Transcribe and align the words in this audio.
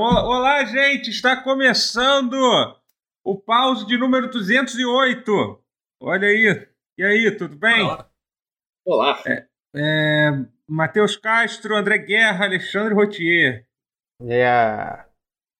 Olá, 0.00 0.64
gente! 0.64 1.10
Está 1.10 1.42
começando 1.42 2.36
o 3.24 3.36
pause 3.36 3.84
de 3.84 3.98
número 3.98 4.30
208. 4.30 5.60
Olha 6.00 6.28
aí. 6.28 6.68
E 6.96 7.02
aí, 7.02 7.36
tudo 7.36 7.56
bem? 7.56 7.82
Olá. 7.82 8.10
Olá. 8.86 9.22
É, 9.26 9.48
é, 9.74 10.30
Matheus 10.68 11.16
Castro, 11.16 11.74
André 11.76 11.98
Guerra, 11.98 12.44
Alexandre 12.44 12.94
Rotier. 12.94 13.66
Yeah. 14.22 15.08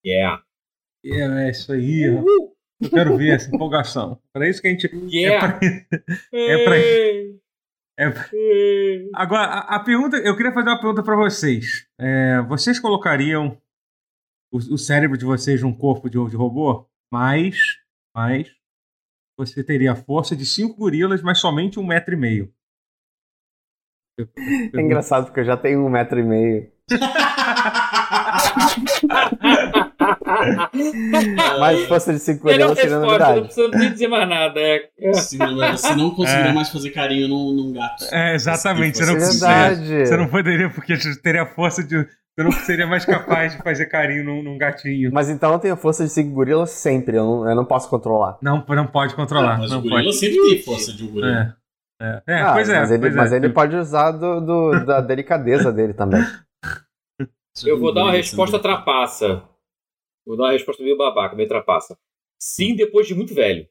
Yeah. 0.06 0.44
Yeah, 1.04 1.42
é 1.42 1.50
isso 1.50 1.72
aí. 1.72 2.02
Eu 2.04 2.90
quero 2.90 3.16
ver 3.16 3.34
essa 3.34 3.52
empolgação. 3.52 4.22
Para 4.32 4.48
isso 4.48 4.62
que 4.62 4.68
a 4.68 4.70
gente. 4.70 4.88
Yeah. 5.12 5.58
É 6.32 6.64
pra, 6.64 6.76
é 7.98 8.10
pra, 8.10 8.28
é 8.30 9.08
Agora, 9.16 9.46
a, 9.46 9.74
a, 9.76 9.80
pergunta. 9.80 10.16
Eu 10.18 10.36
queria 10.36 10.52
fazer 10.52 10.68
uma 10.68 10.80
pergunta 10.80 11.02
para 11.02 11.16
vocês. 11.16 11.88
É, 11.98 12.40
vocês 12.42 12.78
colocariam 12.78 13.60
o, 14.50 14.56
o, 14.56 14.78
cérebro 14.78 15.16
de 15.16 15.24
vocês 15.24 15.62
num 15.62 15.74
corpo 15.74 16.08
de, 16.08 16.18
de 16.28 16.36
robô? 16.36 16.88
Mas. 17.12 17.56
Mas. 18.14 18.54
Você 19.36 19.62
teria 19.62 19.92
a 19.92 19.96
força 19.96 20.34
de 20.34 20.44
cinco 20.44 20.76
gorilas, 20.76 21.22
mas 21.22 21.38
somente 21.38 21.78
um 21.78 21.86
metro 21.86 22.14
e 22.14 22.16
meio. 22.16 22.52
É 24.74 24.80
engraçado 24.80 25.26
porque 25.26 25.40
eu 25.40 25.44
já 25.44 25.56
tenho 25.56 25.84
um 25.84 25.88
metro 25.88 26.18
e 26.18 26.24
meio. 26.24 26.72
Mas 31.58 31.86
força 31.86 32.12
de 32.12 32.18
5 32.18 32.46
Melhor 32.46 32.74
seria 32.74 32.98
novidade. 32.98 33.40
Não 33.40 33.46
precisa 33.46 33.68
nem 33.68 33.92
dizer 33.92 34.08
mais 34.08 34.28
nada. 34.28 34.60
É. 34.60 35.12
Sim, 35.14 35.38
você 35.38 35.94
não 35.94 36.10
conseguiria 36.10 36.50
é. 36.50 36.54
mais 36.54 36.68
fazer 36.68 36.90
carinho 36.90 37.28
num, 37.28 37.52
num 37.52 37.72
gato. 37.72 38.04
É, 38.12 38.34
exatamente. 38.34 38.98
Você 38.98 39.06
não, 39.06 39.18
Verdade. 39.18 40.06
você 40.06 40.16
não 40.16 40.28
poderia, 40.28 40.70
porque 40.70 40.94
teria 41.22 41.46
força 41.46 41.82
de. 41.82 41.96
Você 41.96 42.44
não 42.44 42.52
seria 42.52 42.86
mais 42.86 43.04
capaz 43.04 43.52
de 43.52 43.62
fazer 43.62 43.86
carinho 43.86 44.24
num, 44.24 44.42
num, 44.42 44.56
gatinho. 44.56 45.10
Mas 45.12 45.28
então 45.28 45.52
eu 45.52 45.58
tenho 45.58 45.76
força 45.76 46.04
de 46.04 46.10
5 46.10 46.32
gorilas 46.32 46.70
sempre, 46.70 47.16
eu 47.16 47.24
não, 47.24 47.48
eu 47.48 47.56
não 47.56 47.64
posso 47.64 47.90
controlar. 47.90 48.38
Não, 48.40 48.64
não 48.68 48.86
pode 48.86 49.14
controlar. 49.16 49.54
Ah, 49.54 49.58
mas 49.58 49.70
não 49.72 49.80
o 49.80 49.82
gorila 49.82 50.04
pode. 50.04 50.16
sempre 50.16 50.38
tem 50.48 50.62
força 50.62 50.92
de 50.92 51.02
um 51.02 51.08
gorila. 51.08 51.56
É, 52.00 52.22
é. 52.28 52.34
é 52.34 52.42
ah, 52.42 52.52
pois 52.52 52.68
é. 52.68 52.78
Mas 52.78 52.90
ele, 52.92 53.00
pois 53.00 53.16
mas 53.16 53.32
é. 53.32 53.36
ele 53.36 53.48
pode 53.48 53.74
usar 53.74 54.12
do, 54.12 54.40
do, 54.40 54.86
da 54.86 55.00
delicadeza 55.00 55.72
dele 55.72 55.92
também. 55.92 56.24
Eu 57.66 57.78
vou 57.78 57.92
dar 57.92 58.04
uma 58.04 58.12
resposta 58.12 58.58
trapaça. 58.58 59.42
Vou 60.28 60.36
dar 60.36 60.44
uma 60.44 60.52
resposta 60.52 60.82
meio 60.82 60.94
babaca, 60.94 61.34
meio 61.34 61.48
trapaça. 61.48 61.98
Sim, 62.38 62.76
depois 62.76 63.06
de 63.06 63.14
muito 63.14 63.32
velho. 63.32 63.66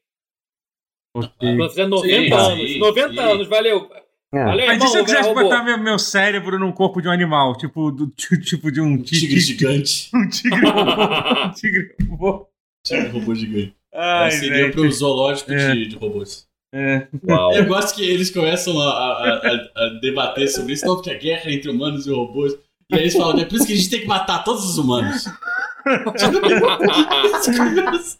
Okay. 1.16 1.56
Quando 1.56 1.68
fizer 1.70 1.86
90 1.86 2.08
sim, 2.08 2.32
anos. 2.32 2.70
Sim, 2.70 2.78
90 2.80 3.12
sim. 3.12 3.18
anos, 3.20 3.46
valeu. 3.46 3.88
É. 4.34 4.44
Valeu, 4.44 4.66
Mas 4.66 4.74
irmão, 4.74 4.88
se 4.88 4.98
eu 4.98 5.04
quisesse 5.04 5.34
botar 5.34 5.62
meu, 5.62 5.78
meu, 5.78 5.98
cérebro 6.00 6.58
num 6.58 6.72
corpo 6.72 7.00
de 7.00 7.06
um 7.06 7.12
animal? 7.12 7.56
Tipo, 7.56 7.92
do, 7.92 8.08
tipo 8.42 8.72
de 8.72 8.80
um, 8.80 8.94
um 8.94 9.02
tigre, 9.02 9.38
gigante. 9.38 10.10
Um 10.12 10.28
tigre 10.28 10.66
robô. 10.66 11.46
um 11.46 11.52
tigre 11.52 11.96
robô. 12.10 12.48
Tigre 12.84 13.08
robô 13.08 13.34
gigante. 13.36 13.76
Ai, 13.94 14.30
seria 14.32 14.70
para 14.72 14.80
o 14.80 14.90
zoológico 14.90 15.52
é. 15.52 15.74
de, 15.74 15.86
de 15.86 15.96
robôs. 15.96 16.48
É. 16.74 17.06
Eu 17.54 17.66
gosto 17.66 17.94
que 17.94 18.04
eles 18.04 18.30
começam 18.30 18.78
a, 18.80 18.90
a, 18.90 19.36
a, 19.36 19.70
a, 19.76 19.88
debater 20.00 20.48
sobre 20.48 20.74
isso, 20.74 20.84
não, 20.84 20.96
porque 20.96 21.10
a 21.10 21.16
guerra 21.16 21.50
entre 21.52 21.70
humanos 21.70 22.06
e 22.06 22.10
robôs. 22.10 22.52
E 22.90 22.94
aí 22.96 23.02
eles 23.02 23.14
falam, 23.14 23.38
é 23.38 23.44
por 23.44 23.54
isso 23.54 23.66
que 23.66 23.72
a 23.72 23.76
gente 23.76 23.90
tem 23.90 24.00
que 24.00 24.06
matar 24.06 24.42
todos 24.42 24.64
os 24.64 24.76
humanos. 24.76 25.24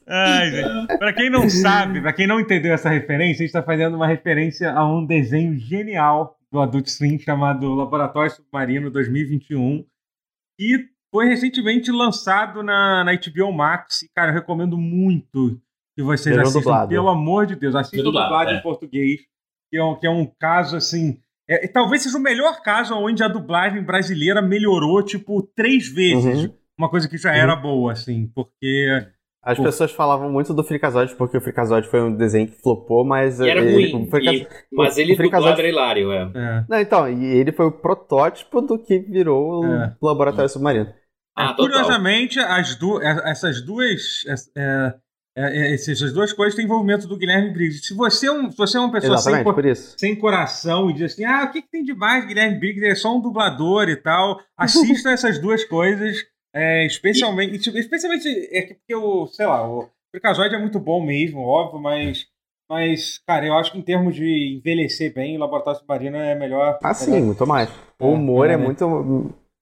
Ai, 0.06 0.50
gente. 0.50 0.98
Pra 0.98 1.12
quem 1.12 1.30
não 1.30 1.48
sabe, 1.48 2.00
pra 2.00 2.12
quem 2.12 2.26
não 2.26 2.40
entendeu 2.40 2.72
essa 2.72 2.88
referência, 2.88 3.42
a 3.42 3.46
gente 3.46 3.52
tá 3.52 3.62
fazendo 3.62 3.96
uma 3.96 4.06
referência 4.06 4.72
a 4.72 4.86
um 4.86 5.04
desenho 5.04 5.56
genial 5.58 6.38
do 6.50 6.60
Adult 6.60 6.88
Swim 6.88 7.18
chamado 7.18 7.74
Laboratório 7.74 8.30
Submarino 8.30 8.90
2021 8.90 9.84
e 10.58 10.88
foi 11.10 11.26
recentemente 11.26 11.90
lançado 11.90 12.62
na, 12.62 13.04
na 13.04 13.12
HBO 13.14 13.52
Max. 13.52 14.02
E, 14.02 14.08
cara, 14.14 14.30
eu 14.30 14.34
recomendo 14.34 14.76
muito 14.76 15.60
que 15.96 16.02
vocês 16.02 16.34
Pelo 16.34 16.42
assistam. 16.42 16.60
Dublado. 16.60 16.88
Pelo 16.88 17.08
amor 17.08 17.46
de 17.46 17.56
Deus, 17.56 17.74
assistam 17.74 18.00
o 18.00 18.12
dublado 18.12 18.50
é. 18.50 18.54
em 18.54 18.62
português, 18.62 19.20
que 19.70 19.76
é, 19.76 19.84
um, 19.84 19.94
que 19.94 20.06
é 20.06 20.10
um 20.10 20.26
caso, 20.38 20.76
assim... 20.76 21.20
É, 21.50 21.66
talvez 21.66 22.02
seja 22.02 22.18
o 22.18 22.20
melhor 22.20 22.60
caso 22.62 22.94
onde 22.94 23.22
a 23.22 23.28
dublagem 23.28 23.82
brasileira 23.82 24.42
melhorou, 24.42 25.02
tipo, 25.02 25.42
três 25.56 25.88
vezes. 25.88 26.44
Uhum. 26.44 26.54
Uma 26.78 26.88
coisa 26.88 27.08
que 27.08 27.18
já 27.18 27.34
era 27.34 27.54
uhum. 27.54 27.62
boa, 27.62 27.92
assim, 27.92 28.30
porque. 28.34 28.86
As 29.42 29.56
Pô. 29.56 29.64
pessoas 29.64 29.92
falavam 29.92 30.30
muito 30.30 30.52
do 30.52 30.64
Frikazoid 30.64 31.14
porque 31.14 31.36
o 31.38 31.40
Frikazoid 31.40 31.88
foi 31.88 32.02
um 32.02 32.14
desenho 32.14 32.48
que 32.48 32.60
flopou, 32.60 33.04
mas. 33.04 33.40
E 33.40 33.48
era 33.48 33.60
ele, 33.60 33.92
ruim. 33.92 34.08
E, 34.22 34.46
mas 34.72 34.98
ele 34.98 35.16
Frikazoid... 35.16 35.58
era 35.58 35.68
hilário, 35.68 36.12
é. 36.12 36.30
é. 36.34 36.64
Não, 36.68 36.78
então, 36.78 37.10
e 37.10 37.24
ele 37.36 37.52
foi 37.52 37.66
o 37.66 37.72
protótipo 37.72 38.60
do 38.60 38.78
que 38.78 38.98
virou 38.98 39.64
é. 39.64 39.96
o 40.00 40.06
Laboratório 40.06 40.48
Submarino. 40.48 40.92
Ah, 41.36 41.54
curiosamente, 41.54 42.38
as 42.40 42.74
du 42.74 43.00
essas 43.00 43.64
duas. 43.64 44.24
É, 44.56 44.94
é, 45.38 45.70
é, 45.70 45.74
essas 45.74 46.12
duas 46.12 46.32
coisas 46.32 46.56
têm 46.56 46.64
envolvimento 46.64 47.06
do 47.06 47.16
Guilherme 47.16 47.52
Briggs. 47.52 47.86
Se 47.86 47.94
você 47.94 48.26
é, 48.26 48.32
um, 48.32 48.50
se 48.50 48.56
você 48.56 48.76
é 48.76 48.80
uma 48.80 48.90
pessoa 48.90 49.16
sem, 49.18 49.44
sem, 49.96 50.16
coração 50.16 50.90
e 50.90 50.94
diz 50.94 51.12
assim, 51.12 51.24
ah, 51.24 51.44
o 51.44 51.52
que, 51.52 51.62
que 51.62 51.70
tem 51.70 51.84
de 51.84 51.94
mais 51.94 52.26
Guilherme 52.26 52.58
Briggs? 52.58 52.84
É 52.84 52.94
só 52.96 53.16
um 53.16 53.20
dublador 53.20 53.88
e 53.88 53.94
tal. 53.94 54.40
Assista 54.58 55.10
essas 55.10 55.38
duas 55.40 55.62
coisas, 55.64 56.24
é, 56.54 56.86
especialmente, 56.86 57.54
e... 57.54 57.58
Tipo, 57.58 57.78
especialmente 57.78 58.28
é 58.52 58.74
porque 58.74 58.94
o, 58.94 59.26
sei 59.26 59.46
lá, 59.46 59.68
o 59.68 59.88
Freakazoid 60.10 60.54
é 60.54 60.58
muito 60.58 60.80
bom 60.80 61.04
mesmo, 61.04 61.40
óbvio, 61.40 61.80
mas 61.80 62.26
mas, 62.70 63.18
cara, 63.26 63.46
eu 63.46 63.54
acho 63.54 63.72
que 63.72 63.78
em 63.78 63.82
termos 63.82 64.14
de 64.14 64.58
envelhecer 64.58 65.14
bem, 65.14 65.36
o 65.36 65.40
Laboratório 65.40 65.80
Submarino 65.80 66.18
é 66.18 66.34
melhor. 66.34 66.78
Ah, 66.82 66.92
sim, 66.92 67.22
muito 67.22 67.46
mais. 67.46 67.70
O 67.98 68.08
humor 68.08 68.50
é, 68.50 68.52
é 68.52 68.56
muito 68.58 68.84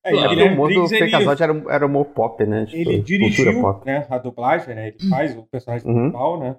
é, 0.04 0.10
claro. 0.10 0.40
o 0.40 0.46
humor 0.46 0.74
do 0.74 0.88
Freakazoid 0.88 1.42
era, 1.42 1.64
era 1.68 1.86
humor 1.86 2.06
pop, 2.06 2.44
né? 2.44 2.66
Tipo, 2.66 2.76
ele 2.76 2.98
dirigiu 3.00 3.60
pop. 3.60 3.86
Né, 3.86 4.04
a 4.10 4.18
dublagem, 4.18 4.74
né? 4.74 4.88
Ele 4.88 5.08
faz 5.08 5.36
o 5.36 5.44
personagem 5.44 5.86
uhum. 5.86 5.94
principal, 5.94 6.40
né? 6.40 6.56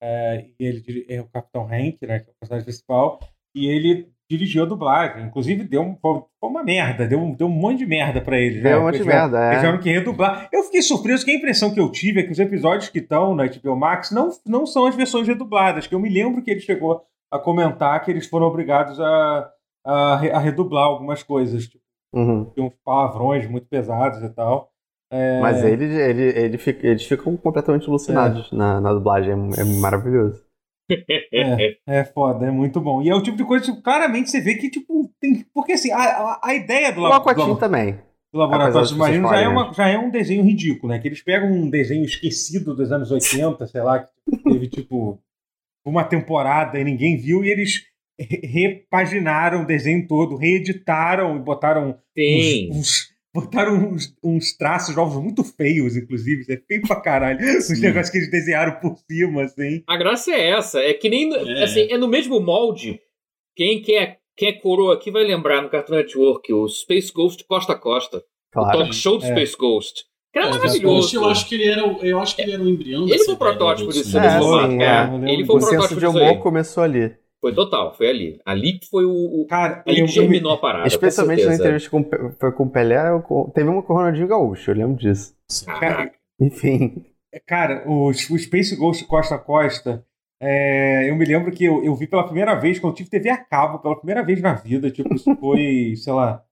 É, 0.00 0.46
e 0.58 0.64
ele 0.64 1.06
é 1.08 1.20
o 1.20 1.26
Capitão 1.26 1.64
Hank, 1.64 1.98
né? 2.06 2.20
Que 2.20 2.30
é 2.30 2.32
o 2.32 2.36
personagem 2.40 2.64
principal. 2.64 3.18
E 3.54 3.66
ele 3.66 4.08
dirigiu 4.30 4.62
a 4.62 4.66
dublagem. 4.66 5.24
Inclusive, 5.24 5.64
deu 5.64 5.82
um, 5.82 5.96
foi 5.96 6.22
uma 6.42 6.62
merda. 6.62 7.06
Deu, 7.06 7.34
deu 7.36 7.46
um 7.46 7.50
monte 7.50 7.78
de 7.78 7.86
merda 7.86 8.20
pra 8.20 8.38
ele. 8.38 8.60
Deu 8.60 8.72
né? 8.72 8.78
um 8.78 8.84
monte 8.84 8.98
de 8.98 9.04
merda, 9.04 9.38
é. 9.38 9.48
Eles 9.48 9.60
tiveram 9.60 9.80
que 9.80 9.90
redublar. 9.90 10.48
Eu 10.52 10.62
fiquei 10.64 10.82
surpreso 10.82 11.24
que 11.24 11.30
a 11.30 11.34
impressão 11.34 11.72
que 11.72 11.80
eu 11.80 11.90
tive 11.90 12.20
é 12.20 12.22
que 12.22 12.32
os 12.32 12.38
episódios 12.38 12.88
que 12.88 12.98
estão 12.98 13.34
na 13.34 13.46
HBO 13.46 13.76
Max 13.76 14.10
não, 14.10 14.30
não 14.46 14.66
são 14.66 14.86
as 14.86 14.94
versões 14.94 15.26
redubladas. 15.26 15.86
Que 15.86 15.94
eu 15.94 16.00
me 16.00 16.08
lembro 16.08 16.42
que 16.42 16.50
ele 16.50 16.60
chegou 16.60 17.02
a 17.30 17.38
comentar 17.38 18.04
que 18.04 18.10
eles 18.10 18.26
foram 18.26 18.46
obrigados 18.46 19.00
a, 19.00 19.50
a, 19.84 20.12
a 20.14 20.38
redublar 20.38 20.84
algumas 20.84 21.22
coisas. 21.22 21.66
Tipo, 21.66 21.88
Uhum. 22.12 22.50
Uns 22.56 22.74
palavrões 22.84 23.48
muito 23.48 23.66
pesados 23.66 24.22
e 24.22 24.28
tal. 24.30 24.70
É... 25.10 25.40
Mas 25.40 25.62
ele, 25.64 25.84
ele, 25.84 26.22
ele 26.22 26.58
eles 26.82 27.06
ficam 27.06 27.36
completamente 27.36 27.88
alucinados 27.88 28.50
é. 28.52 28.56
na, 28.56 28.80
na 28.80 28.92
dublagem, 28.92 29.32
é, 29.32 29.60
é 29.60 29.64
maravilhoso. 29.80 30.42
É, 30.90 31.76
é 31.86 32.04
foda, 32.04 32.46
é 32.46 32.50
muito 32.50 32.80
bom. 32.80 33.02
E 33.02 33.08
é 33.08 33.14
o 33.14 33.22
tipo 33.22 33.36
de 33.36 33.44
coisa 33.44 33.64
que 33.64 33.70
tipo, 33.70 33.82
claramente 33.82 34.30
você 34.30 34.40
vê 34.40 34.54
que, 34.54 34.70
tipo, 34.70 35.10
tem. 35.20 35.44
Porque 35.52 35.72
assim, 35.72 35.90
a, 35.90 35.98
a, 35.98 36.40
a 36.44 36.54
ideia 36.54 36.92
do 36.92 37.00
laboratório. 37.00 37.56
também. 37.56 37.98
Do 38.32 38.38
laboratório 38.40 38.86
submarino 38.86 39.28
já 39.28 39.40
é, 39.40 39.48
uma, 39.48 39.72
já 39.72 39.88
é 39.88 39.98
um 39.98 40.10
desenho 40.10 40.44
ridículo, 40.44 40.92
né? 40.92 40.98
Que 40.98 41.08
eles 41.08 41.22
pegam 41.22 41.50
um 41.50 41.70
desenho 41.70 42.04
esquecido 42.04 42.74
dos 42.74 42.92
anos 42.92 43.10
80, 43.10 43.66
sei 43.66 43.80
lá, 43.80 44.00
que 44.00 44.36
teve, 44.44 44.68
tipo, 44.68 45.18
uma 45.84 46.04
temporada 46.04 46.78
e 46.78 46.84
ninguém 46.84 47.16
viu, 47.16 47.42
e 47.42 47.48
eles 47.50 47.84
repaginaram 48.18 49.62
o 49.62 49.66
desenho 49.66 50.06
todo, 50.06 50.36
reeditaram 50.36 51.36
e 51.36 51.38
botaram 51.38 51.98
uns, 52.16 52.76
uns, 52.76 53.14
botaram 53.34 53.74
uns, 53.74 54.14
uns, 54.22 54.56
traços 54.56 54.94
novos 54.94 55.22
muito 55.22 55.44
feios, 55.44 55.96
inclusive. 55.96 56.44
É 56.52 56.56
feio 56.56 56.82
pra 56.82 57.00
caralho. 57.00 57.38
Sim. 57.62 57.74
Os 57.74 57.80
negócios 57.80 58.10
que 58.10 58.18
eles 58.18 58.30
desenharam 58.30 58.80
por 58.80 58.96
cima, 59.10 59.42
assim. 59.42 59.82
A 59.86 59.96
graça 59.96 60.32
é 60.32 60.50
essa. 60.50 60.80
É 60.80 60.94
que 60.94 61.08
nem. 61.08 61.32
É. 61.32 61.64
Assim, 61.64 61.88
é 61.90 61.98
no 61.98 62.08
mesmo 62.08 62.40
molde. 62.40 63.00
Quem 63.54 63.82
quer, 63.82 64.20
quem 64.36 64.48
é 64.48 64.52
coroa 64.52 64.94
aqui 64.94 65.10
vai 65.10 65.24
lembrar 65.24 65.62
no 65.62 65.68
Cartoon 65.68 65.96
Network 65.96 66.52
o 66.52 66.68
Space 66.68 67.12
Ghost 67.12 67.44
Costa 67.44 67.72
a 67.72 67.78
Costa. 67.78 68.22
Claro. 68.52 68.68
O 68.68 68.82
talk 68.82 68.94
show 68.94 69.18
do 69.18 69.24
é. 69.24 69.28
Space 69.28 69.56
Ghost. 69.56 70.04
Que 70.32 70.38
era 70.38 70.48
é, 70.48 70.50
maravilhoso. 70.50 71.16
Eu 71.16 71.28
acho 71.28 71.48
que 71.48 71.54
ele 71.54 71.68
era, 71.68 71.80
eu 71.80 72.18
acho 72.18 72.36
que 72.36 72.42
ele 72.42 72.52
era 72.52 72.62
um 72.62 72.68
embrião. 72.68 73.08
Ele 73.08 73.18
foi 73.18 73.34
o 73.34 73.38
protótipo 73.38 73.90
disso. 73.90 74.18
É, 74.18 74.40
sim, 74.40 74.82
é. 74.82 75.32
Ele 75.32 75.44
foi 75.44 75.56
o, 75.56 75.58
o 75.58 75.60
protótipo 75.60 76.00
de 76.00 76.06
humor 76.06 76.38
começou 76.38 76.82
ali. 76.82 77.16
Foi 77.40 77.54
total, 77.54 77.94
foi 77.94 78.08
ali. 78.08 78.40
Ali 78.44 78.80
foi 78.90 79.04
o. 79.04 79.42
o 79.42 79.46
cara, 79.46 79.82
ali 79.86 80.02
que 80.02 80.08
germinou 80.08 80.52
a 80.52 80.58
parada. 80.58 80.88
Especialmente 80.88 81.44
na 81.44 81.54
entrevista 81.54 81.88
com, 81.88 82.04
foi 82.38 82.52
com 82.52 82.64
o 82.64 82.70
Pelé, 82.70 82.98
teve 83.54 83.68
uma 83.68 83.82
com 83.82 83.92
o 83.92 83.96
Ronaldinho 83.96 84.26
Gaúcho, 84.26 84.70
eu 84.70 84.74
lembro 84.74 84.96
disso. 84.96 85.34
Cara, 85.66 86.12
Enfim. 86.40 87.04
Cara, 87.46 87.84
o, 87.86 88.08
o 88.08 88.38
Space 88.38 88.74
Ghost 88.76 89.04
Costa 89.04 89.36
a 89.36 89.38
Costa, 89.38 90.04
é, 90.40 91.10
eu 91.10 91.16
me 91.16 91.24
lembro 91.24 91.52
que 91.52 91.64
eu, 91.64 91.84
eu 91.84 91.94
vi 91.94 92.06
pela 92.06 92.24
primeira 92.24 92.54
vez, 92.54 92.78
quando 92.78 92.92
eu 92.92 92.96
tive 92.96 93.10
TV 93.10 93.28
a 93.28 93.36
cabo, 93.36 93.80
pela 93.80 93.96
primeira 93.96 94.24
vez 94.24 94.40
na 94.40 94.54
vida, 94.54 94.90
tipo, 94.90 95.14
isso 95.14 95.34
foi, 95.36 95.94
sei 95.98 96.12
lá, 96.12 96.42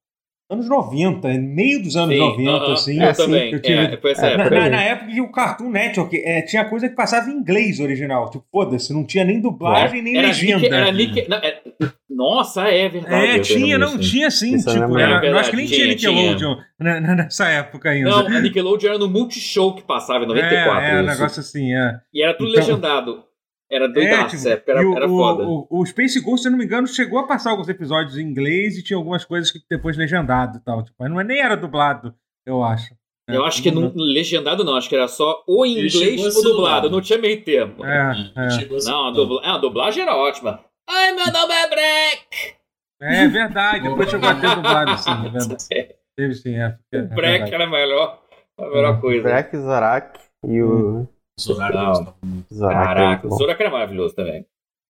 anos 0.48 0.69
90, 0.69 1.28
meio 1.34 1.82
dos 1.82 1.96
anos 1.96 2.14
Sim, 2.14 2.20
90, 2.20 2.50
uh 2.50 2.69
-huh. 2.69 2.72
assim. 2.72 3.02
Eu 3.02 3.08
assim, 3.10 3.22
também. 3.25 3.52
Eu 3.52 3.60
tive, 3.60 3.78
é, 3.78 3.96
foi 3.96 4.12
essa 4.12 4.26
época. 4.26 4.50
Na, 4.50 4.69
na, 4.69 4.82
época 4.82 5.12
que 5.12 5.20
o 5.20 5.32
Cartoon 5.32 5.70
Network 5.70 6.16
é, 6.16 6.43
tinha 6.43 6.64
coisa 6.64 6.88
que 6.88 6.94
passava 6.94 7.28
em 7.28 7.34
inglês 7.34 7.81
original. 7.81 8.31
Tipo, 8.31 8.44
foda-se, 8.50 8.93
não 8.93 9.04
tinha 9.04 9.25
nem 9.25 9.40
dublagem, 9.40 10.02
nem 10.02 10.16
era 10.16 10.28
legenda. 10.28 10.60
Nick, 10.60 10.75
era 10.75 10.93
Nick, 10.93 11.28
não, 11.28 11.37
é, 11.38 11.60
Nossa, 12.08 12.69
é 12.69 12.88
verdade. 12.88 13.26
É, 13.26 13.38
tinha, 13.40 13.76
não, 13.76 13.98
tinha 13.98 14.31
sim. 14.31 14.54
Isso 14.54 14.70
tipo, 14.70 14.98
era, 14.98 15.20
verdade, 15.20 15.38
acho 15.40 15.50
que 15.50 15.56
nem 15.56 15.66
tinha, 15.66 15.96
tinha 15.96 16.12
Nickelodeon 16.12 16.56
tinha. 16.81 17.00
nessa 17.00 17.48
época 17.48 17.90
ainda. 17.90 18.10
Não, 18.10 18.26
a 18.26 18.40
Nickelodeon 18.40 18.90
era 18.90 18.98
no 18.98 19.08
Multishow 19.08 19.75
que 19.75 19.82
passava 19.82 20.25
em 20.25 20.28
94. 20.28 20.84
É, 20.84 20.90
é 20.90 21.02
um 21.02 21.06
negócio 21.06 21.40
assim, 21.40 21.75
é. 21.75 21.98
E 22.14 22.22
era 22.22 22.34
tudo 22.34 22.50
então, 22.50 22.60
legendado. 22.60 23.25
Era 23.71 23.89
doidaço, 23.89 24.49
é, 24.49 24.57
tipo, 24.57 24.71
era, 24.71 24.81
era 24.81 25.07
o, 25.07 25.17
foda. 25.17 25.45
O, 25.45 25.67
o, 25.69 25.87
Space 25.87 26.21
Ghost, 26.21 26.43
se 26.43 26.49
eu 26.49 26.53
não 26.53 26.59
me 26.59 26.65
engano, 26.65 26.87
chegou 26.87 27.19
a 27.19 27.27
passar 27.27 27.51
alguns 27.51 27.69
episódios 27.69 28.17
em 28.17 28.23
inglês 28.23 28.79
e 28.79 28.83
tinha 28.83 28.97
algumas 28.97 29.25
coisas 29.25 29.51
que 29.51 29.59
depois 29.69 29.97
legendado 29.97 30.59
e 30.59 30.61
tal. 30.61 30.85
Tipo, 30.85 30.97
mas 31.01 31.11
não, 31.11 31.21
é, 31.21 31.25
nem 31.25 31.41
era 31.41 31.57
dublado, 31.57 32.15
eu 32.47 32.63
acho. 32.63 32.95
Eu 33.29 33.45
acho 33.45 33.61
que 33.61 33.73
não, 33.73 33.93
legendado 33.97 34.63
não, 34.63 34.77
acho 34.77 34.89
que 34.89 34.95
era 34.95 35.09
só 35.09 35.43
ou 35.49 35.67
em 35.67 35.85
inglês 35.85 36.37
ou 36.37 36.43
dublado, 36.45 36.89
não 36.89 37.01
tinha 37.01 37.19
meio 37.19 37.43
termo. 37.43 37.85
É, 37.85 38.13
é. 38.37 38.85
Não, 38.85 39.09
a, 39.09 39.11
dubla, 39.11 39.41
a 39.43 39.59
dublagem 39.59 40.05
era 40.05 40.15
ótima. 40.15 40.61
Ai, 40.89 41.13
meu 41.13 41.33
nome 41.33 41.53
é 41.53 41.69
Breck! 41.69 42.57
É 43.01 43.27
verdade, 43.27 43.89
depois 43.89 44.09
chegou 44.09 44.29
a 44.29 44.35
ter 44.37 44.55
dublado, 44.55 44.97
sim, 44.97 45.11
é 45.11 45.29
verdade. 45.29 45.67
É. 45.75 45.97
Teve 46.17 46.35
sim, 46.35 46.55
é. 46.55 46.79
é 46.93 47.01
o 47.01 47.09
Breck 47.09 47.53
era 47.53 47.67
melhor, 47.67 48.23
a 48.59 48.67
melhor 48.69 49.01
coisa. 49.03 49.23
Breck, 49.23 49.55
Zorak 49.59 50.19
e 50.47 50.63
o. 50.63 51.01
Hum. 51.01 51.09
Zorak. 51.41 52.15
Caraca, 52.59 53.27
o 53.27 53.37
Zorak 53.37 53.61
era 53.61 53.71
maravilhoso 53.71 54.15
também. 54.15 54.47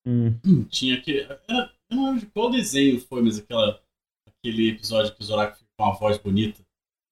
Hum. 0.06 0.34
Hum, 0.46 0.64
tinha 0.64 0.96
aquele. 0.96 1.22
Era, 1.22 1.70
eu 1.90 1.96
não 1.96 2.06
lembro 2.06 2.20
de 2.20 2.26
qual 2.26 2.50
desenho 2.50 3.00
foi, 3.00 3.22
mas 3.22 3.38
aquela, 3.38 3.80
aquele 4.28 4.70
episódio 4.70 5.14
que 5.14 5.20
o 5.20 5.24
Zorak 5.24 5.58
ficou 5.58 5.68
com 5.76 5.84
uma 5.84 5.94
voz 5.94 6.18
bonita. 6.18 6.60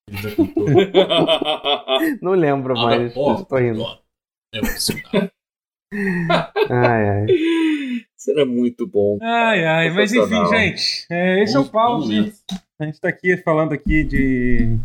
Ele 0.09 0.19
já 0.19 0.37
contou. 0.37 0.67
não 2.23 2.33
lembro 2.33 2.75
mais. 2.75 3.15
Estou 3.15 3.59
rindo. 3.59 3.85
É 4.55 4.61
ai, 6.71 7.09
ai. 7.09 7.27
Isso 8.17 8.31
era 8.31 8.47
muito 8.47 8.87
bom. 8.87 9.19
Ai, 9.21 9.65
ai, 9.65 9.91
mas 9.91 10.13
enfim, 10.13 10.47
gente. 10.47 11.07
É, 11.11 11.43
esse 11.43 11.57
é 11.57 11.59
o 11.59 11.69
pause. 11.69 12.33
A 12.79 12.85
gente 12.85 12.95
está 12.95 13.09
aqui 13.09 13.37
falando 13.39 13.73
aqui 13.73 14.05
de. 14.05 14.79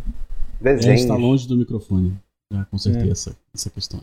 Desenho. 0.60 0.92
É, 0.92 0.94
está 0.94 1.16
longe 1.16 1.48
do 1.48 1.56
microfone. 1.56 2.16
Já 2.52 2.64
consertei 2.66 3.08
é. 3.08 3.12
essa, 3.12 3.36
essa 3.54 3.70
questão. 3.70 4.00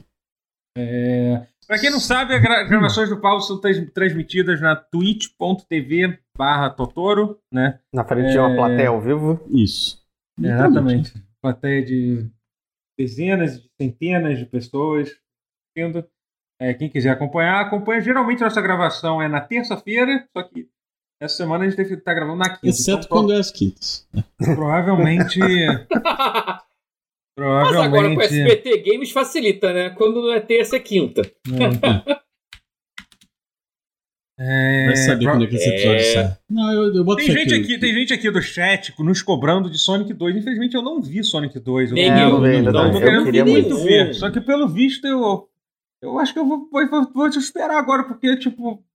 É... 0.77 1.47
Para 1.67 1.79
quem 1.79 1.89
não 1.89 1.99
sabe, 1.99 2.33
as 2.33 2.41
gravações 2.41 3.09
do 3.09 3.19
pause 3.19 3.47
são 3.47 3.59
transmitidas 3.59 4.61
na 4.61 4.75
twitch.tv 4.75 6.19
barra 6.37 6.69
Totoro, 6.69 7.39
né? 7.51 7.79
Na 7.91 8.05
frente 8.05 8.31
de 8.31 8.37
uma 8.37 8.53
é. 8.53 8.55
plateia 8.55 8.89
ao 8.89 9.01
vivo. 9.01 9.45
Isso. 9.49 10.01
Exatamente. 10.39 11.13
Plateia 11.41 11.83
de 11.83 12.29
dezenas, 12.97 13.61
de 13.61 13.69
centenas 13.81 14.37
de 14.37 14.45
pessoas. 14.45 15.09
É, 16.59 16.73
quem 16.73 16.89
quiser 16.89 17.09
acompanhar, 17.09 17.59
acompanha. 17.59 18.01
Geralmente 18.01 18.41
nossa 18.41 18.61
gravação 18.61 19.21
é 19.21 19.27
na 19.27 19.41
terça-feira, 19.41 20.25
só 20.35 20.43
que 20.43 20.69
essa 21.19 21.37
semana 21.37 21.65
a 21.65 21.67
gente 21.67 21.77
deve 21.77 21.95
estar 21.95 22.13
gravando 22.13 22.37
na 22.37 22.49
quinta. 22.49 22.67
Exceto 22.67 23.05
então, 23.05 23.09
quando 23.09 23.33
é 23.33 23.39
as 23.39 23.51
quintas. 23.51 24.07
Provavelmente. 24.37 25.39
provavelmente. 27.37 27.75
Mas 27.75 27.85
agora 27.85 28.09
com 28.09 28.19
o 28.19 28.21
SBT 28.21 28.77
Games 28.79 29.11
facilita, 29.11 29.71
né? 29.71 29.89
Quando 29.91 30.21
não 30.21 30.33
é 30.33 30.39
terça, 30.39 30.75
é 30.75 30.79
quinta. 30.79 31.21
É. 31.21 32.17
É, 34.39 34.85
Vai 34.85 34.95
saber 34.97 35.25
quando 35.25 35.45
é 35.45 35.47
que 35.47 35.55
esse 35.55 35.67
episódio 35.67 35.95
é... 35.95 36.13
sai. 36.13 36.37
Não, 36.47 36.71
eu, 36.71 36.95
eu 36.95 37.03
boto 37.03 37.25
tem 37.25 37.31
gente 37.31 37.55
aqui, 37.55 37.73
aqui, 37.73 37.79
Tem 37.79 37.91
gente 37.91 38.13
aqui 38.13 38.29
do 38.29 38.39
chat 38.39 38.93
nos 38.99 39.23
cobrando 39.23 39.67
de 39.67 39.79
Sonic 39.79 40.13
2. 40.13 40.35
Infelizmente 40.35 40.75
eu 40.75 40.83
não 40.83 41.01
vi 41.01 41.23
Sonic 41.23 41.59
2. 41.59 41.93
Nem 41.93 42.11
eu, 42.11 42.45
eu, 42.45 42.45
eu, 42.45 42.71
não, 42.71 42.85
eu 42.85 42.91
tô 42.91 42.99
querendo 42.99 43.23
muito, 43.23 43.69
muito 43.69 43.83
ver. 43.83 44.13
Só 44.13 44.29
que 44.29 44.39
pelo 44.39 44.67
visto 44.67 45.07
eu, 45.07 45.49
eu 46.03 46.19
acho 46.19 46.33
que 46.33 46.39
eu 46.39 46.47
vou, 46.47 46.69
vou, 46.69 47.13
vou, 47.15 47.29
te 47.31 47.39
esperar 47.39 47.79
agora, 47.79 48.03
porque, 48.03 48.37
tipo. 48.37 48.85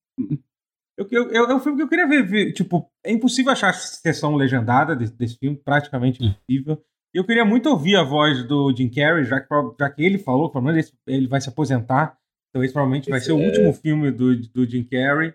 Eu, 0.96 1.08
eu, 1.10 1.30
eu, 1.32 1.44
é 1.46 1.54
um 1.56 1.58
filme 1.58 1.78
que 1.78 1.82
eu 1.82 1.88
queria 1.88 2.06
ver, 2.06 2.24
ver, 2.24 2.52
Tipo, 2.52 2.88
é 3.04 3.10
impossível 3.10 3.50
achar 3.50 3.72
sessão 3.72 4.36
legendada 4.36 4.94
desse, 4.94 5.16
desse 5.16 5.38
filme, 5.38 5.56
praticamente 5.56 6.22
hum. 6.22 6.26
impossível. 6.28 6.80
Eu 7.14 7.24
queria 7.24 7.44
muito 7.44 7.68
ouvir 7.68 7.96
a 7.96 8.02
voz 8.02 8.42
do 8.46 8.74
Jim 8.74 8.88
Carrey, 8.88 9.24
já 9.24 9.40
que, 9.40 9.46
já 9.78 9.90
que 9.90 10.02
ele 10.02 10.18
falou, 10.18 10.50
pelo 10.50 10.64
menos 10.64 10.92
ele 11.06 11.28
vai 11.28 11.40
se 11.40 11.48
aposentar. 11.48 12.18
Então 12.48 12.64
esse 12.64 12.72
provavelmente 12.72 13.10
vai 13.10 13.20
ser 13.20 13.32
o 13.32 13.38
último 13.38 13.72
filme 13.72 14.10
do, 14.10 14.36
do 14.48 14.66
Jim 14.66 14.84
Carrey. 14.84 15.34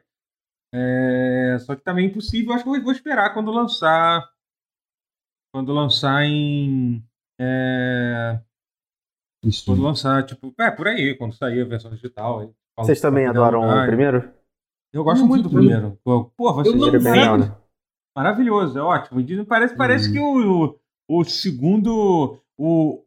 É, 0.73 1.57
só 1.59 1.75
que 1.75 1.83
também 1.83 2.05
é 2.05 2.09
impossível. 2.09 2.53
Acho 2.53 2.63
que 2.63 2.69
eu 2.69 2.83
vou 2.83 2.91
esperar 2.91 3.33
quando 3.33 3.51
lançar. 3.51 4.27
Quando 5.53 5.73
lançar 5.73 6.23
em. 6.23 7.03
É, 7.39 8.39
quando 9.65 9.81
lançar, 9.81 10.25
tipo, 10.25 10.53
é, 10.59 10.71
por 10.71 10.87
aí, 10.87 11.15
quando 11.15 11.33
sair 11.33 11.61
a 11.61 11.65
versão 11.65 11.91
digital. 11.91 12.41
Aí, 12.41 12.49
Vocês 12.79 12.99
também 12.99 13.27
adoram 13.27 13.61
o 13.61 13.85
primeiro? 13.85 14.31
Eu 14.91 15.03
gosto 15.03 15.25
muito 15.25 15.43
do 15.43 15.49
primeiro. 15.49 15.99
Pô, 16.03 16.31
você 16.53 16.69
é 16.69 16.99
né? 17.37 17.55
Maravilhoso, 18.15 18.79
é 18.79 18.81
ótimo. 18.81 19.23
Parece, 19.45 19.75
parece 19.75 20.09
hum. 20.09 20.13
que 20.13 20.19
o, 20.19 20.65
o, 20.65 20.79
segundo. 21.25 22.39
O, 22.57 23.03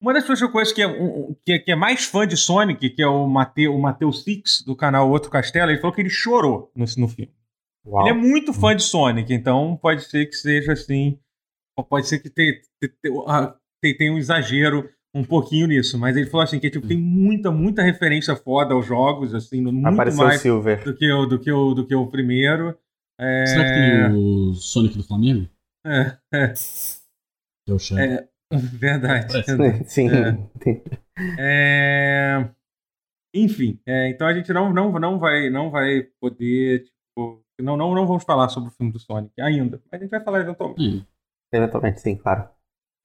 uma 0.00 0.14
das 0.14 0.22
pessoas 0.22 0.38
que 0.38 0.44
eu 0.44 0.52
conheço 0.52 0.74
que 0.74 0.82
é, 0.82 0.86
um, 0.86 1.34
que 1.44 1.52
é, 1.52 1.58
que 1.58 1.70
é 1.70 1.76
mais 1.76 2.04
fã 2.04 2.26
de 2.26 2.36
Sonic, 2.36 2.90
que 2.90 3.02
é 3.02 3.06
o 3.06 3.26
Mateu, 3.26 3.74
o 3.74 3.80
Mateu 3.80 4.12
Six, 4.12 4.62
do 4.64 4.74
canal 4.74 5.10
Outro 5.10 5.30
Castelo, 5.30 5.70
ele 5.70 5.80
falou 5.80 5.94
que 5.94 6.00
ele 6.00 6.10
chorou 6.10 6.70
no, 6.74 6.84
no 6.96 7.08
filme. 7.08 7.32
Uau. 7.86 8.06
Ele 8.06 8.10
é 8.10 8.18
muito 8.18 8.52
fã 8.52 8.74
de 8.74 8.82
Sonic, 8.82 9.32
então 9.32 9.78
pode 9.80 10.04
ser 10.04 10.26
que 10.26 10.34
seja 10.34 10.72
assim. 10.72 11.18
Pode 11.88 12.06
ser 12.06 12.18
que 12.18 12.28
tenha, 12.28 12.54
tenha, 13.02 13.96
tenha 13.96 14.12
um 14.12 14.18
exagero 14.18 14.88
um 15.14 15.24
pouquinho 15.24 15.66
nisso, 15.66 15.98
mas 15.98 16.16
ele 16.16 16.26
falou 16.26 16.44
assim 16.44 16.60
que 16.60 16.70
tipo, 16.70 16.86
tem 16.86 16.96
muita, 16.96 17.50
muita 17.50 17.82
referência 17.82 18.36
foda 18.36 18.74
aos 18.74 18.86
jogos, 18.86 19.34
assim, 19.34 19.60
muito 19.60 19.86
Apareceu 19.86 20.24
mais 20.24 20.40
Silver. 20.40 20.84
do 20.84 20.94
que 20.94 21.10
o 21.10 21.26
do 21.26 21.38
que 21.38 21.50
o 21.50 21.74
do 21.74 21.86
que 21.86 21.94
o 21.94 22.06
primeiro. 22.06 22.76
É... 23.18 23.46
Será 23.46 23.64
que 23.64 23.72
tem 23.72 24.16
o 24.16 24.54
Sonic 24.54 24.96
do 24.96 25.04
Flamengo? 25.04 25.48
É, 25.84 26.16
é. 26.32 26.54
É 27.70 27.76
o. 27.96 27.98
É, 27.98 28.28
Verdade. 28.52 29.32
Sim. 29.86 30.08
É. 30.10 30.82
é... 31.38 32.50
Enfim, 33.32 33.80
é, 33.86 34.08
então 34.08 34.26
a 34.26 34.34
gente 34.34 34.52
não, 34.52 34.72
não, 34.72 34.90
não, 34.98 35.18
vai, 35.18 35.48
não 35.50 35.70
vai 35.70 36.02
poder. 36.20 36.82
Tipo, 36.82 37.44
não, 37.60 37.76
não, 37.76 37.94
não 37.94 38.06
vamos 38.06 38.24
falar 38.24 38.48
sobre 38.48 38.70
o 38.70 38.72
filme 38.72 38.92
do 38.92 38.98
Sonic 38.98 39.40
ainda. 39.40 39.80
Mas 39.90 40.00
a 40.00 40.04
gente 40.04 40.10
vai 40.10 40.24
falar 40.24 40.40
eventualmente. 40.40 40.82
Hum. 40.82 41.04
Eventualmente, 41.52 42.00
sim, 42.00 42.16
claro. 42.16 42.48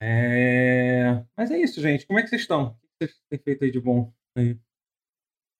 É... 0.02 1.24
Mas 1.36 1.50
é 1.50 1.58
isso, 1.58 1.80
gente. 1.80 2.06
Como 2.06 2.18
é 2.18 2.22
que 2.22 2.28
vocês 2.28 2.42
estão? 2.42 2.68
O 2.68 2.72
que 2.98 3.06
vocês 3.06 3.20
têm 3.30 3.38
feito 3.38 3.64
aí 3.64 3.70
de 3.70 3.80
bom? 3.80 4.12
Aí? 4.36 4.58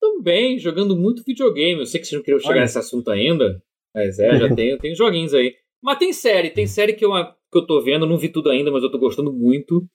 Tô 0.00 0.20
bem, 0.20 0.58
jogando 0.58 0.96
muito 0.96 1.22
videogame. 1.24 1.80
Eu 1.80 1.86
sei 1.86 2.00
que 2.00 2.06
vocês 2.06 2.18
não 2.18 2.24
queriam 2.24 2.40
chegar 2.40 2.54
Olha. 2.54 2.62
nesse 2.62 2.78
assunto 2.78 3.10
ainda. 3.10 3.62
Mas 3.94 4.18
é, 4.18 4.36
já 4.36 4.48
tem, 4.54 4.76
tem 4.78 4.94
joguinhos 4.94 5.32
aí. 5.32 5.56
Mas 5.82 5.98
tem 5.98 6.12
série, 6.12 6.50
tem 6.50 6.66
série 6.66 6.94
que 6.94 7.04
eu, 7.04 7.12
que 7.12 7.58
eu 7.58 7.66
tô 7.66 7.80
vendo, 7.82 8.06
não 8.06 8.18
vi 8.18 8.28
tudo 8.28 8.50
ainda, 8.50 8.70
mas 8.70 8.82
eu 8.82 8.90
tô 8.90 8.98
gostando 8.98 9.32
muito. 9.32 9.86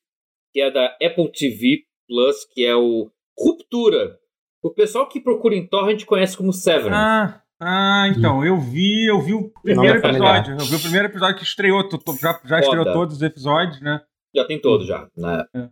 Que 0.54 0.62
é 0.62 0.72
da 0.72 0.98
Apple 1.02 1.32
TV 1.32 1.84
Plus, 2.08 2.46
que 2.46 2.66
é 2.66 2.76
o 2.76 3.10
Ruptura. 3.38 4.20
O 4.64 4.70
pessoal 4.70 5.08
que 5.08 5.20
procura 5.20 5.56
em 5.56 5.66
torrent 5.68 6.06
conhece 6.06 6.38
como 6.38 6.54
Severance. 6.54 6.94
Ah, 6.94 7.42
ah 7.60 8.08
então, 8.16 8.46
eu 8.46 8.60
vi, 8.60 9.10
eu 9.10 9.22
vi 9.22 9.34
o 9.34 9.50
primeiro 9.64 9.96
é 9.96 10.10
episódio. 10.10 10.54
Eu 10.54 10.66
vi 10.66 10.76
o 10.76 10.82
primeiro 10.82 11.08
episódio 11.08 11.38
que 11.38 11.44
estreou, 11.44 11.90
já, 12.22 12.42
já 12.46 12.60
estreou 12.60 12.86
todos 12.86 13.16
os 13.16 13.22
episódios, 13.22 13.82
né? 13.82 14.02
Já 14.36 14.46
tem 14.46 14.60
todos, 14.60 14.86
já. 14.86 15.10
Né? 15.18 15.46
É. 15.56 15.70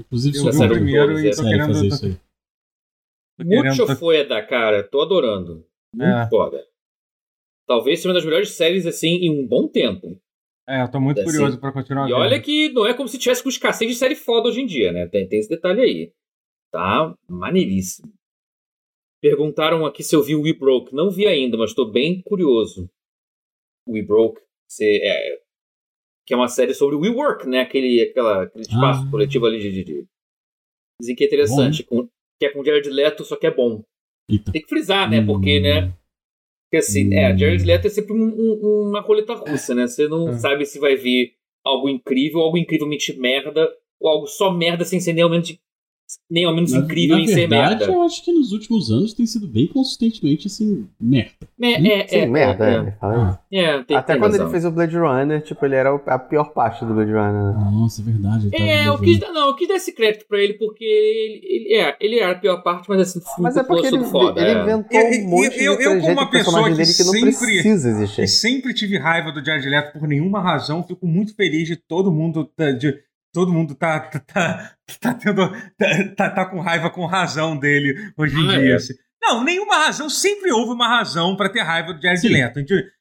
Inclusive, 0.00 0.38
eu 0.38 0.44
vi 0.44 0.64
o 0.64 0.68
primeiro 0.68 1.14
todos, 1.14 1.24
e 1.24 1.30
tô 1.30 1.42
querendo... 1.42 1.66
Fazer 1.66 1.86
isso 1.86 2.06
aí. 2.06 2.20
Muito 3.38 3.96
foi 3.96 4.26
da 4.26 4.42
cara, 4.42 4.82
tô 4.82 5.02
adorando. 5.02 5.66
Muito 5.94 6.10
é. 6.10 6.28
foda. 6.28 6.64
Talvez 7.66 7.98
seja 7.98 8.08
uma 8.08 8.14
das 8.14 8.24
melhores 8.24 8.50
séries, 8.50 8.86
assim, 8.86 9.16
em 9.16 9.30
um 9.30 9.46
bom 9.46 9.68
tempo. 9.68 10.20
É, 10.68 10.82
eu 10.82 10.90
tô 10.90 11.00
muito 11.00 11.20
assim, 11.20 11.30
curioso 11.30 11.60
pra 11.60 11.72
continuar 11.72 12.06
E 12.06 12.08
vendo. 12.08 12.18
olha 12.18 12.40
que 12.40 12.70
não 12.70 12.86
é 12.86 12.94
como 12.94 13.08
se 13.08 13.18
tivesse 13.18 13.42
com 13.42 13.48
escassez 13.48 13.90
de 13.90 13.96
série 13.96 14.16
foda 14.16 14.48
hoje 14.48 14.60
em 14.60 14.66
dia, 14.66 14.92
né? 14.92 15.06
Tem, 15.06 15.28
tem 15.28 15.38
esse 15.38 15.48
detalhe 15.48 15.80
aí. 15.80 16.12
Tá 16.72 17.14
maneiríssimo. 17.28 18.12
Perguntaram 19.20 19.86
aqui 19.86 20.02
se 20.02 20.14
eu 20.14 20.22
vi 20.22 20.34
o 20.34 20.42
We 20.42 20.52
Broke. 20.52 20.94
Não 20.94 21.10
vi 21.10 21.26
ainda, 21.26 21.56
mas 21.56 21.72
tô 21.72 21.84
bem 21.84 22.20
curioso. 22.22 22.88
We 23.88 24.02
Broke, 24.02 24.40
se, 24.68 24.84
é, 24.84 25.40
que 26.26 26.34
é 26.34 26.36
uma 26.36 26.48
série 26.48 26.74
sobre 26.74 26.96
o 26.96 27.00
WeWork, 27.00 27.48
né? 27.48 27.60
Aquele, 27.60 28.02
aquela, 28.02 28.42
aquele 28.42 28.62
espaço 28.62 29.04
ah. 29.06 29.10
coletivo 29.10 29.46
ali 29.46 29.60
de, 29.60 29.84
de. 29.84 30.06
Dizem 31.00 31.14
que 31.14 31.22
é 31.22 31.26
interessante. 31.28 31.84
Com, 31.84 32.08
que 32.38 32.46
é 32.46 32.50
com 32.50 32.64
Jared 32.64 32.88
Leto, 32.90 33.24
só 33.24 33.36
que 33.36 33.46
é 33.46 33.50
bom. 33.50 33.84
Eita. 34.28 34.50
Tem 34.50 34.60
que 34.60 34.68
frisar, 34.68 35.08
né? 35.08 35.24
Porque, 35.24 35.60
né? 35.60 35.96
Porque 36.76 36.90
assim, 36.90 37.14
é, 37.14 37.32
hum. 37.32 37.38
Jared 37.38 37.64
Leto 37.64 37.86
é 37.86 37.90
sempre 37.90 38.12
um, 38.12 38.18
um, 38.18 38.88
uma 38.88 39.00
roleta 39.00 39.34
russa, 39.34 39.74
né? 39.74 39.86
Você 39.86 40.08
não 40.08 40.28
é. 40.28 40.38
sabe 40.38 40.66
se 40.66 40.78
vai 40.78 40.96
vir 40.96 41.32
algo 41.64 41.88
incrível, 41.88 42.40
algo 42.40 42.58
incrivelmente 42.58 43.18
merda, 43.18 43.68
ou 44.00 44.10
algo 44.10 44.26
só 44.26 44.52
merda 44.52 44.84
sem 44.84 45.00
ser 45.00 45.14
de 45.14 45.60
nem 46.30 46.44
ao 46.44 46.54
menos 46.54 46.72
na, 46.72 46.78
incrível 46.78 47.16
na 47.16 47.22
em 47.22 47.26
verdade, 47.26 47.40
ser 47.40 47.48
merda. 47.48 47.84
Eu 47.84 48.02
acho 48.02 48.24
que 48.24 48.32
nos 48.32 48.52
últimos 48.52 48.90
anos 48.90 49.12
tem 49.12 49.26
sido 49.26 49.46
bem 49.46 49.66
consistentemente 49.66 50.46
assim, 50.46 50.86
merda. 51.00 51.32
É, 51.60 51.72
é, 51.72 52.06
Sim, 52.06 52.16
é, 52.16 52.26
merda, 52.26 52.64
é. 52.68 53.56
é. 53.56 53.60
é 53.60 53.82
tem, 53.82 53.96
Até 53.96 54.12
tem 54.12 54.20
quando 54.20 54.32
razão. 54.32 54.46
ele 54.46 54.50
fez 54.52 54.64
o 54.64 54.70
Blade 54.70 54.96
Runner, 54.96 55.42
tipo, 55.42 55.64
ele 55.64 55.74
era 55.74 55.94
a 55.94 56.18
pior 56.18 56.52
parte 56.52 56.84
do 56.84 56.94
Blade 56.94 57.12
Runner. 57.12 57.56
Né? 57.56 57.70
Nossa, 57.72 58.00
é 58.00 58.04
verdade. 58.04 58.50
É, 58.52 58.88
eu 58.88 58.98
quis, 58.98 59.18
não, 59.20 59.48
eu 59.48 59.56
quis 59.56 59.68
dar 59.68 59.74
esse 59.74 59.92
crédito 59.92 60.26
pra 60.28 60.38
ele 60.38 60.54
porque 60.54 60.84
ele, 60.84 61.40
ele, 61.44 61.74
é, 61.74 61.96
ele 62.00 62.18
era 62.18 62.32
a 62.32 62.38
pior 62.38 62.62
parte, 62.62 62.88
mas 62.88 63.00
assim, 63.00 63.20
mas 63.38 63.56
é 63.56 63.62
porque 63.62 63.86
ele, 63.86 64.04
foda, 64.04 64.40
ele 64.40 64.60
inventou 64.60 65.00
um 65.00 65.28
monte 65.28 65.62
eu, 65.62 65.76
de 65.76 65.84
eu, 65.84 65.92
eu, 65.92 66.00
como 66.00 66.12
uma 66.12 66.30
pessoa 66.30 66.64
que 66.64 66.76
dele 66.76 66.92
que 66.92 67.04
não 67.04 67.12
sempre, 67.12 67.36
precisa 67.36 67.90
existir. 67.90 68.28
Sempre 68.28 68.74
tive 68.74 68.98
raiva 68.98 69.32
do 69.32 69.44
Jared 69.44 69.68
Leto 69.68 69.98
por 69.98 70.06
nenhuma 70.06 70.40
razão, 70.40 70.82
fico 70.82 71.06
muito 71.06 71.34
feliz 71.34 71.66
de 71.66 71.76
todo 71.76 72.12
mundo 72.12 72.48
de 72.78 73.05
todo 73.36 73.52
mundo 73.52 73.74
tá, 73.74 74.00
tá, 74.00 74.18
tá, 74.20 74.70
tá 74.98 75.12
tendo. 75.12 75.50
Tá, 75.76 76.08
tá, 76.16 76.30
tá, 76.30 76.46
com 76.46 76.58
raiva 76.58 76.88
com 76.88 77.04
razão 77.04 77.54
dele 77.54 77.94
hoje 78.16 78.34
em 78.34 78.48
ah, 78.48 78.58
dia. 78.58 78.72
É. 78.72 78.74
Assim. 78.76 78.94
Não, 79.20 79.44
nenhuma 79.44 79.76
razão, 79.76 80.08
sempre 80.08 80.50
houve 80.50 80.72
uma 80.72 80.88
razão 80.88 81.36
para 81.36 81.50
ter 81.50 81.60
raiva 81.60 81.92
do 81.92 82.00
Jared 82.00 82.26
Leto. 82.26 82.60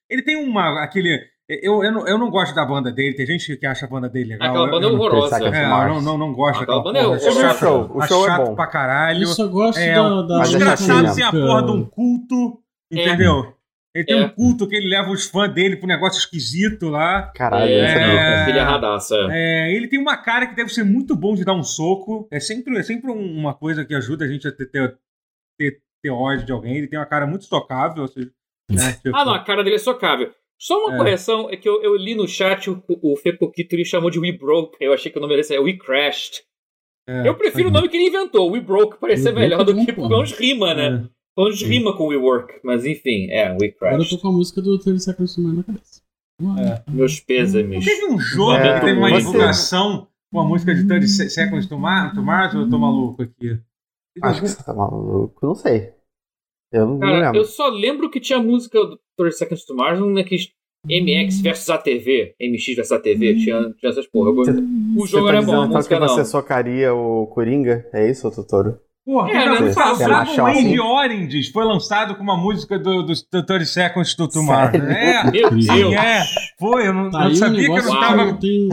Ele 0.09 0.21
tem 0.21 0.35
uma. 0.35 0.83
aquele. 0.83 1.21
Eu, 1.47 1.83
eu, 1.83 1.91
não, 1.91 2.07
eu 2.07 2.17
não 2.17 2.29
gosto 2.29 2.53
da 2.53 2.65
banda 2.65 2.91
dele, 2.91 3.15
tem 3.15 3.25
gente 3.25 3.55
que 3.55 3.65
acha 3.65 3.85
a 3.85 3.89
banda 3.89 4.09
dele 4.09 4.31
legal. 4.31 4.49
Aquela 4.49 4.71
banda 4.71 4.87
é 4.87 4.89
horrorosa. 4.89 5.37
É, 5.37 5.65
eu 5.65 5.69
não, 5.69 6.01
não, 6.01 6.17
não 6.17 6.33
gosto 6.33 6.59
daquela 6.59 6.83
banda. 6.83 6.99
É 6.99 7.07
o 7.07 7.17
show, 7.53 7.91
o 7.95 8.01
show 8.01 8.29
é 8.29 8.37
bom. 8.37 8.55
pra 8.55 8.67
caralho. 8.67 9.23
Eu 9.23 9.27
só 9.27 9.47
gosto 9.47 9.79
é, 9.79 9.93
da, 9.93 10.21
da... 10.23 10.37
Mas 10.39 10.53
engraçado 10.53 11.13
ser 11.13 11.23
a 11.23 11.31
porra 11.31 11.63
de 11.63 11.71
um 11.71 11.85
culto, 11.85 12.59
entendeu? 12.91 13.53
Ele 13.95 14.03
tem 14.03 14.19
é. 14.19 14.25
um 14.25 14.29
culto 14.29 14.67
que 14.67 14.75
ele 14.75 14.89
leva 14.89 15.09
os 15.09 15.25
fãs 15.25 15.53
dele 15.53 15.77
pro 15.77 15.87
negócio 15.87 16.19
esquisito 16.19 16.89
lá. 16.89 17.31
Caralho, 17.33 17.71
é, 17.71 18.41
é, 18.41 18.45
filha 18.45 18.65
radaça. 18.65 19.15
É, 19.31 19.73
ele 19.73 19.87
tem 19.87 19.97
uma 19.97 20.17
cara 20.17 20.47
que 20.47 20.55
deve 20.55 20.69
ser 20.69 20.83
muito 20.83 21.15
bom 21.15 21.33
de 21.33 21.45
dar 21.45 21.53
um 21.53 21.63
soco. 21.63 22.27
É 22.29 22.37
sempre, 22.37 22.77
é 22.77 22.83
sempre 22.83 23.09
uma 23.09 23.53
coisa 23.53 23.85
que 23.85 23.95
ajuda 23.95 24.25
a 24.25 24.27
gente 24.27 24.45
a 24.45 24.51
ter, 24.51 24.65
ter, 24.65 24.97
ter, 25.57 25.81
ter 26.03 26.09
ódio 26.09 26.45
de 26.45 26.51
alguém. 26.51 26.75
Ele 26.75 26.87
tem 26.87 26.99
uma 26.99 27.05
cara 27.05 27.25
muito 27.25 27.45
socável. 27.45 28.01
Ou 28.01 28.09
seja, 28.09 28.29
né, 28.69 28.91
tipo... 29.01 29.15
Ah, 29.15 29.23
não, 29.23 29.33
a 29.33 29.41
cara 29.45 29.63
dele 29.63 29.77
é 29.77 29.79
socável. 29.79 30.29
Só 30.59 30.77
uma 30.83 30.95
é. 30.95 30.97
correção, 30.97 31.49
é 31.49 31.55
que 31.55 31.67
eu, 31.67 31.81
eu, 31.81 31.95
li 31.95 32.15
no 32.15 32.27
chat 32.27 32.69
o, 32.69 32.83
o 33.01 33.15
Fê 33.15 33.31
Poquito 33.31 33.73
ele 33.73 33.85
chamou 33.85 34.09
de 34.09 34.19
We 34.19 34.33
Broke. 34.33 34.75
Eu 34.81 34.91
achei 34.91 35.09
que 35.09 35.17
o 35.17 35.21
nome 35.21 35.37
dele 35.37 35.55
é 35.55 35.59
We 35.59 35.77
Crashed. 35.77 36.43
É, 37.07 37.27
eu 37.27 37.35
prefiro 37.35 37.69
o 37.69 37.71
nome 37.71 37.87
que 37.87 37.95
ele 37.95 38.07
inventou, 38.07 38.51
We 38.51 38.59
Broke, 38.59 38.97
parece 38.99 39.23
ser 39.23 39.33
melhor 39.33 39.63
do 39.63 39.73
que 39.85 39.93
porque 39.93 40.13
é 40.13 40.17
uns 40.17 40.33
rima, 40.33 40.73
né? 40.73 41.07
É. 41.37 41.41
Onde 41.41 41.65
rima 41.65 41.95
com 41.95 42.07
We 42.07 42.17
Work, 42.17 42.59
mas 42.63 42.85
enfim, 42.85 43.29
é, 43.29 43.51
We 43.59 43.69
Crash. 43.69 43.93
Agora 43.93 44.03
eu 44.03 44.09
tô 44.09 44.17
com 44.17 44.27
a 44.29 44.31
música 44.31 44.61
do 44.61 44.79
30 44.79 44.99
Seconds 44.99 45.35
to 45.35 45.41
Mars 45.41 45.57
na 45.57 45.63
cabeça. 45.63 46.01
É. 46.59 46.91
Meus 46.91 47.19
pêsames. 47.19 47.85
Teve 47.85 48.05
um 48.05 48.19
jogo 48.19 48.53
é, 48.53 48.79
que 48.79 48.85
teve 48.85 48.99
uma 48.99 49.11
divulgação 49.11 50.07
com 50.31 50.39
a 50.39 50.43
música 50.43 50.73
de 50.73 50.87
30 50.87 51.07
Seconds 51.07 51.67
to 51.67 51.77
Mars, 51.77 52.17
ou 52.55 52.61
eu 52.61 52.69
tô 52.69 52.77
maluco 52.77 53.21
aqui? 53.21 53.59
Acho 54.21 54.41
que 54.41 54.47
você 54.47 54.63
tá 54.63 54.73
maluco, 54.73 55.45
não 55.45 55.55
sei. 55.55 55.93
Eu 56.71 56.87
não 56.87 56.99
Cara, 56.99 57.19
lembro. 57.19 57.37
Eu 57.37 57.45
só 57.45 57.67
lembro 57.67 58.09
que 58.09 58.19
tinha 58.19 58.39
a 58.39 58.43
música 58.43 58.79
do 58.79 58.99
30 59.17 59.31
Seconds 59.31 59.65
to 59.65 59.75
Mars 59.75 59.99
naqueles 59.99 60.51
MX 60.85 61.41
versus 61.41 61.69
ATV, 61.69 62.35
MX 62.39 62.75
versus 62.75 62.91
ATV, 62.91 63.35
tinha, 63.35 63.73
tinha 63.73 63.89
essas 63.89 64.07
porra. 64.07 64.29
Eu... 64.29 64.63
o 64.97 65.07
jogo 65.07 65.27
tá 65.27 65.33
era 65.33 65.41
bom, 65.41 65.61
a 65.61 65.67
música 65.67 65.95
que 65.95 66.01
não. 66.01 66.07
você 66.07 66.25
socaria 66.25 66.93
o 66.93 67.27
Coringa? 67.27 67.89
É 67.91 68.09
isso, 68.09 68.29
Totoro? 68.31 68.79
Porra, 69.05 69.31
é, 69.31 69.45
ano 69.45 69.71
passado 69.71 70.41
o 70.41 70.45
Andy 70.47 70.79
Oranges 70.79 71.49
foi 71.49 71.63
lançado 71.63 72.15
com 72.15 72.23
uma 72.23 72.35
música 72.35 72.79
do, 72.79 73.03
do, 73.03 73.13
do 73.13 73.45
30 73.45 73.65
Seconds 73.65 74.15
to 74.15 74.27
Tomorrow. 74.27 74.75
É, 74.75 75.29
Meu 75.29 75.51
Deus. 75.51 75.93
é, 75.93 76.23
foi, 76.59 76.87
eu 76.87 76.93
não, 76.93 77.11
tá 77.11 77.25
eu 77.25 77.35
sabia 77.35 77.71
um 77.71 77.75
que 77.75 77.81
eu 77.81 77.85
não 77.85 77.99
tava... 77.99 78.33
Tem, 78.39 78.69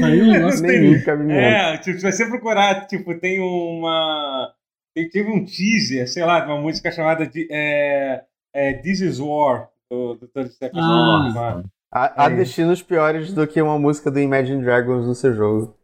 tá 0.00 0.06
aí 0.06 0.22
um 0.22 0.32
negócio 0.32 0.66
tem, 0.66 1.32
É, 1.32 1.76
tipo, 1.76 2.00
se 2.00 2.10
você 2.10 2.26
procurar, 2.26 2.86
tipo, 2.86 3.14
tem 3.20 3.40
uma... 3.40 4.50
Tem, 4.94 5.06
teve 5.10 5.30
um 5.30 5.44
teaser, 5.44 6.08
sei 6.08 6.24
lá, 6.24 6.40
de 6.40 6.46
uma 6.46 6.60
música 6.62 6.90
chamada 6.90 7.26
de, 7.26 7.46
é, 7.50 8.22
é, 8.54 8.72
This 8.74 9.00
Is 9.00 9.20
War, 9.20 9.68
do, 9.90 10.14
do 10.14 10.28
30 10.28 10.50
Seconds 10.50 10.82
ah, 10.82 11.24
to 11.26 11.34
Tomorrow. 11.34 11.64
Há, 11.92 12.24
há 12.24 12.28
destinos 12.30 12.82
piores 12.82 13.34
do 13.34 13.46
que 13.46 13.60
uma 13.60 13.78
música 13.78 14.10
do 14.10 14.18
Imagine 14.18 14.64
Dragons 14.64 15.06
no 15.06 15.14
seu 15.14 15.34
jogo. 15.34 15.76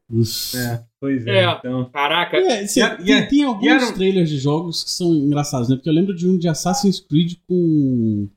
É, 0.56 0.80
pois 1.00 1.26
é. 1.26 1.44
é 1.44 1.52
então. 1.52 1.84
Caraca. 1.92 2.36
É, 2.36 2.66
cê, 2.66 2.80
e, 2.80 3.04
tem, 3.04 3.28
tem 3.28 3.44
alguns 3.44 3.66
era... 3.66 3.92
trailers 3.92 4.28
de 4.28 4.38
jogos 4.38 4.82
que 4.84 4.90
são 4.90 5.12
engraçados, 5.14 5.68
né? 5.68 5.76
Porque 5.76 5.88
eu 5.88 5.94
lembro 5.94 6.14
de 6.14 6.28
um 6.28 6.36
de 6.36 6.48
Assassin's 6.48 6.98
Creed 6.98 7.34
com 7.48 8.28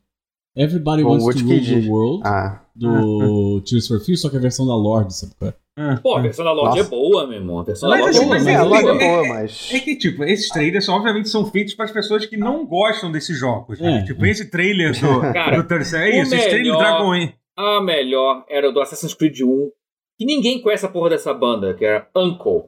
Everybody 0.56 1.02
com 1.02 1.10
Wants 1.10 1.42
to 1.42 1.48
Rule 1.48 1.60
the 1.60 1.88
World, 1.88 2.22
ah. 2.24 2.60
do 2.74 3.60
Tears 3.62 3.88
for 3.88 4.00
Fears, 4.00 4.20
só 4.20 4.30
que 4.30 4.36
a 4.36 4.40
versão 4.40 4.66
da 4.66 4.76
Lorde, 4.76 5.14
sabe 5.14 5.32
qual 5.36 5.50
é? 5.50 5.54
Ah, 5.76 5.98
Pô, 6.00 6.16
a 6.16 6.20
versão 6.20 6.44
da 6.44 6.52
Lorde 6.52 6.78
é 6.78 6.84
boa, 6.84 7.26
meu 7.26 7.38
irmão. 7.38 7.58
A 7.58 7.64
versão 7.64 7.88
mas, 7.88 7.98
da 7.98 8.04
Lorde 8.04 8.18
é 8.18 8.24
boa. 8.24 8.50
É, 8.50 8.54
a 8.54 8.62
Lorde 8.62 8.88
é 8.88 9.08
boa, 9.08 9.28
mas... 9.28 9.70
É 9.72 9.80
que, 9.80 9.96
tipo, 9.96 10.22
esses 10.22 10.48
trailers 10.48 10.88
obviamente 10.88 11.28
são 11.28 11.46
feitos 11.46 11.74
para 11.74 11.86
as 11.86 11.90
pessoas 11.90 12.24
que 12.26 12.36
não 12.36 12.64
gostam 12.64 13.10
desses 13.10 13.36
jogos. 13.36 13.80
Né? 13.80 13.98
É. 13.98 14.04
Tipo, 14.04 14.24
esse 14.24 14.48
trailer 14.48 14.92
do, 14.92 15.20
Cara, 15.32 15.56
do 15.56 15.66
terceiro... 15.66 16.14
É 16.14 16.22
isso, 16.22 16.32
esse 16.32 16.48
trailer 16.48 16.72
do 16.72 16.78
Dragon 16.78 17.12
Age. 17.12 17.34
A 17.56 17.80
melhor 17.80 18.44
era 18.48 18.68
o 18.68 18.72
do 18.72 18.80
Assassin's 18.80 19.14
Creed 19.14 19.40
1, 19.40 19.70
que 20.18 20.24
ninguém 20.24 20.60
conhece 20.60 20.86
a 20.86 20.88
porra 20.88 21.10
dessa 21.10 21.32
banda, 21.32 21.74
que 21.74 21.84
era 21.84 22.08
Uncle. 22.16 22.64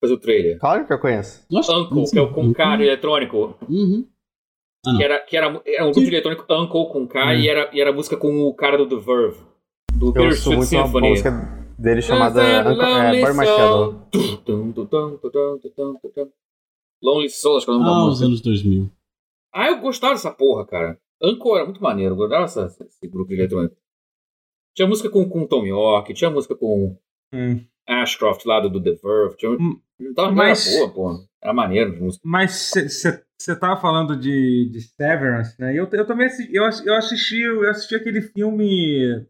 Fez 0.00 0.12
o 0.12 0.18
trailer. 0.18 0.58
Claro 0.58 0.86
que 0.86 0.92
eu 0.92 0.98
conheço. 0.98 1.46
Nossa, 1.50 1.76
Uncle, 1.76 2.10
que 2.10 2.18
é 2.18 2.22
o 2.22 2.32
com 2.32 2.52
K 2.52 2.74
eletrônico. 2.74 3.56
Uhum. 3.68 4.06
Ah, 4.86 4.96
que 4.96 5.02
era, 5.02 5.20
que 5.20 5.36
era, 5.36 5.62
era 5.66 5.86
um 5.86 5.92
grupo 5.92 6.08
de 6.08 6.14
eletrônico 6.14 6.44
Uncle 6.52 6.92
com 6.92 7.08
K 7.08 7.24
uhum. 7.24 7.32
e, 7.32 7.48
era, 7.48 7.70
e 7.72 7.80
era 7.80 7.92
música 7.92 8.16
com 8.16 8.42
o 8.42 8.54
cara 8.54 8.76
do 8.76 8.86
The 8.86 8.96
Verve. 8.96 9.38
Do 9.94 10.12
eu 10.16 10.32
sou 10.32 10.54
muito 10.54 10.68
Symphony. 10.68 11.06
uma 11.06 11.08
música 11.10 11.30
dele 11.78 12.02
chamada 12.02 12.42
Uncle, 12.70 12.84
é, 12.84 13.20
Boy 13.22 13.32
Machado. 13.32 14.06
Lonely 17.02 17.30
Soul, 17.30 17.56
acho 17.56 17.66
que 17.66 17.72
é 17.72 17.74
o 17.74 17.78
nome 17.78 17.90
ah, 17.90 17.94
da 17.94 18.04
música. 18.06 18.24
Ah, 18.24 18.28
os 18.28 18.32
anos 18.32 18.40
2000. 18.40 18.90
Ah, 19.52 19.68
eu 19.68 19.80
gostava 19.80 20.14
dessa 20.14 20.32
porra, 20.32 20.66
cara. 20.66 20.98
Uncle 21.22 21.54
era 21.54 21.64
muito 21.64 21.82
maneiro, 21.82 22.14
eu 22.14 22.16
gostava 22.16 22.44
desse, 22.44 22.84
desse 22.84 23.08
grupo 23.08 23.28
de 23.28 23.36
eletrônico. 23.36 23.76
Tinha 24.74 24.88
música 24.88 25.08
com, 25.08 25.28
com 25.28 25.46
Tom 25.46 25.64
York, 25.66 26.12
tinha 26.14 26.30
música 26.30 26.54
com 26.54 26.96
hum. 27.32 27.64
Ashcroft 27.86 28.44
lá 28.44 28.60
do, 28.60 28.68
do 28.68 28.82
The 28.82 28.92
Verve. 28.92 29.36
Tinha, 29.36 29.52
hum, 29.52 29.80
tava 30.14 30.32
mas, 30.32 30.66
era 30.66 30.86
boa, 30.86 30.92
pô. 30.92 31.24
Era 31.42 31.52
maneiro 31.52 31.92
de 31.92 32.00
música. 32.00 32.22
Mas 32.26 32.72
você 33.38 33.56
tava 33.56 33.80
falando 33.80 34.16
de, 34.16 34.70
de 34.72 34.80
Severance, 34.80 35.54
né? 35.60 35.72
Eu, 35.72 35.88
eu 35.92 36.06
também 36.06 36.26
assisti, 36.26 36.54
eu, 36.54 36.64
eu 36.84 36.94
assisti, 36.94 37.40
eu 37.40 37.70
assisti 37.70 37.94
aquele 37.94 38.22
filme. 38.22 39.26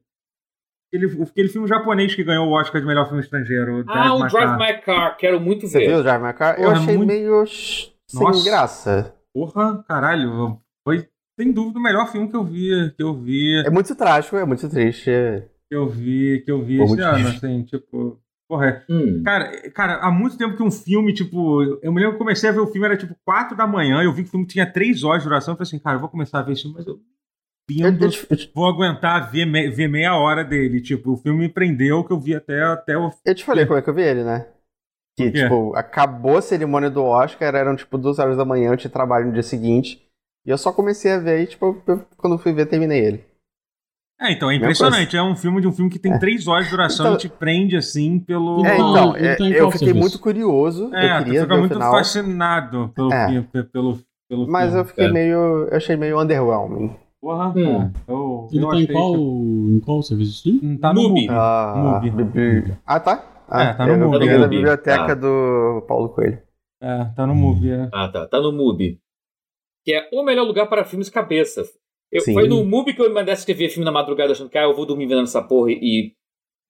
Aquele, 0.89 1.23
aquele 1.23 1.49
filme 1.49 1.67
japonês 1.67 2.15
que 2.15 2.23
ganhou 2.23 2.49
o 2.49 2.53
Oscar 2.53 2.81
de 2.81 2.87
melhor 2.87 3.07
filme 3.07 3.21
estrangeiro. 3.21 3.85
Ah, 3.89 4.15
o 4.15 4.29
Drive 4.29 4.57
My 4.57 4.81
Car, 4.81 5.17
quero 5.17 5.41
muito 5.41 5.63
ver. 5.63 5.73
Você 5.73 5.87
viu 5.89 5.99
o 5.99 6.03
Drive 6.03 6.23
My 6.23 6.33
Car? 6.33 6.55
Porra, 6.55 6.69
eu 6.69 6.71
achei 6.71 6.97
muito... 6.97 7.09
meio 7.09 7.45
sem 7.47 8.23
Nossa. 8.23 8.45
graça. 8.49 9.15
Porra, 9.33 9.83
caralho. 9.89 10.61
Foi 10.85 11.09
sem 11.39 11.53
dúvida, 11.53 11.79
o 11.79 11.83
melhor 11.83 12.11
filme 12.11 12.29
que 12.29 12.37
eu 12.37 12.45
vi. 12.45 12.93
Que 12.97 13.03
eu 13.03 13.15
vi. 13.15 13.63
É 13.67 13.71
muito 13.71 13.95
trágico, 13.95 14.37
é 14.37 14.45
muito 14.45 14.69
triste. 14.69 15.11
Que 15.69 15.77
eu 15.77 15.89
vi, 15.89 16.43
que 16.45 16.51
eu 16.51 16.63
vi 16.63 16.79
Pô, 16.79 16.85
ano, 16.85 17.15
triste. 17.15 17.37
assim, 17.37 17.63
tipo. 17.65 18.21
Porra, 18.47 18.85
hum. 18.89 19.23
cara, 19.25 19.71
cara, 19.71 19.97
há 19.97 20.11
muito 20.11 20.37
tempo 20.37 20.57
que 20.57 20.63
um 20.63 20.71
filme, 20.71 21.13
tipo. 21.13 21.63
Eu 21.83 21.93
me 21.93 22.01
lembro 22.01 22.13
que 22.13 22.19
comecei 22.19 22.51
a 22.51 22.53
ver 22.53 22.61
o 22.61 22.67
filme, 22.67 22.87
era 22.87 22.97
tipo 22.97 23.17
4 23.25 23.57
da 23.57 23.67
manhã, 23.67 24.03
eu 24.03 24.13
vi 24.13 24.23
que 24.23 24.29
o 24.29 24.31
filme 24.31 24.47
tinha 24.47 24.71
3 24.71 25.03
horas 25.03 25.23
de 25.23 25.29
duração. 25.29 25.53
Eu 25.53 25.57
falei 25.57 25.69
assim, 25.69 25.79
cara, 25.79 25.97
eu 25.97 26.01
vou 26.01 26.09
começar 26.09 26.39
a 26.39 26.43
ver 26.43 26.53
esse 26.53 26.63
filme, 26.63 26.77
mas 26.77 26.87
eu. 26.87 27.01
Pindo, 27.67 28.07
vou 28.55 28.67
aguentar 28.67 29.33
ver, 29.33 29.47
me, 29.47 29.71
ver 29.71 29.89
meia 29.89 30.15
hora 30.15 30.45
dele. 30.45 30.83
Tipo, 30.83 31.13
o 31.13 31.17
filme 31.17 31.39
me 31.41 31.49
prendeu 31.49 32.05
que 32.05 32.13
eu 32.13 32.21
vi 32.21 32.35
até, 32.35 32.63
até 32.63 32.97
o. 32.97 33.11
Eu 33.25 33.35
te 33.35 33.43
falei 33.43 33.65
como 33.65 33.79
é 33.79 33.83
que 33.83 33.89
eu 33.89 33.95
vi 33.95 34.03
ele, 34.03 34.23
né? 34.23 34.47
Que, 35.17 35.31
tipo, 35.31 35.75
acabou 35.75 36.37
a 36.37 36.43
cerimônia 36.43 36.91
do 36.91 37.03
Oscar, 37.03 37.55
eram 37.55 37.75
tipo 37.75 37.97
2 37.97 38.19
horas 38.19 38.37
da 38.37 38.45
manhã, 38.45 38.73
eu 38.73 38.77
tinha 38.77 38.91
trabalho 38.91 39.27
no 39.27 39.33
dia 39.33 39.43
seguinte. 39.43 40.04
E 40.47 40.51
eu 40.51 40.59
só 40.59 40.73
comecei 40.73 41.11
a 41.13 41.19
ver 41.19 41.43
e, 41.43 41.47
tipo, 41.47 41.83
quando 42.19 42.39
fui 42.39 42.53
ver, 42.53 42.67
terminei 42.67 43.01
ele. 43.01 43.25
É, 44.21 44.31
então, 44.31 44.51
é 44.51 44.57
impressionante. 44.57 45.17
É 45.17 45.23
um 45.23 45.35
filme 45.35 45.61
de 45.61 45.67
um 45.67 45.73
filme 45.73 45.91
que 45.91 45.99
tem 45.99 46.13
é. 46.13 46.19
três 46.19 46.47
horas 46.47 46.67
de 46.67 46.71
duração 46.71 47.07
então, 47.07 47.17
e 47.17 47.19
te 47.19 47.29
prende, 47.29 47.77
assim, 47.77 48.19
pelo... 48.19 48.65
É, 48.65 48.75
então, 48.75 49.17
é, 49.17 49.37
eu 49.59 49.71
fiquei 49.71 49.93
muito 49.93 50.19
curioso. 50.19 50.95
É, 50.95 51.19
eu 51.19 51.25
queria 51.25 51.41
tu 51.41 51.43
fica 51.45 51.57
muito 51.57 51.75
final. 51.75 51.93
fascinado 51.93 52.93
pelo, 52.95 53.13
é. 53.13 53.47
pelo, 53.73 53.99
pelo 54.29 54.47
Mas 54.47 54.67
filme. 54.67 54.81
eu 54.81 54.85
fiquei 54.85 55.11
meio... 55.11 55.69
Eu 55.69 55.77
achei 55.77 55.97
meio 55.97 56.21
underwhelming. 56.21 56.95
Porra, 57.21 57.49
hum. 57.57 57.91
eu, 58.07 58.49
Ele 58.53 58.65
eu 58.65 58.69
tá 58.69 58.77
em 58.77 58.87
qual, 58.87 59.13
que... 59.15 59.19
em 59.19 59.81
qual 59.81 60.03
serviço 60.03 60.31
de 60.31 60.37
streaming? 60.37 60.77
Tá 60.77 60.93
no 60.93 61.09
Mubi. 61.09 61.27
Ah, 61.31 62.03
Mubi. 62.03 62.75
ah 62.87 63.01
tá. 63.01 63.25
Ah, 63.49 63.63
é, 63.63 63.73
tá 63.73 63.87
no 63.87 63.93
eu 63.93 63.99
Mubi. 63.99 64.15
Eu 64.15 64.21
peguei 64.21 64.39
da 64.39 64.47
biblioteca 64.47 65.13
ah. 65.13 65.15
do 65.15 65.85
Paulo 65.89 66.11
Coelho. 66.11 66.39
É, 66.83 67.05
tá 67.17 67.27
no 67.27 67.35
Mubi, 67.35 67.71
é. 67.71 67.89
Ah, 67.91 68.09
tá. 68.09 68.27
Tá 68.27 68.41
no 68.41 68.53
Mubi 68.53 69.01
que 69.85 69.93
é 69.93 70.09
o 70.13 70.23
melhor 70.23 70.45
lugar 70.45 70.67
para 70.67 70.85
filmes 70.85 71.11
cabeça. 71.11 71.63
Eu, 72.11 72.23
foi 72.23 72.47
no 72.47 72.65
MUBI 72.65 72.95
que 72.95 73.03
eu 73.03 73.09
me 73.09 73.15
mandasse 73.15 73.53
ver 73.53 73.69
filme 73.69 73.85
na 73.85 73.91
madrugada 73.91 74.33
achando 74.33 74.49
que 74.49 74.57
ah, 74.57 74.63
eu 74.63 74.75
vou 74.75 74.87
dormir 74.87 75.07
vendo 75.07 75.23
essa 75.23 75.43
porra 75.43 75.73
e 75.73 76.13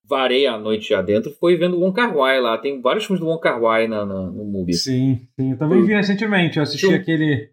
varei 0.06 0.46
a 0.46 0.58
noite 0.58 0.88
já 0.88 1.02
dentro. 1.02 1.30
Foi 1.32 1.56
vendo 1.56 1.76
o 1.76 1.80
Wong 1.80 1.94
Kar 1.94 2.16
Wai 2.16 2.40
lá. 2.40 2.56
Tem 2.58 2.80
vários 2.80 3.04
filmes 3.04 3.20
do 3.20 3.26
Wong 3.26 3.40
Kar 3.40 3.60
Wai 3.60 3.86
na, 3.86 4.06
na, 4.06 4.22
no 4.22 4.44
MUBI. 4.44 4.72
Sim, 4.72 5.28
sim. 5.38 5.52
Eu 5.52 5.58
também 5.58 5.82
vi 5.82 5.94
recentemente. 5.94 6.56
Eu 6.56 6.62
assisti 6.62 6.86
eu... 6.86 6.96
aquele... 6.96 7.50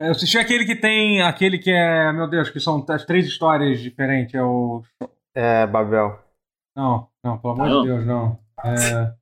Eu 0.00 0.10
assisti 0.10 0.36
aquele 0.36 0.66
que 0.66 0.76
tem... 0.76 1.22
Aquele 1.22 1.58
que 1.58 1.70
é... 1.70 2.12
Meu 2.12 2.28
Deus, 2.28 2.50
que 2.50 2.60
são 2.60 2.84
as 2.88 3.04
três 3.04 3.26
histórias 3.26 3.80
diferentes. 3.80 4.34
É 4.34 4.42
o... 4.42 4.82
É, 5.34 5.66
Babel. 5.66 6.18
Não, 6.76 7.08
não. 7.24 7.38
Pelo 7.38 7.54
amor 7.54 7.82
de 7.82 7.88
Deus, 7.88 8.06
não. 8.06 8.38
É... 8.64 9.14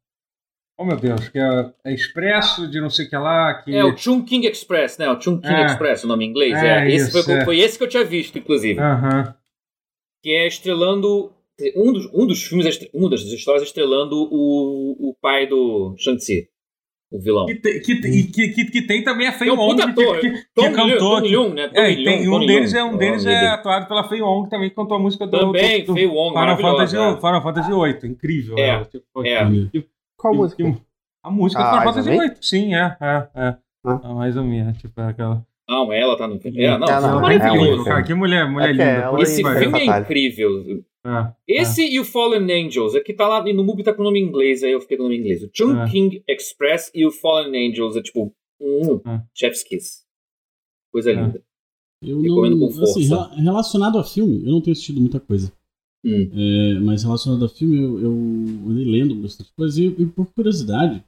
Oh 0.77 0.85
meu 0.85 0.97
Deus, 0.97 1.29
que 1.29 1.39
é, 1.39 1.73
é 1.85 1.95
Expresso 1.95 2.69
de 2.69 2.81
não 2.81 2.91
sei 2.91 3.07
o 3.07 3.09
que 3.09 3.17
lá. 3.17 3.55
Que... 3.63 3.75
É 3.75 3.85
o 3.85 3.97
Chungking 3.97 4.45
Express, 4.47 4.99
né? 4.99 5.09
O 5.11 5.21
Chungking 5.21 5.47
é. 5.47 5.67
Express, 5.67 6.05
o 6.05 6.09
nome 6.09 6.25
em 6.25 6.31
inglês. 6.31 6.55
É, 6.55 6.85
é. 6.85 6.89
Esse 6.89 7.09
isso, 7.09 7.23
foi, 7.23 7.35
é. 7.35 7.45
foi, 7.45 7.59
esse 7.61 7.79
que 7.79 7.85
eu 7.85 7.89
tinha 7.89 8.05
visto, 8.05 8.37
inclusive. 8.39 8.81
Uhum. 8.81 9.33
Que 10.23 10.31
é 10.31 10.47
estrelando. 10.47 11.33
Um 11.77 11.93
dos, 11.93 12.13
um 12.13 12.27
dos 12.27 12.43
filmes, 12.43 12.81
uma 12.93 13.09
das 13.09 13.21
histórias 13.21 13.63
estrelando 13.63 14.17
o, 14.17 15.11
o 15.11 15.17
pai 15.21 15.47
do 15.47 15.95
Shang-Chi 15.97 16.49
o 17.15 17.21
vilão. 17.21 17.47
Que, 17.47 17.55
tem, 17.55 17.81
que, 17.81 18.01
que, 18.01 18.49
que, 18.49 18.65
que, 18.65 18.83
tem 18.83 19.05
também 19.05 19.29
a 19.29 19.33
Fei 19.33 19.49
Wong, 19.49 19.81
que, 19.81 20.21
que, 20.21 20.31
que 20.33 20.71
cantou. 20.71 20.99
Tom 20.99 21.21
Leung, 21.21 21.55
né? 21.55 21.69
Tom 21.69 21.81
é, 21.81 21.95
tem, 21.95 22.29
um 22.29 22.45
deles, 22.45 22.75
é, 22.75 22.83
um 22.83 22.97
deles 22.97 23.25
é 23.25 23.47
atuado 23.47 23.87
pela 23.87 24.09
Fei 24.09 24.21
Wong, 24.21 24.51
também 24.51 24.69
que 24.69 24.75
cantou 24.75 24.97
a 24.97 25.01
música 25.01 25.25
do, 25.25 25.39
também, 25.39 25.83
do, 25.83 25.87
do 25.87 25.95
Fei 25.95 26.07
Wong, 26.07 26.37
Final 26.37 26.59
Fantasy, 26.59 26.97
é. 26.97 27.17
Final 27.17 27.43
Fantasy 27.43 27.71
VIII. 27.71 28.11
Incrível. 28.11 28.59
É, 28.59 28.79
né? 28.79 28.85
tipo, 29.71 29.87
é. 30.25 30.31
Qual 30.31 30.35
música? 30.35 30.81
A 31.23 31.31
música 31.31 31.63
do 31.63 31.69
Final 31.69 31.85
Fantasy 31.85 32.11
VIII. 32.11 32.37
Sim, 32.41 32.75
é. 32.75 32.97
é, 33.01 33.29
é. 33.35 33.57
Ah. 33.87 34.15
Mais 34.15 34.37
ou 34.37 34.45
menos, 34.45 34.79
tipo, 34.79 35.01
é 35.01 35.09
aquela... 35.09 35.47
Não, 35.69 35.93
ela 35.93 36.17
tá 36.17 36.29
no 36.29 36.39
filme. 36.39 36.63
É, 36.63 36.79
não, 36.79 36.87
é, 36.87 37.01
não, 37.01 37.31
é. 37.31 37.85
Cara, 37.85 38.03
que 38.03 38.13
mulher, 38.13 38.51
mulher 38.51 38.73
linda. 38.73 39.23
Esse 39.23 39.43
filme 39.43 39.81
é 39.81 39.99
incrível. 40.01 40.85
É, 41.07 41.33
Esse 41.47 41.83
é. 41.83 41.93
e 41.93 42.01
o 42.01 42.05
Fallen 42.05 42.51
Angels, 42.51 42.95
aqui 42.95 43.13
tá 43.13 43.29
lá 43.29 43.43
no 43.43 43.65
MUBI 43.65 43.83
tá 43.83 43.93
com 43.93 44.01
o 44.01 44.05
nome 44.05 44.21
em 44.21 44.25
inglês, 44.25 44.63
aí 44.63 44.73
eu 44.73 44.81
fiquei 44.81 44.97
com 44.97 45.03
o 45.03 45.07
nome 45.07 45.17
em 45.17 45.21
inglês. 45.21 45.43
O 45.43 45.51
Chungking 45.53 46.23
é. 46.27 46.35
Express 46.35 46.91
e 46.95 47.07
o 47.07 47.11
Fallen 47.11 47.71
Angels 47.71 47.97
é 47.97 48.03
tipo, 48.03 48.35
hum, 48.61 49.01
é. 49.07 49.23
chef's 49.35 49.63
kiss. 49.63 50.05
Coisa 50.91 51.11
é. 51.11 51.15
linda. 51.15 51.43
Eu 52.03 52.21
Recomendo 52.21 52.57
não, 52.57 52.69
com 52.69 52.75
força. 52.75 53.01
Assim, 53.01 53.43
relacionado 53.43 53.99
a 53.99 54.05
filme, 54.05 54.45
eu 54.45 54.53
não 54.53 54.61
tenho 54.61 54.73
assistido 54.73 55.01
muita 55.01 55.21
coisa. 55.21 55.53
Hum. 56.05 56.31
É, 56.33 56.81
mas 56.81 57.03
relacionado 57.03 57.45
a 57.45 57.49
filme, 57.49 57.77
eu, 57.77 57.99
eu 57.99 58.13
andei 58.71 58.85
lendo 58.85 59.15
bastante 59.15 59.51
coisa 59.55 59.81
e, 59.81 59.87
e 59.87 60.07
por 60.07 60.27
curiosidade, 60.27 61.03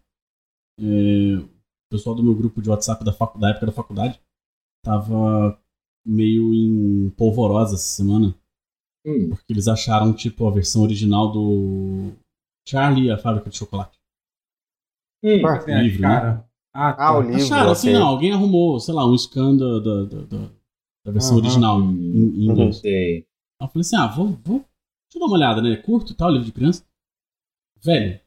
é, 0.81 1.37
o 1.37 1.49
pessoal 1.91 2.15
do 2.15 2.23
meu 2.23 2.35
grupo 2.35 2.63
de 2.63 2.71
WhatsApp 2.71 3.05
da, 3.05 3.13
facu, 3.13 3.39
da 3.39 3.51
época 3.51 3.67
da 3.67 3.73
faculdade 3.73 4.21
tava 4.85 5.61
meio 6.07 6.55
em 6.55 7.11
polvorosa 7.11 7.75
essa 7.75 7.85
semana 7.85 8.35
Hum. 9.07 9.29
Porque 9.29 9.53
eles 9.53 9.69
acharam, 9.69 10.13
tipo, 10.13 10.49
a 10.49 10.51
versão 10.51 10.83
original 10.83 11.31
do 11.31 12.13
Charlie 12.69 13.07
e 13.07 13.11
a 13.11 13.17
Fábrica 13.17 13.49
de 13.49 13.57
Chocolate. 13.57 13.97
Hum. 15.25 15.41
É, 15.69 15.83
livro, 15.83 16.03
cara. 16.03 16.35
Né? 16.35 16.45
Ah, 16.75 16.93
tá. 16.93 17.07
ah, 17.07 17.19
o 17.19 17.23
livro. 17.23 17.37
Acharam, 17.37 17.71
assim, 17.71 17.93
não, 17.93 18.07
alguém 18.07 18.33
arrumou, 18.33 18.81
sei 18.81 18.93
lá, 18.93 19.09
um 19.09 19.17
scan 19.17 19.57
da, 19.57 19.79
da, 19.79 20.05
da, 20.05 20.51
da 21.07 21.13
versão 21.13 21.37
uhum. 21.37 21.43
original 21.43 21.81
em, 21.81 21.85
em 21.87 22.51
inglês. 22.51 22.79
Sei. 22.79 23.25
eu 23.63 23.69
falei 23.69 23.81
assim, 23.81 23.97
ah, 23.97 24.09
vou, 24.09 24.37
vou. 24.45 24.65
Deixa 25.17 25.19
eu 25.19 25.21
dar 25.21 25.27
uma 25.27 25.37
olhada, 25.37 25.63
né? 25.63 25.77
Curto 25.77 26.13
e 26.13 26.15
tal, 26.15 26.31
livro 26.31 26.45
de 26.45 26.53
criança. 26.53 26.85
Velho, 27.83 28.21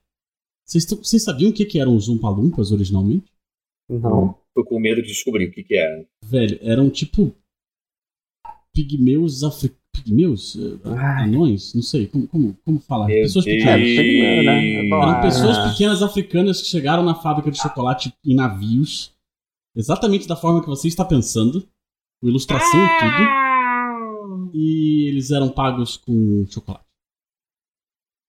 vocês 0.66 1.24
sabiam 1.24 1.52
o 1.52 1.54
que, 1.54 1.66
que 1.66 1.80
eram 1.80 1.96
os 1.96 2.10
Umpalumpas 2.10 2.72
originalmente? 2.72 3.32
Não. 3.88 4.36
Tô 4.56 4.66
com 4.66 4.80
medo 4.80 5.02
de 5.02 5.10
descobrir 5.10 5.50
o 5.50 5.52
que, 5.52 5.64
que 5.64 5.76
era. 5.76 6.08
Velho, 6.24 6.58
eram 6.62 6.90
tipo 6.90 7.36
pigmeus 8.74 9.44
africanos 9.44 9.80
pigmeus? 9.92 10.56
Eh, 10.56 11.24
anões? 11.24 11.74
Não 11.74 11.82
sei, 11.82 12.08
como, 12.08 12.28
como, 12.28 12.58
como 12.64 12.80
falar? 12.80 13.08
Meu 13.08 13.24
pessoas 13.24 13.46
Deus. 13.46 13.58
pequenas. 13.58 13.88
É, 13.88 14.44
né? 14.44 14.88
Eram 14.88 15.22
pessoas 15.22 15.72
pequenas 15.72 16.02
africanas 16.02 16.62
que 16.62 16.68
chegaram 16.68 17.04
na 17.04 17.16
fábrica 17.16 17.52
de 17.52 17.58
chocolate 17.58 18.14
em 18.26 18.36
navios, 18.36 19.12
exatamente 19.76 20.28
da 20.28 20.36
forma 20.36 20.62
que 20.62 20.68
você 20.68 20.88
está 20.88 21.04
pensando, 21.04 21.68
com 22.22 22.30
ilustração 22.30 22.86
e 22.86 23.00
tudo. 23.00 23.49
E 24.54 25.10
eles 25.10 25.32
eram 25.32 25.50
pagos 25.50 25.98
com 25.98 26.46
chocolate. 26.48 26.86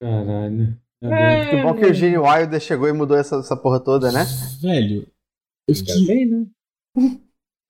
Caralho. 0.00 0.78
É, 1.02 1.50
que 1.50 1.62
bom 1.62 1.74
que 1.74 1.86
o 1.86 1.94
Gene 1.94 2.18
Wilder 2.18 2.60
chegou 2.60 2.88
e 2.88 2.92
mudou 2.92 3.16
essa, 3.16 3.36
essa 3.36 3.56
porra 3.56 3.80
toda, 3.80 4.12
né? 4.12 4.24
Velho, 4.60 5.06
eu 5.66 5.74
fiquei. 5.74 6.06
Bem, 6.06 6.26
né? 6.26 6.46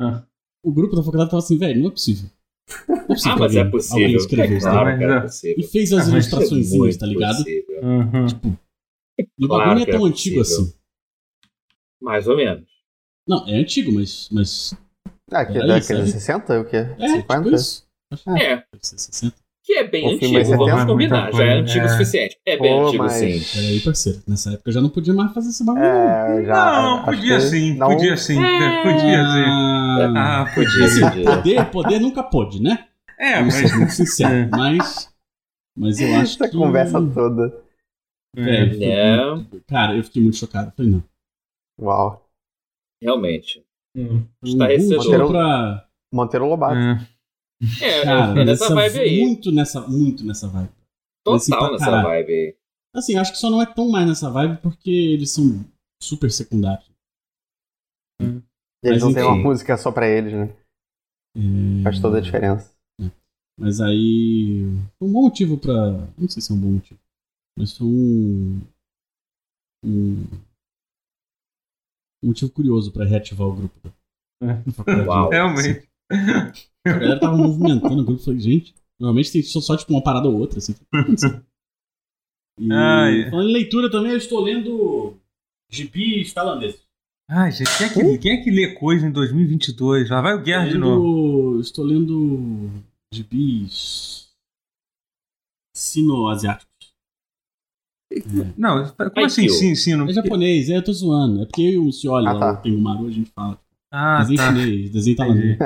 Ah. 0.03 0.25
O 0.65 0.73
grupo 0.73 0.97
da 0.97 1.03
faculdade 1.03 1.29
tava 1.29 1.43
assim, 1.43 1.59
velho, 1.59 1.79
não 1.79 1.89
é 1.89 1.91
possível. 1.91 2.31
Ah, 3.27 3.37
mas 3.39 3.55
é 3.55 3.65
possível. 3.65 4.17
Escreveu, 4.17 4.57
é 4.57 4.61
claro 4.61 4.99
que 4.99 5.05
é 5.05 5.21
possível. 5.21 5.57
E 5.59 5.63
fez 5.63 5.93
as 5.93 6.09
ah, 6.09 6.13
ilustrações, 6.13 6.73
é 6.73 6.99
tá 6.99 7.07
ligado? 7.07 7.45
Uhum. 7.83 8.27
Tipo, 8.27 8.59
e 9.39 9.45
o 9.45 9.49
bagulho 9.49 9.75
não 9.75 9.83
é 9.83 9.87
tão 9.87 10.07
é 10.07 10.09
antigo 10.09 10.41
assim. 10.41 10.73
Mais 12.01 12.27
ou 12.27 12.37
menos. 12.37 12.67
Não, 13.29 13.47
é 13.47 13.57
antigo, 13.57 13.93
mas. 13.93 14.29
mas... 14.33 14.75
Ah, 15.31 15.45
que 15.45 15.59
é 15.59 15.67
daquele 15.67 16.07
60? 16.07 16.61
O 16.61 16.65
quê? 16.65 16.77
É, 16.99 17.09
50? 17.09 17.43
Tipo 17.43 17.55
isso. 17.55 17.90
É. 18.39 18.65
60. 18.81 19.35
Que 19.63 19.75
é 19.75 19.85
bem 19.85 20.07
o 20.07 20.15
antigo, 20.15 20.39
é 20.39 20.43
vamos 20.43 20.85
combinar. 20.85 21.33
Já 21.33 21.45
é 21.45 21.53
antigo 21.59 21.85
o 21.85 21.87
é. 21.87 21.91
suficiente. 21.91 22.39
É 22.47 22.57
bem 22.57 22.73
Pô, 22.73 22.89
antigo, 22.89 23.05
mas... 23.05 23.13
sim. 23.13 23.41
Peraí, 23.55 23.81
parceiro. 23.81 24.23
Nessa 24.27 24.53
época 24.55 24.73
já 24.73 24.81
não 24.81 24.89
podia 24.89 25.13
mais 25.13 25.33
fazer 25.33 25.51
esse 25.51 25.65
bagulho. 25.65 25.85
É, 25.85 26.45
já, 26.45 26.83
não, 26.83 27.05
podia 27.05 27.41
sim. 27.41 27.75
Não... 27.77 27.89
Podia 27.89 28.17
sim. 28.17 28.43
É... 28.43 28.83
Podia 28.83 29.25
sim. 29.25 30.17
Ah, 30.17 30.53
podia. 30.55 30.85
Assim, 30.85 31.25
poder, 31.25 31.71
poder 31.71 32.01
nunca 32.01 32.23
pôde, 32.23 32.63
né? 32.63 32.89
É, 33.19 33.39
Vamos 33.39 33.61
mas. 33.61 33.77
Muito 33.77 33.93
sincero, 33.93 34.49
mas. 34.57 35.15
Mas 35.79 36.01
eu 36.01 36.15
acho 36.17 36.35
Essa 36.35 36.49
que. 36.49 36.57
conversa 36.57 37.01
toda. 37.15 37.63
Velho, 38.35 38.83
é. 38.83 39.35
Muito... 39.35 39.63
Cara, 39.69 39.95
eu 39.95 40.03
fiquei 40.03 40.23
muito 40.23 40.37
chocado. 40.37 40.73
Falei, 40.77 40.91
não. 40.91 41.05
Uau. 41.81 42.27
Realmente. 43.03 43.65
Hum. 43.97 44.25
Está 44.43 44.67
recebendo 44.67 45.03
Monteiro, 45.05 45.29
pra... 45.29 45.89
Monteiro 46.13 46.47
Lobato. 46.47 46.77
É. 46.77 47.07
É, 47.83 48.03
Cara, 48.05 48.41
é 48.41 48.45
nessa 48.45 48.75
vibe 48.75 48.99
aí. 48.99 49.21
Muito 49.21 49.53
nessa, 49.53 49.87
muito 49.87 50.25
nessa 50.25 50.49
vibe. 50.49 50.73
Total 51.25 51.37
assim, 51.37 51.73
nessa 51.73 51.85
caralho. 51.85 52.09
vibe 52.09 52.33
aí. 52.33 52.57
Assim, 52.95 53.17
acho 53.17 53.33
que 53.33 53.39
só 53.39 53.51
não 53.51 53.63
é 53.63 53.67
tão 53.67 53.89
mais 53.91 54.07
nessa 54.07 54.31
vibe 54.31 54.61
porque 54.63 54.91
eles 54.91 55.31
são 55.31 55.65
super 56.03 56.31
secundários. 56.31 56.91
Hum. 58.21 58.43
Eles 58.83 59.03
Mas, 59.03 59.03
não 59.03 59.15
têm 59.15 59.23
uma 59.23 59.37
música 59.37 59.77
só 59.77 59.93
pra 59.93 60.09
eles, 60.09 60.33
né? 60.33 60.57
É... 61.37 61.83
Faz 61.85 62.01
toda 62.01 62.19
a 62.19 62.21
diferença. 62.21 62.73
É. 63.01 63.11
Mas 63.59 63.81
aí. 63.81 64.65
Foi 64.99 65.09
um 65.09 65.13
bom 65.13 65.23
motivo 65.23 65.59
pra. 65.59 65.75
Não 66.19 66.29
sei 66.29 66.43
se 66.43 66.51
é 66.51 66.55
um 66.55 66.61
bom 66.61 66.73
motivo. 66.73 66.99
Mas 67.59 67.77
foi 67.77 67.87
um. 67.87 68.61
Um, 69.85 70.25
um 72.23 72.29
motivo 72.29 72.51
curioso 72.51 72.93
pra 72.93 73.05
reativar 73.05 73.47
o 73.47 73.55
grupo. 73.55 73.93
É. 74.43 75.07
Uau, 75.07 75.29
Realmente. 75.29 75.90
A 76.87 76.93
galera 76.93 77.21
tava 77.21 77.37
movimentando 77.37 78.03
o 78.03 78.05
grupo. 78.05 78.23
Falei, 78.23 78.41
gente, 78.41 78.75
normalmente 78.99 79.33
tem 79.33 79.43
só, 79.43 79.77
tipo 79.77 79.93
uma 79.93 80.03
parada 80.03 80.29
ou 80.29 80.39
outra, 80.39 80.59
assim. 80.59 80.75
E 82.59 82.71
Ai. 82.71 83.31
falando 83.31 83.49
em 83.49 83.53
leitura 83.55 83.91
também, 83.91 84.13
eu 84.13 84.19
estou 84.19 84.41
lendo 84.41 85.17
gibis 85.71 86.33
tailandeses. 86.33 86.81
Ai, 87.27 87.53
gente, 87.53 87.71
quem 87.79 87.87
é, 87.87 87.91
que, 87.91 88.19
quem 88.19 88.33
é 88.33 88.37
que 88.43 88.51
lê 88.51 88.75
coisa 88.75 89.07
em 89.07 89.13
2022? 89.13 90.11
Lá 90.11 90.21
vai 90.21 90.35
o 90.35 90.43
Guerra 90.43 90.69
de 90.69 90.77
novo. 90.77 91.61
Estou 91.61 91.85
lendo 91.85 92.71
gibis 93.15 94.29
sino-asiáticos. 95.75 96.69
É. 98.13 98.53
Não, 98.57 98.93
como 98.93 99.27
assim 99.27 99.49
sino? 99.77 100.11
É 100.11 100.13
japonês, 100.13 100.69
é, 100.69 100.77
eu 100.77 100.85
tô 100.85 100.93
zoando. 100.93 101.43
É 101.43 101.47
porque 101.47 101.63
eu 101.63 101.73
e 101.73 101.79
o 101.79 101.93
Cioli, 101.93 102.27
ah, 102.27 102.39
tá. 102.39 102.57
tem 102.57 102.75
o 102.75 102.81
Maru, 102.81 103.07
a 103.07 103.11
gente 103.11 103.31
fala. 103.31 103.59
Ah, 103.93 104.19
desenho 104.21 104.39
tá. 104.39 104.47
chinês, 104.47 104.91
desenho 104.91 105.17
tailandês. 105.17 105.59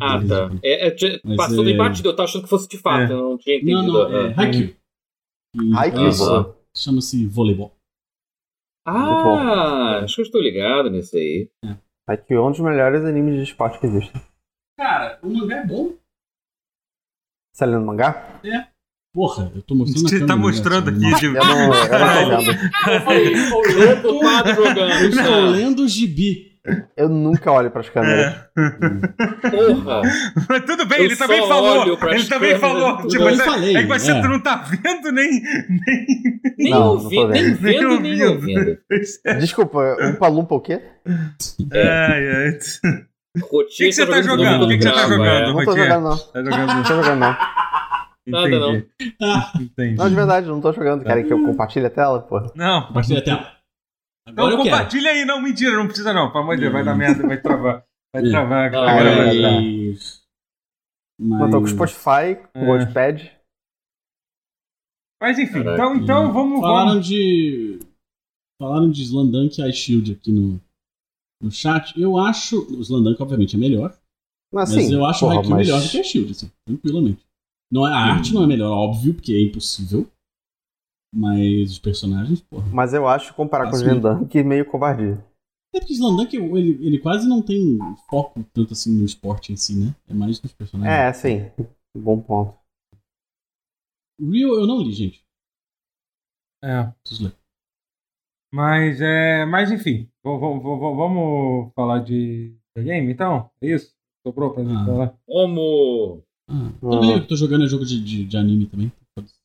Ah, 0.00 0.20
tá. 0.26 0.50
É, 0.64 0.88
é, 0.88 1.36
passou 1.36 1.60
é... 1.60 1.64
do 1.64 1.70
embatido, 1.70 2.08
eu 2.08 2.16
tava 2.16 2.28
achando 2.28 2.42
que 2.42 2.48
fosse 2.48 2.68
de 2.68 2.76
fato, 2.76 3.12
é. 3.12 3.14
eu 3.14 3.22
não 3.22 3.38
tinha 3.38 3.56
entendido. 3.56 3.82
Não, 3.82 4.08
não, 4.10 4.18
é 4.18 4.34
Haikyuu. 4.36 4.76
Haikyuu? 5.76 6.56
Chama-se 6.76 7.24
voleibol. 7.26 7.72
Ah, 8.84 10.00
acho 10.02 10.16
que 10.16 10.20
eu 10.22 10.24
estou 10.24 10.40
ligado 10.40 10.90
nisso 10.90 11.16
aí. 11.16 11.48
É. 11.64 11.76
Haikyuu 12.08 12.38
é 12.38 12.48
um 12.48 12.50
dos 12.50 12.60
melhores 12.60 13.04
animes 13.04 13.36
de 13.36 13.42
esporte 13.42 13.78
que 13.78 13.86
existem. 13.86 14.20
Cara, 14.76 15.18
o 15.22 15.30
mangá 15.30 15.58
é 15.58 15.66
bom. 15.66 15.96
Você 17.52 17.64
tá 17.64 17.66
lendo 17.66 17.86
mangá? 17.86 18.40
É. 18.44 18.66
Porra, 19.14 19.50
eu 19.54 19.62
tô 19.62 19.74
mostrando 19.74 20.08
Você 20.08 20.26
tá 20.26 20.36
mostrando 20.36 20.90
aqui, 20.90 20.98
de... 20.98 21.26
Eu 21.26 21.32
não, 21.32 21.72
eu 21.72 22.28
não 22.28 22.36
tô 22.36 22.42
vendo. 22.42 22.60
Eu 22.92 23.00
falei, 23.00 23.32
estou 23.32 23.62
lendo. 23.62 24.08
Eu 25.00 25.08
estou 25.08 25.40
lendo 25.46 25.82
o 25.84 25.88
gibi. 25.88 26.55
Eu 26.96 27.08
nunca 27.08 27.52
olho 27.52 27.70
pras 27.70 27.88
câmeras. 27.88 28.34
É. 28.34 29.50
Porra! 29.50 30.02
Mas 30.48 30.64
tudo 30.64 30.86
bem, 30.86 30.98
eu 30.98 31.04
ele 31.04 31.16
também 31.16 31.46
falou. 31.46 31.98
Ele 32.10 32.24
também 32.24 32.58
falou. 32.58 33.06
Tipo, 33.06 33.24
eu 33.24 33.36
falei, 33.36 33.76
é 33.76 33.82
que 33.82 33.88
você 33.88 34.10
é. 34.12 34.22
não 34.22 34.40
tá 34.40 34.56
vendo 34.56 35.12
nem. 35.12 35.30
Nem, 35.30 36.06
nem, 36.58 36.70
não, 36.70 36.88
ouvi, 36.88 37.24
nem 37.28 37.54
vendo, 37.54 38.00
nem 38.00 38.24
ouvindo. 38.24 38.78
Desculpa, 39.38 39.96
um 40.00 40.14
palumpa 40.14 40.54
o 40.54 40.60
quê? 40.60 40.80
Ai, 41.72 42.28
ai. 42.28 42.58
O 43.50 43.64
que, 43.64 43.92
você 43.92 44.06
tá 44.06 44.22
jogando? 44.22 44.64
O 44.64 44.68
que, 44.68 44.82
você 44.82 44.90
tá 44.90 45.06
jogando? 45.08 45.52
Não 45.52 45.64
tô 45.64 45.76
jogando, 45.76 46.02
não. 46.02 46.16
Tá 46.16 46.42
jogando? 46.42 46.74
Não 46.74 46.82
tô 46.82 46.94
jogando, 46.94 47.18
não. 47.20 47.36
Nada, 48.26 48.58
não. 48.58 48.82
Entendi. 49.60 49.96
Não, 49.96 50.08
de 50.08 50.14
verdade, 50.14 50.46
não 50.48 50.60
tô 50.60 50.72
jogando. 50.72 51.04
Querem 51.04 51.24
que 51.24 51.32
eu 51.32 51.44
compartilhe 51.44 51.86
a 51.86 51.90
tela, 51.90 52.20
pô? 52.20 52.40
Não. 52.56 52.86
Compartilha 52.88 53.20
a 53.20 53.22
tela. 53.22 53.55
Agora 54.26 54.54
então 54.54 54.64
compartilha 54.64 55.10
aí, 55.10 55.24
não, 55.24 55.40
mentira, 55.40 55.76
não 55.76 55.86
precisa 55.86 56.12
não. 56.12 56.30
Pelo 56.30 56.42
amor 56.42 56.56
de 56.56 56.62
Deus, 56.62 56.72
vai 56.72 56.84
dar 56.84 56.96
merda, 56.96 57.26
vai 57.26 57.40
travar. 57.40 57.84
Vai 58.12 58.22
travar. 58.28 58.74
Ah, 58.74 58.90
agora 58.90 59.08
é, 59.08 59.24
vai 59.24 59.42
dar. 59.42 59.60
Mas... 61.18 61.40
Eu 61.40 61.50
tô 61.50 61.58
com 61.58 61.64
o 61.64 61.68
Spotify, 61.68 62.36
com 62.52 62.60
o 62.60 62.62
é. 62.62 62.66
Goldpad. 62.66 63.36
Mas 65.20 65.38
enfim, 65.38 65.60
então, 65.60 65.96
então 65.96 66.32
vamos. 66.32 66.60
Falaram 66.60 66.90
vamos... 66.90 67.06
de. 67.06 67.78
falaram 68.60 68.90
de 68.90 69.02
Slandunk 69.02 69.62
e 69.62 69.72
Shield 69.72 70.12
aqui 70.12 70.30
no, 70.30 70.60
no 71.42 71.50
chat. 71.50 71.98
Eu 71.98 72.18
acho. 72.18 72.60
O 72.76 72.80
Slandunk, 72.82 73.22
obviamente, 73.22 73.56
é 73.56 73.58
melhor. 73.58 73.96
Mas, 74.52 74.74
mas 74.74 74.90
eu 74.90 75.04
acho 75.04 75.20
porra, 75.20 75.34
o 75.34 75.38
Haikyuu 75.38 75.56
mas... 75.56 75.66
melhor 75.66 75.82
do 75.82 75.88
que 75.88 75.98
a 75.98 76.04
Shield, 76.04 76.32
assim, 76.32 76.50
tranquilamente. 76.66 77.24
Não 77.72 77.86
é, 77.86 77.92
a 77.92 77.96
hum. 77.96 78.10
arte 78.12 78.34
não 78.34 78.44
é 78.44 78.46
melhor, 78.46 78.70
óbvio, 78.70 79.14
porque 79.14 79.32
é 79.32 79.42
impossível. 79.42 80.06
Mas 81.14 81.72
os 81.72 81.78
personagens, 81.78 82.40
porra. 82.40 82.66
Mas 82.72 82.92
eu 82.92 83.06
acho 83.06 83.34
comparar 83.34 83.70
com 83.70 83.76
o 83.76 83.80
Slandunk 83.80 84.42
meio 84.42 84.66
covardia. 84.66 85.24
É 85.74 85.78
porque 85.78 85.92
Slandunk, 85.92 86.34
ele, 86.36 86.86
ele 86.86 86.98
quase 86.98 87.28
não 87.28 87.42
tem 87.42 87.78
foco 88.08 88.44
tanto 88.52 88.72
assim 88.72 88.92
no 88.92 89.04
esporte 89.04 89.52
em 89.52 89.56
si, 89.56 89.78
né? 89.78 89.94
É 90.08 90.14
mais 90.14 90.40
nos 90.40 90.52
personagens. 90.52 90.94
É, 90.94 91.12
sim. 91.12 91.66
Bom 91.96 92.20
ponto. 92.20 92.54
Real 94.18 94.54
eu 94.54 94.66
não 94.66 94.80
li, 94.82 94.92
gente. 94.92 95.24
É. 96.64 96.84
Preciso 97.02 97.24
ler. 97.24 97.36
Mas, 98.52 99.00
é, 99.00 99.44
mas 99.44 99.70
enfim, 99.70 100.08
vamos 100.24 101.72
falar 101.74 101.98
de 101.98 102.56
game 102.74 103.12
então? 103.12 103.50
É 103.60 103.74
isso? 103.74 103.94
Sobrou 104.26 104.52
pra 104.52 104.64
gente 104.64 104.80
ah. 104.80 104.86
falar? 104.86 105.18
Como? 105.26 106.22
Ah, 106.48 106.72
também 106.80 107.12
ah. 107.12 107.16
eu 107.18 107.26
tô 107.26 107.36
jogando 107.36 107.68
jogo 107.68 107.84
de, 107.84 108.02
de, 108.02 108.24
de 108.24 108.36
anime 108.36 108.66
também. 108.66 108.90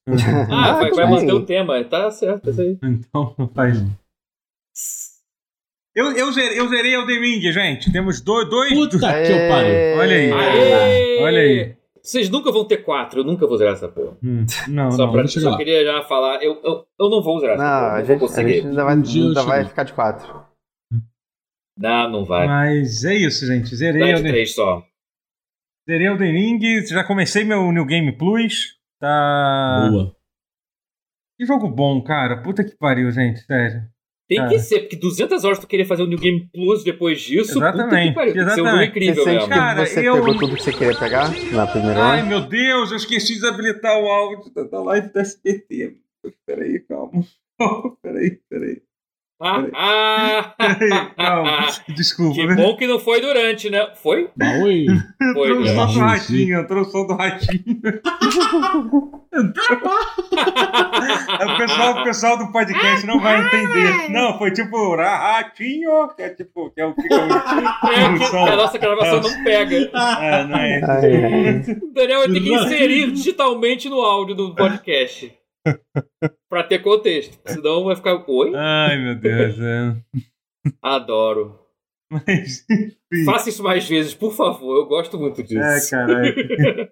ah, 0.51 0.73
vai, 0.73 0.91
vai 0.91 1.09
manter 1.09 1.33
o 1.33 1.45
tema, 1.45 1.83
tá 1.83 2.09
certo 2.11 2.49
isso 2.49 2.61
aí. 2.61 2.77
Então 2.83 3.35
faz. 3.53 3.77
Eu, 5.93 6.11
eu, 6.13 6.31
zerei, 6.31 6.59
eu 6.59 6.69
zerei 6.69 6.95
Elden 6.95 7.19
Ring, 7.19 7.51
gente. 7.51 7.91
Temos 7.91 8.21
dois. 8.21 8.49
dois 8.49 8.73
Puta 8.73 8.97
que 8.97 9.31
eu 9.31 9.49
parei. 9.49 9.93
Olha 9.95 10.15
aí. 10.15 10.31
Aê! 10.31 11.23
Olha 11.23 11.41
aí. 11.41 11.75
Vocês 12.01 12.29
nunca 12.29 12.51
vão 12.51 12.65
ter 12.65 12.77
quatro, 12.77 13.19
eu 13.19 13.23
nunca 13.23 13.45
vou 13.45 13.57
zerar 13.57 13.73
essa 13.73 13.87
porra. 13.87 14.17
Hum, 14.23 14.43
não, 14.69 14.91
só 14.91 15.05
não. 15.05 15.13
Pra, 15.13 15.27
só 15.27 15.55
queria 15.55 15.85
já 15.85 16.01
falar, 16.01 16.43
eu, 16.43 16.59
eu, 16.63 16.87
eu 16.99 17.09
não 17.09 17.21
vou 17.21 17.39
zerar 17.39 17.57
não, 17.57 17.63
essa 17.63 17.79
porra. 17.79 17.91
Não, 17.91 17.95
a 17.95 18.03
gente, 18.03 18.23
a 18.23 18.47
gente 18.47 18.67
ainda 18.67 18.83
vai, 18.83 18.93
ainda 18.95 19.43
vai 19.43 19.65
ficar 19.65 19.83
de 19.83 19.93
quatro. 19.93 20.45
Não, 21.77 22.09
não 22.09 22.25
vai. 22.25 22.47
Mas 22.47 23.05
é 23.05 23.13
isso, 23.13 23.45
gente. 23.45 23.75
Zerei 23.75 24.01
Elden 24.01 24.23
Ring. 24.23 24.31
três 24.31 24.55
só. 24.55 24.83
Zerei 25.87 26.07
Elden 26.07 26.31
Ring, 26.31 26.85
já 26.87 27.03
comecei 27.03 27.43
meu 27.43 27.71
New 27.71 27.85
Game 27.85 28.11
Plus. 28.11 28.80
Tá. 29.01 29.89
Boa. 29.89 30.15
Que 31.39 31.45
jogo 31.45 31.67
bom, 31.67 32.03
cara. 32.03 32.43
Puta 32.43 32.63
que 32.63 32.77
pariu, 32.77 33.11
gente, 33.11 33.39
sério. 33.39 33.81
Tem 34.29 34.37
cara. 34.37 34.49
que 34.49 34.59
ser, 34.59 34.81
porque 34.81 34.95
200 34.95 35.43
horas 35.43 35.59
tu 35.59 35.67
querer 35.67 35.85
fazer 35.85 36.03
o 36.03 36.07
New 36.07 36.19
Game 36.19 36.47
Plus 36.53 36.83
depois 36.83 37.19
disso, 37.19 37.57
exatamente, 37.57 38.13
puta 38.13 38.25
que 38.27 38.33
pariu. 38.33 38.33
Tem 38.33 38.45
que 38.45 38.51
ser 38.53 38.61
um 38.61 38.81
incrível 38.81 39.23
você 39.23 39.31
mesmo. 39.31 39.49
Cara, 39.49 39.85
você 39.85 40.07
eu... 40.07 40.13
pegou 40.13 40.37
tudo 40.37 40.55
que 40.55 40.63
você 40.63 40.71
queria 40.71 40.97
pegar 40.97 41.29
na 41.51 41.65
primeira 41.65 42.01
Ai, 42.01 42.23
meu 42.23 42.41
Deus, 42.41 42.91
eu 42.91 42.97
esqueci 42.97 43.39
de 43.39 43.47
habilitar 43.47 43.99
o 43.99 44.07
áudio 44.07 44.53
da 44.69 44.81
live 44.83 45.11
do 45.11 45.19
SBT. 45.19 45.97
Peraí, 46.45 46.79
calma. 46.81 47.23
peraí, 48.03 48.39
peraí. 48.47 48.81
Ah, 49.73 50.53
ah. 51.17 51.67
Desculpa. 51.89 52.35
Que 52.35 52.55
bom 52.55 52.75
que 52.77 52.85
não 52.85 52.99
foi 52.99 53.19
durante, 53.19 53.69
né? 53.71 53.87
Foi? 53.95 54.29
Foi. 54.37 54.85
foi 55.33 55.49
entrou 55.49 55.61
o 55.61 55.67
som 55.67 55.93
do 55.93 55.99
ratinho, 55.99 56.59
entrou 56.59 56.81
o 56.81 56.85
som 56.85 57.07
do 57.07 57.15
ratinho. 57.15 57.81
o, 61.41 61.57
pessoal, 61.57 61.91
o 61.91 62.03
pessoal 62.03 62.37
do 62.37 62.51
podcast 62.51 63.07
não 63.07 63.19
vai 63.19 63.39
entender. 63.39 64.09
Não, 64.11 64.37
foi 64.37 64.51
tipo 64.51 64.95
ratinho, 64.95 66.09
que 66.15 66.21
é 66.21 66.29
tipo, 66.29 66.69
que 66.69 66.81
é 66.81 66.85
o 66.85 66.93
que 66.93 67.11
é, 67.11 67.17
o, 67.17 67.21
é 67.21 68.19
que 68.19 68.35
a 68.35 68.55
nossa 68.55 68.77
gravação 68.77 69.17
é. 69.17 69.21
não 69.21 69.43
pega. 69.43 69.75
É, 69.75 70.43
não 70.45 70.57
é. 70.57 71.61
O 71.81 71.93
Daniel 71.93 72.19
vai 72.19 72.29
ter 72.29 72.41
que 72.41 72.53
inserir 72.53 73.11
digitalmente 73.11 73.89
no 73.89 74.01
áudio 74.01 74.35
do 74.35 74.53
podcast 74.53 75.40
pra 76.49 76.63
ter 76.63 76.79
contexto. 76.79 77.37
Senão 77.45 77.85
vai 77.85 77.95
ficar. 77.95 78.23
Oi? 78.27 78.51
Ai, 78.55 78.97
meu 78.97 79.15
Deus. 79.15 79.59
É. 79.59 79.95
Adoro. 80.81 81.59
Mas, 82.11 82.65
enfim. 82.69 83.25
Faça 83.25 83.49
isso 83.49 83.63
mais 83.63 83.87
vezes, 83.87 84.13
por 84.13 84.33
favor. 84.33 84.77
Eu 84.77 84.85
gosto 84.85 85.17
muito 85.17 85.41
disso. 85.41 85.59
É, 85.59 85.89
caralho. 85.89 86.35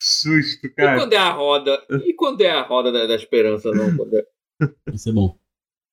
Susto, 0.00 0.72
cara. 0.74 0.96
E 0.96 1.00
quando 1.00 1.12
é 1.12 1.16
a 1.16 1.30
roda? 1.30 1.86
E 2.06 2.14
quando 2.14 2.40
é 2.42 2.50
a 2.50 2.62
roda 2.62 2.92
da, 2.92 3.06
da 3.06 3.16
esperança, 3.16 3.72
não? 3.72 3.96
Quando 3.96 4.16
é... 4.16 4.24
Isso 4.92 5.10
é 5.10 5.12
bom. 5.12 5.36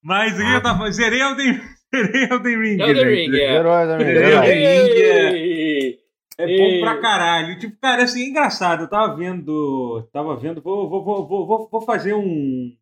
Mas 0.04 0.40
eu 0.40 0.62
tava. 0.62 0.92
Zerei 0.92 1.20
Elden, 1.20 1.60
zerei 1.96 2.24
Elden 2.30 2.62
Ring. 2.62 2.80
Elden 2.80 3.06
Ring, 3.06 3.36
é. 3.36 3.60
Ring. 3.60 3.68
Elden 3.68 3.98
Ring, 4.44 5.02
é. 5.02 6.05
É 6.38 6.58
bom 6.58 6.80
pra 6.82 7.00
caralho. 7.00 7.58
Tipo, 7.58 7.78
cara, 7.80 8.04
assim, 8.04 8.24
é 8.24 8.30
engraçado. 8.30 8.84
Eu 8.84 8.90
tava 8.90 9.16
vendo. 9.16 10.08
Tava 10.12 10.36
vendo. 10.36 10.62
Vou, 10.62 10.90
vou, 10.90 11.04
vou, 11.04 11.48
vou, 11.48 11.70
vou 11.70 11.82
fazer 11.82 12.14
um. 12.14 12.76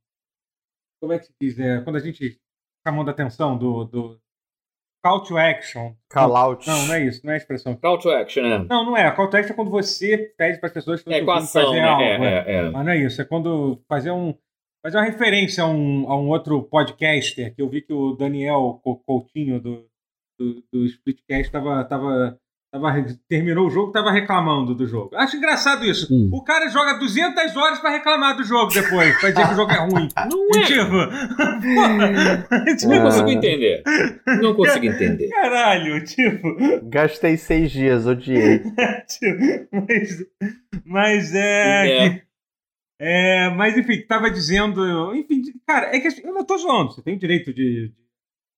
Como 1.00 1.14
é 1.14 1.20
que 1.20 1.26
se 1.26 1.34
diz? 1.40 1.60
É, 1.60 1.82
quando 1.82 1.98
a 1.98 2.00
gente 2.00 2.40
chamando 2.86 3.10
a 3.10 3.12
atenção 3.12 3.58
do, 3.58 3.86
do. 3.86 4.20
Call 5.04 5.22
to 5.22 5.38
action. 5.38 5.94
Call 6.10 6.36
out. 6.36 6.66
Não, 6.66 6.88
não 6.88 6.94
é 6.96 7.06
isso, 7.06 7.26
não 7.26 7.32
é 7.32 7.36
a 7.36 7.38
expressão. 7.38 7.76
Call 7.76 8.00
to 8.00 8.10
action, 8.10 8.44
né? 8.44 8.66
Não, 8.70 8.86
não 8.86 8.98
é. 8.98 9.12
Call 9.12 9.30
to 9.30 9.38
action 9.38 9.54
é 9.54 9.56
quando 9.56 9.70
você 9.70 10.34
pede 10.38 10.60
para 10.60 10.68
as 10.68 10.74
pessoas 10.74 11.04
é, 11.06 11.26
fazer 11.26 11.72
né? 11.72 11.82
algo. 11.82 12.04
É, 12.04 12.16
é, 12.16 12.56
é, 12.56 12.70
Mas 12.72 12.86
não 12.86 12.92
é 12.92 12.98
isso. 12.98 13.22
É 13.22 13.26
quando 13.26 13.84
fazer 13.88 14.12
um. 14.12 14.34
Fazer 14.82 14.98
uma 14.98 15.06
referência 15.06 15.64
a 15.64 15.68
um, 15.68 16.10
a 16.10 16.18
um 16.18 16.28
outro 16.28 16.62
podcaster 16.64 17.56
que 17.56 17.62
eu 17.62 17.70
vi 17.70 17.82
que 17.82 17.94
o 17.94 18.16
Daniel 18.16 18.82
Coutinho 19.06 19.58
do, 19.62 19.90
do, 20.38 20.62
do 20.74 20.86
Splitcast 20.86 21.44
estava 21.46 21.86
tava 21.86 22.38
Tava, 22.38 22.43
terminou 23.30 23.68
o 23.68 23.70
jogo, 23.70 23.92
tava 23.92 24.12
reclamando 24.12 24.74
do 24.74 24.88
jogo. 24.88 25.16
Acho 25.16 25.38
engraçado 25.38 25.86
isso. 25.86 26.12
Hum. 26.12 26.30
O 26.34 26.44
cara 26.44 26.68
joga 26.70 26.98
200 26.98 27.56
horas 27.56 27.80
para 27.80 27.92
reclamar 27.92 28.36
do 28.36 28.44
jogo 28.44 28.74
depois, 28.74 29.20
pra 29.20 29.30
dizer 29.30 29.48
que 29.48 29.54
o 29.54 29.56
jogo 29.56 29.72
é 29.72 29.80
ruim. 29.80 30.08
Não 30.30 30.48
é. 30.60 30.66
Tipo, 32.76 32.90
não 32.90 33.04
consigo 33.04 33.30
entender. 33.30 33.84
Não 34.42 34.56
consigo 34.56 34.86
entender. 34.86 35.30
Caralho, 35.30 36.04
tipo. 36.04 36.56
Gastei 36.84 37.38
seis 37.38 37.72
dias, 37.72 38.08
odiei. 38.08 38.60
tipo, 39.08 39.68
mas, 39.72 40.26
mas 40.86 41.36
é. 41.36 42.08
é. 42.08 42.22
É, 43.00 43.50
mas 43.50 43.78
enfim, 43.78 44.02
tava 44.08 44.32
dizendo. 44.32 45.14
Enfim, 45.16 45.42
cara, 45.68 45.96
é 45.96 46.00
que 46.00 46.26
eu 46.26 46.34
não 46.34 46.46
tô 46.46 46.58
zoando, 46.58 46.94
você 46.94 47.02
tem 47.02 47.18
direito 47.18 47.54
de, 47.54 47.92
é, 47.92 48.03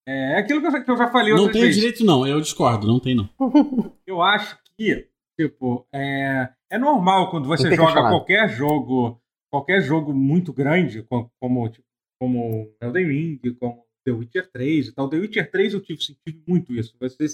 é 0.08 0.38
aquilo 0.38 0.62
que 0.62 0.68
eu, 0.68 0.72
já, 0.72 0.84
que 0.84 0.92
eu 0.92 0.98
já 0.98 1.08
falei 1.10 1.34
Não 1.34 1.52
tem 1.52 1.62
vezes. 1.62 1.78
direito, 1.78 2.04
não. 2.04 2.26
Eu 2.26 2.40
discordo, 2.40 2.88
não 2.88 3.00
tem, 3.00 3.16
não. 3.16 3.30
eu 4.06 4.22
acho 4.22 4.58
que, 4.78 5.08
tipo, 5.40 5.88
é, 5.94 6.50
é 6.72 6.78
normal 6.78 7.32
quando 7.32 7.48
você 7.48 7.76
joga 7.76 8.02
qualquer 8.02 8.50
jogo, 8.50 9.20
qualquer 9.52 9.82
jogo 9.82 10.14
muito 10.14 10.54
grande, 10.54 11.02
como, 11.04 11.32
como, 11.40 11.70
tipo, 11.70 11.86
como 12.20 12.72
Elden 12.82 13.08
Ring, 13.08 13.40
como 13.60 13.84
The 14.06 14.12
Witcher 14.12 14.52
3 14.52 14.88
e 14.88 14.92
tal. 14.94 15.10
The 15.10 15.18
Witcher 15.18 15.50
3 15.50 15.74
eu 15.74 15.82
tive 15.82 16.02
sentido 16.02 16.44
muito 16.48 16.74
isso. 16.74 16.96
Você, 17.00 17.26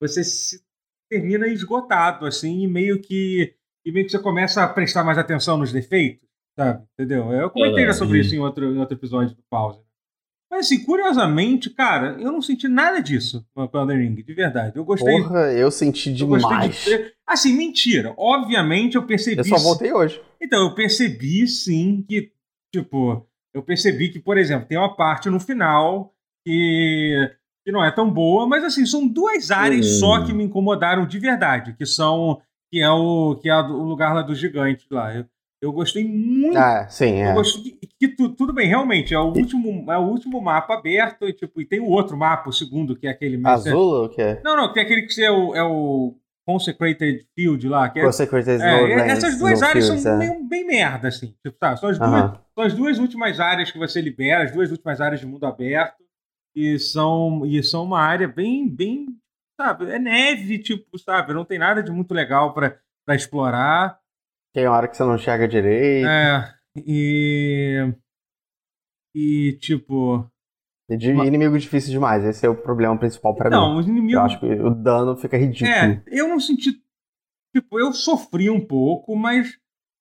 você 0.00 0.24
se 0.24 0.60
termina 1.08 1.46
esgotado, 1.46 2.26
assim, 2.26 2.62
e 2.62 2.66
meio 2.66 3.00
que. 3.00 3.54
E 3.84 3.90
meio 3.90 4.04
que 4.04 4.12
você 4.12 4.18
começa 4.18 4.62
a 4.62 4.68
prestar 4.68 5.02
mais 5.02 5.16
atenção 5.16 5.56
nos 5.56 5.72
defeitos, 5.72 6.28
sabe? 6.58 6.84
Entendeu? 6.92 7.32
Eu 7.32 7.48
comentei 7.50 7.86
já 7.86 7.94
sobre 7.94 8.20
isso 8.20 8.34
em 8.34 8.38
outro, 8.38 8.74
em 8.74 8.78
outro 8.78 8.94
episódio 8.94 9.34
do 9.34 9.42
Pause. 9.48 9.80
Mas 10.50 10.66
assim, 10.66 10.82
curiosamente, 10.82 11.70
cara, 11.70 12.16
eu 12.20 12.32
não 12.32 12.42
senti 12.42 12.66
nada 12.66 13.00
disso 13.00 13.46
com 13.54 13.70
Elden 13.72 13.98
Ring, 13.98 14.14
de 14.16 14.34
verdade. 14.34 14.76
Eu 14.76 14.84
gostei. 14.84 15.22
Porra, 15.22 15.52
eu 15.52 15.70
senti 15.70 16.12
demais. 16.12 16.86
Eu 16.86 16.98
de... 16.98 17.12
Assim, 17.24 17.52
mentira. 17.52 18.12
Obviamente 18.16 18.96
eu 18.96 19.06
percebi. 19.06 19.38
Eu 19.38 19.44
só 19.44 19.58
voltei 19.58 19.92
hoje. 19.92 20.20
Então, 20.42 20.64
eu 20.64 20.74
percebi 20.74 21.46
sim 21.46 22.04
que, 22.08 22.32
tipo, 22.74 23.24
eu 23.54 23.62
percebi 23.62 24.08
que, 24.08 24.18
por 24.18 24.36
exemplo, 24.36 24.66
tem 24.66 24.76
uma 24.76 24.96
parte 24.96 25.30
no 25.30 25.38
final 25.38 26.12
que, 26.44 27.30
que 27.64 27.70
não 27.70 27.84
é 27.84 27.92
tão 27.92 28.10
boa, 28.10 28.44
mas 28.46 28.64
assim, 28.64 28.84
são 28.84 29.06
duas 29.06 29.52
áreas 29.52 29.86
hum. 29.86 29.98
só 30.00 30.26
que 30.26 30.32
me 30.32 30.42
incomodaram 30.42 31.06
de 31.06 31.18
verdade, 31.20 31.74
que 31.74 31.86
são. 31.86 32.42
que 32.72 32.80
é 32.80 32.90
o, 32.90 33.36
que 33.36 33.48
é 33.48 33.56
o 33.56 33.84
lugar 33.84 34.12
lá 34.12 34.22
dos 34.22 34.38
gigantes 34.38 34.86
lá. 34.90 35.14
Eu, 35.14 35.24
eu 35.60 35.72
gostei 35.72 36.04
muito. 36.04 36.56
Ah, 36.56 36.88
sim, 36.88 37.20
é. 37.20 37.30
Eu 37.30 37.34
gostei 37.34 37.78
que 37.98 38.08
tu, 38.08 38.30
tudo 38.30 38.52
bem, 38.52 38.66
realmente, 38.66 39.12
é 39.12 39.18
o 39.18 39.26
último, 39.26 39.92
é 39.92 39.98
o 39.98 40.02
último 40.02 40.40
mapa 40.40 40.74
aberto 40.74 41.28
e, 41.28 41.34
tipo, 41.34 41.60
e 41.60 41.66
tem 41.66 41.80
o 41.80 41.88
outro 41.88 42.16
mapa, 42.16 42.48
o 42.48 42.52
segundo, 42.52 42.96
que 42.96 43.06
é 43.06 43.10
aquele... 43.10 43.38
Azul 43.46 43.78
ou 43.78 44.04
o 44.06 44.08
quê? 44.08 44.40
Não, 44.42 44.56
não, 44.56 44.72
tem 44.72 44.82
aquele 44.82 45.02
que 45.02 45.22
é 45.22 45.30
o, 45.30 45.54
é 45.54 45.62
o 45.62 46.14
Consecrated 46.46 47.26
Field 47.34 47.68
lá. 47.68 47.90
Que 47.90 48.00
é, 48.00 48.04
Consecrated 48.04 48.62
é, 48.62 49.08
Essas 49.08 49.38
duas 49.38 49.62
áreas 49.62 49.84
Fields, 49.84 50.02
são 50.02 50.14
é. 50.14 50.18
bem, 50.18 50.48
bem, 50.48 50.66
merda, 50.66 51.08
assim. 51.08 51.34
Tipo, 51.44 51.58
tá, 51.58 51.76
são, 51.76 51.90
as 51.90 51.98
duas, 51.98 52.10
uh 52.10 52.14
-huh. 52.14 52.40
são 52.54 52.64
as 52.64 52.74
duas 52.74 52.98
últimas 52.98 53.38
áreas 53.38 53.70
que 53.70 53.78
você 53.78 54.00
libera, 54.00 54.44
as 54.44 54.52
duas 54.52 54.70
últimas 54.70 54.98
áreas 54.98 55.20
de 55.20 55.26
mundo 55.26 55.44
aberto. 55.44 56.00
E 56.56 56.78
são, 56.78 57.44
e 57.44 57.62
são 57.62 57.84
uma 57.84 58.00
área 58.00 58.26
bem, 58.26 58.66
bem, 58.66 59.06
sabe, 59.60 59.90
é 59.90 59.98
neve, 59.98 60.58
tipo, 60.58 60.98
sabe, 60.98 61.32
não 61.32 61.44
tem 61.44 61.58
nada 61.58 61.82
de 61.82 61.92
muito 61.92 62.12
legal 62.12 62.54
para 62.54 62.80
explorar. 63.10 63.99
Tem 64.52 64.66
hora 64.66 64.88
que 64.88 64.96
você 64.96 65.04
não 65.04 65.14
enxerga 65.14 65.46
direito. 65.46 66.06
É, 66.06 66.54
e. 66.76 67.94
E, 69.14 69.58
tipo. 69.60 70.28
De 70.88 71.12
uma... 71.12 71.24
inimigo 71.24 71.56
difícil 71.56 71.92
demais, 71.92 72.24
esse 72.24 72.44
é 72.44 72.48
o 72.48 72.60
problema 72.60 72.98
principal 72.98 73.34
para 73.34 73.48
mim. 73.48 73.56
Não, 73.56 73.76
os 73.76 73.86
inimigos. 73.86 74.14
Eu 74.14 74.22
acho 74.22 74.40
que 74.40 74.46
o 74.46 74.70
dano 74.74 75.16
fica 75.16 75.36
ridículo. 75.36 75.70
É, 75.70 76.02
eu 76.08 76.28
não 76.28 76.40
senti. 76.40 76.72
Tipo, 77.54 77.78
eu 77.78 77.92
sofri 77.92 78.50
um 78.50 78.64
pouco, 78.64 79.14
mas. 79.16 79.56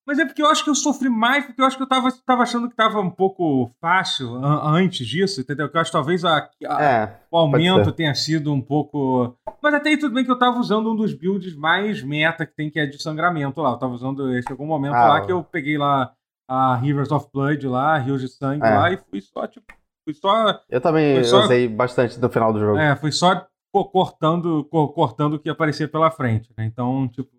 Mas 0.10 0.18
é 0.18 0.26
porque 0.26 0.42
eu 0.42 0.48
acho 0.48 0.64
que 0.64 0.72
eu 0.72 0.74
sofri 0.74 1.08
mais, 1.08 1.46
porque 1.46 1.62
eu 1.62 1.66
acho 1.68 1.78
que 1.78 1.84
eu 1.84 1.88
tava, 1.88 2.12
tava 2.26 2.42
achando 2.42 2.68
que 2.68 2.76
tava 2.76 3.00
um 3.00 3.12
pouco 3.12 3.70
fácil 3.80 4.44
antes 4.44 5.06
disso, 5.06 5.40
entendeu? 5.40 5.70
Que 5.70 5.78
eu 5.78 5.82
acho 5.82 5.92
que 5.92 5.98
talvez 5.98 6.26
a, 6.26 6.50
a, 6.68 6.84
é, 6.84 7.20
o 7.30 7.38
aumento 7.38 7.92
tenha 7.92 8.16
sido 8.16 8.52
um 8.52 8.60
pouco. 8.60 9.38
Mas 9.62 9.72
até 9.72 9.90
aí 9.90 10.00
tudo 10.00 10.16
bem 10.16 10.26
que 10.26 10.32
eu 10.32 10.40
tava 10.40 10.58
usando 10.58 10.92
um 10.92 10.96
dos 10.96 11.14
builds 11.14 11.56
mais 11.56 12.02
meta 12.02 12.44
que 12.44 12.56
tem, 12.56 12.72
que 12.72 12.80
é 12.80 12.88
de 12.88 13.00
sangramento 13.00 13.62
lá. 13.62 13.70
Eu 13.70 13.78
tava 13.78 13.94
usando. 13.94 14.28
Chegou 14.48 14.66
um 14.66 14.70
momento 14.70 14.96
ah, 14.96 15.10
lá 15.10 15.22
que 15.24 15.32
eu 15.32 15.44
peguei 15.44 15.78
lá 15.78 16.12
a 16.50 16.76
Rivers 16.78 17.12
of 17.12 17.28
Blood 17.32 17.68
lá, 17.68 17.96
Rios 18.00 18.22
de 18.22 18.30
Sangue 18.30 18.66
é. 18.66 18.78
lá, 18.78 18.92
e 18.92 18.98
fui 18.98 19.22
só, 19.22 19.46
tipo. 19.46 19.72
Fui 20.04 20.16
só. 20.16 20.60
Eu 20.68 20.82
também 20.82 21.24
só, 21.24 21.44
usei 21.44 21.68
bastante 21.68 22.20
no 22.20 22.30
final 22.30 22.52
do 22.52 22.60
jogo. 22.60 22.80
É, 22.80 22.96
fui 22.96 23.12
só 23.12 23.46
cortando, 23.72 24.66
cortando 24.66 25.36
o 25.36 25.40
que 25.40 25.52
aparecia 25.52 25.88
pela 25.88 26.10
frente, 26.10 26.50
né? 26.58 26.66
Então, 26.66 27.08
tipo 27.10 27.30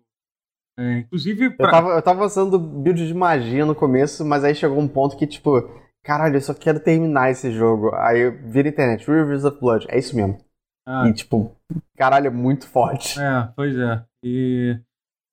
é, 0.77 0.99
inclusive. 0.99 1.51
Pra... 1.51 1.67
Eu, 1.67 1.71
tava, 1.71 1.89
eu 1.89 2.01
tava 2.01 2.25
usando 2.25 2.59
build 2.59 3.05
de 3.05 3.13
magia 3.13 3.65
no 3.65 3.75
começo, 3.75 4.25
mas 4.25 4.43
aí 4.43 4.55
chegou 4.55 4.79
um 4.79 4.87
ponto 4.87 5.17
que, 5.17 5.27
tipo, 5.27 5.61
caralho, 6.03 6.37
eu 6.37 6.41
só 6.41 6.53
quero 6.53 6.79
terminar 6.79 7.31
esse 7.31 7.51
jogo. 7.51 7.93
Aí 7.95 8.21
eu 8.21 8.49
viro 8.49 8.67
internet, 8.67 9.05
Rivers 9.09 9.43
of 9.43 9.59
Blood, 9.59 9.85
é 9.89 9.97
isso 9.97 10.15
mesmo. 10.15 10.39
Ah. 10.85 11.07
E, 11.07 11.13
tipo, 11.13 11.55
caralho, 11.95 12.27
é 12.27 12.31
muito 12.31 12.67
forte. 12.67 13.19
É, 13.19 13.49
pois 13.55 13.77
é. 13.77 14.03
E 14.23 14.79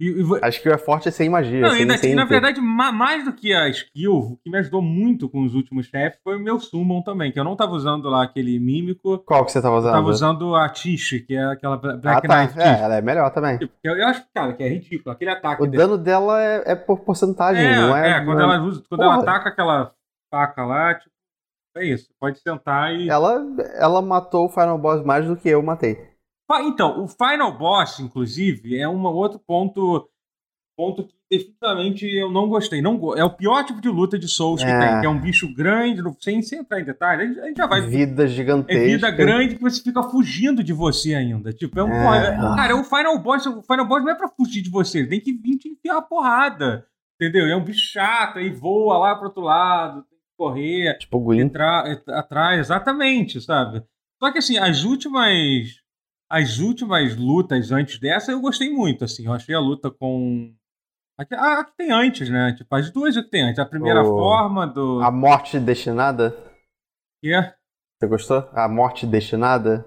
e, 0.01 0.11
e... 0.11 0.25
Acho 0.43 0.63
que 0.63 0.69
é 0.69 0.79
forte 0.79 1.09
é 1.09 1.11
sem 1.11 1.29
magia. 1.29 1.61
Não, 1.61 1.71
sem, 1.71 1.81
ainda, 1.81 1.99
sem 1.99 2.15
na 2.15 2.25
verdade, 2.25 2.61
mais 2.61 3.25
do 3.25 3.33
que 3.33 3.53
a 3.53 3.69
skill, 3.69 4.15
o 4.15 4.37
que 4.37 4.51
me 4.51 4.59
ajudou 4.59 4.81
muito 4.81 5.29
com 5.29 5.45
os 5.45 5.55
últimos 5.55 5.87
chefes 5.87 6.21
foi 6.23 6.37
o 6.37 6.41
meu 6.41 6.61
summon 6.61 7.03
também, 7.03 7.33
que 7.33 7.41
eu 7.41 7.45
não 7.45 7.57
tava 7.57 7.73
usando 7.73 8.09
lá 8.09 8.23
aquele 8.23 8.59
mímico. 8.61 9.19
Qual 9.19 9.45
que 9.45 9.51
você 9.51 9.61
tava 9.61 9.77
usando? 9.77 9.91
Eu 9.91 9.99
tava 9.99 10.11
usando 10.11 10.55
a 10.55 10.69
Tish, 10.69 11.25
que 11.27 11.35
é 11.35 11.45
aquela 11.45 11.77
Black 11.77 12.07
ah, 12.07 12.21
tá. 12.21 12.47
Knife. 12.47 12.61
É, 12.61 12.81
ela 12.81 12.95
é 12.97 13.03
melhor 13.03 13.31
também. 13.31 13.59
Tipo, 13.59 13.75
eu, 13.83 13.97
eu 13.97 14.07
acho, 14.07 14.25
cara, 14.33 14.53
que 14.53 14.63
é 14.63 14.69
ridículo. 14.69 15.13
Aquele 15.13 15.31
ataque. 15.31 15.63
O 15.63 15.67
dele. 15.67 15.77
dano 15.79 15.99
dela 15.99 16.41
é, 16.41 16.73
é, 16.73 16.75
por 16.77 17.01
porcentagem, 17.01 17.65
é, 17.65 17.77
não 17.77 17.97
é? 17.97 18.11
É, 18.11 18.25
quando, 18.25 18.41
ela, 18.41 18.61
usa, 18.63 18.83
quando 18.89 19.03
ela 19.03 19.17
ataca 19.17 19.49
aquela 19.49 19.93
faca 20.31 20.65
lá, 20.65 20.95
tipo, 20.95 21.11
é 21.77 21.85
isso. 21.85 22.09
Pode 22.21 22.41
sentar 22.41 22.95
e. 22.95 23.09
Ela, 23.09 23.45
ela 23.77 24.01
matou 24.03 24.47
o 24.47 24.49
Final 24.49 24.79
Boss 24.79 25.05
mais 25.05 25.27
do 25.27 25.37
que 25.37 25.49
eu 25.49 25.63
matei. 25.63 26.08
Então, 26.63 27.03
o 27.03 27.09
Final 27.09 27.57
Boss, 27.57 28.01
inclusive, 28.01 28.79
é 28.79 28.89
um 28.89 29.05
outro 29.07 29.39
ponto 29.39 30.09
ponto 30.79 31.03
que 31.03 31.15
definitivamente 31.29 32.07
eu 32.07 32.31
não 32.31 32.49
gostei. 32.49 32.81
Não, 32.81 33.17
é 33.17 33.25
o 33.25 33.35
pior 33.35 33.65
tipo 33.65 33.81
de 33.81 33.89
luta 33.89 34.17
de 34.17 34.29
Souls 34.29 34.63
é. 34.63 34.65
que 34.65 34.79
tem, 34.79 35.01
que 35.01 35.07
é 35.07 35.09
um 35.09 35.21
bicho 35.21 35.53
grande, 35.53 36.01
sem, 36.21 36.41
sem 36.41 36.61
entrar 36.61 36.81
em 36.81 36.85
detalhes, 36.85 37.37
a 37.37 37.47
gente 37.49 37.57
já 37.57 37.67
vai. 37.67 37.81
Vida 37.81 38.29
gigantesca. 38.29 38.81
É 38.81 38.87
vida 38.87 39.11
grande 39.11 39.57
que 39.57 39.63
você 39.63 39.83
fica 39.83 40.05
fugindo 40.05 40.63
de 40.63 40.73
você 40.73 41.17
ainda. 41.17 41.53
Tipo, 41.53 41.81
é 41.81 41.83
um. 41.85 42.15
É. 42.15 42.37
Cara, 42.37 42.77
o 42.77 42.85
Final 42.85 43.19
Boss, 43.21 43.45
o 43.47 43.63
Final 43.63 43.87
Boss 43.87 44.05
não 44.05 44.13
é 44.13 44.15
pra 44.15 44.29
fugir 44.29 44.63
de 44.63 44.71
você, 44.71 45.01
ele 45.01 45.09
tem 45.09 45.21
que 45.21 45.33
vir 45.33 45.59
te 45.59 45.69
enfiar 45.69 45.97
a 45.97 46.03
porrada. 46.03 46.87
Entendeu? 47.21 47.47
É 47.47 47.57
um 47.57 47.65
bicho 47.65 47.93
chato, 47.93 48.39
aí 48.39 48.49
voa 48.49 48.97
lá 48.99 49.17
pro 49.17 49.27
outro 49.27 49.43
lado, 49.43 50.05
tem 50.05 50.19
que 50.21 50.37
correr. 50.37 50.97
Tipo 50.99 51.19
o 51.19 51.35
entrar 51.35 51.85
atrás, 52.11 52.61
exatamente, 52.61 53.41
sabe? 53.41 53.83
Só 54.21 54.31
que 54.31 54.39
assim, 54.39 54.57
as 54.57 54.85
últimas. 54.85 55.88
As 56.31 56.59
últimas 56.59 57.17
lutas 57.17 57.73
antes 57.73 57.99
dessa 57.99 58.33
eu 58.33 58.41
gostei 58.41 58.71
muito, 58.71 59.05
assim. 59.05 59.27
Eu 59.27 59.33
achei 59.33 59.55
a 59.55 59.61
luta 59.61 59.91
com 59.91 60.55
Aqui, 61.19 61.35
a, 61.35 61.65
que 61.65 61.77
tem 61.77 61.91
antes, 61.91 62.31
né? 62.31 62.55
Tipo, 62.57 62.73
as 62.77 62.91
duas 62.93 63.13
que 63.17 63.29
tem 63.29 63.43
antes. 63.43 63.59
A 63.59 63.67
primeira 63.67 64.03
o... 64.03 64.07
forma 64.07 64.65
do. 64.65 65.01
A 65.03 65.11
morte 65.11 65.59
destinada? 65.59 66.37
Que 67.21 67.35
é? 67.35 67.55
Você 67.99 68.07
gostou? 68.07 68.49
A 68.53 68.69
morte 68.69 69.05
destinada? 69.05 69.85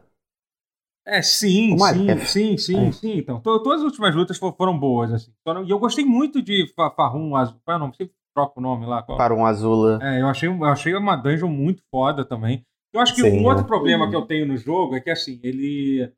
É, 1.08 1.22
sim, 1.22 1.78
sim, 1.78 2.10
é. 2.10 2.18
sim, 2.18 2.58
sim, 2.58 2.88
é. 2.88 2.92
sim. 2.92 3.18
Então, 3.18 3.40
todas 3.40 3.80
as 3.80 3.86
últimas 3.86 4.14
lutas 4.14 4.38
foram 4.38 4.78
boas, 4.78 5.14
assim. 5.14 5.32
E 5.66 5.72
eu 5.72 5.80
gostei 5.80 6.04
muito 6.04 6.42
de 6.42 6.72
Farrum 6.76 7.36
Azul. 7.36 7.60
Qual 7.64 7.76
é 7.76 7.78
o 7.78 7.80
nome? 7.80 7.96
Você 7.96 8.12
troca 8.36 8.60
o 8.60 8.62
nome 8.62 8.86
lá. 8.86 9.02
Qual? 9.02 9.18
Farrum 9.18 9.46
Azula. 9.46 10.00
É, 10.02 10.22
eu 10.22 10.28
achei, 10.28 10.50
eu 10.50 10.66
achei 10.66 10.94
uma 10.94 11.16
dungeon 11.16 11.50
muito 11.50 11.82
foda 11.90 12.26
também. 12.26 12.66
Eu 12.94 13.00
acho 13.00 13.16
que 13.16 13.22
sim, 13.22 13.40
um 13.40 13.46
outro 13.46 13.64
é. 13.64 13.68
problema 13.68 14.10
que 14.10 14.16
eu 14.16 14.24
tenho 14.24 14.46
no 14.46 14.58
jogo 14.58 14.96
é 14.96 15.00
que, 15.00 15.10
assim, 15.10 15.40
ele. 15.42 16.12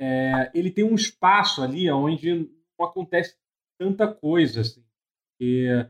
É, 0.00 0.50
ele 0.54 0.70
tem 0.70 0.82
um 0.82 0.94
espaço 0.94 1.62
ali 1.62 1.90
onde 1.90 2.48
não 2.78 2.86
acontece 2.86 3.34
tanta 3.78 4.08
coisa, 4.08 4.62
assim. 4.62 4.82
E, 5.38 5.86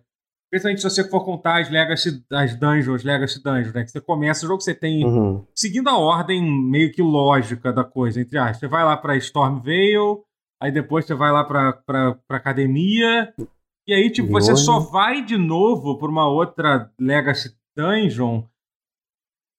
principalmente 0.51 0.81
se 0.81 0.91
você 0.91 1.09
for 1.09 1.25
contar 1.25 1.61
as 1.61 1.71
Legacy, 1.71 2.25
as 2.33 2.57
dungeons, 2.59 3.05
Legacy 3.05 3.41
Dungeons, 3.43 3.73
né? 3.73 3.85
Que 3.85 3.91
você 3.91 4.01
começa 4.01 4.45
o 4.45 4.49
jogo, 4.49 4.61
você 4.61 4.75
tem. 4.75 5.05
Uhum. 5.05 5.47
Seguindo 5.55 5.89
a 5.89 5.97
ordem 5.97 6.43
meio 6.43 6.93
que 6.93 7.03
lógica 7.03 7.73
da 7.73 7.85
coisa, 7.85 8.21
entre 8.21 8.37
aspas. 8.37 8.59
Você 8.59 8.67
vai 8.67 8.85
lá 8.85 8.97
pra 8.97 9.17
Stormvale, 9.17 10.23
aí 10.61 10.73
depois 10.73 11.05
você 11.05 11.15
vai 11.15 11.31
lá 11.31 11.45
pra, 11.45 11.73
pra, 11.73 12.15
pra 12.27 12.37
academia. 12.37 13.33
E 13.87 13.95
aí, 13.95 14.11
tipo, 14.11 14.29
você 14.29 14.57
só 14.57 14.79
vai 14.79 15.25
de 15.25 15.37
novo 15.37 15.99
pra 15.99 16.09
uma 16.09 16.29
outra 16.29 16.93
Legacy 16.99 17.57
Dungeon, 17.77 18.45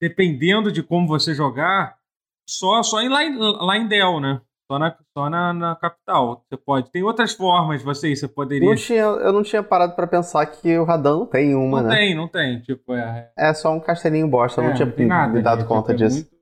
dependendo 0.01 0.71
de 0.71 0.83
como 0.83 1.07
você 1.07 1.33
jogar, 1.33 1.97
só, 2.47 2.83
só 2.83 3.01
em 3.01 3.09
Lindell, 3.09 4.19
né? 4.19 4.41
Só 4.71 4.79
na, 4.79 4.95
só 5.13 5.29
na, 5.29 5.53
na 5.53 5.75
capital. 5.75 6.45
Você 6.47 6.55
pode. 6.55 6.91
Tem 6.91 7.03
outras 7.03 7.33
formas, 7.33 7.83
você, 7.83 8.15
você 8.15 8.25
poderia. 8.25 8.69
Não 8.69 8.75
tinha, 8.75 9.01
eu 9.01 9.33
não 9.33 9.43
tinha 9.43 9.61
parado 9.61 9.95
para 9.95 10.07
pensar 10.07 10.45
que 10.45 10.77
o 10.77 10.85
Radan 10.85 11.19
não 11.19 11.25
tem 11.25 11.53
uma, 11.53 11.81
não 11.81 11.89
né? 11.89 11.95
Não 11.95 11.99
tem, 11.99 12.15
não 12.15 12.27
tem. 12.27 12.61
Tipo, 12.61 12.93
é... 12.93 13.29
é 13.37 13.53
só 13.53 13.73
um 13.73 13.81
castelinho 13.81 14.29
bosta, 14.29 14.61
eu 14.61 14.65
não 14.65 14.71
é, 14.71 14.75
tinha 14.75 15.07
nada, 15.07 15.33
me 15.33 15.41
dado 15.41 15.65
conta 15.65 15.93
tipo, 15.93 16.05
é 16.05 16.07
disso. 16.07 16.19
Muito... 16.19 16.41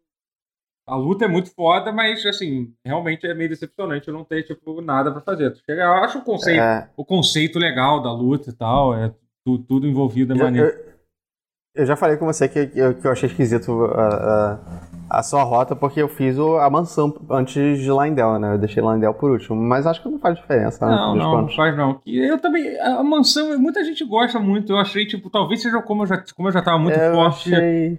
A 0.88 0.96
luta 0.96 1.26
é 1.26 1.28
muito 1.28 1.54
foda, 1.54 1.92
mas 1.92 2.24
assim, 2.24 2.72
realmente 2.86 3.26
é 3.26 3.34
meio 3.34 3.50
decepcionante 3.50 4.08
eu 4.08 4.14
não 4.14 4.24
ter, 4.24 4.44
tipo, 4.44 4.80
nada 4.80 5.12
para 5.12 5.22
fazer. 5.22 5.56
Chega, 5.66 5.84
eu 5.84 5.94
acho 5.94 6.20
o 6.20 6.24
conceito, 6.24 6.62
é... 6.62 6.90
o 6.96 7.04
conceito 7.04 7.58
legal 7.58 8.02
da 8.02 8.12
luta 8.12 8.52
e 8.52 8.54
tal, 8.54 8.94
é 8.94 9.12
tudo, 9.44 9.64
tudo 9.64 9.88
envolvido 9.88 10.36
da 10.36 10.44
maneira. 10.44 10.68
Eu, 10.68 11.82
eu, 11.82 11.86
já 11.88 11.96
falei 11.96 12.16
com 12.16 12.28
você 12.28 12.48
que, 12.48 12.68
que 12.68 12.80
eu 12.80 13.12
achei 13.12 13.28
esquisito. 13.28 13.72
Uh, 13.72 13.86
uh 13.86 14.89
a 15.10 15.24
sua 15.24 15.44
rota 15.44 15.76
porque 15.76 16.02
eu 16.02 16.08
fiz 16.08 16.38
a 16.38 16.70
mansão 16.70 17.14
antes 17.30 17.80
de 17.80 17.90
Lindell, 17.90 18.38
né? 18.38 18.54
Eu 18.54 18.58
deixei 18.58 18.84
Lindell 18.84 19.14
por 19.14 19.32
último. 19.32 19.56
Mas 19.56 19.88
acho 19.88 20.02
que 20.02 20.10
não 20.10 20.20
faz 20.20 20.36
diferença, 20.36 20.86
né? 20.86 20.96
Não, 20.96 21.16
não, 21.16 21.42
não 21.42 21.50
faz 21.50 21.76
não. 21.76 22.00
Eu 22.06 22.38
também. 22.40 22.80
A 22.80 23.04
mansão, 23.04 23.58
muita 23.58 23.84
gente 23.84 24.06
gosta 24.06 24.40
muito. 24.40 24.74
Eu 24.74 24.78
achei, 24.78 25.06
tipo, 25.06 25.30
talvez 25.30 25.62
seja 25.62 25.82
como 25.82 26.04
eu 26.04 26.08
já, 26.08 26.24
como 26.36 26.48
eu 26.48 26.52
já 26.54 26.62
tava 26.62 26.78
muito 26.78 27.00
eu 27.00 27.14
forte. 27.14 27.52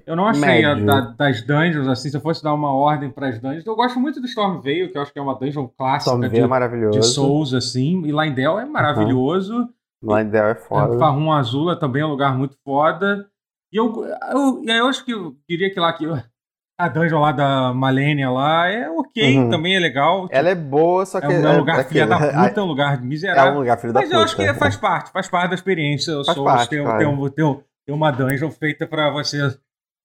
Eu 0.06 0.14
não 0.14 0.26
achei 0.26 0.64
a, 0.64 0.74
da, 0.74 1.00
das 1.00 1.42
dungeons, 1.42 1.88
assim, 1.88 2.10
se 2.10 2.16
eu 2.16 2.20
fosse 2.20 2.42
dar 2.42 2.54
uma 2.54 2.72
ordem 2.72 3.10
para 3.10 3.28
as 3.28 3.40
dungeons. 3.40 3.66
Eu 3.66 3.74
gosto 3.74 3.98
muito 3.98 4.20
do 4.20 4.26
Stormvale, 4.26 4.88
que 4.88 4.96
eu 4.96 5.02
acho 5.02 5.12
que 5.12 5.18
é 5.18 5.22
uma 5.22 5.34
dungeon 5.34 5.68
clássica 5.76 6.28
de, 6.28 6.38
é 6.38 6.46
maravilhoso. 6.46 6.98
de 6.98 7.06
Souls, 7.06 7.52
assim. 7.54 8.02
E 8.04 8.12
Lindell 8.12 8.58
é 8.58 8.64
maravilhoso. 8.64 9.68
Uhum. 10.02 10.16
Lindell 10.16 10.46
é 10.46 10.54
foda. 10.54 10.98
Farrum 10.98 11.32
Azula 11.32 11.76
também 11.76 12.02
é 12.02 12.06
um 12.06 12.10
lugar 12.10 12.36
muito 12.36 12.56
foda. 12.64 13.26
E 13.72 13.76
eu, 13.76 14.04
eu, 14.32 14.62
eu 14.64 14.86
acho 14.86 15.04
que 15.04 15.12
eu 15.12 15.36
diria 15.48 15.72
que 15.72 15.78
lá 15.78 15.92
que 15.92 16.06
a 16.84 16.88
dungeon 16.88 17.20
lá 17.20 17.32
da 17.32 17.74
Malenia 17.74 18.30
lá 18.30 18.68
é 18.68 18.88
ok, 18.88 19.38
uhum. 19.38 19.50
também 19.50 19.76
é 19.76 19.78
legal. 19.78 20.22
Tipo, 20.22 20.34
Ela 20.34 20.50
é 20.50 20.54
boa, 20.54 21.04
só 21.04 21.20
que. 21.20 21.26
É 21.26 21.28
um, 21.28 21.46
é 21.46 21.56
lugar 21.56 21.80
é, 21.80 21.84
filha 21.84 22.06
da 22.06 22.16
puta, 22.48 22.60
é 22.60 22.62
um 22.62 22.66
lugar 22.66 23.02
miserável. 23.02 23.52
É 23.52 23.54
um 23.54 23.58
lugar 23.58 23.78
filha 23.78 23.92
da 23.92 24.00
Mas 24.00 24.08
puta. 24.08 24.18
Mas 24.20 24.36
eu 24.36 24.44
acho 24.44 24.54
que 24.54 24.58
faz 24.58 24.76
parte, 24.76 25.10
faz 25.12 25.28
parte 25.28 25.50
da 25.50 25.54
experiência. 25.54 26.12
Eu 26.12 26.24
sou 26.24 26.44
parte, 26.44 26.70
ter, 26.70 26.76
ter, 26.76 27.06
um, 27.06 27.28
ter, 27.28 27.42
um, 27.42 27.62
ter 27.86 27.92
uma 27.92 28.10
dungeon 28.10 28.50
feita 28.50 28.86
pra 28.86 29.10
você, 29.10 29.38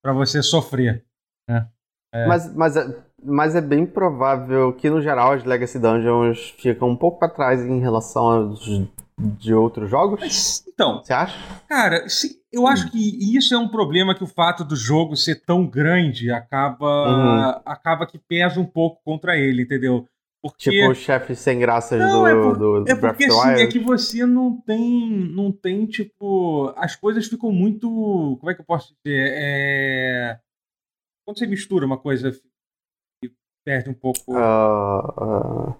pra 0.04 0.14
você 0.14 0.44
sofrer. 0.44 1.04
Né? 1.50 1.68
É. 2.14 2.28
Mas, 2.28 2.54
mas, 2.54 2.78
é, 2.78 2.98
mas 3.24 3.56
é 3.56 3.62
bem 3.62 3.86
provável 3.86 4.74
que, 4.74 4.90
no 4.90 5.02
geral, 5.02 5.34
as 5.34 5.44
Legacy 5.44 5.80
Dungeons 5.80 6.54
ficam 6.58 6.90
um 6.90 6.96
pouco 6.96 7.20
pra 7.20 7.30
trás 7.30 7.62
em 7.62 7.80
relação 7.80 8.24
aos 8.24 8.68
de 9.17 9.54
outros 9.54 9.89
jogos? 9.89 10.19
Mas, 10.19 10.63
então, 10.67 11.01
você 11.01 11.13
acha? 11.13 11.38
Cara, 11.67 12.08
se, 12.10 12.41
eu 12.51 12.67
acho 12.67 12.91
que 12.91 13.36
isso 13.36 13.54
é 13.54 13.58
um 13.58 13.67
problema 13.67 14.13
que 14.13 14.23
o 14.23 14.28
fato 14.28 14.63
do 14.63 14.75
jogo 14.75 15.15
ser 15.15 15.43
tão 15.43 15.65
grande 15.65 16.32
acaba 16.32 16.86
uhum. 16.86 17.62
acaba 17.65 18.06
que 18.06 18.17
pesa 18.17 18.60
um 18.60 18.65
pouco 18.65 19.01
contra 19.04 19.38
ele, 19.38 19.63
entendeu? 19.63 20.08
Porque... 20.41 20.69
Tipo 20.69 20.91
o 20.91 20.95
chefe 20.95 21.36
sem 21.36 21.58
graças 21.58 21.97
não, 21.97 22.21
do, 22.21 22.28
é 22.28 22.34
por, 22.34 22.58
do, 22.58 22.84
do 22.84 22.91
É 22.91 22.95
porque 22.95 23.25
assim, 23.25 23.49
é 23.63 23.67
que 23.67 23.80
você 23.80 24.25
não 24.28 24.62
tem, 24.62 25.10
não 25.32 25.51
tem, 25.51 25.88
tipo. 25.88 26.71
As 26.78 26.95
coisas 26.95 27.25
ficam 27.25 27.51
muito. 27.51 28.38
Como 28.39 28.51
é 28.51 28.54
que 28.54 28.62
eu 28.62 28.65
posso 28.65 28.93
dizer? 29.04 29.34
É... 29.36 30.39
Quando 31.25 31.39
você 31.39 31.47
mistura 31.47 31.84
uma 31.84 31.97
coisa 31.97 32.30
e 33.23 33.32
perde 33.65 33.89
um 33.89 33.93
pouco. 33.95 34.19
Uh, 34.28 35.71
uh... 35.71 35.75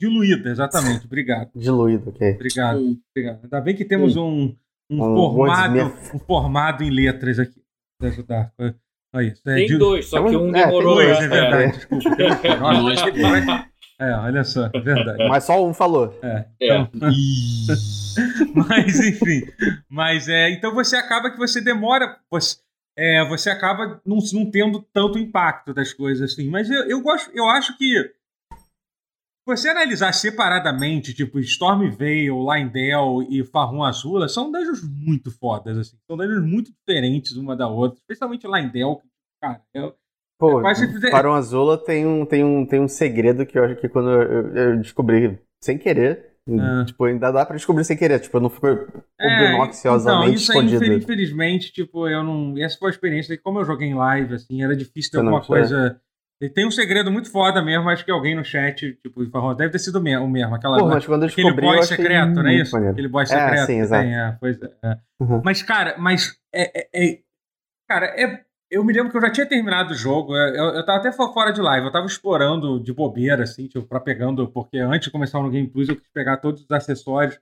Diluída, 0.00 0.50
exatamente. 0.50 1.04
Obrigado. 1.06 1.50
Diluído, 1.54 2.10
ok. 2.10 2.32
Obrigado, 2.34 2.98
obrigado. 3.10 3.44
Ainda 3.44 3.60
bem 3.60 3.74
que 3.74 3.84
temos 3.84 4.16
um, 4.16 4.54
um, 4.90 5.02
um 5.02 5.34
formado, 5.34 5.78
um 6.14 6.18
formado 6.18 6.84
em 6.84 6.90
letras 6.90 7.38
aqui 7.38 7.62
para 7.98 8.08
ajudar. 8.08 8.52
Aí, 9.14 9.28
é, 9.46 9.54
tem 9.54 9.66
de... 9.66 9.78
dois, 9.78 10.06
só 10.06 10.22
que 10.22 10.36
um 10.36 10.54
é, 10.54 10.66
demorou. 10.66 10.98
Tem 10.98 11.06
dois, 11.06 11.18
é 11.18 11.28
verdade. 11.28 11.64
É. 11.64 11.70
Desculpa. 11.72 12.56
Nossa, 12.60 13.66
é, 13.98 14.14
olha 14.14 14.44
só, 14.44 14.68
é 14.74 14.80
verdade. 14.80 15.26
Mas 15.26 15.44
só 15.44 15.66
um 15.66 15.72
falou. 15.72 16.18
É. 16.22 16.44
é. 16.60 16.80
Então... 16.80 16.90
mas, 18.54 19.00
enfim. 19.00 19.42
Mas 19.88 20.28
é. 20.28 20.50
Então 20.50 20.74
você 20.74 20.96
acaba 20.96 21.30
que 21.30 21.38
você 21.38 21.62
demora. 21.62 22.18
Você, 22.30 22.58
é, 22.98 23.26
você 23.26 23.48
acaba 23.48 24.00
não, 24.04 24.18
não 24.32 24.50
tendo 24.50 24.82
tanto 24.92 25.18
impacto 25.18 25.72
das 25.72 25.94
coisas 25.94 26.32
assim. 26.32 26.48
Mas 26.50 26.68
eu, 26.68 26.82
eu 26.88 27.00
gosto, 27.00 27.30
eu 27.34 27.48
acho 27.48 27.76
que 27.78 28.10
você 29.46 29.68
analisar 29.68 30.12
separadamente, 30.12 31.14
tipo, 31.14 31.38
Stormvale, 31.38 32.28
Lindell 32.28 33.26
e 33.30 33.44
Farrum 33.44 33.84
Azula, 33.84 34.28
são 34.28 34.50
dungeons 34.50 34.82
muito 34.82 35.30
fodas, 35.30 35.78
assim. 35.78 35.96
São 36.06 36.16
dungeons 36.16 36.44
muito 36.44 36.72
diferentes 36.72 37.36
uma 37.36 37.56
da 37.56 37.68
outra, 37.68 37.98
especialmente 37.98 38.46
Lindell, 38.46 39.00
cara, 39.40 39.62
é, 39.74 39.92
Pô, 40.38 40.68
é. 40.68 41.10
Farrum 41.10 41.32
Azula 41.32 41.78
tem 41.78 42.04
um, 42.04 42.26
tem, 42.26 42.44
um, 42.44 42.66
tem 42.66 42.80
um 42.80 42.88
segredo 42.88 43.46
que 43.46 43.58
eu 43.58 43.64
acho 43.64 43.76
que 43.76 43.88
quando 43.88 44.10
eu, 44.10 44.54
eu 44.54 44.76
descobri 44.78 45.38
sem 45.62 45.78
querer, 45.78 46.36
é. 46.48 46.84
Tipo, 46.84 47.04
ainda 47.04 47.32
dá 47.32 47.44
pra 47.44 47.56
descobrir 47.56 47.84
sem 47.84 47.96
querer, 47.96 48.20
tipo, 48.20 48.38
não 48.38 48.48
ficou 48.48 48.70
obnoxiosamente 48.70 50.22
é, 50.22 50.28
então, 50.28 50.34
isso 50.34 50.52
escondido. 50.52 50.84
Infelizmente, 50.84 51.72
tipo, 51.72 52.06
eu 52.08 52.22
não... 52.22 52.56
Essa 52.56 52.78
foi 52.78 52.88
a 52.88 52.92
experiência, 52.92 53.36
como 53.42 53.58
eu 53.58 53.64
joguei 53.64 53.88
em 53.88 53.94
live, 53.94 54.34
assim, 54.34 54.62
era 54.62 54.76
difícil 54.76 55.10
ter 55.10 55.18
alguma 55.18 55.44
coisa... 55.44 56.00
E 56.40 56.50
tem 56.50 56.66
um 56.66 56.70
segredo 56.70 57.10
muito 57.10 57.30
foda 57.30 57.62
mesmo, 57.62 57.88
acho 57.88 58.04
que 58.04 58.10
alguém 58.10 58.34
no 58.34 58.44
chat, 58.44 58.92
tipo, 59.02 59.24
deve 59.54 59.70
ter 59.70 59.78
sido 59.78 59.98
o 59.98 60.28
mesmo. 60.28 60.54
Aquela, 60.54 60.78
Pô, 60.78 60.86
mas 60.86 61.06
quando 61.06 61.22
eu 61.22 61.28
aquele 61.28 61.52
boy 61.52 61.82
secreto, 61.82 62.34
não 62.34 62.46
é 62.46 62.54
isso? 62.54 62.72
Maneiro. 62.72 62.92
Aquele 62.92 63.08
boy 63.08 63.26
secreto. 63.26 63.54
É, 63.54 63.66
sim, 63.66 63.80
exato. 63.80 64.02
Tem, 64.02 64.14
é, 64.14 64.36
pois 64.38 64.60
é. 64.60 64.70
é. 64.84 64.98
Uhum. 65.18 65.40
Mas, 65.42 65.62
cara, 65.62 65.96
mas. 65.98 66.38
É, 66.54 66.80
é, 66.80 66.88
é, 66.92 67.18
cara, 67.88 68.06
é, 68.06 68.44
eu 68.70 68.84
me 68.84 68.92
lembro 68.92 69.10
que 69.10 69.16
eu 69.16 69.22
já 69.22 69.30
tinha 69.30 69.46
terminado 69.46 69.92
o 69.92 69.96
jogo. 69.96 70.36
É, 70.36 70.50
eu, 70.50 70.64
eu 70.74 70.84
tava 70.84 70.98
até 70.98 71.10
fora 71.10 71.52
de 71.52 71.62
live, 71.62 71.86
eu 71.86 71.92
tava 71.92 72.06
explorando 72.06 72.78
de 72.80 72.92
bobeira, 72.92 73.44
assim, 73.44 73.66
tipo, 73.66 73.86
pra 73.86 73.98
pegando, 73.98 74.46
porque 74.46 74.76
antes 74.76 75.06
de 75.06 75.12
começar 75.12 75.40
no 75.40 75.50
Game 75.50 75.68
Plus 75.68 75.88
eu 75.88 75.96
quis 75.96 76.08
pegar 76.12 76.36
todos 76.36 76.62
os 76.62 76.70
acessórios. 76.70 77.40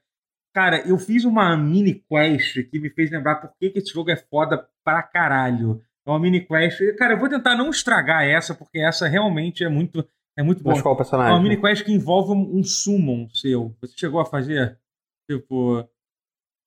Cara, 0.54 0.86
eu 0.86 0.96
fiz 0.98 1.24
uma 1.24 1.56
mini 1.56 1.94
quest 2.08 2.70
que 2.70 2.78
me 2.78 2.88
fez 2.88 3.10
lembrar 3.10 3.36
por 3.36 3.50
que, 3.58 3.70
que 3.70 3.80
esse 3.80 3.92
jogo 3.92 4.12
é 4.12 4.16
foda 4.16 4.64
pra 4.84 5.02
caralho. 5.02 5.82
É 6.06 6.10
uma 6.10 6.18
mini 6.18 6.40
quest. 6.40 6.80
Cara, 6.96 7.14
eu 7.14 7.18
vou 7.18 7.28
tentar 7.28 7.56
não 7.56 7.70
estragar 7.70 8.24
essa, 8.24 8.54
porque 8.54 8.78
essa 8.78 9.08
realmente 9.08 9.64
é 9.64 9.68
muito, 9.68 10.06
é 10.36 10.42
muito 10.42 10.62
boa. 10.62 10.80
qual 10.82 10.96
personagem? 10.96 11.32
É 11.32 11.34
uma 11.34 11.42
mini 11.42 11.60
quest 11.60 11.84
que 11.84 11.92
envolve 11.92 12.32
um, 12.32 12.58
um 12.58 12.62
summon 12.62 13.28
seu. 13.30 13.74
Você 13.80 13.94
chegou 13.96 14.20
a 14.20 14.26
fazer? 14.26 14.78
Tipo. 15.30 15.88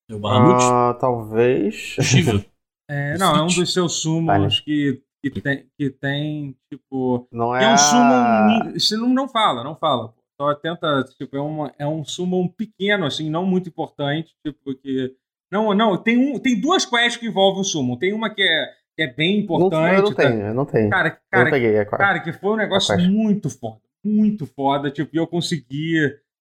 Bahamut? 0.09 0.63
Ah, 0.63 0.97
talvez. 0.99 1.75
Shiva. 1.75 2.43
É, 2.89 3.17
não, 3.17 3.35
é 3.35 3.41
um 3.41 3.47
dos 3.47 3.73
seus 3.73 4.01
summons 4.01 4.61
que, 4.61 5.03
que, 5.21 5.41
tem, 5.41 5.69
que 5.77 5.89
tem, 5.89 6.55
tipo. 6.71 7.27
Não 7.29 7.53
é. 7.53 7.65
É 7.65 7.73
um 7.73 7.77
summon. 7.77 8.79
Você 8.79 8.95
não, 8.95 9.09
não 9.09 9.27
fala, 9.27 9.61
não 9.61 9.75
fala. 9.75 10.13
Só 10.39 10.55
tenta, 10.55 11.03
tipo, 11.17 11.35
é, 11.35 11.41
uma, 11.41 11.73
é 11.77 11.85
um 11.85 12.05
summon 12.05 12.47
pequeno, 12.47 13.05
assim, 13.05 13.29
não 13.29 13.45
muito 13.45 13.67
importante, 13.67 14.33
tipo, 14.45 14.73
que. 14.75 15.13
Não, 15.51 15.73
não, 15.73 15.97
tem, 15.97 16.17
um, 16.17 16.39
tem 16.39 16.61
duas 16.61 16.85
quests 16.85 17.17
que 17.17 17.27
envolvem 17.27 17.59
o 17.59 17.65
summon. 17.65 17.97
Tem 17.97 18.13
uma 18.13 18.29
que 18.29 18.41
é 18.41 18.73
que 18.97 19.03
é 19.03 19.13
bem 19.13 19.41
importante. 19.41 19.73
Não, 19.73 19.87
eu 19.87 20.01
não 20.01 20.13
tenho, 20.13 20.41
eu 20.41 20.53
não 20.55 20.65
tenho. 20.65 20.89
Cara, 20.89 21.21
cara, 21.29 21.51
peguei, 21.51 21.75
é 21.75 21.85
cara, 21.85 22.19
que 22.19 22.33
foi 22.33 22.53
um 22.53 22.57
negócio 22.57 22.97
muito 22.99 23.47
foda. 23.47 23.79
Muito 24.03 24.47
foda. 24.47 24.89
Tipo, 24.89 25.15
eu 25.15 25.27
consegui. 25.27 25.99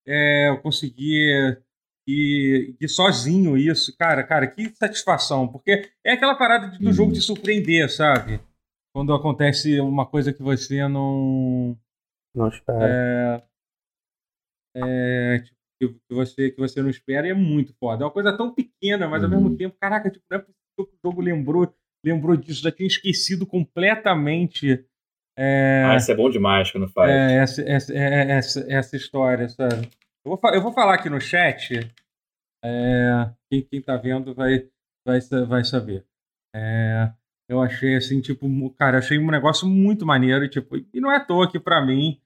É, 0.09 0.49
eu 0.49 0.59
consegui 0.59 1.59
e, 2.09 2.75
e 2.81 2.88
sozinho 2.88 3.59
isso, 3.59 3.95
cara, 3.99 4.23
cara, 4.23 4.47
que 4.47 4.69
satisfação, 4.77 5.49
porque 5.49 5.90
é 6.05 6.12
aquela 6.12 6.37
parada 6.37 6.79
do 6.79 6.92
jogo 6.92 7.12
de 7.12 7.21
surpreender, 7.21 7.90
sabe? 7.90 8.40
Quando 8.95 9.12
acontece 9.12 9.81
uma 9.81 10.07
coisa 10.07 10.33
que 10.33 10.42
você 10.42 10.87
não 10.88 11.77
não 12.35 12.49
espera. 12.49 13.45
É, 14.77 15.37
é 15.37 15.38
tipo, 15.81 16.01
que 16.09 16.14
você 16.14 16.51
que 16.51 16.59
você 16.59 16.81
não 16.81 16.88
espera 16.88 17.27
e 17.27 17.31
é 17.31 17.35
muito 17.35 17.75
foda. 17.75 18.05
É 18.05 18.07
uma 18.07 18.12
coisa 18.12 18.37
tão 18.37 18.55
pequena, 18.55 19.09
mas 19.09 19.25
ao 19.25 19.29
mesmo 19.29 19.49
uhum. 19.49 19.57
tempo, 19.57 19.77
caraca, 19.79 20.09
tipo, 20.09 20.25
não 20.31 20.38
é 20.38 20.40
possível 20.40 20.87
que 20.87 20.95
o 20.95 21.11
jogo 21.11 21.21
lembrou 21.21 21.75
lembrou 22.07 22.37
disso, 22.37 22.62
já 22.62 22.71
tinha 22.71 22.87
esquecido 22.87 23.47
completamente. 23.47 24.85
É, 25.37 25.85
ah, 25.87 25.97
isso 25.97 26.11
é 26.11 26.14
bom 26.14 26.31
demais 26.31 26.71
quando 26.71 26.88
faz. 26.88 27.11
É, 27.11 27.37
essa, 27.37 27.62
essa, 27.62 27.92
é, 27.92 28.31
essa, 28.31 28.66
essa 28.69 28.97
história, 28.97 29.49
sabe? 29.49 29.88
Eu 30.25 30.37
vou, 30.37 30.55
eu 30.55 30.62
vou 30.62 30.73
falar 30.73 30.95
aqui 30.95 31.11
no 31.11 31.21
chat. 31.21 31.81
É, 32.64 33.31
quem, 33.51 33.62
quem 33.62 33.83
tá 33.83 33.97
vendo 33.97 34.35
vai, 34.35 34.69
vai, 35.07 35.21
vai 35.47 35.64
saber. 35.64 36.07
É, 36.55 37.12
eu 37.49 37.61
achei 37.61 37.97
assim, 37.97 38.21
tipo, 38.21 38.49
cara, 38.71 38.99
achei 38.99 39.19
um 39.19 39.31
negócio 39.31 39.69
muito 39.69 40.07
maneiro, 40.07 40.49
tipo, 40.49 40.77
e 40.77 41.01
não 41.01 41.11
é 41.11 41.16
à 41.16 41.25
toa 41.25 41.51
que 41.51 41.61
para 41.61 41.85
mim, 41.85 42.21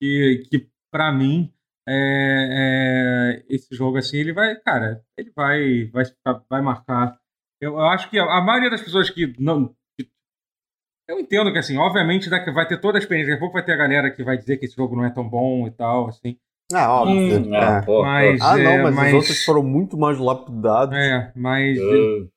que, 0.00 0.46
que 0.48 0.68
para 0.90 1.12
mim, 1.12 1.52
é, 1.86 3.42
é, 3.42 3.54
esse 3.54 3.74
jogo 3.74 3.98
assim, 3.98 4.18
ele 4.18 4.32
vai, 4.32 4.54
cara, 4.56 5.04
ele 5.16 5.30
vai, 5.34 5.84
vai, 5.86 6.04
vai 6.48 6.62
marcar 6.62 7.18
eu, 7.62 7.74
eu 7.74 7.86
acho 7.86 8.10
que 8.10 8.18
a, 8.18 8.24
a, 8.24 8.40
maioria 8.40 8.68
das 8.68 8.82
pessoas 8.82 9.08
que 9.08 9.34
não. 9.38 9.72
Que, 9.96 10.08
eu 11.08 11.20
entendo 11.20 11.52
que, 11.52 11.58
assim, 11.58 11.78
obviamente 11.78 12.28
vai 12.28 12.66
ter 12.66 12.80
toda 12.80 12.98
a 12.98 13.00
experiência. 13.00 13.30
Daqui 13.30 13.38
a 13.38 13.40
pouco 13.40 13.54
vai 13.54 13.64
ter 13.64 13.72
a 13.72 13.76
galera 13.76 14.10
que 14.10 14.24
vai 14.24 14.36
dizer 14.36 14.56
que 14.56 14.64
esse 14.64 14.74
jogo 14.74 14.96
não 14.96 15.04
é 15.04 15.10
tão 15.10 15.28
bom 15.28 15.68
e 15.68 15.70
tal, 15.70 16.08
assim. 16.08 16.36
Ah, 16.74 16.92
óbvio. 16.92 17.38
Hum, 17.38 17.54
é. 17.54 17.84
Mas, 18.02 18.40
ah, 18.40 18.56
não, 18.56 18.70
é, 18.70 18.82
mas, 18.82 18.94
mas, 18.94 19.08
os 19.08 19.14
outros 19.14 19.44
foram 19.44 19.62
muito 19.62 19.96
mais 19.96 20.18
lapidados. 20.18 20.96
É, 20.96 21.32
mas. 21.36 21.78
Uh, 21.78 22.28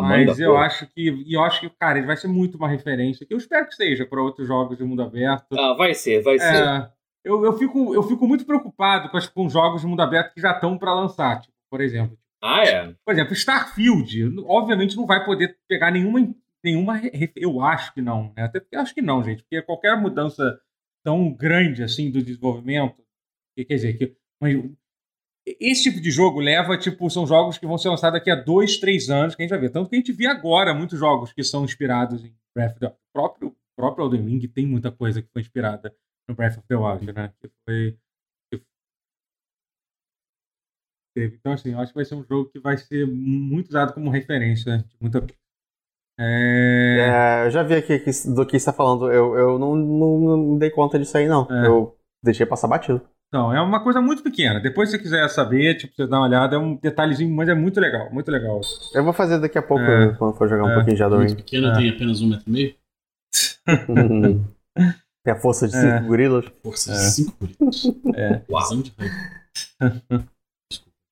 mas 0.00 0.38
eu 0.38 0.56
acho 0.56 0.86
que. 0.94 1.10
E 1.26 1.34
eu 1.34 1.42
acho 1.42 1.60
que, 1.60 1.70
cara, 1.70 1.98
ele 1.98 2.06
vai 2.06 2.16
ser 2.16 2.28
muito 2.28 2.56
uma 2.56 2.68
referência. 2.68 3.26
Que 3.26 3.34
eu 3.34 3.38
espero 3.38 3.66
que 3.66 3.74
seja 3.74 4.06
para 4.06 4.22
outros 4.22 4.46
jogos 4.46 4.78
de 4.78 4.84
mundo 4.84 5.02
aberto. 5.02 5.58
Ah, 5.58 5.74
vai 5.74 5.92
ser, 5.92 6.22
vai 6.22 6.36
é, 6.36 6.38
ser. 6.38 6.92
Eu, 7.24 7.44
eu, 7.44 7.52
fico, 7.58 7.92
eu 7.92 8.02
fico 8.04 8.28
muito 8.28 8.46
preocupado 8.46 9.08
com, 9.08 9.16
as, 9.16 9.26
com 9.26 9.48
jogos 9.48 9.80
de 9.80 9.88
mundo 9.88 10.02
aberto 10.02 10.32
que 10.32 10.40
já 10.40 10.52
estão 10.52 10.78
para 10.78 10.94
lançar. 10.94 11.40
Tipo, 11.40 11.54
por 11.68 11.80
exemplo, 11.80 12.16
ah, 12.42 12.64
é? 12.64 12.94
Por 13.04 13.12
exemplo, 13.12 13.32
Starfield, 13.32 14.42
obviamente 14.46 14.96
não 14.96 15.06
vai 15.06 15.24
poder 15.24 15.56
pegar 15.68 15.90
nenhuma. 15.90 16.32
nenhuma 16.62 17.00
eu 17.34 17.60
acho 17.60 17.92
que 17.92 18.00
não, 18.00 18.32
né? 18.36 18.44
Até 18.44 18.60
porque 18.60 18.76
acho 18.76 18.94
que 18.94 19.02
não, 19.02 19.22
gente, 19.22 19.42
porque 19.42 19.62
qualquer 19.62 20.00
mudança 20.00 20.60
tão 21.04 21.32
grande 21.32 21.82
assim 21.82 22.10
do 22.10 22.22
desenvolvimento, 22.22 23.02
quer 23.56 23.74
dizer, 23.74 23.96
que, 23.96 24.16
mas 24.40 24.56
esse 25.60 25.84
tipo 25.84 26.00
de 26.00 26.10
jogo 26.10 26.40
leva, 26.40 26.76
tipo, 26.76 27.08
são 27.08 27.26
jogos 27.26 27.56
que 27.58 27.66
vão 27.66 27.78
ser 27.78 27.88
lançados 27.88 28.18
daqui 28.18 28.30
a 28.30 28.36
dois, 28.36 28.78
três 28.78 29.08
anos, 29.08 29.34
que 29.34 29.42
a 29.42 29.44
gente 29.44 29.50
vai 29.50 29.60
ver. 29.60 29.70
Tanto 29.70 29.88
que 29.88 29.96
a 29.96 29.98
gente 29.98 30.12
vê 30.12 30.26
agora 30.26 30.74
muitos 30.74 30.98
jogos 30.98 31.32
que 31.32 31.42
são 31.42 31.64
inspirados 31.64 32.24
em 32.24 32.34
Breath 32.54 32.72
of 32.72 32.80
the 32.80 32.86
Wild. 32.86 32.98
O 32.98 33.12
próprio, 33.12 33.56
próprio 33.76 34.04
Elden 34.06 34.26
Ring 34.26 34.48
tem 34.48 34.66
muita 34.66 34.92
coisa 34.92 35.22
que 35.22 35.28
foi 35.32 35.42
inspirada 35.42 35.94
no 36.28 36.34
Breath 36.34 36.58
of 36.58 36.66
the 36.68 36.76
Wild, 36.76 37.12
né? 37.12 37.32
Que 37.40 37.50
foi 37.64 37.98
teve. 41.18 41.36
Então, 41.40 41.52
assim, 41.52 41.72
eu 41.72 41.80
acho 41.80 41.92
que 41.92 41.98
vai 41.98 42.04
ser 42.04 42.14
um 42.14 42.24
jogo 42.24 42.50
que 42.50 42.60
vai 42.60 42.76
ser 42.76 43.06
muito 43.06 43.68
usado 43.68 43.92
como 43.92 44.10
referência. 44.10 44.84
Muita... 45.00 45.24
É... 46.18 47.42
é... 47.42 47.46
eu 47.46 47.50
já 47.50 47.62
vi 47.62 47.74
aqui 47.74 48.00
do 48.26 48.46
que 48.46 48.56
está 48.56 48.72
falando. 48.72 49.10
Eu, 49.10 49.36
eu 49.36 49.58
não, 49.58 49.74
não, 49.74 50.18
não, 50.18 50.58
dei 50.58 50.70
conta 50.70 50.98
disso 50.98 51.16
aí, 51.18 51.26
não. 51.26 51.46
É. 51.50 51.66
Eu 51.66 51.96
deixei 52.22 52.46
passar 52.46 52.68
batido. 52.68 53.02
Então, 53.28 53.52
é 53.52 53.60
uma 53.60 53.82
coisa 53.82 54.00
muito 54.00 54.22
pequena. 54.22 54.58
Depois, 54.58 54.88
se 54.88 54.96
você 54.96 55.02
quiser 55.02 55.28
saber, 55.28 55.74
tipo, 55.74 55.94
você 55.94 56.06
dá 56.06 56.16
uma 56.18 56.26
olhada, 56.26 56.56
é 56.56 56.58
um 56.58 56.76
detalhezinho, 56.76 57.34
mas 57.34 57.48
é 57.48 57.54
muito 57.54 57.78
legal, 57.78 58.10
muito 58.10 58.30
legal. 58.30 58.60
Eu 58.94 59.04
vou 59.04 59.12
fazer 59.12 59.38
daqui 59.38 59.58
a 59.58 59.62
pouco, 59.62 59.84
é. 59.84 60.14
quando 60.14 60.34
for 60.34 60.48
jogar 60.48 60.64
um 60.64 60.70
é. 60.70 60.74
pouquinho 60.76 60.96
de 60.96 61.02
Adoring. 61.02 61.34
pequena 61.34 61.76
tem 61.76 61.90
apenas 61.90 62.22
um 62.22 62.28
metro 62.28 62.48
e 62.48 62.50
meio? 62.50 62.74
tem 65.22 65.34
a 65.34 65.36
força 65.36 65.68
de 65.68 65.76
cinco 65.76 66.06
gorilas. 66.06 66.46
Força 66.62 66.92
de 66.92 66.98
cinco 66.98 67.36
gorilas. 67.38 67.84
É. 68.16 68.42
Uau. 68.48 68.64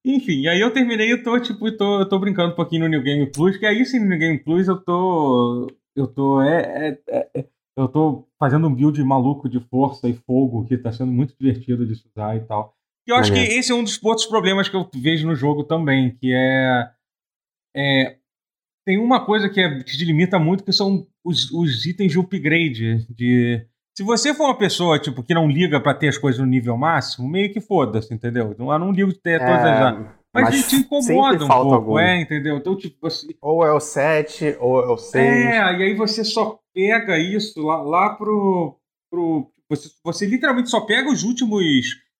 Enfim, 0.06 0.46
aí 0.46 0.60
eu 0.60 0.72
terminei 0.72 1.12
eu 1.12 1.20
tô, 1.20 1.36
tipo, 1.40 1.68
tô, 1.76 1.98
eu 1.98 2.08
tô 2.08 2.16
brincando 2.20 2.52
um 2.52 2.54
pouquinho 2.54 2.82
no 2.82 2.88
New 2.88 3.02
Game 3.02 3.26
Plus, 3.26 3.56
que 3.56 3.66
aí 3.66 3.84
sim 3.84 3.98
no 3.98 4.06
New 4.06 4.18
Game 4.18 4.38
Plus 4.38 4.68
eu 4.68 4.80
tô. 4.80 5.66
Eu 5.96 6.06
tô. 6.06 6.40
É, 6.40 6.96
é, 7.08 7.28
é, 7.34 7.44
eu 7.76 7.88
tô 7.88 8.24
fazendo 8.38 8.68
um 8.68 8.74
build 8.74 9.02
maluco 9.02 9.48
de 9.48 9.58
força 9.58 10.08
e 10.08 10.14
fogo, 10.14 10.64
que 10.64 10.78
tá 10.78 10.92
sendo 10.92 11.10
muito 11.10 11.34
divertido 11.36 11.84
de 11.84 11.92
usar 11.92 12.36
e 12.36 12.40
tal. 12.40 12.76
E 13.04 13.10
eu 13.10 13.16
acho 13.16 13.32
que 13.32 13.38
esse 13.40 13.72
é 13.72 13.74
um 13.74 13.82
dos 13.82 14.00
outros 14.00 14.26
problemas 14.26 14.68
que 14.68 14.76
eu 14.76 14.88
vejo 14.94 15.26
no 15.26 15.34
jogo 15.34 15.64
também, 15.64 16.16
que 16.16 16.32
é. 16.32 16.88
é 17.76 18.16
tem 18.86 18.98
uma 18.98 19.26
coisa 19.26 19.48
que, 19.48 19.60
é, 19.60 19.82
que 19.82 20.04
limita 20.04 20.38
muito, 20.38 20.62
que 20.62 20.72
são 20.72 21.04
os, 21.24 21.50
os 21.50 21.84
itens 21.84 22.12
de 22.12 22.18
upgrade, 22.20 23.04
de 23.10 23.66
se 23.96 24.02
você 24.02 24.34
for 24.34 24.44
uma 24.44 24.58
pessoa, 24.58 24.98
tipo, 24.98 25.22
que 25.22 25.32
não 25.32 25.48
liga 25.48 25.80
para 25.80 25.94
ter 25.94 26.08
as 26.08 26.18
coisas 26.18 26.38
no 26.38 26.46
nível 26.46 26.76
máximo, 26.76 27.26
meio 27.26 27.50
que 27.50 27.62
foda-se, 27.62 28.12
entendeu? 28.12 28.54
Não, 28.58 28.78
não 28.78 28.92
ligo 28.92 29.10
de 29.10 29.18
ter 29.18 29.38
todas 29.38 29.64
é, 29.64 29.70
as. 29.70 29.98
Mas, 30.34 30.44
mas 30.50 30.68
te 30.68 30.76
incomoda 30.76 31.42
um 31.42 31.48
pouco, 31.48 31.74
algum. 31.74 31.98
é, 31.98 32.20
entendeu? 32.20 32.58
Então, 32.58 32.76
tipo, 32.76 33.06
assim. 33.06 33.28
Ou 33.40 33.64
é 33.64 33.72
o 33.72 33.80
7, 33.80 34.58
ou 34.60 34.84
é 34.84 34.88
o 34.88 34.98
6. 34.98 35.24
É, 35.24 35.78
e 35.78 35.82
aí 35.82 35.94
você 35.94 36.22
só 36.24 36.60
pega 36.74 37.18
isso 37.18 37.62
lá, 37.62 37.80
lá 37.80 38.10
pro. 38.10 38.78
pro 39.10 39.50
você, 39.66 39.88
você 40.04 40.26
literalmente 40.26 40.68
só 40.68 40.82
pega 40.82 41.10
os 41.10 41.22
últimos 41.22 41.64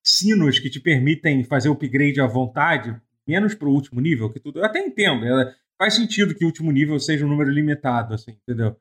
sinos 0.03 0.59
que 0.59 0.71
te 0.71 0.81
permitem 0.81 1.45
fazer 1.45 1.69
o 1.69 1.73
upgrade 1.73 2.23
à 2.23 2.27
vontade, 2.27 2.99
menos 3.29 3.55
pro 3.55 3.71
último 3.71 4.01
nível, 4.01 4.33
que 4.33 4.41
tudo. 4.41 4.61
Eu 4.61 4.65
até 4.65 4.79
entendo. 4.79 5.27
É, 5.27 5.55
faz 5.77 5.93
sentido 5.93 6.35
que 6.35 6.43
o 6.43 6.49
último 6.49 6.73
nível 6.73 6.99
seja 6.99 7.27
um 7.27 7.29
número 7.29 7.51
limitado, 7.51 8.15
assim, 8.15 8.35
entendeu? 8.49 8.75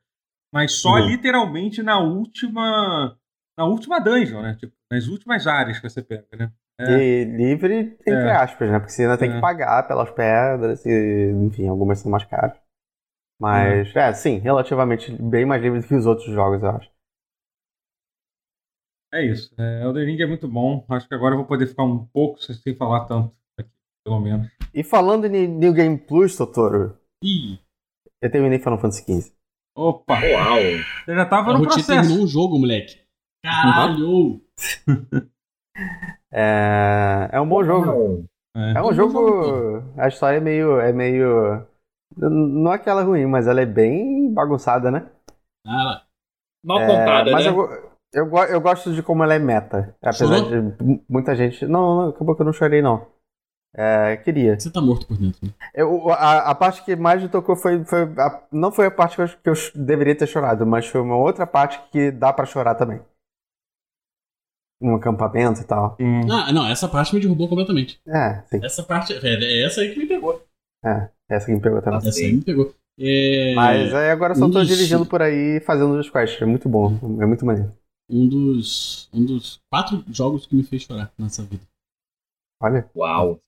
Mas 0.52 0.80
só 0.80 0.94
uhum. 0.94 1.08
literalmente 1.08 1.82
na 1.82 1.98
última 1.98 3.16
na 3.56 3.64
última 3.64 3.98
dungeon, 3.98 4.42
né? 4.42 4.54
Tipo, 4.54 4.74
nas 4.90 5.06
últimas 5.08 5.46
áreas 5.46 5.78
que 5.78 5.88
você 5.88 6.02
pega, 6.02 6.26
né? 6.36 6.52
É. 6.78 6.92
E 6.92 7.24
livre, 7.24 7.96
entre 8.00 8.12
é. 8.12 8.32
aspas, 8.32 8.70
né? 8.70 8.78
Porque 8.78 8.92
você 8.92 9.02
ainda 9.02 9.16
tem 9.16 9.30
é. 9.30 9.34
que 9.34 9.40
pagar 9.40 9.88
pelas 9.88 10.10
pedras 10.10 10.84
e, 10.84 11.32
enfim, 11.46 11.68
algumas 11.68 11.98
são 11.98 12.10
mais 12.10 12.24
caras. 12.24 12.58
Mas, 13.40 13.94
é. 13.96 14.12
sim, 14.12 14.38
relativamente 14.38 15.10
bem 15.12 15.44
mais 15.44 15.62
livre 15.62 15.80
do 15.80 15.86
que 15.86 15.94
os 15.94 16.06
outros 16.06 16.26
jogos, 16.26 16.62
eu 16.62 16.70
acho. 16.70 16.90
é 19.12 19.24
isso. 19.24 19.54
É, 19.58 19.82
Elden 19.84 20.04
Ring 20.04 20.20
é 20.20 20.26
muito 20.26 20.46
bom. 20.46 20.84
Acho 20.90 21.08
que 21.08 21.14
agora 21.14 21.34
eu 21.34 21.38
vou 21.38 21.46
poder 21.46 21.66
ficar 21.66 21.84
um 21.84 22.04
pouco 22.06 22.42
sem 22.42 22.74
falar 22.74 23.06
tanto 23.06 23.34
aqui, 23.58 23.70
pelo 24.04 24.20
menos. 24.20 24.48
E 24.74 24.82
falando 24.82 25.24
em 25.26 25.48
New 25.48 25.72
Game 25.72 25.96
Plus, 25.96 26.36
Totoro. 26.36 26.98
Ih. 27.22 27.58
Eu 28.20 28.30
terminei 28.30 28.58
Final 28.58 28.78
Fantasy 28.78 29.02
XV. 29.02 29.35
Opa! 29.76 30.14
Uau! 30.14 30.56
Você 31.04 31.14
já 31.14 31.26
tava 31.26 31.52
no 31.52 31.60
processo. 31.60 31.86
terminou 31.86 32.24
um 32.24 32.26
jogo, 32.26 32.58
moleque. 32.58 32.98
Caralho! 33.44 34.40
é, 36.32 37.28
é 37.30 37.40
um 37.40 37.46
bom 37.46 37.62
jogo. 37.62 38.24
É, 38.56 38.78
é 38.78 38.82
um 38.82 38.94
jogo. 38.94 39.84
A 39.98 40.08
história 40.08 40.38
é 40.38 40.40
meio. 40.40 40.80
É 40.80 40.94
meio. 40.94 41.66
Não 42.16 42.72
é 42.72 42.76
aquela 42.76 43.02
ruim, 43.02 43.26
mas 43.26 43.46
ela 43.46 43.60
é 43.60 43.66
bem 43.66 44.32
bagunçada, 44.32 44.90
né? 44.90 45.10
Ah, 45.66 46.02
mal 46.64 46.78
contada, 46.80 47.28
é, 47.28 47.32
mas 47.32 47.44
né? 47.44 47.52
Eu, 47.52 47.92
eu, 48.14 48.36
eu 48.48 48.60
gosto 48.62 48.94
de 48.94 49.02
como 49.02 49.22
ela 49.22 49.34
é 49.34 49.38
meta. 49.38 49.94
Apesar 50.00 50.38
Chorou? 50.38 50.70
de 50.70 51.02
muita 51.06 51.36
gente. 51.36 51.66
Não, 51.66 51.96
não, 51.96 52.08
acabou 52.08 52.34
que 52.34 52.40
eu 52.40 52.46
não 52.46 52.52
chorei, 52.54 52.80
não. 52.80 53.06
É, 53.78 54.16
queria. 54.16 54.58
Você 54.58 54.70
tá 54.70 54.80
morto 54.80 55.06
por 55.06 55.18
dentro. 55.18 55.38
Né? 55.46 55.52
Eu, 55.74 56.10
a, 56.10 56.50
a, 56.50 56.54
parte 56.54 56.82
que 56.82 56.96
mais 56.96 57.22
me 57.22 57.28
tocou 57.28 57.54
foi. 57.54 57.84
foi 57.84 58.04
a, 58.16 58.42
não 58.50 58.72
foi 58.72 58.86
a 58.86 58.90
parte 58.90 59.16
que 59.16 59.22
eu, 59.22 59.28
que 59.28 59.50
eu, 59.50 59.54
deveria 59.74 60.16
ter 60.16 60.26
chorado, 60.26 60.64
mas 60.64 60.86
foi 60.86 61.02
uma 61.02 61.16
outra 61.16 61.46
parte 61.46 61.78
que 61.92 62.10
dá 62.10 62.32
para 62.32 62.46
chorar 62.46 62.74
também. 62.74 63.00
Um 64.80 64.94
acampamento 64.94 65.60
e 65.60 65.64
tal. 65.64 65.94
Hum. 66.00 66.22
Ah, 66.30 66.50
não, 66.52 66.66
essa 66.66 66.88
parte 66.88 67.14
me 67.14 67.20
derrubou 67.20 67.48
completamente. 67.50 68.00
É, 68.06 68.42
sim. 68.46 68.64
Essa 68.64 68.82
parte. 68.82 69.12
É, 69.12 69.34
é 69.34 69.66
essa 69.66 69.82
aí 69.82 69.92
que 69.92 69.98
me 69.98 70.06
pegou. 70.06 70.42
É, 70.82 71.10
essa 71.28 71.44
que 71.44 71.52
me 71.52 71.60
pegou 71.60 71.82
também. 71.82 71.98
Essa 71.98 72.20
aí 72.20 72.32
me 72.32 72.42
pegou. 72.42 72.74
É... 72.98 73.54
Mas 73.54 73.92
aí 73.92 74.10
agora 74.10 74.34
só 74.34 74.46
um 74.46 74.50
tô 74.50 74.58
dos... 74.58 74.68
dirigindo 74.68 75.04
por 75.04 75.20
aí 75.20 75.60
fazendo 75.60 75.98
os 75.98 76.08
quests. 76.08 76.40
É 76.40 76.46
muito 76.46 76.66
bom. 76.66 76.98
É 77.20 77.26
muito 77.26 77.44
maneiro. 77.44 77.76
Um 78.08 78.26
dos. 78.26 79.10
Um 79.12 79.26
dos 79.26 79.60
quatro 79.70 80.02
jogos 80.10 80.46
que 80.46 80.56
me 80.56 80.62
fez 80.62 80.82
chorar 80.82 81.12
nessa 81.18 81.42
vida. 81.42 81.62
Olha. 82.62 82.88
Uau. 82.96 83.38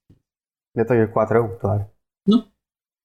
Metal 0.79 0.95
Gear 0.95 1.11
4 1.11 1.37
é 1.37 1.41
um, 1.41 1.57
claro. 1.57 1.91
Não. 2.25 2.51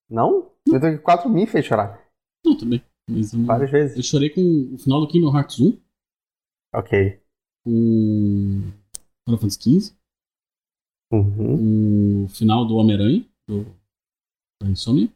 Não? 0.09 0.51
Metal 0.69 0.91
Gear 0.91 1.03
4 1.03 1.29
me 1.29 1.45
fez 1.45 1.67
chorar. 1.67 2.01
Não, 2.45 2.57
também. 2.57 2.85
Mas 3.11 3.35
um, 3.35 3.45
Várias 3.45 3.71
vezes. 3.71 3.97
Eu 3.97 4.03
chorei 4.05 4.31
com 4.31 4.41
o 4.73 4.79
final 4.79 5.01
do 5.01 5.09
Kingdom 5.09 5.37
Hearts 5.37 5.59
1. 5.59 5.77
Ok. 6.73 7.21
Com 7.65 8.73
Final 9.27 9.41
Fantasy 9.41 9.81
XV. 9.81 9.97
Uhum. 11.13 12.25
O 12.25 12.29
final 12.29 12.65
do 12.65 12.77
Homem-Aranha, 12.77 13.25
do, 13.49 13.65
da 14.63 14.69
Insomnia. 14.69 15.13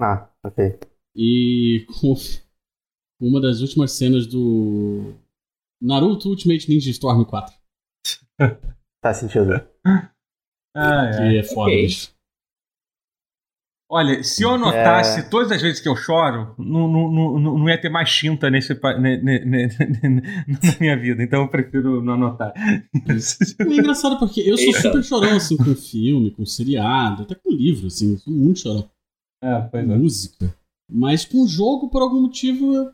Ah, 0.00 0.28
ok. 0.44 0.78
E 1.14 1.86
com 2.00 2.14
uma 3.20 3.40
das 3.40 3.60
últimas 3.60 3.92
cenas 3.92 4.26
do 4.26 5.14
Naruto 5.80 6.28
Ultimate 6.28 6.68
Ninja 6.68 6.90
Storm 6.90 7.24
4. 7.24 7.54
Faz 9.00 9.18
sentido. 9.18 9.52
Ah, 10.74 11.06
é. 11.06 11.16
Que 11.16 11.38
é 11.38 11.42
foda, 11.42 11.70
okay. 11.70 11.82
bicho. 11.82 12.12
Olha, 13.94 14.24
se 14.24 14.42
eu 14.42 14.52
anotasse 14.52 15.20
é... 15.20 15.22
todas 15.22 15.52
as 15.52 15.60
vezes 15.60 15.78
que 15.78 15.86
eu 15.86 15.94
choro, 15.94 16.54
não, 16.56 16.88
não, 16.88 17.12
não, 17.12 17.58
não 17.58 17.68
ia 17.68 17.78
ter 17.78 17.90
mais 17.90 18.10
tinta 18.10 18.48
nesse, 18.48 18.72
ne, 18.72 19.18
ne, 19.20 19.44
ne, 19.44 19.66
na 19.66 20.78
minha 20.80 20.98
vida. 20.98 21.22
Então 21.22 21.42
eu 21.42 21.48
prefiro 21.48 22.02
não 22.02 22.14
anotar. 22.14 22.54
É 22.56 23.64
engraçado 23.64 24.18
porque 24.18 24.40
eu 24.40 24.56
sou 24.56 24.68
Eita. 24.68 24.80
super 24.80 25.04
chorão, 25.04 25.36
assim, 25.36 25.58
com 25.58 25.74
filme, 25.74 26.30
com 26.30 26.46
seriado, 26.46 27.24
até 27.24 27.34
com 27.34 27.52
livro, 27.52 27.88
assim. 27.88 28.12
Eu 28.12 28.18
sou 28.18 28.32
muito 28.32 28.60
chorão. 28.60 28.88
É, 29.44 29.60
pois 29.60 29.90
é. 29.90 29.94
Música. 29.94 30.56
Mas 30.90 31.26
com 31.26 31.46
jogo, 31.46 31.90
por 31.90 32.00
algum 32.00 32.22
motivo, 32.22 32.90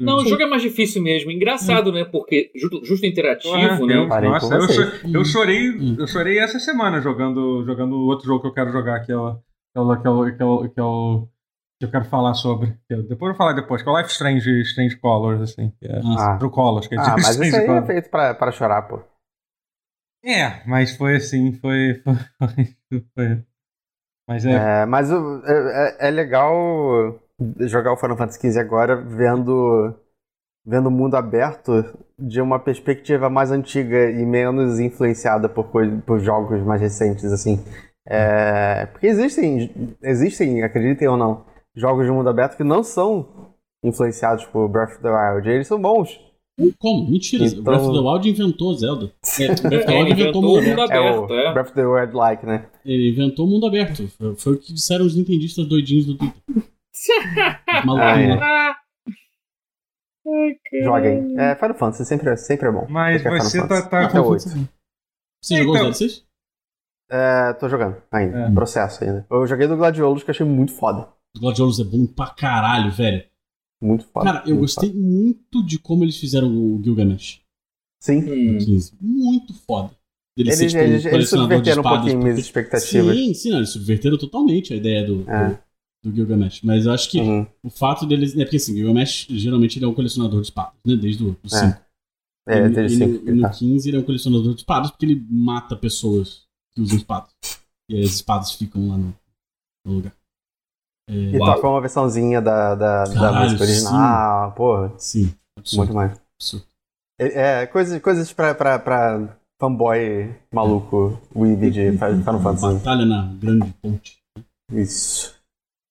não, 0.00 0.16
o 0.18 0.26
jogo 0.26 0.42
é 0.42 0.46
mais 0.46 0.62
difícil 0.62 1.02
mesmo. 1.02 1.30
Engraçado, 1.30 1.92
né? 1.92 2.04
Porque 2.04 2.50
justo, 2.54 2.84
justo 2.84 3.06
interativo, 3.06 3.54
ah, 3.54 3.86
né? 3.86 4.28
nossa, 4.28 4.54
eu, 4.54 5.12
eu, 5.12 5.24
chorei, 5.24 5.70
hum. 5.70 5.96
eu 5.98 6.06
chorei 6.06 6.38
essa 6.38 6.58
semana 6.58 7.00
jogando, 7.00 7.64
jogando 7.64 7.96
outro 8.06 8.26
jogo 8.26 8.40
que 8.40 8.46
eu 8.48 8.54
quero 8.54 8.72
jogar, 8.72 9.00
que 9.00 9.12
é 9.12 9.16
o 9.16 9.34
que 9.72 9.78
é 9.78 9.80
o, 9.80 9.96
que 9.96 10.06
é 10.06 10.10
o, 10.10 10.32
que 10.32 10.42
é 10.42 10.44
o, 10.44 10.68
que 10.68 10.80
é 10.80 10.82
o 10.82 11.28
que 11.78 11.86
eu 11.86 11.90
quero 11.90 12.04
falar 12.06 12.34
sobre. 12.34 12.76
Depois 12.88 13.10
eu 13.10 13.18
vou 13.18 13.34
falar 13.34 13.52
depois, 13.52 13.82
que 13.82 13.88
é 13.88 13.92
o 13.92 13.98
Life 13.98 14.10
Strange, 14.10 14.60
Strange 14.62 14.96
Colors, 14.96 15.40
assim. 15.40 15.70
Que 15.78 15.86
é 15.86 16.00
ah. 16.18 16.36
True 16.38 16.50
Colors. 16.50 16.86
Que 16.86 16.94
é 16.94 16.98
ah, 16.98 17.16
mas 17.16 17.30
isso 17.30 17.56
aí 17.56 17.62
é 17.62 17.66
Colors. 17.66 17.84
é 17.84 17.86
feito 17.86 18.10
pra, 18.10 18.34
pra 18.34 18.52
chorar, 18.52 18.82
pô. 18.82 19.02
É, 20.24 20.62
mas 20.66 20.96
foi 20.96 21.16
assim, 21.16 21.52
foi. 21.52 22.02
foi, 22.04 23.00
foi. 23.14 23.44
Mas 24.28 24.44
é. 24.44 24.82
é 24.82 24.86
mas 24.86 25.10
é, 25.10 25.14
é, 25.14 26.08
é 26.08 26.10
legal 26.10 27.18
jogar 27.60 27.92
o 27.92 27.96
Final 27.96 28.16
Fantasy 28.16 28.40
XV 28.40 28.60
agora 28.60 28.96
vendo 28.96 29.94
vendo 30.64 30.88
o 30.88 30.90
mundo 30.90 31.14
aberto 31.14 31.84
de 32.18 32.40
uma 32.40 32.58
perspectiva 32.58 33.30
mais 33.30 33.50
antiga 33.50 34.10
e 34.10 34.24
menos 34.26 34.78
influenciada 34.78 35.48
por, 35.48 35.66
por 36.06 36.20
jogos 36.20 36.62
mais 36.62 36.80
recentes, 36.80 37.24
assim. 37.24 37.58
É, 38.06 38.86
porque 38.86 39.06
existem, 39.06 39.96
existem, 40.02 40.62
acreditem 40.62 41.08
ou 41.08 41.16
não, 41.16 41.44
jogos 41.74 42.04
de 42.04 42.12
mundo 42.12 42.28
aberto 42.28 42.56
que 42.56 42.64
não 42.64 42.82
são 42.82 43.54
influenciados 43.82 44.44
por 44.46 44.68
Breath 44.68 44.92
of 44.92 45.02
the 45.02 45.08
Wild. 45.10 45.48
Eles 45.48 45.66
são 45.66 45.80
bons. 45.80 46.20
Como? 46.78 47.10
Mentira. 47.10 47.46
Então... 47.46 47.62
Breath 47.62 47.82
of 47.82 47.92
the 47.92 48.06
Wild 48.06 48.28
inventou 48.28 48.74
Zelda. 48.74 49.10
É, 49.38 49.46
Breath 49.46 49.64
of 49.64 49.86
the 49.86 49.88
Wild 49.96 50.12
inventou 50.12 50.42
o 50.42 50.44
mundo 50.44 50.80
aberto. 50.80 50.92
aberto 50.92 51.32
é, 51.32 51.50
o 51.50 51.52
Breath 51.54 51.66
of 51.68 51.74
the 51.74 51.86
Wild 51.86 52.14
like, 52.14 52.46
né? 52.46 52.66
Ele 52.84 53.10
inventou 53.10 53.46
o 53.46 53.48
mundo 53.48 53.66
aberto. 53.66 54.06
Foi 54.36 54.54
o 54.54 54.58
que 54.58 54.72
disseram 54.74 55.06
os 55.06 55.16
nintendistas 55.16 55.66
doidinhos 55.66 56.06
do 56.06 56.16
Twitter. 56.16 56.42
Maluquinho. 57.84 58.42
Ah, 58.42 58.76
é. 60.26 60.82
Joguem. 60.82 61.38
É, 61.38 61.54
Final 61.56 61.74
Fantasy 61.74 62.04
sempre, 62.04 62.30
é, 62.30 62.36
sempre 62.36 62.68
é 62.68 62.72
bom. 62.72 62.86
Mas 62.88 63.22
você 63.22 63.66
tá, 63.66 63.82
tá 63.88 64.04
Até 64.04 64.20
8. 64.20 64.42
Você 65.42 65.56
jogou 65.56 65.76
então... 65.76 65.90
os 65.90 65.98
DLCs? 65.98 66.24
É, 67.10 67.52
tô 67.54 67.68
jogando 67.68 68.00
ainda. 68.10 68.38
É. 68.38 68.50
Processo 68.52 69.02
ainda. 69.02 69.26
Eu 69.28 69.46
joguei 69.46 69.66
do 69.66 69.76
Gladiolus 69.76 70.22
que 70.22 70.30
achei 70.30 70.46
muito 70.46 70.72
foda. 70.72 71.08
O 71.36 71.40
Gladiolus 71.40 71.80
é 71.80 71.84
bom 71.84 72.06
pra 72.06 72.28
caralho, 72.30 72.90
velho. 72.92 73.24
Muito 73.82 74.04
foda. 74.04 74.32
Cara, 74.32 74.48
eu 74.48 74.58
gostei 74.58 74.90
foda. 74.90 75.00
muito 75.00 75.64
de 75.64 75.78
como 75.78 76.04
eles 76.04 76.18
fizeram 76.18 76.48
o 76.48 76.80
Gilgamesh. 76.82 77.40
Sim. 78.00 78.18
Hum. 78.18 78.58
Muito 79.00 79.54
foda. 79.54 79.90
Ele 80.36 80.48
eles, 80.48 80.72
tipo, 80.72 80.82
eles, 80.82 81.04
eles 81.04 81.28
subverteram 81.28 81.80
um 81.80 81.84
pouquinho 81.84 82.18
minhas 82.18 82.38
expectativas. 82.38 83.16
Sim, 83.16 83.34
sim, 83.34 83.50
não, 83.50 83.58
eles 83.58 83.70
subverteram 83.70 84.16
totalmente 84.16 84.72
a 84.72 84.76
ideia 84.76 85.04
do, 85.04 85.28
é. 85.28 85.48
do, 85.48 85.58
do, 86.02 86.14
Gilgamesh. 86.14 86.62
Mas 86.62 86.86
eu 86.86 86.92
acho 86.92 87.10
que 87.10 87.20
uhum. 87.20 87.46
o 87.62 87.70
fato 87.70 88.06
deles. 88.06 88.36
É 88.36 88.44
porque 88.44 88.56
assim, 88.56 88.74
Gilgamesh 88.74 89.26
geralmente 89.30 89.78
ele 89.78 89.84
é 89.84 89.88
um 89.88 89.94
colecionador 89.94 90.40
de 90.40 90.46
espadas, 90.46 90.74
né? 90.84 90.96
Desde 90.96 91.24
o 91.24 91.36
5. 91.44 91.80
É, 92.48 92.58
é 92.58 92.68
desde 92.68 93.02
o 93.04 93.08
5. 93.08 93.28
E 93.28 93.32
no 93.32 93.50
15 93.50 93.88
ele 93.88 93.96
é 93.96 94.00
um 94.00 94.04
colecionador 94.04 94.54
de 94.54 94.60
espadas 94.60 94.90
porque 94.90 95.06
ele 95.06 95.26
mata 95.30 95.76
pessoas 95.76 96.44
que 96.72 96.80
usam 96.80 96.96
espadas. 96.96 97.30
E 97.88 97.98
as 97.98 98.10
espadas 98.10 98.52
ficam 98.52 98.88
lá 98.88 98.96
no, 98.96 99.14
no 99.84 99.92
lugar. 99.94 100.12
É... 101.08 101.12
E 101.12 101.38
toca 101.38 101.68
uma 101.68 101.80
versãozinha 101.80 102.40
da, 102.40 102.74
da, 102.74 103.04
Caralho, 103.04 103.20
da 103.20 103.40
música 103.42 103.62
original, 103.64 104.48
sim. 104.48 104.56
porra. 104.56 104.92
Sim, 104.96 105.34
absurdo. 105.58 105.78
Muito 105.78 105.94
mais. 105.94 106.20
Absurdo. 106.38 106.66
É, 107.18 107.62
é, 107.62 107.66
coisas, 107.66 108.00
coisas 108.00 108.32
pra, 108.32 108.54
pra, 108.54 108.78
pra 108.78 109.36
fanboy 109.60 110.34
maluco, 110.52 111.20
Weeb 111.36 111.70
de 111.70 111.92
Final 111.92 112.40
Fantasy. 112.40 112.74
Batalha 112.74 113.04
na 113.04 113.26
grande 113.34 113.74
ponte. 113.82 114.18
Isso. 114.72 115.34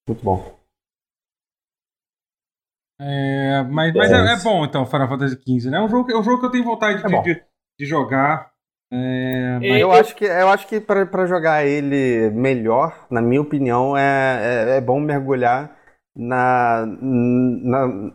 Muito 0.10 0.26
bom. 0.26 0.60
É, 3.00 3.64
mas 3.70 3.94
mas 3.94 4.12
é, 4.12 4.34
é, 4.34 4.44
bom 4.44 4.66
então 4.66 4.86
Final 4.86 5.08
Fantasy 5.08 5.36
XV, 5.36 5.70
né? 5.70 5.78
É 5.78 5.82
um 5.82 5.88
jogo, 5.88 6.12
é 6.12 6.18
um 6.18 6.24
jogo 6.24 6.40
que 6.40 6.46
eu 6.48 6.52
tenho 6.52 6.66
vontade 6.66 7.02
é 7.02 7.08
de, 7.08 7.22
de, 7.22 7.44
de, 7.80 7.86
jogar. 7.86 8.52
É, 8.92 9.60
mas... 9.62 9.80
eu, 9.80 9.92
acho 9.92 10.16
que, 10.16 10.26
eu 10.26 10.50
acho 10.50 10.68
que 10.68 10.82
para 10.82 11.26
jogar 11.28 11.64
ele 11.64 12.32
melhor, 12.32 13.06
na 13.10 13.22
minha 13.22 13.40
opinião, 13.40 13.96
é, 13.96 14.72
é, 14.72 14.78
é 14.78 14.82
bom 14.82 15.00
mergulhar 15.00 15.78
na, 16.16 16.86
na, 16.88 18.12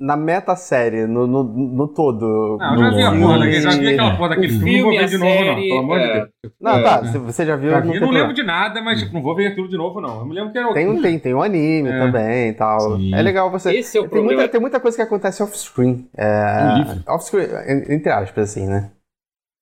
na 0.00 0.16
meta 0.16 0.56
série, 0.56 1.06
no, 1.06 1.26
no, 1.26 1.44
no 1.44 1.88
todo. 1.88 2.56
Não, 2.58 2.72
eu 2.72 2.78
já 2.78 2.90
vi 2.90 3.02
a 3.02 3.20
porra 3.20 3.38
daquele, 3.38 3.60
já 3.60 3.70
vi 3.70 3.88
aquela 3.88 4.16
porra 4.16 4.28
daquele 4.30 4.48
filme, 4.48 4.78
não 4.78 4.84
vou 4.84 4.98
ver 4.98 5.06
de 5.06 5.18
novo, 5.18 5.44
não, 5.44 5.54
pelo 5.54 5.78
amor 5.78 5.98
de 5.98 6.04
é. 6.04 6.14
Deus. 6.14 6.28
Não, 6.58 6.78
é. 6.78 6.82
tá, 6.82 7.04
se 7.04 7.18
você 7.18 7.44
já 7.46 7.56
viu. 7.56 7.70
Já 7.70 7.80
vi, 7.80 7.94
eu 7.94 8.00
não 8.00 8.10
lembro 8.10 8.32
de 8.32 8.42
nada, 8.42 8.80
mas 8.80 9.00
tipo, 9.00 9.12
não 9.12 9.22
vou 9.22 9.36
ver 9.36 9.48
aquilo 9.48 9.68
de 9.68 9.76
novo, 9.76 10.00
não. 10.00 10.20
Eu 10.20 10.26
me 10.26 10.34
lembro 10.34 10.52
que 10.52 10.58
era 10.58 10.72
Tem 10.72 10.88
um, 10.88 11.02
tem, 11.02 11.18
tem 11.18 11.34
um 11.34 11.42
anime 11.42 11.90
é. 11.90 11.98
também 11.98 12.48
e 12.48 12.52
tal. 12.54 12.96
Sim. 12.96 13.14
É 13.14 13.20
legal 13.20 13.50
você. 13.50 13.76
Esse 13.76 13.98
é 13.98 14.00
o 14.00 14.04
tem, 14.04 14.10
problema. 14.10 14.36
muita, 14.36 14.52
tem 14.52 14.60
muita 14.60 14.80
coisa 14.80 14.96
que 14.96 15.02
acontece 15.02 15.42
off-screen. 15.42 16.08
É, 16.16 17.02
off-screen, 17.06 17.46
entre 17.90 18.10
aspas, 18.10 18.50
assim, 18.50 18.66
né? 18.66 18.90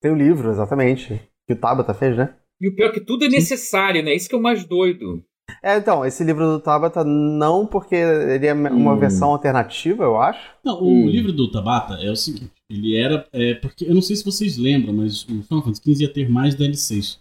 Tem 0.01 0.12
o 0.12 0.16
livro, 0.16 0.51
exatamente. 0.51 1.20
Que 1.49 1.55
o 1.55 1.57
Tabata 1.57 1.93
fez, 1.93 2.16
né? 2.16 2.32
E 2.61 2.68
o 2.68 2.74
pior 2.74 2.91
é 2.91 2.93
que 2.93 3.01
tudo 3.01 3.24
é 3.24 3.28
necessário, 3.28 4.05
né? 4.05 4.14
Isso 4.14 4.28
que 4.28 4.34
é 4.36 4.39
o 4.39 4.43
mais 4.43 4.64
doido. 4.64 5.22
É, 5.62 5.76
então, 5.76 6.05
esse 6.05 6.22
livro 6.22 6.44
do 6.44 6.61
Tabata 6.61 7.03
não 7.03 7.66
porque 7.66 7.94
ele 7.94 8.46
é 8.46 8.53
uma 8.53 8.94
hum. 8.94 8.99
versão 8.99 9.30
alternativa, 9.30 10.05
eu 10.05 10.20
acho. 10.20 10.40
Não, 10.64 10.82
o 10.82 10.86
hum. 10.86 11.09
livro 11.09 11.32
do 11.32 11.51
Tabata 11.51 11.94
é 11.94 12.11
o 12.11 12.16
seguinte, 12.16 12.53
ele 12.70 12.96
era, 12.96 13.26
é, 13.32 13.55
porque 13.55 13.84
eu 13.84 13.94
não 13.94 14.03
sei 14.03 14.16
se 14.16 14.24
vocês 14.24 14.57
lembram, 14.57 14.92
mas 14.92 15.24
o 15.24 15.42
Final 15.42 15.62
Fantasy 15.62 15.82
XV 15.82 16.03
ia 16.03 16.12
ter 16.12 16.28
mais 16.28 16.55
DLCs 16.55 17.18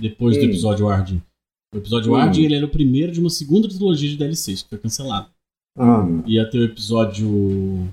depois 0.00 0.36
hum. 0.36 0.40
do 0.40 0.46
episódio 0.46 0.88
Arden. 0.88 1.22
O 1.74 1.78
episódio 1.78 2.12
hum. 2.12 2.16
Arden 2.16 2.44
ele 2.44 2.54
era 2.54 2.66
o 2.66 2.70
primeiro 2.70 3.12
de 3.12 3.20
uma 3.20 3.30
segunda 3.30 3.68
trilogia 3.68 4.08
de 4.08 4.16
DLCs 4.16 4.62
que 4.62 4.68
foi 4.68 4.78
cancelado. 4.78 5.28
Hum. 5.78 6.22
Ia 6.26 6.48
ter 6.48 6.58
o 6.58 6.64
episódio 6.64 7.88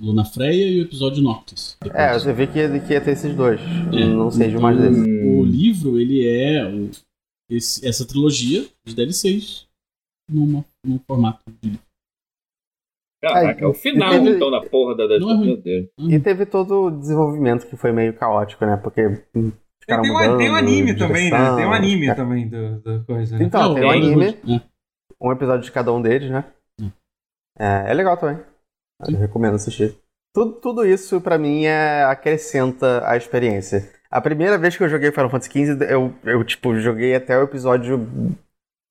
Luna 0.00 0.24
Freya 0.24 0.66
e 0.66 0.80
o 0.80 0.82
episódio 0.82 1.22
Noctis. 1.22 1.76
Depois. 1.82 2.00
É, 2.00 2.18
você 2.18 2.32
vê 2.32 2.46
que 2.46 2.58
ia, 2.58 2.80
que 2.80 2.92
ia 2.92 3.00
ter 3.00 3.10
esses 3.10 3.34
dois. 3.34 3.60
É, 3.92 4.06
não 4.06 4.30
sei 4.30 4.48
de 4.48 4.58
mais 4.58 4.78
então, 4.78 4.90
desse. 4.90 5.26
O 5.26 5.44
livro, 5.44 6.00
ele 6.00 6.26
é 6.26 6.66
o, 6.66 6.90
esse, 7.50 7.86
essa 7.86 8.06
trilogia 8.06 8.66
de 8.84 8.94
DLCs 8.94 9.68
numa, 10.30 10.64
num 10.84 10.98
formato 11.00 11.42
de 11.46 11.70
livro. 11.70 11.90
Caraca, 13.22 13.64
é 13.64 13.66
o 13.66 13.74
final, 13.74 14.10
teve... 14.12 14.30
então, 14.30 14.50
da 14.50 14.62
porra 14.62 14.96
da, 14.96 15.06
da 15.06 15.18
não 15.18 15.44
é. 15.44 15.88
E 15.98 16.18
teve 16.20 16.46
todo 16.46 16.86
o 16.86 16.90
desenvolvimento 16.90 17.66
que 17.66 17.76
foi 17.76 17.92
meio 17.92 18.14
caótico, 18.14 18.64
né? 18.64 18.78
Porque. 18.78 19.02
Hum, 19.34 19.52
tem, 19.86 19.98
mudando, 19.98 20.38
tem 20.38 20.50
um 20.50 20.54
anime 20.54 20.94
direção, 20.94 21.08
também, 21.08 21.30
né? 21.30 21.56
Tem 21.56 21.66
um 21.66 21.72
anime 21.72 22.08
é. 22.08 22.14
também 22.14 22.48
do, 22.48 22.80
do 22.80 23.04
coisa. 23.04 23.36
Né? 23.36 23.44
Então, 23.44 23.74
tem 23.74 23.84
um 23.84 23.90
anime. 23.90 24.62
Um 25.20 25.32
episódio 25.32 25.64
de 25.64 25.72
cada 25.72 25.92
um 25.92 26.00
deles, 26.00 26.30
né? 26.30 26.44
É, 27.58 27.90
é 27.90 27.92
legal 27.92 28.16
também. 28.16 28.42
Eu 29.06 29.18
recomendo 29.18 29.56
assistir. 29.56 29.94
Tudo, 30.34 30.52
tudo 30.52 30.86
isso, 30.86 31.20
para 31.20 31.36
mim, 31.36 31.64
é, 31.64 32.04
acrescenta 32.04 33.06
a 33.06 33.18
experiência. 33.18 33.99
A 34.10 34.20
primeira 34.20 34.58
vez 34.58 34.76
que 34.76 34.82
eu 34.82 34.88
joguei 34.88 35.12
Final 35.12 35.30
Fantasy 35.30 35.50
XV, 35.50 35.84
eu, 35.88 36.12
eu 36.24 36.42
tipo, 36.44 36.74
joguei 36.80 37.14
até 37.14 37.38
o 37.38 37.44
episódio. 37.44 38.08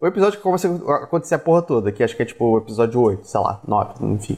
O 0.02 0.08
episódio 0.08 0.38
que 0.38 0.44
começa 0.44 0.70
a 0.70 1.04
acontecer 1.04 1.36
a 1.36 1.40
porra 1.40 1.62
toda, 1.62 1.92
que 1.92 2.02
acho 2.02 2.16
que 2.16 2.24
é 2.24 2.26
tipo 2.26 2.46
o 2.46 2.58
episódio 2.58 3.02
8, 3.02 3.28
sei 3.28 3.40
lá, 3.42 3.62
9, 3.68 4.06
enfim. 4.06 4.38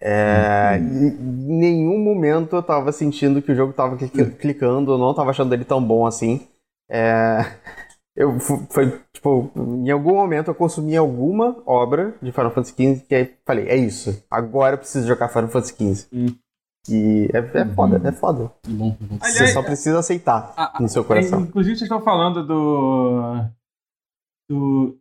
É, 0.00 0.78
uhum. 0.80 1.06
Em 1.06 1.58
nenhum 1.58 1.98
momento 1.98 2.56
eu 2.56 2.62
tava 2.62 2.90
sentindo 2.90 3.40
que 3.40 3.52
o 3.52 3.54
jogo 3.54 3.72
tava 3.72 3.96
clicando, 3.96 4.92
eu 4.92 4.98
não 4.98 5.14
tava 5.14 5.30
achando 5.30 5.52
ele 5.54 5.64
tão 5.64 5.82
bom 5.82 6.04
assim. 6.04 6.48
É, 6.90 7.38
eu 8.16 8.40
foi 8.40 9.00
tipo, 9.12 9.52
em 9.56 9.90
algum 9.90 10.14
momento 10.14 10.48
eu 10.48 10.54
consumi 10.54 10.96
alguma 10.96 11.62
obra 11.64 12.14
de 12.20 12.32
Final 12.32 12.50
Fantasy 12.50 12.72
XV 12.72 13.06
que 13.06 13.14
aí 13.14 13.34
falei, 13.46 13.68
é 13.68 13.76
isso, 13.76 14.24
agora 14.28 14.74
eu 14.74 14.78
preciso 14.78 15.06
jogar 15.06 15.28
Final 15.28 15.48
Fantasy 15.48 15.74
XV. 15.74 16.08
Hum. 16.12 16.34
E 16.88 17.28
é, 17.32 17.38
é 17.38 17.66
foda, 17.66 18.08
é 18.08 18.12
foda. 18.12 18.52
Bom, 18.66 18.96
bom. 19.00 19.18
Você 19.18 19.38
Aliás, 19.38 19.52
só 19.52 19.62
precisa 19.62 19.98
aceitar 19.98 20.54
a, 20.56 20.80
no 20.80 20.88
seu 20.88 21.04
coração. 21.04 21.42
Inclusive, 21.42 21.76
vocês 21.76 21.90
estão 21.90 22.00
falando 22.00 22.46
do. 22.46 23.44
do. 24.48 24.98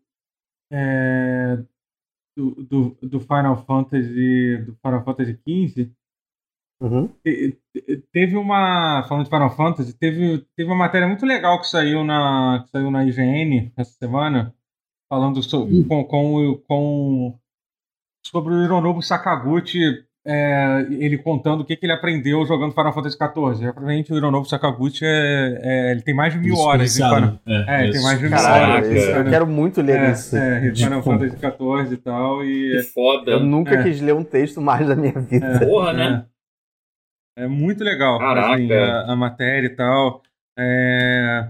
É, 0.71 1.57
do, 2.35 2.51
do, 2.63 2.97
do, 3.01 3.19
Final 3.19 3.63
Fantasy. 3.63 4.57
do 4.65 4.75
Final 4.75 5.03
Fantasy 5.03 5.39
XV. 5.47 5.91
Uhum. 6.81 7.09
Teve 8.11 8.35
uma. 8.35 9.03
Falando 9.07 9.23
de 9.23 9.29
Final 9.29 9.55
Fantasy, 9.55 9.93
teve, 9.93 10.45
teve 10.55 10.69
uma 10.69 10.77
matéria 10.77 11.07
muito 11.07 11.25
legal 11.25 11.59
que 11.59 11.67
saiu 11.67 12.03
na, 12.03 12.63
que 12.63 12.69
saiu 12.69 12.91
na 12.91 13.05
IGN 13.05 13.71
essa 13.75 13.91
semana, 13.93 14.53
falando 15.09 15.41
sobre, 15.41 15.79
uhum. 15.79 15.87
com, 15.87 16.03
com, 16.05 16.57
com, 16.67 17.39
sobre 18.25 18.53
o 18.53 18.63
Hironobu 18.63 19.01
Sakaguchi 19.01 20.06
é, 20.29 20.85
ele 20.91 21.17
contando 21.17 21.61
o 21.61 21.65
que, 21.65 21.77
que, 21.77 21.85
ele 21.85 21.93
aprendeu 21.93 22.45
jogando 22.45 22.73
Final 22.73 22.93
Fantasy 22.93 23.15
XIV. 23.15 23.71
Provavelmente 23.71 24.11
o 24.11 24.17
Hironobu 24.17 24.45
Sakaguchi 24.45 25.05
é, 25.05 25.59
é, 25.63 25.91
ele 25.91 26.01
tem 26.01 26.13
mais 26.13 26.33
de 26.33 26.39
mil 26.39 26.57
horas. 26.57 26.99
Em 26.99 27.03
Final... 27.03 27.39
É, 27.47 27.65
é 27.67 27.83
ele 27.85 27.93
tem 27.93 28.03
mais 28.03 28.19
de 28.19 28.27
mil 28.27 28.37
horas. 28.37 28.87
Eu 28.87 29.25
quero 29.29 29.47
muito 29.47 29.81
ler 29.81 29.99
é, 29.99 30.11
isso. 30.11 30.35
É, 30.35 30.75
Final 30.75 31.01
Fantasy 31.01 31.37
XIV 31.37 31.93
e 31.93 31.97
tal. 31.97 32.43
E... 32.43 32.71
Que 32.71 32.83
foda. 32.83 33.31
Eu 33.31 33.39
nunca 33.39 33.75
é. 33.75 33.83
quis 33.83 34.01
ler 34.01 34.13
um 34.13 34.23
texto 34.23 34.59
mais 34.59 34.85
da 34.85 34.95
minha 34.95 35.17
vida. 35.17 35.59
Porra, 35.59 35.93
né? 35.93 36.25
É, 37.37 37.47
muito 37.47 37.83
legal 37.83 38.19
assim, 38.19 38.73
a, 38.73 39.11
a, 39.11 39.15
matéria 39.15 39.67
e 39.67 39.75
tal. 39.75 40.23
É, 40.59 41.47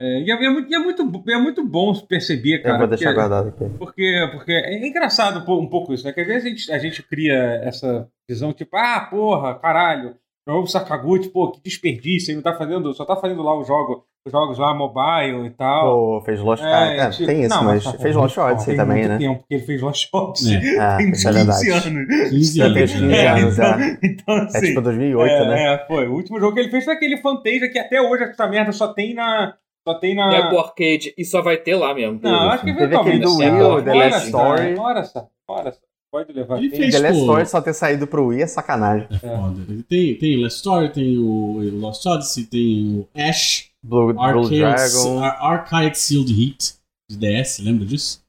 é, 0.00 0.20
e, 0.20 0.30
é, 0.30 0.34
é, 0.34 0.50
muito, 0.50 0.74
é, 0.74 0.78
muito, 0.78 1.30
é 1.30 1.38
muito 1.38 1.66
bom 1.66 1.94
perceber, 1.94 2.58
cara. 2.58 2.74
Eu 2.74 2.78
vou 2.80 2.88
deixar 2.88 3.06
porque, 3.06 3.14
guardado 3.14 3.48
aqui. 3.48 3.78
Porque, 3.78 4.28
porque 4.32 4.52
é 4.52 4.86
engraçado 4.86 5.50
um 5.50 5.68
pouco 5.68 5.94
isso, 5.94 6.04
né? 6.04 6.12
Que 6.12 6.20
às 6.20 6.26
vezes 6.26 6.44
a 6.44 6.48
gente, 6.48 6.72
a 6.72 6.78
gente 6.78 7.02
cria 7.02 7.34
essa 7.62 8.08
visão, 8.28 8.52
tipo, 8.52 8.76
ah, 8.76 9.00
porra, 9.10 9.54
caralho, 9.54 10.16
o 10.48 10.66
Sakaguchi, 10.66 11.30
pô, 11.30 11.50
que 11.50 11.60
desperdício, 11.62 12.30
ele 12.30 12.36
não 12.36 12.42
tá 12.42 12.54
fazendo, 12.54 12.92
só 12.94 13.04
tá 13.04 13.16
fazendo 13.16 13.42
lá 13.42 13.58
os 13.58 13.66
jogos, 13.66 14.02
os 14.24 14.30
jogos 14.30 14.58
lá 14.58 14.74
mobile 14.74 15.46
e 15.46 15.50
tal. 15.50 15.92
Pô, 15.92 16.20
fez 16.20 16.40
Lost 16.40 16.62
é, 16.62 16.98
é, 16.98 17.10
tipo, 17.10 17.26
tem 17.26 17.40
isso, 17.40 17.48
não, 17.48 17.64
mas, 17.64 17.84
mas 17.84 17.94
tá, 17.94 18.02
fez 18.02 18.14
Lost 18.14 18.36
Odyssey 18.36 18.76
também, 18.76 18.98
muito 18.98 19.08
né? 19.08 19.18
tempo 19.18 19.44
que 19.48 19.54
ele 19.54 19.64
fez 19.64 19.80
Lost 19.80 20.08
Odyssey. 20.12 20.56
É, 20.76 20.96
tem 20.98 21.10
uns 21.10 21.24
15 21.24 21.26
é 21.26 21.40
anos. 21.40 21.60
15 21.60 22.60
anos. 22.60 22.92
15 22.92 23.14
é, 23.14 23.28
anos, 23.28 23.58
então, 23.58 23.66
é. 23.66 23.98
Então, 24.02 24.34
assim, 24.36 24.58
é 24.58 24.60
tipo 24.60 24.80
2008, 24.82 25.32
é, 25.32 25.48
né? 25.48 25.74
É, 25.74 25.86
foi. 25.86 26.06
O 26.06 26.12
último 26.12 26.38
jogo 26.38 26.54
que 26.54 26.60
ele 26.60 26.70
fez 26.70 26.84
foi 26.84 26.94
aquele 26.94 27.16
Fantasia 27.16 27.70
que 27.70 27.78
até 27.78 28.00
hoje 28.00 28.24
essa 28.24 28.46
merda 28.46 28.72
só 28.72 28.92
tem 28.92 29.14
na 29.14 29.54
só 29.86 29.94
tem 29.94 30.14
na. 30.14 30.34
É 30.34 30.48
pro 30.48 30.58
arcade 30.58 31.14
e 31.16 31.24
só 31.24 31.40
vai 31.40 31.56
ter 31.56 31.76
lá 31.76 31.94
mesmo. 31.94 32.18
Não, 32.20 32.50
acho 32.50 32.64
que 32.64 32.74
Teve 32.74 32.96
aquele 32.96 33.18
do 33.20 33.36
Wii, 33.36 33.84
The 33.84 33.94
Last 33.94 34.26
Story. 34.26 34.74
Bora, 34.74 35.04
só. 35.04 35.28
Bora, 35.48 35.72
só. 35.72 35.80
Pode 36.10 36.32
levar. 36.32 36.58
Ele 36.58 36.70
fez, 36.70 36.92
The 36.92 36.98
Last 37.00 37.20
Story 37.20 37.46
só 37.46 37.60
ter 37.60 37.74
saído 37.74 38.06
pro 38.06 38.26
Wii 38.26 38.42
é 38.42 38.46
sacanagem. 38.46 39.08
É 39.10 39.18
foda. 39.18 39.60
Ele 39.68 39.82
tem, 39.82 40.18
tem 40.18 40.42
Last 40.42 40.56
Story, 40.56 40.92
tem 40.92 41.18
o 41.18 41.78
Lost 41.78 42.04
Odyssey, 42.04 42.46
tem 42.46 42.98
o 42.98 43.08
Ash. 43.14 43.70
Blue, 43.82 44.18
Arcade, 44.18 44.48
Blue 44.48 44.58
Dragon. 44.58 45.22
Arcade 45.22 45.98
Sealed 45.98 46.30
Heat 46.32 46.74
de 47.08 47.18
DS, 47.18 47.60
lembra 47.60 47.86
disso? 47.86 48.24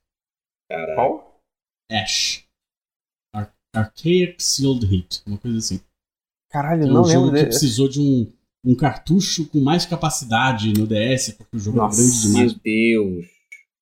Caralho. 0.70 0.96
Qual? 0.96 1.42
Ash. 1.92 2.46
Ar 3.34 3.52
Archaic 3.76 4.44
Sealed 4.44 4.86
Heat, 4.86 5.24
uma 5.26 5.38
coisa 5.38 5.58
assim. 5.58 5.80
Caralho, 6.52 6.86
não 6.88 7.02
um 7.02 7.06
lembro 7.06 7.26
jogo 7.26 7.38
que 7.38 7.46
precisou 7.46 7.88
de 7.88 8.00
um 8.00 8.32
um 8.66 8.76
cartucho 8.76 9.48
com 9.50 9.60
mais 9.60 9.86
capacidade 9.86 10.74
no 10.74 10.88
DS, 10.88 11.32
porque 11.32 11.58
o 11.58 11.60
jogo 11.60 11.78
Nossa, 11.78 12.02
é 12.02 12.04
grande 12.04 12.22
demais. 12.22 12.54
Meu 12.54 12.62
Deus! 12.64 13.26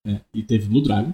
É, 0.07 0.21
e 0.33 0.43
teve 0.43 0.67
Blue 0.67 0.83
Dragon. 0.83 1.13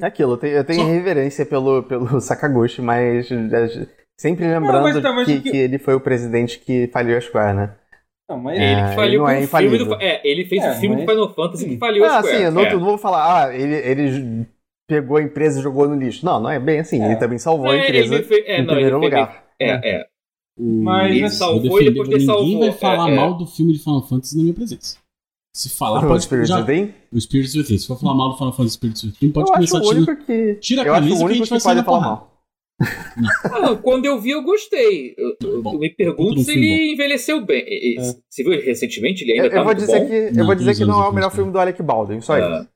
É 0.00 0.06
aquilo, 0.06 0.32
eu 0.32 0.36
tenho, 0.36 0.56
eu 0.56 0.64
tenho 0.64 0.80
Só... 0.80 0.86
reverência 0.86 1.46
pelo, 1.46 1.82
pelo 1.84 2.06
Sakaguchi, 2.20 2.82
mas 2.82 3.30
é, 3.30 3.86
sempre 4.18 4.46
lembrando 4.46 4.72
não, 4.72 4.82
mas, 4.82 5.02
mas 5.02 5.26
que, 5.26 5.40
que... 5.40 5.50
que, 5.50 5.56
ele 5.56 5.78
foi 5.78 5.94
o 5.94 6.00
presidente 6.00 6.58
que 6.58 6.88
faliu 6.88 7.16
a 7.16 7.20
Square, 7.20 7.56
né? 7.56 7.76
Não, 8.28 8.38
mas 8.38 8.58
ele 8.58 8.88
que 8.88 8.94
faliu 8.94 9.28
ele, 9.28 9.44
é 9.44 9.46
filme 9.46 9.78
do, 9.78 9.94
é, 9.96 10.20
ele 10.24 10.46
fez 10.46 10.64
é, 10.64 10.72
o 10.72 10.74
filme 10.76 10.96
mas... 10.96 11.04
do 11.04 11.10
Final 11.10 11.34
Fantasy 11.34 11.68
que 11.68 11.78
faliu 11.78 12.04
ah, 12.04 12.18
a 12.18 12.22
Square. 12.22 12.36
Sim, 12.36 12.42
eu 12.44 12.52
não, 12.52 12.62
é. 12.62 12.72
não 12.72 12.80
vou 12.80 12.98
falar, 12.98 13.48
ah, 13.48 13.54
ele, 13.54 13.74
ele 13.74 14.46
pegou 14.88 15.18
a 15.18 15.22
empresa 15.22 15.60
e 15.60 15.62
jogou 15.62 15.88
no 15.88 15.94
lixo. 15.94 16.24
Não, 16.24 16.40
não 16.40 16.50
é 16.50 16.58
bem 16.58 16.80
assim. 16.80 17.02
Ele 17.04 17.16
também 17.16 17.38
salvou 17.38 17.70
a 17.70 17.76
empresa 17.76 18.22
fez, 18.22 18.44
em 18.48 18.62
não, 18.64 18.74
primeiro 18.74 18.98
lugar. 18.98 19.44
É, 19.60 19.96
é. 19.96 20.06
Mas 20.58 21.16
ele 21.16 21.30
salvou 21.30 21.80
e 21.80 21.84
depois 21.84 22.08
ele 22.08 22.24
salvou. 22.24 22.44
Ninguém 22.44 22.60
vai 22.60 22.78
falar 22.78 23.10
é, 23.10 23.16
mal 23.16 23.36
do 23.36 23.46
filme 23.46 23.72
de 23.72 23.80
Final 23.80 24.06
Fantasy 24.06 24.36
na 24.36 24.42
minha 24.42 24.54
presença. 24.54 24.96
Se 25.56 25.68
falar, 25.68 26.04
o 26.04 26.08
pode 26.08 26.24
Spirits 26.24 26.48
já... 26.48 26.60
Within? 26.60 26.92
O 27.12 27.20
Spirits 27.20 27.54
Within. 27.54 27.78
Se 27.78 27.86
for 27.86 27.98
falar 27.98 28.14
mal 28.14 28.30
do 28.30 28.36
Final 28.36 28.52
Fantasy 28.52 28.74
Spirits 28.74 29.04
Within, 29.04 29.30
pode 29.30 29.48
eu 29.48 29.54
começar 29.54 29.78
a 29.78 29.82
tirar. 29.82 30.16
Que... 30.16 30.54
Tira 30.56 30.82
a 30.82 30.84
camisa 30.84 31.26
que, 31.26 31.32
a 31.32 31.34
gente 31.34 31.50
vai 31.50 31.60
sair 31.60 31.74
na 31.76 31.82
porrada. 31.84 32.06
Mal. 32.06 32.34
Ah, 33.44 33.76
quando 33.76 34.04
eu 34.04 34.20
vi, 34.20 34.30
eu 34.30 34.42
gostei. 34.42 35.14
Eu, 35.16 35.36
eu, 35.48 35.62
Bom, 35.62 35.74
eu 35.74 35.78
me 35.78 35.90
pergunto 35.90 36.40
se 36.40 36.50
ele 36.50 36.92
envelheceu 36.92 37.44
bem. 37.44 37.64
É. 37.98 38.02
Você 38.28 38.42
viu 38.42 38.52
ele 38.52 38.62
recentemente? 38.62 39.22
Ele 39.22 39.32
ainda 39.32 39.46
eu, 39.46 39.50
tá 39.50 39.56
eu 39.58 39.64
vou 39.64 39.74
dizer 39.74 40.00
bom? 40.00 40.08
Que, 40.08 40.40
eu 40.40 40.46
vou 40.46 40.54
dizer 40.54 40.76
que 40.76 40.84
não 40.84 41.02
é 41.02 41.08
o 41.08 41.12
melhor 41.12 41.30
filme 41.30 41.52
do 41.52 41.58
Alec 41.58 41.80
Baldwin, 41.82 42.20
só 42.20 42.36
isso. 42.36 42.68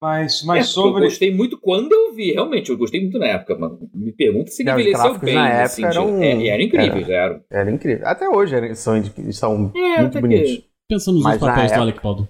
Mas, 0.00 0.42
mas 0.44 0.60
é, 0.60 0.62
sobre. 0.62 1.02
Eu 1.02 1.08
gostei 1.08 1.34
muito 1.34 1.58
quando 1.58 1.92
eu 1.92 2.14
vi, 2.14 2.32
realmente. 2.32 2.70
Eu 2.70 2.78
gostei 2.78 3.02
muito 3.02 3.18
na 3.18 3.26
época, 3.26 3.56
mas 3.58 3.72
me 3.94 4.12
pergunta 4.12 4.50
se 4.50 4.62
ele 4.62 4.70
envelheceu 4.70 5.18
bem. 5.18 5.34
Na 5.34 5.48
época 5.48 5.64
assim, 5.64 5.84
eram, 5.84 6.22
é, 6.22 6.46
era 6.48 6.62
incrível, 6.62 7.04
era, 7.04 7.12
era. 7.12 7.44
Era 7.50 7.70
incrível. 7.70 8.06
Até 8.06 8.28
hoje 8.28 8.54
eram, 8.54 8.74
são, 8.74 9.02
são 9.30 9.72
é, 9.76 10.00
muito 10.00 10.20
bonitos. 10.20 10.50
Que... 10.50 10.70
Pensando 10.88 11.16
nos 11.16 11.24
mas 11.24 11.38
papéis 11.38 11.72
do 11.72 11.80
Alec 11.80 12.02
Baldwin. 12.02 12.28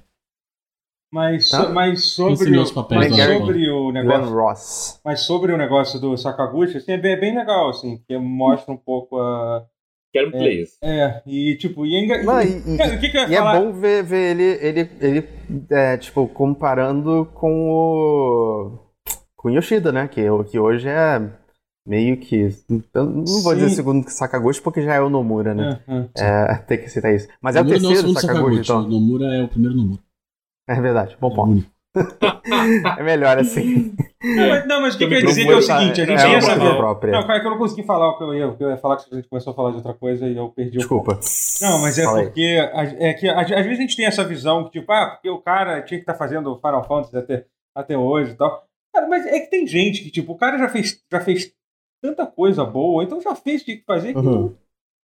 Mas, 1.13 1.49
so, 1.49 1.73
mas 1.73 2.05
sobre, 2.05 2.57
o, 2.57 2.65
mas 2.91 3.17
sobre 3.17 3.71
o 3.71 3.91
negócio. 3.91 4.33
Ross. 4.33 5.01
Mas 5.05 5.21
sobre 5.23 5.53
o 5.53 5.57
negócio 5.57 6.01
do 6.01 6.17
Sakaguchi, 6.17 6.77
assim, 6.77 6.93
é 6.93 6.99
bem, 6.99 7.13
é 7.13 7.17
bem 7.17 7.37
legal, 7.37 7.71
assim, 7.71 7.99
porque 7.99 8.17
mostra 8.17 8.73
um 8.73 8.77
pouco 8.77 9.19
a. 9.19 9.65
Quero 10.13 10.37
um 10.37 10.43
é, 10.43 10.65
É, 10.83 11.23
e 11.25 11.57
tipo, 11.57 11.87
e, 11.87 11.95
é 11.95 12.05
enga... 12.05 12.23
Não, 12.25 12.43
e, 12.43 12.75
e, 12.75 12.77
Cara, 12.77 12.99
que 12.99 13.09
que 13.09 13.17
e 13.17 13.35
é 13.35 13.41
bom 13.41 13.73
ver, 13.73 14.03
ver 14.03 14.31
ele, 14.33 14.43
ele, 14.61 14.91
ele 15.01 15.29
é, 15.71 15.97
tipo, 15.97 16.27
comparando 16.27 17.31
com 17.33 17.71
o. 17.71 18.79
com 19.37 19.49
o 19.49 19.53
Yoshida, 19.53 19.93
né? 19.93 20.09
Que, 20.09 20.23
que 20.51 20.59
hoje 20.59 20.89
é 20.89 21.31
meio 21.87 22.17
que. 22.17 22.49
Eu 22.93 23.05
não 23.05 23.25
vou 23.25 23.53
Sim. 23.53 23.59
dizer 23.61 23.71
segundo 23.71 24.09
Sakaguchi, 24.09 24.61
porque 24.61 24.83
já 24.83 24.95
é 24.95 25.01
o 25.01 25.09
Nomura, 25.09 25.55
né? 25.55 25.81
É, 26.19 26.53
é, 26.53 26.55
tem 26.57 26.79
que 26.79 26.89
citar 26.89 27.15
isso. 27.15 27.29
Mas 27.41 27.55
é 27.55 27.61
o 27.61 27.67
terceiro 27.67 28.09
é 28.09 28.11
o 28.11 28.15
Sakaguchi, 28.15 28.61
então. 28.61 28.85
O 28.85 28.89
Nomura 28.89 29.27
é 29.27 29.45
o 29.45 29.49
primeiro 29.49 29.77
Nomura. 29.77 30.01
É 30.69 30.81
verdade, 30.81 31.17
bom 31.21 31.33
ponto. 31.33 31.65
é 32.99 33.03
melhor 33.03 33.39
assim. 33.39 33.95
Não, 34.67 34.81
mas, 34.81 34.95
o 34.95 34.99
que, 34.99 35.09
que 35.09 35.15
eu 35.15 35.19
ia 35.19 35.27
dizer 35.27 35.49
é 35.49 35.57
o 35.57 35.63
seguinte: 35.63 36.01
a 36.03 36.05
gente 36.05 36.23
é 36.23 36.35
essa. 36.35 36.57
Própria. 36.77 37.13
Não, 37.13 37.27
cara, 37.27 37.39
é 37.39 37.41
que 37.41 37.47
eu 37.47 37.51
não 37.51 37.59
consegui 37.59 37.83
falar 37.83 38.11
o 38.11 38.19
que 38.19 38.25
eu 38.25 38.35
ia, 38.35 38.57
eu 38.59 38.71
ia 38.71 38.77
falar, 38.77 38.97
que 38.97 39.13
a 39.13 39.17
gente 39.17 39.29
começou 39.29 39.53
a 39.53 39.57
falar 39.57 39.71
de 39.71 39.77
outra 39.77 39.95
coisa 39.95 40.27
e 40.29 40.37
eu 40.37 40.49
perdi 40.51 40.79
Desculpa. 40.79 41.13
o 41.13 41.19
Desculpa. 41.19 41.73
Não, 41.73 41.83
mas 41.83 41.99
é 41.99 42.05
Falei. 42.05 42.25
porque. 42.27 42.71
É 42.99 43.15
que 43.15 43.29
às 43.29 43.49
vezes 43.49 43.79
a 43.79 43.83
gente 43.83 43.97
tem 43.97 44.07
essa 44.07 44.25
visão 44.25 44.65
que, 44.65 44.79
tipo, 44.79 44.93
ah, 44.93 45.11
porque 45.11 45.29
o 45.31 45.41
cara 45.41 45.83
tinha 45.83 45.99
que 45.99 46.03
estar 46.03 46.13
tá 46.13 46.19
fazendo 46.19 46.57
Final 46.57 46.85
Fantasy 46.85 47.17
até, 47.17 47.47
até 47.75 47.99
hoje 47.99 48.33
e 48.33 48.37
tal. 48.37 48.65
Cara, 48.95 49.09
mas 49.09 49.27
é 49.27 49.41
que 49.41 49.51
tem 49.51 49.67
gente 49.67 50.03
que, 50.03 50.11
tipo, 50.11 50.33
o 50.33 50.37
cara 50.37 50.59
já 50.59 50.69
fez, 50.69 51.01
já 51.11 51.21
fez 51.21 51.53
tanta 52.03 52.27
coisa 52.27 52.65
boa, 52.65 53.03
então 53.03 53.21
já 53.21 53.35
fez 53.35 53.63
o 53.63 53.65
que 53.65 53.83
fazer 53.87 54.13
que 54.13 54.19
uhum. 54.19 54.55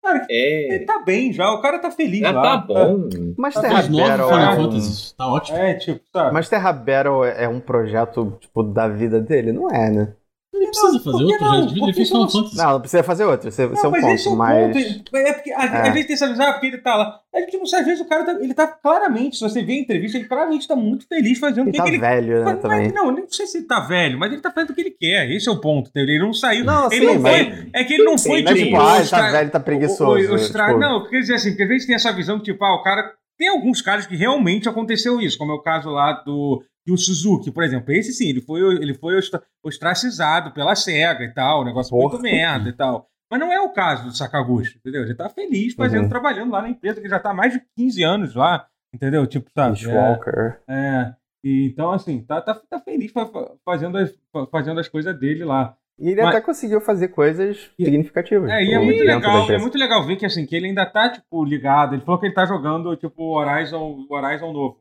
Cara, 0.03 0.27
é. 0.29 0.75
ele 0.75 0.85
tá 0.85 0.99
bem 0.99 1.31
já, 1.31 1.49
o 1.49 1.61
cara 1.61 1.79
tá 1.79 1.89
feliz 1.89 2.19
já 2.19 2.31
lá. 2.31 2.41
Tá 2.41 2.57
bom. 2.57 3.07
Mas 3.37 3.53
tá 3.53 3.61
Terra 3.61 3.81
Battle 3.83 4.27
Final 4.27 4.53
é 4.53 4.55
Fantasy, 4.57 5.15
tá 5.15 5.27
ótimo. 5.27 5.57
É, 5.57 5.73
tipo, 5.75 6.01
sabe? 6.11 6.33
Mas 6.33 6.49
Terra 6.49 6.73
Battle 6.73 7.23
é 7.23 7.47
um 7.47 7.61
projeto, 7.61 8.37
tipo, 8.41 8.63
da 8.63 8.89
vida 8.89 9.21
dele? 9.21 9.53
Não 9.53 9.71
é, 9.71 9.89
né? 9.89 10.13
Ele 10.53 10.67
precisa 10.67 10.99
fazer 10.99 11.23
outro 11.23 11.67
de 11.67 11.73
vida, 11.73 11.85
ele 11.87 11.93
fez 11.93 12.07
Final 12.09 12.29
Fantasy. 12.29 12.57
Não, 12.57 12.71
não 12.73 12.79
precisa 12.79 13.03
fazer 13.03 13.25
outro, 13.25 13.49
esse, 13.49 13.63
esse 13.63 13.85
é 13.85 13.87
um 13.87 13.91
mas 13.91 14.01
ponto, 14.01 14.13
esse 14.13 14.27
é 14.27 14.31
um 14.31 14.35
mas... 14.35 14.73
ponto. 14.93 15.17
É 15.17 15.33
porque 15.33 15.51
a, 15.51 15.63
É. 15.65 15.81
a 15.81 15.91
gente 15.91 16.05
tem 16.05 16.13
essa 16.13 16.27
visão, 16.29 16.45
ah, 16.47 16.51
porque 16.53 16.67
ele 16.67 16.77
tá 16.77 16.95
lá. 16.95 17.19
A 17.33 17.39
gente 17.39 17.57
não 17.57 17.65
sabe, 17.65 17.81
às 17.81 17.87
vezes 17.87 18.01
o 18.05 18.07
cara 18.07 18.23
tá, 18.23 18.31
ele 18.33 18.53
tá 18.53 18.67
claramente, 18.67 19.35
se 19.37 19.41
você 19.41 19.63
vê 19.63 19.73
a 19.73 19.77
entrevista, 19.79 20.17
ele 20.17 20.27
claramente 20.27 20.67
tá 20.67 20.75
muito 20.75 21.07
feliz 21.07 21.39
fazendo 21.39 21.65
o 21.65 21.69
Ele 21.69 21.71
que, 21.71 21.77
tá 21.77 21.83
que 21.83 21.89
ele 21.89 21.97
velho, 21.99 22.39
né, 22.39 22.43
Mas- 22.45 22.61
também. 22.61 22.91
não, 22.93 23.11
não 23.11 23.27
sei 23.27 23.47
se 23.47 23.57
ele 23.57 23.65
tá 23.65 23.79
velho, 23.81 24.19
mas 24.19 24.31
ele 24.31 24.41
tá 24.41 24.51
fazendo 24.51 24.69
o 24.69 24.73
que 24.75 24.81
ele 24.81 24.91
quer. 24.91 25.29
Esse 25.31 25.49
é 25.49 25.51
o 25.51 25.59
ponto, 25.59 25.89
entendeu? 25.89 26.15
Ele 26.15 26.23
não 26.23 26.33
saiu. 26.33 26.63
Não, 26.63 26.85
ele 26.91 26.99
sim, 26.99 27.05
não 27.13 27.19
mas- 27.19 27.47
foi. 27.47 27.69
É 27.73 27.83
que 27.83 27.93
ele 27.95 28.03
não 28.03 28.17
foi 28.17 28.43
Não 28.43 28.51
é 28.51 28.53
tipo. 28.55 28.65
tipo, 28.67 28.79
ah, 28.81 28.99
ele 28.99 29.09
tá 29.09 29.31
velho, 29.31 29.49
tá 29.51 29.59
preguiçoso. 29.59 30.31
o- 30.31 30.35
os 30.35 30.49
tra- 30.49 30.67
tipo, 30.67 30.79
Não, 30.79 31.09
quer 31.09 31.19
dizer 31.19 31.33
assim, 31.35 31.49
porque 31.49 31.63
às 31.63 31.69
vezes 31.69 31.87
tem 31.87 31.95
essa 31.95 32.11
visão 32.13 32.37
que, 32.37 32.45
tipo, 32.45 32.63
ah, 32.63 32.75
o 32.75 32.83
cara. 32.83 33.11
Tem 33.35 33.47
alguns 33.49 33.81
casos 33.81 34.05
que 34.05 34.15
realmente 34.15 34.69
aconteceu 34.69 35.19
isso, 35.19 35.39
como 35.39 35.51
é 35.51 35.55
o 35.55 35.61
caso 35.61 35.89
lá 35.89 36.13
do. 36.23 36.61
Do 36.85 36.97
Suzuki, 36.97 37.51
por 37.51 37.63
exemplo. 37.63 37.91
Esse 37.93 38.11
sim, 38.13 38.29
ele 38.29 38.41
foi, 38.41 38.59
ele 38.75 38.93
foi 38.93 39.15
ostra- 39.17 39.41
ostracizado 39.63 40.51
pela 40.51 40.75
SEGA 40.75 41.23
e 41.23 41.33
tal, 41.33 41.61
um 41.61 41.65
negócio 41.65 41.89
Porra. 41.91 42.09
muito 42.11 42.21
merda 42.23 42.69
e 42.69 42.73
tal. 42.73 43.07
Mas 43.31 43.39
não 43.39 43.51
é 43.51 43.59
o 43.61 43.69
caso 43.73 44.03
do 44.05 44.15
Sakaguchi, 44.15 44.77
entendeu? 44.77 45.01
Ele 45.03 45.15
tá 45.15 45.27
feliz 45.29 45.73
fazendo, 45.73 46.03
Uhum. 46.03 46.09
trabalhando 46.09 46.51
lá 46.51 46.61
na 46.61 46.69
empresa, 46.69 47.01
que 47.01 47.09
já 47.09 47.19
tá 47.19 47.31
há 47.31 47.33
mais 47.33 47.53
de 47.53 47.61
15 47.75 48.03
anos 48.03 48.35
lá, 48.35 48.67
entendeu? 48.93 49.25
Tipo, 49.25 49.49
sabe? 49.55 49.75
Peace 49.79 49.89
É- 49.89 49.93
Walker. 49.93 50.57
é, 50.67 51.13
e 51.43 51.67
então, 51.67 51.91
assim, 51.91 52.21
tá, 52.21 52.41
tá, 52.41 52.53
tá 52.69 52.79
feliz 52.79 53.11
fa- 53.11 53.25
fa- 53.25 53.51
fazendo 53.65 53.97
as, 53.97 54.13
fa- 54.31 54.45
fazendo 54.51 54.79
as 54.79 54.87
coisas 54.87 55.17
dele 55.17 55.43
lá. 55.43 55.75
E 55.99 56.09
ele 56.09 56.21
Mas- 56.21 56.35
até 56.35 56.41
conseguiu 56.45 56.81
fazer 56.81 57.07
coisas 57.09 57.71
E- 57.79 57.85
significativas. 57.85 58.49
É, 58.51 58.63
e 58.63 58.73
é 58.73 58.79
muito 58.79 59.03
legal, 59.03 59.51
é 59.51 59.57
muito 59.57 59.77
legal 59.77 60.03
ver 60.05 60.15
que, 60.15 60.25
assim, 60.25 60.45
que 60.45 60.55
ele 60.55 60.67
ainda 60.67 60.85
tá, 60.85 61.09
tipo, 61.09 61.43
ligado. 61.45 61.95
Ele 61.95 62.03
falou 62.03 62.19
que 62.19 62.25
ele 62.27 62.33
tá 62.35 62.45
jogando, 62.45 62.95
tipo, 62.95 63.35
Horizon, 63.37 64.05
Horizon 64.09 64.51
novo. 64.51 64.79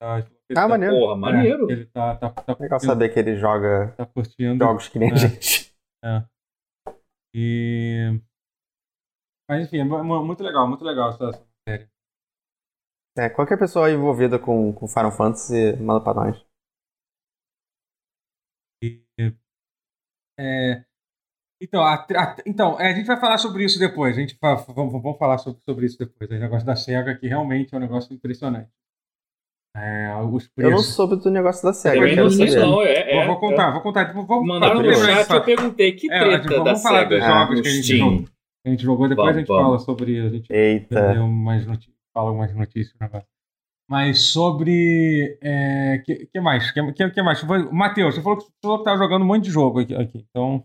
Tá? 0.00 0.22
Ele 0.50 0.58
Ah, 0.58 0.62
tá- 0.62 0.68
maneiro. 0.68 0.94
Porra, 0.94 1.16
maneiro. 1.16 1.70
É, 1.70 1.72
ele 1.72 1.86
tá, 1.86 2.16
tá, 2.16 2.30
tá, 2.30 2.52
Legal 2.52 2.68
curtindo, 2.78 2.92
saber 2.92 3.08
que 3.08 3.18
ele 3.18 3.36
joga 3.36 3.92
tá 3.96 4.06
curtindo. 4.06 4.62
jogos 4.64 4.88
que 4.88 4.98
nem 4.98 5.10
É. 5.10 5.12
a 5.12 5.16
gente. 5.16 5.74
E... 7.34 8.20
Mas, 9.48 9.66
enfim, 9.66 9.78
é 9.78 9.84
mu- 9.84 10.24
muito 10.24 10.42
legal, 10.42 10.68
muito 10.68 10.84
legal 10.84 11.10
essa 11.10 11.24
essa 11.30 11.46
série. 11.68 11.88
É, 13.16 13.28
qualquer 13.30 13.58
pessoa 13.58 13.90
envolvida 13.90 14.38
com, 14.38 14.72
com 14.72 14.86
Final 14.88 15.12
Fantasy, 15.12 15.76
manda 15.80 16.02
pra 16.02 16.14
nós. 16.14 16.44
E, 18.82 19.02
é, 20.38 20.84
então, 21.62 21.82
a, 21.82 21.94
a- 21.94 22.36
então 22.46 22.78
é, 22.80 22.90
a 22.92 22.94
gente 22.94 23.06
vai 23.06 23.18
falar 23.18 23.38
sobre 23.38 23.64
isso 23.64 23.78
depois. 23.78 24.16
A 24.16 24.20
gente 24.20 24.36
fa- 24.36 24.54
vamos, 24.72 24.92
vamos 25.02 25.18
falar 25.18 25.38
sobre, 25.38 25.60
sobre 25.62 25.86
isso 25.86 25.98
depois. 25.98 26.28
O 26.30 26.34
negócio 26.34 26.66
da 26.66 26.76
SEGA, 26.76 27.16
que 27.16 27.26
realmente 27.28 27.74
é 27.74 27.78
um 27.78 27.80
negócio 27.80 28.12
impressionante. 28.14 28.70
É, 29.76 30.14
os 30.22 30.48
Eu 30.56 30.70
não 30.70 30.76
preços. 30.76 30.94
soube 30.94 31.16
do 31.16 31.30
negócio 31.30 31.64
da 31.64 31.72
SEGA. 31.72 32.06
Eu 32.08 32.24
não 32.24 32.30
sei 32.30 32.54
não, 32.56 32.80
é. 32.82 33.10
é 33.10 33.26
vou, 33.26 33.38
vou 33.38 33.40
contar, 33.50 33.70
vou 33.72 33.80
contar. 33.82 34.12
Vou, 34.12 34.24
vou, 34.24 34.46
Mandaram 34.46 34.80
no 34.80 34.94
chat, 34.94 35.18
disso. 35.22 35.32
eu 35.34 35.42
perguntei 35.44 35.92
que 35.92 36.10
É, 36.12 36.18
treta 36.20 36.48
vamos 36.48 36.64
da 36.64 36.76
falar 36.76 37.00
SEGA 37.02 37.16
dos 37.18 37.26
jogos 37.26 37.60
que 37.60 37.68
a 37.68 37.70
gente 37.72 37.84
Steam. 37.84 37.98
jogou. 37.98 38.28
A 38.66 38.70
gente 38.70 38.82
jogou, 38.82 39.08
depois 39.08 39.26
Vamos, 39.26 39.36
a 39.36 39.38
gente 39.40 39.48
vamos. 39.48 39.62
fala 39.64 39.78
sobre. 39.80 40.20
A 40.20 40.28
gente 40.28 40.52
Eita. 40.52 41.12
deu 41.12 41.24
umas 41.24 41.66
notícias, 41.66 41.96
fala 42.14 42.30
umas 42.30 42.54
notícias. 42.54 42.94
Mas 43.90 44.26
sobre. 44.28 45.38
É, 45.42 45.98
que, 46.06 46.26
que 46.26 46.40
mais? 46.40 46.70
Que, 46.70 46.92
que, 46.92 47.10
que 47.10 47.22
mais? 47.22 47.42
Matheus, 47.72 48.14
você 48.14 48.22
falou 48.22 48.38
que 48.38 48.44
você 48.44 48.50
falou 48.62 48.78
que 48.78 48.84
tava 48.84 48.96
jogando 48.96 49.22
um 49.22 49.26
monte 49.26 49.44
de 49.44 49.50
jogo 49.50 49.80
aqui. 49.80 49.94
aqui. 49.94 50.24
Então. 50.30 50.64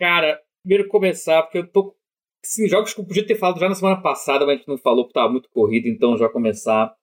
Cara, 0.00 0.40
primeiro 0.64 0.88
começar, 0.88 1.42
porque 1.42 1.58
eu 1.58 1.66
tô. 1.66 1.94
Sim, 2.44 2.68
jogos 2.68 2.94
que 2.94 3.00
eu 3.00 3.04
podia 3.04 3.26
ter 3.26 3.34
falado 3.34 3.58
já 3.58 3.68
na 3.68 3.74
semana 3.74 4.00
passada, 4.00 4.46
mas 4.46 4.54
a 4.54 4.58
gente 4.58 4.68
não 4.68 4.78
falou 4.78 5.04
porque 5.04 5.14
tava 5.18 5.32
muito 5.32 5.50
corrido, 5.50 5.88
então 5.88 6.16
já 6.16 6.28
começar 6.28 6.94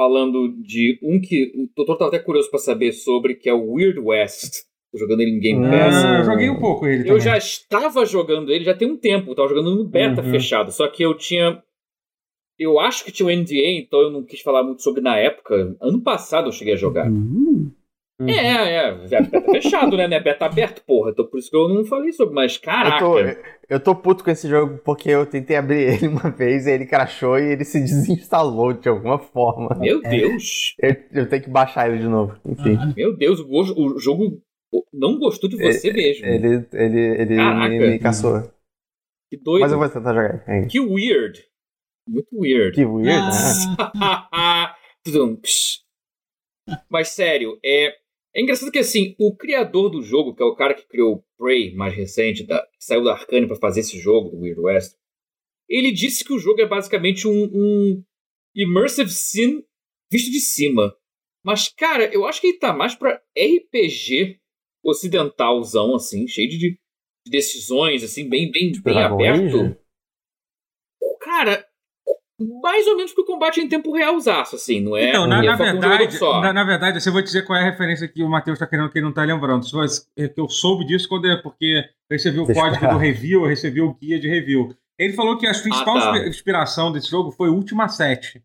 falando 0.00 0.48
de 0.62 0.98
um 1.02 1.20
que 1.20 1.52
o 1.54 1.68
doutor 1.76 1.98
tava 1.98 2.08
até 2.08 2.18
curioso 2.18 2.48
pra 2.48 2.58
saber 2.58 2.90
sobre, 2.92 3.34
que 3.34 3.50
é 3.50 3.52
o 3.52 3.72
Weird 3.74 3.98
West. 4.00 4.62
Tô 4.90 4.98
jogando 4.98 5.20
ele 5.20 5.32
em 5.32 5.38
Game 5.38 5.60
Pass. 5.62 5.94
Ah, 6.04 6.18
eu 6.20 6.24
joguei 6.24 6.48
um 6.48 6.58
pouco 6.58 6.86
ele. 6.86 7.02
Eu 7.02 7.18
também. 7.18 7.20
já 7.20 7.36
estava 7.36 8.06
jogando 8.06 8.50
ele 8.50 8.64
já 8.64 8.72
tem 8.74 8.90
um 8.90 8.96
tempo, 8.96 9.30
eu 9.30 9.34
tava 9.34 9.48
jogando 9.48 9.74
no 9.76 9.84
beta 9.84 10.22
Uhum. 10.22 10.30
fechado, 10.30 10.72
só 10.72 10.88
que 10.88 11.02
eu 11.02 11.14
tinha. 11.14 11.62
Eu 12.58 12.80
acho 12.80 13.04
que 13.04 13.12
tinha 13.12 13.26
o 13.26 13.30
NDA, 13.30 13.78
então 13.78 14.00
eu 14.00 14.10
não 14.10 14.22
quis 14.24 14.40
falar 14.40 14.62
muito 14.62 14.82
sobre 14.82 15.02
na 15.02 15.18
época. 15.18 15.76
Ano 15.82 16.00
passado 16.00 16.48
eu 16.48 16.52
cheguei 16.52 16.72
a 16.74 16.78
jogar. 16.78 17.10
Hum, 17.10 17.70
Uhum. 18.20 18.28
É, 18.28 18.36
é, 18.36 18.88
é 19.12 19.22
beta 19.22 19.40
fechado, 19.40 19.96
né? 19.96 20.06
Não 20.06 20.16
é 20.16 20.20
beta 20.20 20.44
aberto, 20.44 20.82
porra. 20.84 21.10
Então 21.10 21.26
por 21.26 21.38
isso 21.38 21.50
que 21.50 21.56
eu 21.56 21.68
não 21.68 21.84
falei 21.86 22.12
sobre, 22.12 22.34
mas 22.34 22.56
Eu 22.56 22.60
caraca. 22.60 22.98
tô, 22.98 23.18
eu 23.68 23.80
tô 23.80 23.94
puto 23.96 24.22
com 24.22 24.30
esse 24.30 24.46
jogo 24.46 24.78
porque 24.84 25.08
eu 25.08 25.24
tentei 25.24 25.56
abrir 25.56 25.80
ele 25.94 26.06
uma 26.08 26.30
vez 26.30 26.66
e 26.66 26.70
ele 26.72 26.84
crashou 26.84 27.38
e 27.38 27.52
ele 27.52 27.64
se 27.64 27.80
desinstalou 27.80 28.74
de 28.74 28.90
alguma 28.90 29.18
forma. 29.18 29.74
Meu 29.78 30.02
Deus. 30.02 30.74
Eu, 30.78 30.96
eu 31.12 31.28
tenho 31.28 31.42
que 31.42 31.50
baixar 31.50 31.88
ele 31.88 31.98
de 31.98 32.08
novo. 32.08 32.38
Enfim. 32.44 32.74
caralho. 32.76 32.94
Meu 32.94 33.16
Deus, 33.16 33.40
o, 33.40 33.46
o 33.48 33.98
jogo 33.98 34.42
não 34.92 35.18
gostou 35.18 35.48
de 35.48 35.56
você 35.56 35.92
mesmo. 35.92 36.26
Ele, 36.26 36.66
ele, 36.74 37.00
ele 37.22 37.36
Caraca. 37.36 37.68
me, 37.70 37.78
me 37.78 37.98
caçou. 37.98 38.42
Que 39.30 39.36
doido. 39.36 39.62
Mas 39.62 39.72
eu 39.72 39.78
vou 39.78 39.88
tentar 39.88 40.12
jogar 40.12 40.44
ainda. 40.46 40.66
Que 40.66 40.78
weird. 40.80 41.42
Muito 42.06 42.28
weird. 42.38 42.74
Que 42.74 42.84
weird, 42.84 43.06
né? 43.06 43.30
Ah, 44.32 44.74
psh. 45.42 45.80
Mas 46.90 47.08
sério, 47.08 47.58
é, 47.64 47.94
é 48.34 48.42
engraçado 48.42 48.70
que 48.70 48.78
assim, 48.78 49.14
o 49.18 49.36
criador 49.36 49.90
do 49.90 50.02
jogo, 50.02 50.34
que 50.34 50.42
é 50.42 50.46
o 50.46 50.54
cara 50.54 50.74
que 50.74 50.86
criou 50.86 51.16
o 51.16 51.24
Prey 51.36 51.74
mais 51.74 51.94
recente, 51.94 52.44
da, 52.44 52.62
que 52.62 52.84
saiu 52.84 53.02
da 53.02 53.12
Arcane 53.12 53.46
pra 53.46 53.56
fazer 53.56 53.80
esse 53.80 53.98
jogo, 53.98 54.30
do 54.30 54.40
Weird 54.40 54.60
West, 54.60 54.96
ele 55.68 55.92
disse 55.92 56.24
que 56.24 56.32
o 56.32 56.38
jogo 56.38 56.60
é 56.60 56.66
basicamente 56.66 57.26
um, 57.26 57.44
um 57.52 58.04
immersive 58.54 59.10
sim 59.10 59.64
visto 60.10 60.30
de 60.30 60.40
cima. 60.40 60.94
Mas, 61.44 61.68
cara, 61.68 62.12
eu 62.12 62.26
acho 62.26 62.40
que 62.40 62.48
ele 62.48 62.58
tá 62.58 62.72
mais 62.72 62.94
pra 62.94 63.22
RPG 63.36 64.38
ocidentalzão, 64.84 65.94
assim, 65.94 66.26
cheio 66.26 66.48
de, 66.48 66.58
de 66.58 67.30
decisões, 67.30 68.02
assim, 68.02 68.28
bem, 68.28 68.50
bem, 68.50 68.72
bem 68.72 68.82
Dragon 68.82 69.14
aberto. 69.14 69.76
Cara, 71.20 71.66
mais 72.62 72.86
ou 72.86 72.96
menos 72.96 73.12
pro 73.12 73.24
combate 73.24 73.60
em 73.60 73.68
tempo 73.68 73.92
realzaço, 73.94 74.56
assim, 74.56 74.80
não 74.80 74.96
é? 74.96 75.10
Então, 75.10 75.22
não 75.26 75.36
na, 75.38 75.44
é 75.44 75.46
na 75.48 75.56
só 75.56 75.62
um 75.62 75.66
verdade, 75.66 76.14
só. 76.16 76.40
na, 76.40 76.52
na 76.52 76.64
verdade, 76.64 76.98
assim, 76.98 77.08
eu 77.08 77.12
vou 77.12 77.22
dizer 77.22 77.44
qual 77.44 77.58
é 77.58 77.62
a 77.62 77.70
referência 77.70 78.08
que 78.08 78.22
o 78.22 78.28
Matheus 78.28 78.56
está 78.56 78.66
querendo 78.66 78.88
que 78.90 78.98
ele 78.98 79.04
não 79.04 79.10
está 79.10 79.24
lembrando. 79.24 79.68
Você- 79.70 80.04
é 80.16 80.26
que 80.28 80.40
eu 80.40 80.48
soube 80.48 80.86
disso 80.86 81.08
quando 81.08 81.26
é 81.28 81.36
porque 81.36 81.84
eu 82.08 82.14
recebi 82.14 82.38
o 82.40 82.46
Deixa 82.46 82.60
código 82.60 82.88
do 82.88 82.96
review, 82.98 83.42
eu 83.42 83.48
recebi 83.48 83.80
o 83.80 83.92
guia 83.94 84.18
de 84.18 84.28
review. 84.28 84.74
Ele 84.98 85.12
falou 85.12 85.36
que 85.38 85.46
a 85.46 85.50
principal 85.50 85.98
tá. 86.00 86.16
inspi- 86.16 86.28
inspiração 86.28 86.92
desse 86.92 87.10
jogo 87.10 87.30
foi 87.30 87.48
Ultima 87.48 87.88
7. 87.88 88.42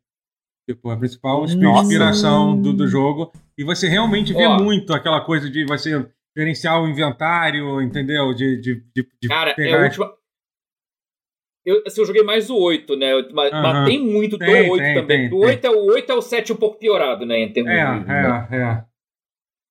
Tipo, 0.70 0.90
a 0.90 0.98
principal 0.98 1.42
Nossa. 1.42 1.84
inspiração 1.84 2.60
do, 2.60 2.74
do 2.74 2.88
jogo. 2.88 3.32
E 3.58 3.64
você 3.64 3.88
realmente 3.88 4.34
vê 4.34 4.46
Ó. 4.48 4.58
muito 4.62 4.94
aquela 4.94 5.22
coisa 5.22 5.50
de 5.50 5.64
você 5.66 6.06
gerenciar 6.36 6.82
o 6.82 6.88
inventário, 6.88 7.82
entendeu? 7.82 8.34
De, 8.34 8.60
de, 8.60 8.76
de, 8.96 9.08
de 9.22 9.28
Cara, 9.28 9.52
é 9.52 9.54
pegar 9.54 9.80
a 9.82 9.84
última. 9.84 10.12
Eu, 11.66 11.82
assim, 11.86 12.00
eu 12.02 12.06
joguei 12.06 12.22
mais 12.22 12.50
o 12.50 12.58
8, 12.58 12.96
né? 12.96 13.12
Mas, 13.34 13.52
Aham. 13.52 13.62
mas 13.64 13.88
tem 13.90 14.00
muito 14.00 14.38
do 14.38 14.46
Tem, 14.46 14.70
8 14.70 14.84
tem, 14.84 14.94
também. 14.94 15.18
tem, 15.22 15.30
do 15.30 15.38
8 15.38 15.66
é 15.66 15.70
o 15.72 15.86
8 15.86 16.12
é 16.12 16.16
o 16.16 16.22
7 16.22 16.54
um 16.54 16.56
pouco 16.56 16.78
piorado, 16.78 17.26
né? 17.26 17.40
Em 17.40 17.52
termos 17.52 17.72
É, 17.72 18.00
de. 18.00 18.06
né? 18.06 18.48
é, 18.52 18.56
é. 18.58 18.86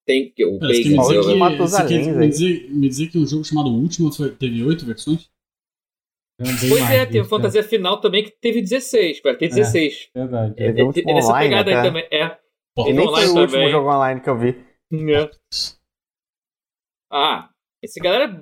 Tem 0.05 0.29
que 0.31 0.45
o 0.45 0.59
Bacon. 0.59 0.67
me 0.67 0.73
dizer, 0.97 1.87
que, 1.87 2.11
me 2.11 2.27
dizer, 2.27 2.69
me 2.69 2.87
dizer 2.89 3.07
que 3.07 3.17
um 3.17 3.25
jogo 3.25 3.43
chamado 3.43 3.69
Última 3.69 4.11
foi- 4.11 4.29
teve 4.35 4.63
oito 4.63 4.85
versões? 4.85 5.29
Eu 6.37 6.45
andei 6.47 6.69
Pois 6.69 6.81
mais 6.81 6.93
é, 6.93 7.05
tem 7.05 7.19
a 7.19 7.23
disso, 7.23 7.29
fantasia 7.29 7.63
final 7.63 7.99
também 8.01 8.23
que 8.25 8.31
teve 8.31 8.61
16. 8.61 9.21
Vai 9.23 9.35
ter 9.37 9.47
16. 9.47 10.09
É 10.13 10.19
verdade. 10.19 10.53
É, 10.57 10.65
é, 10.65 10.69
é, 10.69 11.13
nessa 11.13 11.33
pegada 11.39 11.71
aí 11.71 11.81
também. 11.87 12.07
É. 12.11 12.37
Pô, 12.75 12.83
Tem 12.83 12.93
nem 12.93 13.07
foi 13.07 13.25
o 13.25 13.29
último 13.29 13.47
também. 13.47 13.69
jogo 13.71 13.89
online 13.89 14.19
que 14.21 14.29
eu 14.29 14.37
vi. 14.37 14.65
É. 14.91 15.29
Ah, 17.11 17.49
esse 17.81 17.99
galera 17.99 18.41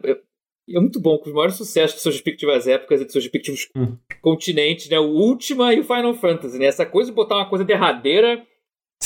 é, 0.70 0.78
é 0.78 0.80
muito 0.80 1.00
bom, 1.00 1.18
com 1.18 1.30
os 1.30 1.34
maiores 1.36 1.56
sucessos 1.56 1.96
de 1.98 2.02
suas 2.02 2.16
respectivas 2.16 2.68
épocas 2.68 3.02
e 3.02 3.06
de 3.06 3.12
seus 3.12 3.24
respectivos 3.24 3.68
Hum. 3.76 3.98
continentes, 4.22 4.90
né? 4.90 5.00
O 5.00 5.08
Ultima 5.10 5.74
e 5.74 5.80
o 5.80 5.84
Final 5.84 6.14
Fantasy, 6.14 6.58
né? 6.60 6.66
Essa 6.66 6.86
coisa 6.86 7.10
de 7.12 7.16
botar 7.16 7.36
uma 7.36 7.50
coisa 7.50 7.64
derradeira 7.66 8.42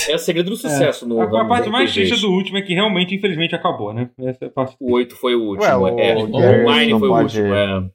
é 0.07 0.15
o 0.15 0.19
segredo 0.19 0.49
do 0.51 0.55
sucesso 0.55 1.07
no 1.07 1.19
A, 1.19 1.23
a 1.23 1.27
ramo 1.27 1.49
parte 1.49 1.69
mais 1.69 1.91
triste 1.91 2.21
do 2.21 2.29
último 2.31 2.57
é 2.57 2.61
que 2.61 2.73
realmente, 2.73 3.15
infelizmente, 3.15 3.55
acabou, 3.55 3.93
né? 3.93 4.09
Essa 4.19 4.45
é 4.45 4.47
a 4.47 4.51
parte 4.51 4.75
O 4.79 4.93
8 4.93 5.15
foi 5.15 5.35
o 5.35 5.41
último. 5.43 5.63
Ué, 5.65 5.75
o 5.75 5.99
é. 5.99 6.15
O 6.15 6.35
online 6.35 6.91
não 6.91 6.99
foi 6.99 7.09
pode- 7.09 7.39
o 7.39 7.41
último. 7.43 7.55
É. 7.55 7.89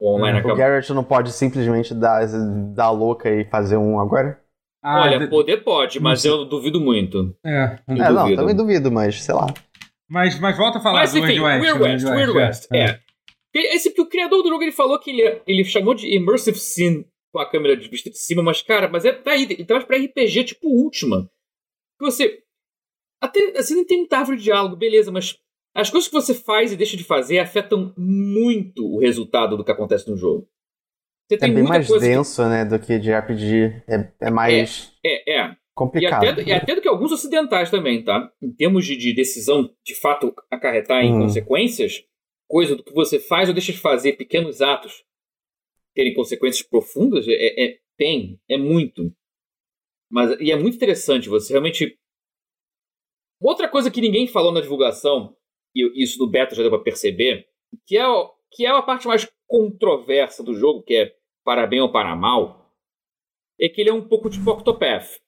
O 0.00 0.14
online 0.16 0.30
É, 0.30 0.32
o 0.32 0.36
O 0.36 0.38
acabou. 0.38 0.56
Garrett 0.56 0.92
não 0.94 1.04
pode 1.04 1.32
simplesmente 1.32 1.94
dar, 1.94 2.26
dar 2.74 2.90
louca 2.90 3.30
e 3.30 3.44
fazer 3.44 3.76
um 3.76 4.00
agora? 4.00 4.40
Ah, 4.84 5.02
Olha, 5.02 5.18
de- 5.20 5.28
poder 5.28 5.58
pode, 5.62 6.00
mas 6.00 6.24
não 6.24 6.32
eu 6.38 6.44
duvido 6.44 6.80
muito. 6.80 7.36
É, 7.46 7.78
Eu 7.86 7.94
É, 8.04 8.10
não, 8.10 8.22
duvido. 8.24 8.40
também 8.40 8.56
duvido, 8.56 8.90
mas 8.90 9.22
sei 9.22 9.32
lá. 9.34 9.46
Mas, 10.12 10.38
mas 10.38 10.56
volta 10.56 10.78
a 10.78 10.80
falar 10.80 11.00
Mas 11.00 11.12
do 11.12 11.18
enfim, 11.18 11.40
Weird 11.40 11.42
West. 11.42 11.62
Weird 11.62 11.78
do 11.78 11.84
West, 11.84 12.04
Weird 12.06 12.32
West, 12.32 12.66
é. 12.72 12.84
é. 12.90 13.74
Esse, 13.74 13.90
porque 13.90 14.02
o 14.02 14.08
criador 14.08 14.42
do 14.42 14.48
jogo 14.48 14.62
ele 14.62 14.72
falou 14.72 14.98
que 14.98 15.10
ele, 15.10 15.42
ele 15.46 15.64
chamou 15.64 15.94
de 15.94 16.14
Immersive 16.14 16.58
Sim 16.58 17.04
com 17.32 17.38
a 17.38 17.50
câmera 17.50 17.76
de 17.76 17.88
vista 17.88 18.10
de 18.10 18.18
cima, 18.18 18.42
mas 18.42 18.60
cara, 18.62 18.88
mas 18.88 19.04
é 19.04 19.12
tá 19.12 19.32
aí, 19.32 19.44
ele 19.44 19.64
traz 19.64 19.84
pra 19.84 19.96
RPG 19.96 20.44
tipo 20.44 20.68
Última. 20.68 21.24
Que 21.98 22.04
você. 22.04 22.38
Até 23.22 23.58
assim 23.58 23.74
não 23.76 23.86
tem 23.86 23.98
muita 23.98 24.18
árvore 24.18 24.36
de 24.38 24.44
diálogo, 24.44 24.76
beleza, 24.76 25.10
mas 25.10 25.38
as 25.74 25.88
coisas 25.90 26.08
que 26.08 26.14
você 26.14 26.34
faz 26.34 26.72
e 26.72 26.76
deixa 26.76 26.96
de 26.96 27.04
fazer 27.04 27.38
afetam 27.38 27.94
muito 27.96 28.84
o 28.84 28.98
resultado 29.00 29.56
do 29.56 29.64
que 29.64 29.70
acontece 29.70 30.10
no 30.10 30.16
jogo. 30.16 30.46
Você 31.28 31.36
É 31.36 31.38
tem 31.38 31.48
bem 31.54 31.62
muita 31.62 31.68
mais 31.78 31.86
coisa 31.88 32.04
que- 32.06 32.12
denso, 32.12 32.48
né, 32.48 32.64
do 32.64 32.78
que 32.78 32.98
de 32.98 33.12
RPG. 33.12 33.82
É, 33.88 34.12
é 34.26 34.30
mais 34.30 34.92
É, 35.04 35.40
é. 35.40 35.56
Complicado. 35.86 36.24
E 36.24 36.28
até, 36.28 36.42
e 36.42 36.52
até 36.52 36.74
do 36.74 36.80
que 36.80 36.88
alguns 36.88 37.12
ocidentais 37.12 37.70
também, 37.70 38.02
tá? 38.02 38.32
Em 38.40 38.52
termos 38.52 38.86
de, 38.86 38.96
de 38.96 39.14
decisão 39.14 39.74
de 39.84 39.94
fato 39.94 40.34
acarretar 40.50 41.04
em 41.04 41.14
hum. 41.14 41.20
consequências, 41.22 42.04
coisa 42.48 42.76
do 42.76 42.84
que 42.84 42.92
você 42.92 43.18
faz 43.18 43.48
ou 43.48 43.54
deixa 43.54 43.72
de 43.72 43.78
fazer, 43.78 44.14
pequenos 44.14 44.60
atos 44.60 45.04
terem 45.94 46.14
consequências 46.14 46.66
profundas, 46.66 47.26
é, 47.28 47.64
é 47.64 47.78
tem, 47.96 48.40
é 48.48 48.56
muito. 48.56 49.14
Mas, 50.10 50.38
e 50.40 50.50
é 50.50 50.56
muito 50.56 50.76
interessante 50.76 51.28
você 51.28 51.52
realmente. 51.52 51.98
Outra 53.40 53.68
coisa 53.68 53.90
que 53.90 54.00
ninguém 54.00 54.26
falou 54.26 54.52
na 54.52 54.60
divulgação, 54.60 55.36
e 55.74 56.02
isso 56.02 56.18
no 56.18 56.30
beta 56.30 56.54
já 56.54 56.62
deu 56.62 56.70
para 56.70 56.82
perceber, 56.82 57.48
que 57.86 57.98
é, 57.98 58.04
que 58.50 58.64
é 58.64 58.70
a 58.70 58.82
parte 58.82 59.06
mais 59.06 59.28
controversa 59.48 60.42
do 60.42 60.54
jogo, 60.54 60.82
que 60.82 60.94
é 60.94 61.16
para 61.44 61.66
bem 61.66 61.80
ou 61.80 61.90
para 61.90 62.14
mal, 62.14 62.72
é 63.60 63.68
que 63.68 63.80
ele 63.80 63.90
é 63.90 63.92
um 63.92 64.06
pouco 64.06 64.30
tipo 64.30 64.50
Octopath 64.50 65.20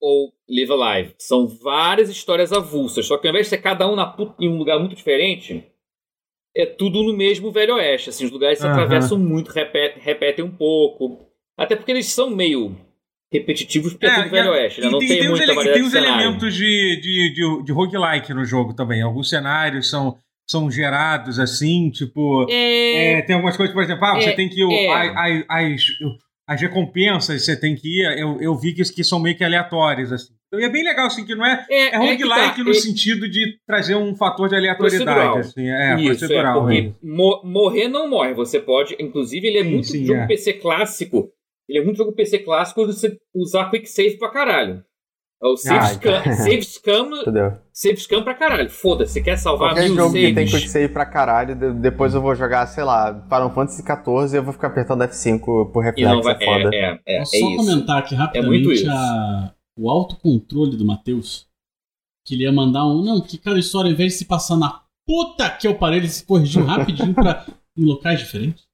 ou 0.00 0.32
Live 0.48 0.72
Alive. 0.72 1.14
São 1.18 1.46
várias 1.46 2.08
histórias 2.08 2.52
avulsas, 2.52 3.06
só 3.06 3.18
que 3.18 3.26
ao 3.26 3.30
invés 3.30 3.46
de 3.46 3.50
ser 3.50 3.58
cada 3.58 3.88
um 3.88 3.96
na, 3.96 4.14
em 4.38 4.48
um 4.48 4.58
lugar 4.58 4.78
muito 4.78 4.94
diferente, 4.94 5.64
é 6.56 6.66
tudo 6.66 7.02
no 7.02 7.16
mesmo 7.16 7.50
Velho 7.50 7.74
Oeste. 7.74 8.10
Assim, 8.10 8.24
os 8.24 8.30
lugares 8.30 8.58
se 8.58 8.66
uhum. 8.66 8.72
atravessam 8.72 9.18
muito, 9.18 9.50
repetem, 9.50 10.02
repetem 10.02 10.44
um 10.44 10.50
pouco. 10.50 11.26
Até 11.56 11.76
porque 11.76 11.90
eles 11.90 12.06
são 12.06 12.30
meio 12.30 12.76
repetitivos 13.32 13.92
porque 13.92 14.06
é, 14.06 14.10
é 14.10 14.14
tudo 14.14 14.30
Velho 14.30 14.50
Oeste, 14.52 14.80
né? 14.80 14.90
Não 14.90 14.98
tem, 14.98 15.08
tem 15.08 15.28
muita 15.28 15.54
variedade 15.54 15.72
Tem 15.72 15.82
os 15.82 15.94
elementos 15.94 16.54
de, 16.54 17.00
de, 17.00 17.34
de, 17.34 17.64
de 17.64 17.72
roguelike 17.72 18.32
no 18.32 18.44
jogo 18.44 18.74
também. 18.74 19.02
Alguns 19.02 19.28
cenários 19.28 19.88
são 19.88 20.16
são 20.46 20.70
gerados 20.70 21.38
assim, 21.38 21.90
tipo. 21.90 22.46
É... 22.50 23.18
É, 23.18 23.22
tem 23.22 23.34
algumas 23.34 23.56
coisas, 23.56 23.74
por 23.74 23.82
exemplo, 23.82 24.04
ah, 24.04 24.14
você 24.14 24.30
é, 24.30 24.32
tem 24.32 24.48
que. 24.48 24.62
É. 24.62 24.92
As, 24.92 25.44
as, 25.48 25.84
as 26.46 26.60
recompensas 26.60 27.44
você 27.44 27.58
tem 27.58 27.74
que 27.74 28.00
ir. 28.00 28.18
Eu, 28.18 28.40
eu 28.40 28.56
vi 28.56 28.72
que, 28.72 28.82
que 28.82 29.04
são 29.04 29.18
meio 29.18 29.36
que 29.36 29.44
aleatórias, 29.44 30.12
assim. 30.12 30.34
E 30.52 30.64
é 30.64 30.68
bem 30.68 30.84
legal, 30.84 31.06
assim, 31.06 31.24
que 31.24 31.34
não 31.34 31.44
é. 31.44 31.66
É, 31.68 31.94
é 31.94 31.96
roguelike 31.96 32.58
tá. 32.58 32.64
no 32.64 32.74
sentido 32.74 33.28
de 33.28 33.58
trazer 33.66 33.96
um 33.96 34.14
fator 34.14 34.48
de 34.48 34.54
aleatoriedade. 34.54 35.38
Assim, 35.40 35.68
é, 35.68 35.96
Isso, 35.96 36.06
procedural. 36.06 36.70
É, 36.70 36.92
morrer 37.02 37.88
não 37.88 38.08
morre. 38.08 38.34
Você 38.34 38.60
pode. 38.60 38.94
Inclusive, 39.00 39.48
ele 39.48 39.58
é 39.58 39.64
sim, 39.64 39.70
muito 39.70 39.86
sim, 39.88 40.04
jogo 40.04 40.26
PC 40.28 40.52
clássico 40.54 41.32
ele 41.68 41.78
é 41.78 41.84
muito 41.84 41.96
jogo 41.96 42.12
PC 42.12 42.40
clássico 42.40 42.86
de 42.86 42.92
você 42.92 43.18
usar 43.34 43.70
quick 43.70 43.88
save 43.88 44.18
pra 44.18 44.30
caralho. 44.30 44.84
É 45.42 45.46
o 45.46 45.56
save, 45.56 45.78
ah, 45.78 45.86
scam, 45.86 46.20
então. 46.20 46.32
save 46.36 46.62
scam. 46.62 47.62
Save 47.74 47.96
scam 48.00 48.22
pra 48.22 48.34
caralho. 48.34 48.70
Foda-se, 48.70 49.14
você 49.14 49.22
quer 49.22 49.36
salvar 49.36 49.70
Qualquer 49.70 49.88
mil 49.88 49.96
jogo 49.96 50.12
saves. 50.12 50.28
que 50.28 50.34
tem 50.34 50.46
quick 50.46 50.68
save 50.68 50.92
pra 50.92 51.04
caralho, 51.04 51.74
depois 51.74 52.14
eu 52.14 52.22
vou 52.22 52.34
jogar, 52.34 52.66
sei 52.66 52.84
lá, 52.84 53.12
Final 53.24 53.52
Fantasy 53.52 53.82
XIV 53.82 54.34
e 54.34 54.36
eu 54.38 54.44
vou 54.44 54.52
ficar 54.52 54.68
apertando 54.68 55.02
F5 55.02 55.72
por 55.72 55.82
reflexo. 55.82 56.22
Vai, 56.22 56.34
é 56.34 56.44
foda. 56.44 56.70
É, 56.72 56.78
é, 56.78 57.00
é, 57.06 57.16
é 57.20 57.24
só 57.24 57.36
isso. 57.36 57.56
comentar 57.56 57.98
aqui 57.98 58.14
rapidamente 58.14 58.86
é 58.86 58.88
a, 58.88 59.52
o 59.76 59.90
autocontrole 59.90 60.76
do 60.76 60.84
Matheus. 60.84 61.46
Que 62.26 62.34
ele 62.34 62.44
ia 62.44 62.52
mandar 62.52 62.86
um. 62.86 63.02
Não, 63.04 63.20
porque 63.20 63.36
cada 63.36 63.58
história, 63.58 63.88
ao 63.88 63.92
invés 63.92 64.12
de 64.12 64.18
se 64.20 64.24
passar 64.24 64.56
na 64.56 64.82
puta 65.06 65.50
que 65.50 65.66
eu 65.66 65.76
parei, 65.76 65.98
ele 65.98 66.08
se 66.08 66.24
corrigiu 66.24 66.64
rapidinho 66.64 67.12
pra, 67.12 67.44
em 67.76 67.84
locais 67.84 68.20
diferentes. 68.20 68.64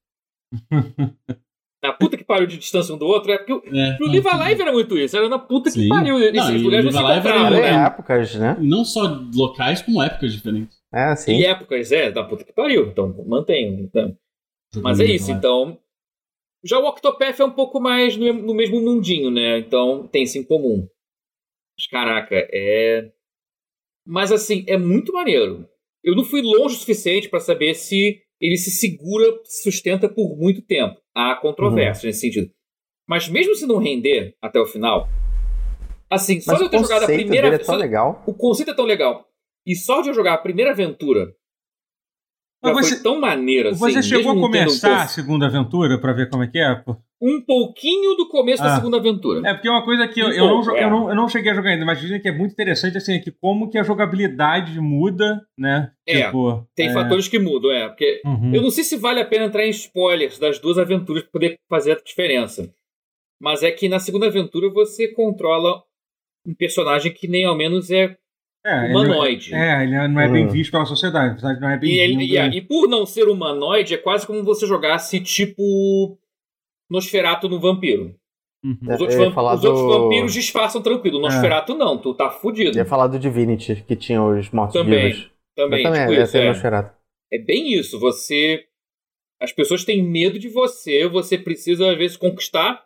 na 1.83 1.93
puta 1.93 2.16
que 2.16 2.24
pariu 2.24 2.47
de 2.47 2.59
distância 2.59 2.95
um 2.95 2.99
do 2.99 3.07
outro, 3.07 3.33
é 3.33 3.39
porque 3.39 3.53
o, 3.53 3.62
é, 3.74 3.97
o 4.01 4.07
Live 4.07 4.28
Alive 4.28 4.62
era 4.62 4.72
muito 4.72 4.99
isso, 4.99 5.16
era 5.16 5.28
na 5.28 5.39
puta 5.39 5.70
que 5.70 5.89
pariu. 5.89 6.18
Esses 6.18 6.62
lugares 6.62 6.85
não 6.85 6.93
se 6.93 6.99
encontravam, 6.99 7.51
né? 7.51 7.85
épocas, 7.87 8.35
né? 8.35 8.57
Não 8.61 8.85
só 8.85 9.03
locais, 9.35 9.81
como 9.81 10.03
épocas 10.03 10.33
diferentes. 10.33 10.78
É, 10.93 11.16
sim. 11.16 11.37
E 11.37 11.47
épocas, 11.47 11.91
é, 11.91 12.11
da 12.11 12.22
puta 12.22 12.45
que 12.45 12.53
pariu. 12.53 12.89
Então, 12.89 13.14
mantém. 13.26 13.81
Então. 13.81 14.16
Mas 14.83 15.01
é 15.01 15.05
isso, 15.05 15.31
então. 15.31 15.78
Já 16.62 16.78
o 16.78 16.87
Octopath 16.87 17.41
é 17.41 17.45
um 17.45 17.51
pouco 17.51 17.81
mais 17.81 18.16
no, 18.16 18.33
no 18.35 18.55
mesmo 18.55 18.81
mundinho, 18.81 19.31
né? 19.31 19.59
Então 19.59 20.07
tem 20.07 20.24
isso 20.24 20.37
em 20.37 20.45
comum. 20.45 20.87
Mas, 21.78 21.87
caraca, 21.87 22.37
é. 22.53 23.11
Mas 24.07 24.31
assim, 24.31 24.64
é 24.68 24.76
muito 24.76 25.12
maneiro. 25.12 25.66
Eu 26.05 26.14
não 26.14 26.24
fui 26.24 26.43
longe 26.43 26.74
o 26.74 26.78
suficiente 26.78 27.28
para 27.28 27.41
saber 27.41 27.74
se 27.74 28.22
ele 28.41 28.57
se 28.57 28.70
segura, 28.70 29.41
sustenta 29.45 30.09
por 30.09 30.37
muito 30.37 30.62
tempo. 30.62 31.01
Há 31.21 31.37
controvérsia 31.37 32.07
uhum. 32.07 32.09
nesse 32.09 32.21
sentido. 32.21 32.51
Mas 33.09 33.29
mesmo 33.29 33.55
se 33.55 33.66
não 33.66 33.79
render 33.79 34.37
até 34.41 34.59
o 34.59 34.66
final, 34.66 35.09
assim, 36.09 36.41
só 36.41 36.53
Mas 36.53 36.61
de 36.61 36.64
eu 36.64 36.71
ter 36.71 36.79
jogado 36.79 37.03
a 37.03 37.07
primeira 37.07 37.49
é 37.49 37.59
tão 37.59 37.75
legal. 37.75 38.23
O 38.27 38.33
conceito 38.33 38.71
é 38.71 38.75
tão 38.75 38.85
legal. 38.87 39.27
E 39.66 39.77
só 39.77 40.01
de 40.01 40.09
eu 40.09 40.14
jogar 40.14 40.35
a 40.35 40.39
primeira 40.39 40.71
aventura 40.71 41.35
já 42.64 42.73
você, 42.73 42.95
foi 42.95 43.03
tão 43.03 43.21
maneiro 43.21 43.71
assim. 43.71 43.79
Você 43.79 44.03
chegou 44.03 44.33
a 44.33 44.35
começar 44.35 45.03
a 45.03 45.09
segunda 45.09 45.47
aventura 45.47 45.99
para 45.99 46.12
ver 46.12 46.29
como 46.29 46.45
é 46.45 46.47
que 46.47 46.59
é? 46.59 46.85
Um 47.21 47.43
pouquinho 47.43 48.14
do 48.14 48.29
começo 48.29 48.62
ah. 48.62 48.66
da 48.66 48.77
segunda 48.77 48.97
aventura. 48.97 49.47
É 49.47 49.53
porque 49.53 49.68
é 49.68 49.71
uma 49.71 49.85
coisa 49.85 50.09
que 50.09 50.21
eu, 50.21 50.29
um 50.29 50.33
eu, 50.33 50.49
pouco, 50.49 50.66
não, 50.66 50.77
é. 50.77 50.85
eu, 50.85 50.91
não, 50.91 51.09
eu 51.11 51.14
não 51.14 51.29
cheguei 51.29 51.53
a 51.53 51.55
jogar 51.55 51.71
ainda, 51.71 51.85
mas 51.85 52.01
dizem 52.01 52.21
que 52.21 52.29
é 52.29 52.33
muito 52.33 52.53
interessante 52.53 52.97
assim, 52.97 53.14
é 53.14 53.18
que 53.18 53.31
como 53.31 53.68
que 53.68 53.77
a 53.77 53.83
jogabilidade 53.83 54.81
muda, 54.81 55.41
né? 55.57 55.93
É, 56.07 56.25
tipo, 56.25 56.66
tem 56.75 56.89
é... 56.89 56.93
fatores 56.93 57.29
que 57.29 57.39
mudam, 57.39 57.71
é. 57.71 57.89
Porque 57.89 58.23
uhum. 58.25 58.55
eu 58.55 58.62
não 58.62 58.71
sei 58.71 58.85
se 58.85 58.97
vale 58.97 59.21
a 59.21 59.27
pena 59.27 59.45
entrar 59.45 59.66
em 59.66 59.71
spoilers 59.71 60.39
das 60.39 60.59
duas 60.59 60.79
aventuras 60.79 61.23
para 61.23 61.33
poder 61.33 61.59
fazer 61.68 61.93
a 61.93 62.01
diferença. 62.03 62.73
Mas 63.39 63.62
é 63.62 63.71
que 63.71 63.89
na 63.89 63.99
segunda 63.99 64.27
aventura 64.27 64.71
você 64.71 65.09
controla 65.09 65.83
um 66.47 66.55
personagem 66.55 67.12
que 67.12 67.29
nem 67.29 67.45
ao 67.45 67.57
menos 67.57 67.91
é 67.91 68.16
é, 68.64 68.91
humanoide. 68.91 69.55
Ele, 69.55 69.62
é, 69.62 69.83
ele 69.85 70.09
não 70.09 70.21
é 70.21 70.29
bem 70.29 70.45
uhum. 70.45 70.51
visto 70.51 70.71
pela 70.71 70.85
sociedade. 70.85 71.43
Não 71.43 71.71
é 71.71 71.79
bem 71.79 71.91
e, 71.91 71.99
ele, 71.99 72.25
e, 72.25 72.59
e, 72.59 72.61
por 72.61 72.89
não 72.89 73.07
ser 73.07 73.29
humanoide, 73.29 73.95
é 73.95 73.97
quase 73.97 74.27
como 74.27 74.45
você 74.45 74.66
jogasse 74.66 75.21
tipo 75.21 76.18
Nosferato 76.91 77.49
no 77.49 77.61
vampiro. 77.61 78.14
Uhum. 78.62 78.78
Os, 78.82 79.01
outros, 79.01 79.18
vamp 79.18 79.36
os 79.36 79.61
do... 79.61 79.68
outros, 79.68 79.97
vampiros 79.97 80.34
disfarçam 80.34 80.82
tranquilo. 80.82 81.18
É. 81.18 81.22
Nosferato 81.22 81.72
é. 81.72 81.76
não, 81.76 81.97
tu 81.97 82.12
tá 82.12 82.30
fudido. 82.30 82.76
ia 82.76 82.84
falar 82.84 83.07
do 83.07 83.18
Divinity, 83.18 83.84
que 83.86 83.97
tinha 83.97 84.22
os 84.22 84.51
mortos 84.51 84.74
também, 84.74 85.12
vivos. 85.12 85.30
Também, 85.57 85.82
também 85.82 86.09
tipo 86.09 86.22
isso, 86.22 86.36
é. 86.36 86.49
Nosferato. 86.49 86.95
É 87.32 87.38
bem 87.38 87.72
isso, 87.72 87.99
você... 87.99 88.64
As 89.41 89.53
pessoas 89.53 89.84
têm 89.84 90.03
medo 90.03 90.38
de 90.38 90.49
você, 90.49 91.09
você 91.09 91.38
precisa 91.38 91.91
às 91.91 91.97
vezes 91.97 92.16
conquistar, 92.16 92.84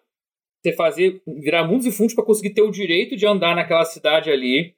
você 0.62 0.72
fazer, 0.72 1.20
virar 1.26 1.66
mundos 1.66 1.84
e 1.84 1.90
fundos 1.90 2.14
para 2.14 2.24
conseguir 2.24 2.50
ter 2.50 2.62
o 2.62 2.70
direito 2.70 3.16
de 3.16 3.26
andar 3.26 3.57
naquela 3.57 3.84
cidade 3.84 4.30
ali 4.30 4.74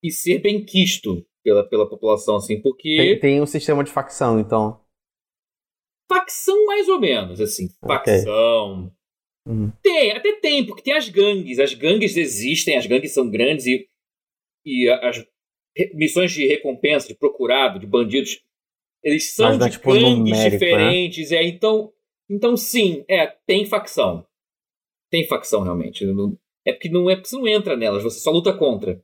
e 0.00 0.12
ser 0.12 0.38
bem 0.38 0.64
quisto 0.64 1.26
pela, 1.42 1.64
pela 1.64 1.88
população, 1.88 2.36
assim, 2.36 2.60
porque. 2.60 2.96
Tem, 2.96 3.18
tem 3.18 3.42
um 3.42 3.46
sistema 3.46 3.82
de 3.82 3.90
facção, 3.90 4.38
então. 4.38 4.80
Facção, 6.08 6.66
mais 6.66 6.88
ou 6.88 6.98
menos, 6.98 7.40
assim. 7.40 7.68
Facção. 7.86 8.86
Okay. 8.86 8.98
Uhum. 9.46 9.72
Tem, 9.82 10.12
até 10.12 10.32
tem, 10.40 10.64
porque 10.64 10.82
tem 10.82 10.94
as 10.94 11.08
gangues. 11.08 11.58
As 11.58 11.74
gangues 11.74 12.16
existem, 12.16 12.76
as 12.76 12.86
gangues 12.86 13.12
são 13.12 13.30
grandes 13.30 13.66
e, 13.66 13.88
e 14.64 14.88
as 14.88 15.24
missões 15.94 16.32
de 16.32 16.46
recompensa, 16.46 17.08
de 17.08 17.14
procurado, 17.14 17.78
de 17.78 17.86
bandidos, 17.86 18.42
eles 19.02 19.32
são 19.32 19.56
Mas, 19.56 19.66
de 19.66 19.70
tipo, 19.72 19.92
gangues 19.92 20.18
numérico, 20.18 20.44
né? 20.44 20.50
diferentes. 20.50 21.30
Né? 21.30 21.36
É, 21.38 21.46
então, 21.46 21.92
então, 22.28 22.56
sim, 22.56 23.04
é, 23.08 23.26
tem 23.46 23.64
facção. 23.64 24.26
Tem 25.10 25.26
facção, 25.26 25.62
realmente. 25.62 26.04
É 26.66 26.72
porque 26.72 26.88
não 26.90 27.08
é 27.08 27.16
porque 27.16 27.28
você 27.28 27.36
não 27.36 27.48
entra 27.48 27.76
nelas, 27.76 28.02
você 28.02 28.20
só 28.20 28.30
luta 28.30 28.52
contra. 28.52 29.02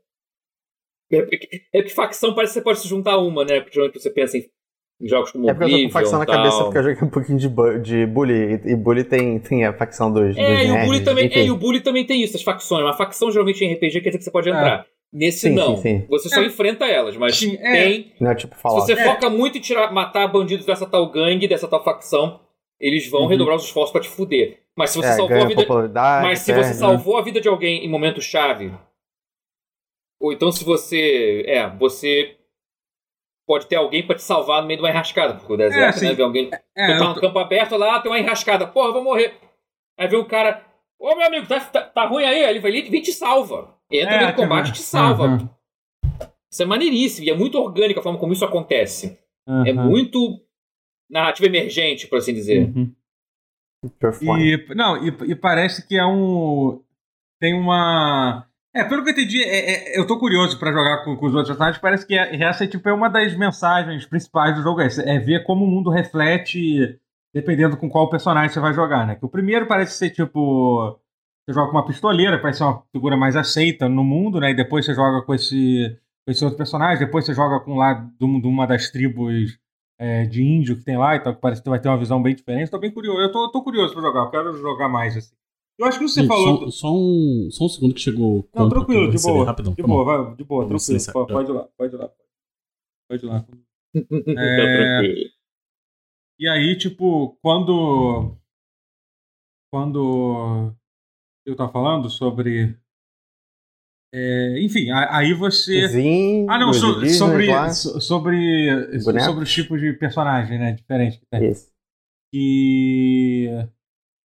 É, 1.11 1.79
é 1.79 1.83
que 1.83 1.91
facção 1.91 2.35
parece 2.35 2.53
que 2.53 2.59
você 2.59 2.65
pode 2.65 2.81
se 2.81 2.89
juntar 2.89 3.13
a 3.13 3.19
uma, 3.19 3.45
né? 3.45 3.61
Porque 3.61 3.75
geralmente 3.75 4.01
você 4.01 4.11
pensa 4.11 4.37
em 4.37 4.51
jogos 5.03 5.33
como 5.33 5.49
É 5.49 5.55
porque 5.55 5.73
eu 5.73 5.79
tô 5.79 5.85
com 5.85 5.91
facção 5.91 6.19
na 6.19 6.27
cabeça 6.27 6.65
porque 6.65 6.79
eu 6.79 6.83
joguei 6.83 7.03
um 7.03 7.11
pouquinho 7.11 7.39
de, 7.39 7.49
de 7.83 8.07
Bully. 8.07 8.61
E 8.65 8.77
Bully 8.77 9.05
tem, 9.05 9.39
tem 9.39 9.65
a 9.65 9.73
facção 9.73 10.13
dos. 10.13 10.37
É, 10.37 10.57
dos 10.57 10.67
e, 10.67 10.71
o 10.71 10.87
bully 10.87 11.01
também, 11.05 11.31
é, 11.33 11.45
e 11.45 11.51
o 11.51 11.57
Bully 11.57 11.81
também 11.81 12.07
tem 12.07 12.23
isso, 12.23 12.37
as 12.37 12.43
facções. 12.43 12.83
Uma 12.83 12.97
facção 12.97 13.31
geralmente 13.31 13.65
em 13.65 13.73
RPG 13.75 14.01
quer 14.01 14.11
dizer 14.11 14.19
que 14.19 14.25
você 14.25 14.31
pode 14.31 14.49
entrar. 14.49 14.81
É. 14.81 14.95
Nesse 15.13 15.49
sim, 15.49 15.55
não. 15.55 15.77
Sim, 15.77 15.83
sim. 15.83 16.07
Você 16.09 16.29
só 16.29 16.43
é. 16.43 16.47
enfrenta 16.47 16.87
elas, 16.87 17.17
mas 17.17 17.37
sim, 17.37 17.57
é. 17.61 17.73
tem. 17.73 18.13
Não 18.21 18.33
é 18.33 18.35
tipo 18.35 18.57
falar. 18.57 18.81
Se 18.81 18.87
você 18.87 18.97
foca 18.97 19.31
muito 19.31 19.59
em 19.59 19.61
tirar, 19.61 19.93
matar 19.93 20.27
bandidos 20.27 20.67
dessa 20.67 20.87
tal 20.87 21.09
gangue, 21.09 21.47
dessa 21.47 21.69
tal 21.69 21.85
facção, 21.85 22.41
eles 22.81 23.09
vão 23.09 23.23
uhum. 23.23 23.29
redobrar 23.29 23.57
os 23.57 23.65
esforços 23.65 23.93
para 23.93 24.01
te 24.01 24.09
fuder. 24.09 24.59
Mas 24.77 24.91
se 24.91 24.99
você 24.99 25.13
salvou 25.13 25.41
a 25.41 25.47
vida. 25.47 25.67
Mas 26.21 26.41
se 26.41 26.53
você 26.53 26.75
salvou 26.75 27.17
a 27.17 27.23
vida 27.23 27.41
de 27.41 27.49
alguém 27.49 27.85
em 27.85 27.89
momento 27.89 28.21
chave, 28.21 28.73
ou 30.21 30.33
então 30.33 30.51
se 30.51 30.65
você. 30.65 31.45
É, 31.47 31.69
você 31.69 32.37
pode 33.47 33.67
ter 33.67 33.77
alguém 33.77 34.07
para 34.07 34.17
te 34.17 34.23
salvar 34.23 34.61
no 34.63 34.69
meio 34.69 34.79
de 34.79 34.85
uma 34.85 34.91
enrascada, 34.91 35.35
porque 35.35 35.53
o 35.53 35.57
deserto, 35.57 35.83
é, 35.83 35.89
assim, 35.89 36.07
né? 36.07 36.15
Vê 36.15 36.23
alguém. 36.23 36.51
É, 36.77 36.99
tá 36.99 37.09
no 37.09 37.15
tô... 37.15 37.21
campo 37.21 37.39
aberto 37.39 37.77
lá, 37.77 38.01
tem 38.01 38.11
uma 38.11 38.19
enrascada. 38.19 38.67
Porra, 38.67 38.93
vou 38.93 39.05
morrer. 39.05 39.35
Aí 39.99 40.09
vem 40.09 40.19
um 40.19 40.25
cara. 40.25 40.65
Ô 40.99 41.15
meu 41.15 41.27
amigo, 41.27 41.47
tá, 41.47 41.61
tá, 41.61 41.83
tá 41.83 42.07
ruim 42.07 42.25
aí? 42.25 42.43
Ele 42.43 42.61
vai 42.61 42.71
ali 42.71 42.81
e 42.81 43.01
te 43.03 43.13
salva. 43.13 43.75
Entra 43.91 44.15
é, 44.15 44.27
no 44.27 44.35
combate 44.35 44.71
e 44.71 44.73
te 44.73 44.83
salva. 44.83 45.27
Uhum. 45.27 45.49
Isso 46.51 46.63
é 46.63 46.67
maneiríssimo. 46.67 47.27
E 47.27 47.31
é 47.31 47.35
muito 47.35 47.59
orgânico 47.59 48.01
a 48.01 48.03
forma 48.03 48.19
como 48.19 48.33
isso 48.33 48.45
acontece. 48.45 49.19
Uhum. 49.47 49.67
É 49.67 49.73
muito 49.73 50.41
narrativa 51.11 51.47
emergente, 51.47 52.07
por 52.07 52.19
assim 52.19 52.33
dizer. 52.33 52.69
Uhum. 52.69 52.95
E, 54.41 54.75
não, 54.75 54.97
e, 55.05 55.09
e 55.31 55.35
parece 55.35 55.87
que 55.87 55.97
é 55.97 56.07
um. 56.07 56.83
Tem 57.39 57.53
uma 57.53 58.49
é, 58.75 58.83
pelo 58.83 59.05
que 59.05 59.11
eu 59.11 59.13
entendi, 59.13 59.43
é, 59.43 59.95
é, 59.95 59.99
eu 59.99 60.07
tô 60.07 60.19
curioso 60.19 60.59
para 60.59 60.73
jogar 60.73 61.05
com, 61.05 61.17
com, 61.17 61.27
os 61.27 61.33
outros 61.33 61.49
personagens. 61.49 61.81
Parece 61.81 62.05
que 62.05 62.19
é, 62.19 62.43
essa 62.43 62.65
é, 62.65 62.67
tipo, 62.67 62.89
é 62.89 62.93
uma 62.93 63.09
das 63.09 63.37
mensagens 63.37 64.05
principais 64.05 64.57
do 64.57 64.63
jogo. 64.63 64.81
É, 64.81 64.89
é 65.07 65.19
ver 65.21 65.45
como 65.45 65.65
o 65.65 65.69
mundo 65.69 65.91
reflete, 65.91 66.99
dependendo 67.33 67.77
com 67.77 67.89
qual 67.89 68.11
personagem 68.11 68.51
você 68.51 68.59
vai 68.59 68.75
jogar, 68.75 69.07
né? 69.07 69.15
Que 69.15 69.25
o 69.25 69.29
primeiro 69.29 69.67
parece 69.67 69.97
ser 69.97 70.11
tipo. 70.11 70.99
você 71.47 71.55
joga 71.55 71.71
com 71.71 71.77
uma 71.77 71.87
pistoleira, 71.87 72.41
parece 72.41 72.59
ser 72.59 72.65
uma 72.65 72.83
figura 72.93 73.17
mais 73.17 73.37
aceita 73.37 73.89
no 73.89 74.03
mundo, 74.03 74.41
né? 74.41 74.51
E 74.51 74.57
depois 74.57 74.85
você 74.85 74.93
joga 74.93 75.23
com 75.23 75.33
esse, 75.33 75.97
com 76.27 76.33
esse 76.33 76.45
outro 76.45 76.59
personagem, 76.59 76.99
depois 76.99 77.25
você 77.25 77.33
joga 77.33 77.61
com 77.61 77.77
lá 77.77 77.95
de 77.95 78.25
uma 78.25 78.67
das 78.67 78.91
tribos 78.91 79.57
é, 79.99 80.25
de 80.25 80.43
índio 80.43 80.77
que 80.77 80.85
tem 80.85 80.99
lá, 80.99 81.15
então 81.15 81.33
parece 81.35 81.63
que 81.63 81.71
vai 81.71 81.79
ter 81.79 81.89
uma 81.89 81.99
visão 81.99 82.21
bem 82.21 82.35
diferente. 82.35 82.71
Tô 82.71 82.79
bem 82.79 82.91
curioso. 82.91 83.21
Eu 83.21 83.31
tô, 83.31 83.51
tô 83.51 83.63
curioso 83.63 83.93
pra 83.93 84.03
jogar, 84.03 84.21
eu 84.21 84.31
quero 84.31 84.57
jogar 84.59 84.89
mais, 84.89 85.17
assim. 85.17 85.35
Eu 85.79 85.87
acho 85.87 85.99
que 85.99 86.09
você 86.09 86.23
Sim, 86.23 86.29
falou. 86.29 86.71
Só, 86.71 86.71
só, 86.71 86.95
um, 86.95 87.49
só 87.51 87.65
um 87.65 87.69
segundo 87.69 87.95
que 87.95 88.01
chegou. 88.01 88.49
Não, 88.55 88.69
tranquilo, 88.69 89.11
de 89.11 89.21
boa. 89.21 89.45
Rapidão, 89.45 89.75
de 89.75 89.83
boa, 89.83 90.05
vai, 90.05 90.37
de 90.37 90.45
boa, 90.45 90.69
tranquilo. 90.69 91.13
Pode, 91.13 91.33
pode 91.33 91.51
ir 91.51 91.55
lá, 91.55 91.69
pode 91.77 91.95
ir 91.95 91.99
lá. 91.99 92.13
Pode 93.09 93.25
ir 93.25 93.29
lá. 93.29 93.47
É... 94.37 95.01
E 96.39 96.49
aí, 96.49 96.77
tipo, 96.77 97.39
quando. 97.41 98.37
Quando 99.73 100.75
eu 101.47 101.55
tava 101.57 101.73
falando 101.73 102.09
sobre. 102.11 102.77
É, 104.13 104.61
enfim, 104.61 104.91
aí 104.91 105.33
você. 105.33 105.89
Sim, 105.89 106.47
ah, 106.49 106.59
não, 106.59 106.73
so, 106.73 107.01
Disney, 107.01 107.15
sobre, 107.15 108.01
sobre, 108.01 109.01
sobre 109.01 109.45
os 109.45 109.53
tipos 109.53 109.81
de 109.81 109.93
personagem, 109.93 110.59
né? 110.59 110.73
Diferente 110.73 111.19
que 111.19 111.27
tem. 111.27 111.51
Isso. 111.51 111.73
E. 112.33 113.49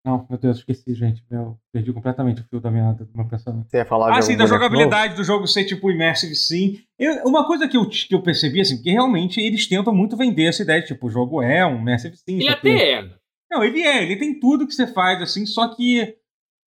Não, 0.06 0.24
meu 0.30 0.38
Deus, 0.38 0.60
esqueci, 0.60 0.94
gente. 0.94 1.24
Meu, 1.32 1.58
perdi 1.74 1.92
completamente 1.92 2.40
o 2.40 2.44
fio 2.44 2.60
da 2.62 2.70
minha, 2.70 2.94
do 2.94 3.10
meu 3.16 3.28
pensamento. 3.28 3.68
Você 3.68 3.78
ia 3.78 3.86
falar 3.86 4.16
Ah, 4.16 4.22
sim, 4.22 4.38
da 4.38 4.46
jogabilidade 4.46 5.14
novo? 5.14 5.24
do 5.24 5.26
jogo 5.26 5.48
ser 5.48 5.66
tipo 5.66 5.90
immersive, 5.90 6.36
sim. 6.36 6.78
Eu, 7.00 7.24
uma 7.26 7.48
coisa 7.48 7.68
que 7.68 7.76
eu, 7.76 7.90
que 7.90 8.14
eu 8.14 8.22
percebi, 8.22 8.62
assim, 8.62 8.80
que 8.80 8.92
realmente 8.92 9.42
eles 9.42 9.68
tentam 9.68 9.94
muito 9.96 10.16
vender 10.16 10.44
essa 10.44 10.62
ideia, 10.62 10.84
tipo, 10.84 11.08
o 11.08 11.10
jogo 11.10 11.42
é 11.42 11.66
um 11.66 11.80
immersive, 11.80 12.16
sim. 12.18 12.36
Ele 12.36 12.50
até 12.50 12.92
é. 12.94 13.10
Não, 13.50 13.64
ele 13.64 13.82
é, 13.82 14.04
ele 14.04 14.16
tem 14.16 14.40
tudo 14.40 14.68
que 14.68 14.76
você 14.76 14.86
faz, 14.86 15.20
assim, 15.24 15.44
só 15.48 15.70
que 15.70 16.16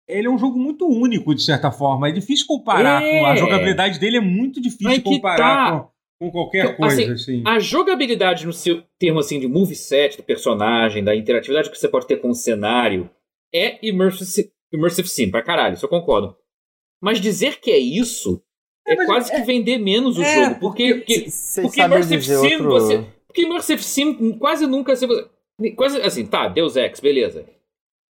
ele 0.09 0.27
é 0.27 0.31
um 0.31 0.39
jogo 0.39 0.59
muito 0.59 0.89
único, 0.89 1.33
de 1.33 1.43
certa 1.43 1.71
forma. 1.71 2.09
É 2.09 2.13
difícil 2.13 2.45
comparar 2.45 3.01
é. 3.01 3.21
com. 3.21 3.27
A 3.27 3.37
jogabilidade 3.37 4.01
dele 4.01 4.17
é 4.17 4.21
muito 4.21 4.61
difícil 4.61 5.01
comparar 5.01 5.71
tá. 5.71 5.79
com, 6.19 6.27
com, 6.27 6.33
qualquer 6.33 6.65
então, 6.65 6.77
coisa, 6.77 7.13
assim, 7.13 7.13
assim, 7.13 7.43
A 7.47 7.61
jogabilidade, 7.61 8.47
no 8.47 8.53
seu 8.53 8.83
termo 8.99 9.21
assim, 9.21 9.39
de 9.39 9.47
moveset 9.47 10.17
do 10.17 10.25
personagem, 10.25 11.05
da 11.05 11.15
interatividade 11.15 11.71
que 11.71 11.79
você 11.79 11.89
pode 11.89 12.09
ter 12.09 12.17
com 12.17 12.31
o 12.31 12.35
cenário, 12.35 13.09
é 13.55 13.79
immersive, 13.87 14.51
immersive 14.73 15.09
sim, 15.09 15.31
pra 15.31 15.43
caralho, 15.43 15.75
isso 15.75 15.85
eu 15.85 15.91
concordo. 15.91 16.37
Mas 17.01 17.21
dizer 17.21 17.61
que 17.61 17.71
é 17.71 17.79
isso 17.79 18.43
é, 18.89 18.95
é 18.95 19.07
quase 19.07 19.33
é, 19.33 19.37
que 19.37 19.47
vender 19.47 19.79
menos 19.79 20.17
o 20.17 20.23
é, 20.23 20.35
jogo. 20.35 20.61
Porque, 20.61 20.95
porque, 20.95 21.27
porque 21.63 21.83
Immersive 21.83 22.23
Sim, 22.23 22.55
outro... 22.55 22.71
você. 22.71 23.05
Porque 23.27 23.43
Immersive 23.43 23.83
Sim 23.83 24.33
quase 24.39 24.67
nunca. 24.67 24.97
Você, 24.97 25.07
quase 25.77 26.01
assim, 26.01 26.25
tá, 26.25 26.49
Deus 26.49 26.75
Ex, 26.75 26.99
beleza. 26.99 27.45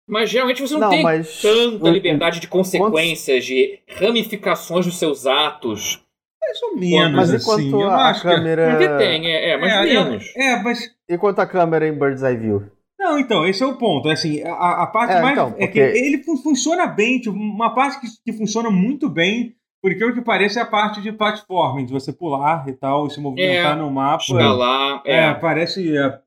Mas 0.08 0.30
geralmente 0.30 0.62
você 0.62 0.74
não, 0.74 0.80
não 0.80 0.90
tem 0.90 1.02
mas... 1.02 1.42
tanta 1.42 1.90
liberdade 1.90 2.40
de 2.40 2.48
consequências, 2.48 3.44
de 3.44 3.78
ramificações 3.88 4.86
dos 4.86 4.96
seus 4.96 5.26
atos. 5.26 6.02
Mais 6.40 6.62
ou 6.62 6.76
menos. 6.76 7.12
Mas 7.12 7.42
enquanto 7.42 7.76
assim, 7.76 7.82
a 7.82 8.20
câmera. 8.22 8.78
Que... 8.78 8.96
tem, 8.96 9.26
é, 9.26 9.50
é 9.50 9.56
mais 9.58 9.72
é, 9.72 9.82
menos. 9.82 10.32
É, 10.36 10.52
é, 10.52 10.62
mas. 10.62 10.78
Enquanto 11.08 11.40
a 11.40 11.46
câmera 11.46 11.86
em 11.86 11.92
Bird's 11.92 12.22
Eye 12.22 12.36
View. 12.36 12.70
Não, 12.98 13.18
então, 13.18 13.46
esse 13.46 13.62
é 13.62 13.66
o 13.66 13.76
ponto. 13.76 14.08
Assim, 14.08 14.42
a, 14.42 14.82
a 14.82 14.86
parte 14.86 15.14
é, 15.14 15.22
mais. 15.22 15.32
Então, 15.32 15.52
porque... 15.52 15.64
É 15.64 15.68
que 15.68 15.78
ele 15.98 16.22
funciona 16.42 16.86
bem, 16.86 17.20
tipo, 17.20 17.36
uma 17.36 17.74
parte 17.74 18.00
que, 18.00 18.06
que 18.24 18.36
funciona 18.36 18.70
muito 18.70 19.08
bem, 19.08 19.54
por 19.80 19.92
aquilo 19.92 20.12
que 20.12 20.20
parece, 20.20 20.58
é 20.58 20.62
a 20.62 20.66
parte 20.66 21.00
de 21.00 21.12
platforming, 21.12 21.86
de 21.86 21.92
você 21.92 22.12
pular 22.12 22.68
e 22.68 22.72
tal, 22.72 23.06
e 23.06 23.10
se 23.10 23.20
movimentar 23.20 23.76
é, 23.76 23.80
no 23.80 23.90
mapa. 23.90 24.22
Escalar. 24.22 25.02
É, 25.06 25.16
é 25.26 25.34
parece. 25.34 25.96
É, 25.96 26.20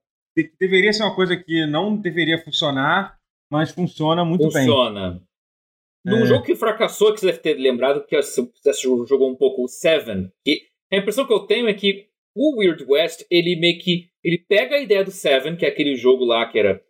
deveria 0.60 0.94
ser 0.94 1.04
uma 1.04 1.14
coisa 1.14 1.36
que 1.36 1.66
não 1.68 1.98
deveria 1.98 2.42
funcionar 2.42 3.20
mas 3.52 3.72
funciona 3.72 4.24
muito 4.24 4.46
funciona. 4.46 4.62
bem. 4.62 4.70
Funciona. 4.70 5.24
Num 6.06 6.24
é. 6.24 6.26
jogo 6.26 6.46
que 6.46 6.56
fracassou, 6.56 7.14
que 7.14 7.20
você 7.20 7.28
deve 7.28 7.40
ter 7.40 7.56
lembrado, 7.56 8.06
que 8.06 8.20
você 8.20 8.48
jogou 9.06 9.30
um 9.30 9.36
pouco 9.36 9.66
o 9.66 9.68
Seven, 9.68 10.32
que 10.44 10.68
a 10.92 10.98
impressão 10.98 11.28
que 11.28 11.34
eu 11.34 11.42
tenho 11.42 11.68
é 11.68 11.74
que 11.74 12.08
o 12.36 12.60
Weird 12.60 12.86
West, 12.88 13.26
ele 13.30 13.56
meio 13.60 13.80
que. 13.80 14.10
Ele 14.24 14.38
pega 14.38 14.76
a 14.76 14.82
ideia 14.82 15.04
do 15.04 15.12
Seven, 15.12 15.56
que 15.56 15.66
é 15.66 15.70
aquele 15.70 15.96
jogo 15.96 16.24
lá 16.24 16.46
que 16.46 16.60
era. 16.60 16.82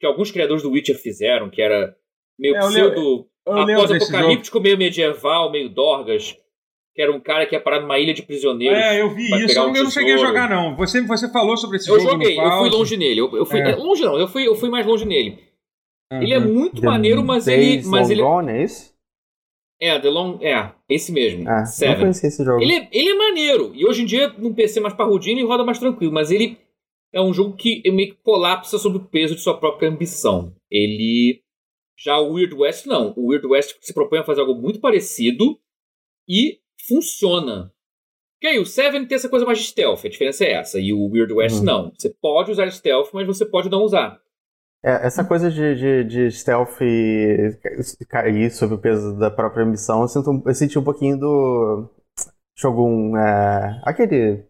que 0.00 0.06
alguns 0.06 0.30
criadores 0.30 0.62
do 0.62 0.70
Witcher 0.70 0.96
fizeram, 0.96 1.48
que 1.48 1.62
era 1.62 1.94
meio 2.38 2.56
é, 2.56 2.60
pseudo. 2.60 3.28
após-apocalíptico, 3.46 4.60
meio 4.60 4.78
medieval, 4.78 5.50
meio 5.50 5.68
Dorgas. 5.68 6.36
Que 6.94 7.02
era 7.02 7.12
um 7.12 7.20
cara 7.20 7.44
que 7.44 7.54
ia 7.54 7.60
parar 7.60 7.80
numa 7.80 7.98
ilha 7.98 8.14
de 8.14 8.22
prisioneiros. 8.22 8.78
É, 8.78 9.02
eu 9.02 9.10
vi 9.10 9.24
isso. 9.44 9.58
Eu, 9.58 9.64
um 9.64 9.72
não 9.72 9.90
cheguei 9.90 10.14
a 10.14 10.16
jogar, 10.16 10.48
não. 10.48 10.74
Você, 10.76 11.02
você 11.02 11.30
falou 11.30 11.54
sobre 11.56 11.76
esse 11.76 11.90
eu 11.90 12.00
jogo. 12.00 12.08
Eu 12.08 12.12
joguei, 12.12 12.40
eu 12.40 12.50
fui 12.52 12.70
longe 12.70 12.96
nele. 12.96 13.20
Eu, 13.20 13.36
eu 13.36 13.44
fui, 13.44 13.60
é. 13.60 13.76
Longe 13.76 14.02
não, 14.02 14.18
eu 14.18 14.26
fui, 14.26 14.48
eu 14.48 14.54
fui 14.54 14.70
mais 14.70 14.86
longe 14.86 15.04
nele. 15.04 15.38
Uhum. 16.10 16.22
Ele 16.22 16.32
é 16.32 16.38
muito 16.38 16.80
The 16.80 16.86
maneiro, 16.86 17.22
mas 17.22 17.46
ele. 17.46 17.82
Mas 17.86 18.08
ele 18.08 18.22
Gone, 18.22 18.50
é 18.50 18.62
isso? 18.62 18.95
É, 19.80 19.98
The 19.98 20.08
Long. 20.08 20.38
É, 20.42 20.72
esse 20.88 21.12
mesmo. 21.12 21.48
Ah, 21.48 21.64
Seven. 21.64 21.94
não 21.94 22.00
conheci 22.02 22.26
esse 22.26 22.44
jogo. 22.44 22.62
Ele 22.62 22.74
é, 22.74 22.88
ele 22.90 23.10
é 23.10 23.14
maneiro. 23.14 23.72
E 23.74 23.86
hoje 23.86 24.02
em 24.02 24.06
dia, 24.06 24.28
num 24.38 24.54
PC 24.54 24.80
mais 24.80 24.94
parrudinho, 24.94 25.38
ele 25.38 25.46
roda 25.46 25.64
mais 25.64 25.78
tranquilo. 25.78 26.12
Mas 26.12 26.30
ele 26.30 26.58
é 27.12 27.20
um 27.20 27.32
jogo 27.32 27.56
que 27.56 27.82
meio 27.90 28.14
que 28.14 28.22
colapsa 28.22 28.78
sob 28.78 28.96
o 28.96 29.04
peso 29.04 29.34
de 29.34 29.40
sua 29.40 29.58
própria 29.58 29.88
ambição. 29.88 30.54
Ele. 30.70 31.42
Já 31.98 32.18
o 32.18 32.34
Weird 32.34 32.54
West, 32.54 32.86
não. 32.86 33.14
O 33.16 33.28
Weird 33.28 33.46
West 33.46 33.76
se 33.80 33.94
propõe 33.94 34.18
a 34.18 34.24
fazer 34.24 34.42
algo 34.42 34.54
muito 34.54 34.80
parecido 34.80 35.58
e 36.28 36.58
funciona. 36.86 37.72
Porque 38.34 38.48
aí, 38.48 38.58
o 38.58 38.66
Seven 38.66 39.06
tem 39.06 39.16
essa 39.16 39.30
coisa 39.30 39.46
mais 39.46 39.58
de 39.58 39.64
stealth, 39.64 40.04
a 40.04 40.10
diferença 40.10 40.44
é 40.44 40.52
essa. 40.52 40.78
E 40.78 40.92
o 40.92 41.08
Weird 41.10 41.32
West, 41.32 41.56
uhum. 41.56 41.64
não. 41.64 41.92
Você 41.96 42.10
pode 42.20 42.50
usar 42.50 42.70
stealth, 42.70 43.08
mas 43.14 43.26
você 43.26 43.46
pode 43.46 43.70
não 43.70 43.82
usar. 43.82 44.20
É, 44.86 45.04
essa 45.04 45.24
coisa 45.24 45.50
de, 45.50 45.74
de, 45.74 46.04
de 46.04 46.30
stealth 46.30 46.78
cair 48.08 48.52
sob 48.52 48.74
o 48.74 48.78
peso 48.78 49.18
da 49.18 49.28
própria 49.28 49.64
ambição, 49.64 50.02
eu, 50.02 50.08
sinto, 50.08 50.42
eu 50.46 50.54
senti 50.54 50.78
um 50.78 50.84
pouquinho 50.84 51.18
do 51.18 51.90
Shogun. 52.56 53.16
É, 53.16 53.80
aquele. 53.84 54.44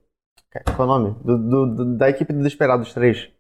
Qual 0.77 0.87
é 0.89 0.93
o 0.93 0.99
nome? 0.99 1.17
Do, 1.25 1.39
do, 1.39 1.97
da 1.97 2.11
equipe 2.11 2.35
do 2.35 2.43
Desperados 2.43 2.93
3. 2.93 3.31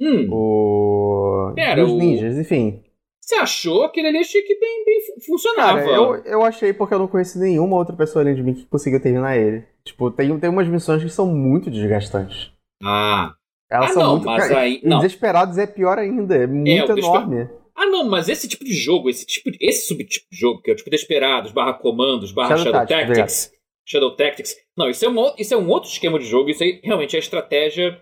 Hum. 0.00 0.28
O. 0.32 1.52
Pera, 1.54 1.84
Os 1.84 1.92
ninjas, 1.92 2.34
o... 2.34 2.40
enfim. 2.40 2.82
Você 3.20 3.34
achou 3.34 3.90
que 3.90 4.00
ele 4.00 4.18
achei 4.18 4.40
que 4.40 4.58
bem, 4.58 4.84
bem 4.86 5.00
funcionava? 5.26 5.80
Cara, 5.80 5.90
eu, 5.94 6.14
eu 6.24 6.42
achei 6.42 6.72
porque 6.72 6.94
eu 6.94 6.98
não 6.98 7.08
conheci 7.08 7.38
nenhuma 7.38 7.76
outra 7.76 7.94
pessoa 7.94 8.22
além 8.22 8.34
de 8.34 8.42
mim 8.42 8.54
que 8.54 8.64
conseguiu 8.64 9.02
terminar 9.02 9.36
ele. 9.36 9.66
Tipo, 9.84 10.10
tem, 10.10 10.36
tem 10.40 10.48
umas 10.48 10.66
missões 10.66 11.02
que 11.02 11.10
são 11.10 11.26
muito 11.26 11.70
desgastantes. 11.70 12.50
Ah. 12.82 13.34
Elas 13.70 13.90
ah, 13.90 13.94
são 13.94 14.02
não, 14.02 14.12
muito 14.14 14.26
mas 14.26 14.50
aí, 14.50 14.80
não. 14.82 14.98
Desesperados 14.98 15.56
é 15.56 15.66
pior 15.66 15.98
ainda, 15.98 16.34
é 16.34 16.46
muito 16.46 16.92
é, 16.92 16.98
enorme. 16.98 17.48
Ah, 17.76 17.86
não, 17.86 18.08
mas 18.08 18.28
esse 18.28 18.48
tipo 18.48 18.64
de 18.64 18.72
jogo, 18.72 19.08
esse 19.08 19.24
tipo 19.24 19.50
de, 19.50 19.58
esse 19.60 19.86
subtipo 19.86 20.26
de 20.30 20.36
jogo, 20.36 20.60
que 20.60 20.70
é 20.70 20.74
o 20.74 20.76
tipo 20.76 20.90
Desperados, 20.90 21.52
barra 21.52 21.74
comandos, 21.74 22.32
barra 22.32 22.56
Shadow, 22.56 22.64
Shadow 22.64 22.86
Tactics, 22.86 23.18
Tactics 23.18 23.60
Shadow 23.86 24.16
Tactics. 24.16 24.56
Não, 24.76 24.90
isso 24.90 25.04
é, 25.04 25.08
um, 25.08 25.34
isso 25.38 25.54
é 25.54 25.56
um 25.56 25.68
outro 25.68 25.88
esquema 25.88 26.18
de 26.18 26.24
jogo, 26.24 26.50
isso 26.50 26.62
aí 26.62 26.80
realmente 26.82 27.16
é 27.16 27.18
estratégia 27.18 28.00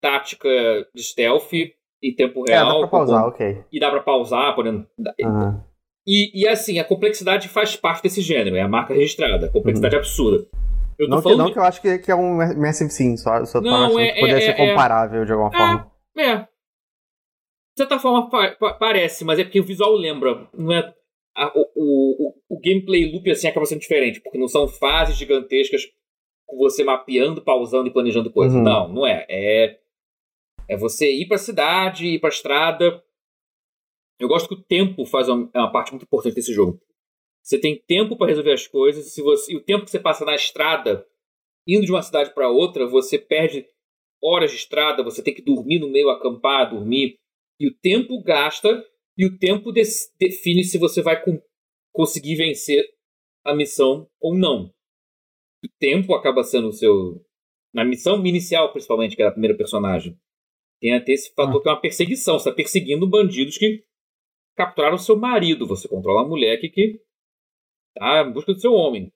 tática 0.00 0.48
de 0.94 1.02
stealth 1.02 1.52
em 1.52 2.14
tempo 2.14 2.44
real. 2.46 2.68
É, 2.68 2.72
dá 2.72 2.78
pra 2.78 2.88
pausar, 2.88 3.22
com, 3.22 3.28
ok. 3.28 3.64
E 3.72 3.80
dá 3.80 3.90
pra 3.90 4.00
pausar, 4.00 4.54
podendo. 4.54 4.86
Uhum. 5.20 5.60
E, 6.06 6.42
e 6.42 6.48
assim, 6.48 6.78
a 6.78 6.84
complexidade 6.84 7.48
faz 7.48 7.74
parte 7.74 8.04
desse 8.04 8.20
gênero, 8.20 8.56
é 8.56 8.62
a 8.62 8.68
marca 8.68 8.94
registrada, 8.94 9.46
a 9.46 9.50
complexidade 9.50 9.96
uhum. 9.96 10.00
absurda. 10.00 10.46
Eu 10.98 11.08
não, 11.08 11.22
que, 11.22 11.34
não 11.34 11.52
que 11.52 11.58
eu 11.58 11.62
acho 11.62 11.80
que, 11.80 11.98
que 11.98 12.10
é 12.10 12.14
um 12.14 12.36
Massive 12.36 12.90
Sim, 12.90 13.16
só, 13.16 13.44
só 13.44 13.60
não, 13.60 13.90
tô 13.90 14.00
é, 14.00 14.12
que 14.12 14.20
poderia 14.20 14.38
é, 14.38 14.40
ser 14.40 14.60
é, 14.60 14.64
é. 14.64 14.68
comparável 14.68 15.24
de 15.24 15.32
alguma 15.32 15.52
forma. 15.52 15.92
É. 16.16 16.36
De 16.38 17.82
certa 17.82 17.98
forma 17.98 18.30
pa 18.30 18.52
pa 18.52 18.72
parece, 18.74 19.24
mas 19.24 19.38
é 19.38 19.44
porque 19.44 19.60
o 19.60 19.64
visual 19.64 19.92
lembra. 19.92 20.48
Não 20.54 20.72
é, 20.72 20.94
a, 21.36 21.52
o, 21.54 21.66
o, 21.76 22.34
o, 22.48 22.60
gameplay 22.60 23.12
loop 23.12 23.30
assim 23.30 23.46
acaba 23.46 23.66
sendo 23.66 23.80
diferente, 23.80 24.20
porque 24.22 24.38
não 24.38 24.48
são 24.48 24.66
fases 24.66 25.16
gigantescas 25.16 25.82
com 26.46 26.56
você 26.56 26.82
mapeando, 26.82 27.42
pausando 27.42 27.88
e 27.88 27.92
planejando 27.92 28.32
coisas. 28.32 28.56
Uhum. 28.56 28.62
Não, 28.62 28.88
não 28.88 29.06
é. 29.06 29.26
É, 29.28 29.78
é 30.68 30.76
você 30.76 31.12
ir 31.12 31.26
pra 31.26 31.36
cidade, 31.36 32.06
ir 32.06 32.18
pra 32.18 32.30
estrada. 32.30 33.02
Eu 34.18 34.28
gosto 34.28 34.48
que 34.48 34.54
o 34.54 34.64
tempo 34.64 35.04
faz 35.04 35.28
uma, 35.28 35.50
é 35.52 35.58
uma 35.58 35.70
parte 35.70 35.90
muito 35.90 36.04
importante 36.04 36.36
desse 36.36 36.54
jogo. 36.54 36.80
Você 37.46 37.60
tem 37.60 37.80
tempo 37.80 38.16
para 38.16 38.26
resolver 38.26 38.54
as 38.54 38.66
coisas. 38.66 39.12
Se 39.12 39.22
você, 39.22 39.52
e 39.52 39.56
o 39.56 39.62
tempo 39.62 39.84
que 39.84 39.90
você 39.92 40.00
passa 40.00 40.24
na 40.24 40.34
estrada, 40.34 41.06
indo 41.64 41.86
de 41.86 41.92
uma 41.92 42.02
cidade 42.02 42.34
para 42.34 42.50
outra, 42.50 42.88
você 42.88 43.16
perde 43.20 43.64
horas 44.20 44.50
de 44.50 44.56
estrada, 44.56 45.04
você 45.04 45.22
tem 45.22 45.32
que 45.32 45.42
dormir 45.42 45.78
no 45.78 45.88
meio, 45.88 46.10
acampar, 46.10 46.68
dormir. 46.68 47.20
E 47.60 47.68
o 47.68 47.72
tempo 47.72 48.20
gasta, 48.20 48.84
e 49.16 49.24
o 49.24 49.38
tempo 49.38 49.70
de, 49.70 49.82
define 50.18 50.64
se 50.64 50.76
você 50.76 51.00
vai 51.00 51.22
com, 51.22 51.40
conseguir 51.92 52.34
vencer 52.34 52.84
a 53.44 53.54
missão 53.54 54.10
ou 54.20 54.36
não. 54.36 54.74
O 55.64 55.68
tempo 55.78 56.14
acaba 56.14 56.42
sendo 56.42 56.66
o 56.68 56.72
seu. 56.72 57.24
Na 57.72 57.84
missão 57.84 58.26
inicial, 58.26 58.72
principalmente, 58.72 59.14
que 59.14 59.22
é 59.22 59.26
a 59.26 59.30
primeira 59.30 59.56
personagem. 59.56 60.18
Tem 60.80 60.94
até 60.94 61.12
esse 61.12 61.32
fator 61.32 61.60
ah. 61.60 61.62
que 61.62 61.68
é 61.68 61.72
uma 61.72 61.80
perseguição. 61.80 62.40
Você 62.40 62.48
está 62.48 62.56
perseguindo 62.56 63.08
bandidos 63.08 63.56
que 63.56 63.84
capturaram 64.56 64.98
seu 64.98 65.16
marido. 65.16 65.64
Você 65.64 65.86
controla 65.86 66.22
a 66.22 66.28
mulher 66.28 66.58
que, 66.58 66.68
que 66.68 67.05
tá 67.98 68.24
em 68.26 68.32
busca 68.32 68.52
do 68.52 68.60
seu 68.60 68.72
homem. 68.72 69.12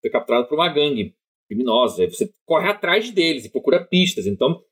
Foi 0.00 0.10
capturado 0.10 0.48
por 0.48 0.54
uma 0.54 0.72
gangue 0.72 1.14
criminosa. 1.48 2.08
Você 2.08 2.32
corre 2.46 2.68
atrás 2.68 3.10
deles 3.10 3.44
e 3.44 3.50
procura 3.50 3.84
pistas. 3.84 4.26
Então, 4.26 4.62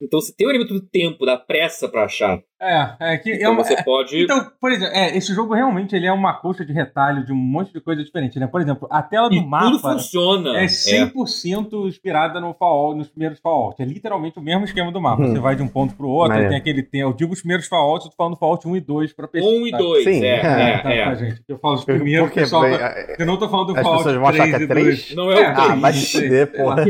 Então 0.00 0.20
você 0.20 0.34
tem 0.34 0.46
o 0.46 0.50
elemento 0.50 0.74
do 0.74 0.88
tempo, 0.88 1.26
da 1.26 1.36
pressa 1.36 1.88
para 1.88 2.04
achar. 2.04 2.42
É, 2.60 3.14
é 3.14 3.18
que 3.18 3.32
então 3.32 3.52
é 3.52 3.54
uma, 3.54 3.64
você 3.64 3.82
pode. 3.82 4.22
Então, 4.22 4.52
por 4.60 4.70
exemplo, 4.70 4.94
é, 4.94 5.16
esse 5.16 5.32
jogo 5.32 5.54
realmente 5.54 5.96
ele 5.96 6.06
é 6.06 6.12
uma 6.12 6.34
coxa 6.34 6.62
de 6.62 6.74
retalho 6.74 7.24
de 7.24 7.32
um 7.32 7.36
monte 7.36 7.72
de 7.72 7.80
coisa 7.80 8.04
diferente, 8.04 8.38
né? 8.38 8.46
Por 8.46 8.60
exemplo, 8.60 8.86
a 8.90 9.02
tela 9.02 9.30
do 9.30 9.34
e 9.34 9.46
mapa 9.46 9.70
tudo 9.70 9.78
funciona. 9.80 10.58
é 10.58 10.66
100% 10.66 11.72
é. 11.72 11.88
inspirada 11.88 12.38
no 12.38 12.52
Fallout, 12.52 12.98
nos 12.98 13.08
primeiros 13.08 13.40
Fallout. 13.40 13.80
É 13.80 13.84
literalmente 13.86 14.38
o 14.38 14.42
mesmo 14.42 14.64
esquema 14.64 14.92
do 14.92 15.00
mapa. 15.00 15.22
Hum. 15.22 15.32
Você 15.32 15.38
vai 15.38 15.56
de 15.56 15.62
um 15.62 15.68
ponto 15.68 15.94
pro 15.94 16.08
outro, 16.08 16.36
tem 16.36 16.56
aquele 16.56 16.82
tem, 16.82 17.00
eu 17.00 17.14
digo 17.14 17.32
os 17.32 17.40
primeiros 17.40 17.66
Fallout, 17.66 18.04
eu 18.04 18.10
tô 18.10 18.16
falando 18.16 18.36
Fallout 18.36 18.68
1 18.68 18.76
e 18.76 18.80
2 18.80 19.12
pra 19.14 19.26
pessoa. 19.26 19.52
1 19.52 19.66
e 19.66 19.70
2, 19.70 20.04
Sim, 20.04 20.24
é, 20.24 20.36
é, 20.36 20.78
tá, 20.78 20.92
é. 20.92 21.04
Tá, 21.04 21.14
gente. 21.14 21.42
Eu 21.48 21.58
falo 21.58 21.74
os 21.74 21.84
primeiros, 21.84 22.28
Porque, 22.28 22.40
pessoal, 22.40 22.62
bem, 22.62 22.78
tá, 22.78 22.94
eu 23.18 23.24
não 23.24 23.38
tô 23.38 23.48
falando 23.48 23.68
do 23.68 23.74
Fallout 23.74 24.04
3 24.04 24.16
vão 24.16 24.28
achar 24.28 24.48
que 24.48 24.54
é 24.62 24.66
3? 24.66 25.14
Não 25.14 25.30
é 25.30 25.34
o 25.34 25.54
3. 25.54 25.58
Ah, 25.58 25.74
vai 25.76 25.92
se 25.94 26.20
fuder, 26.20 26.52
porra. 26.52 26.84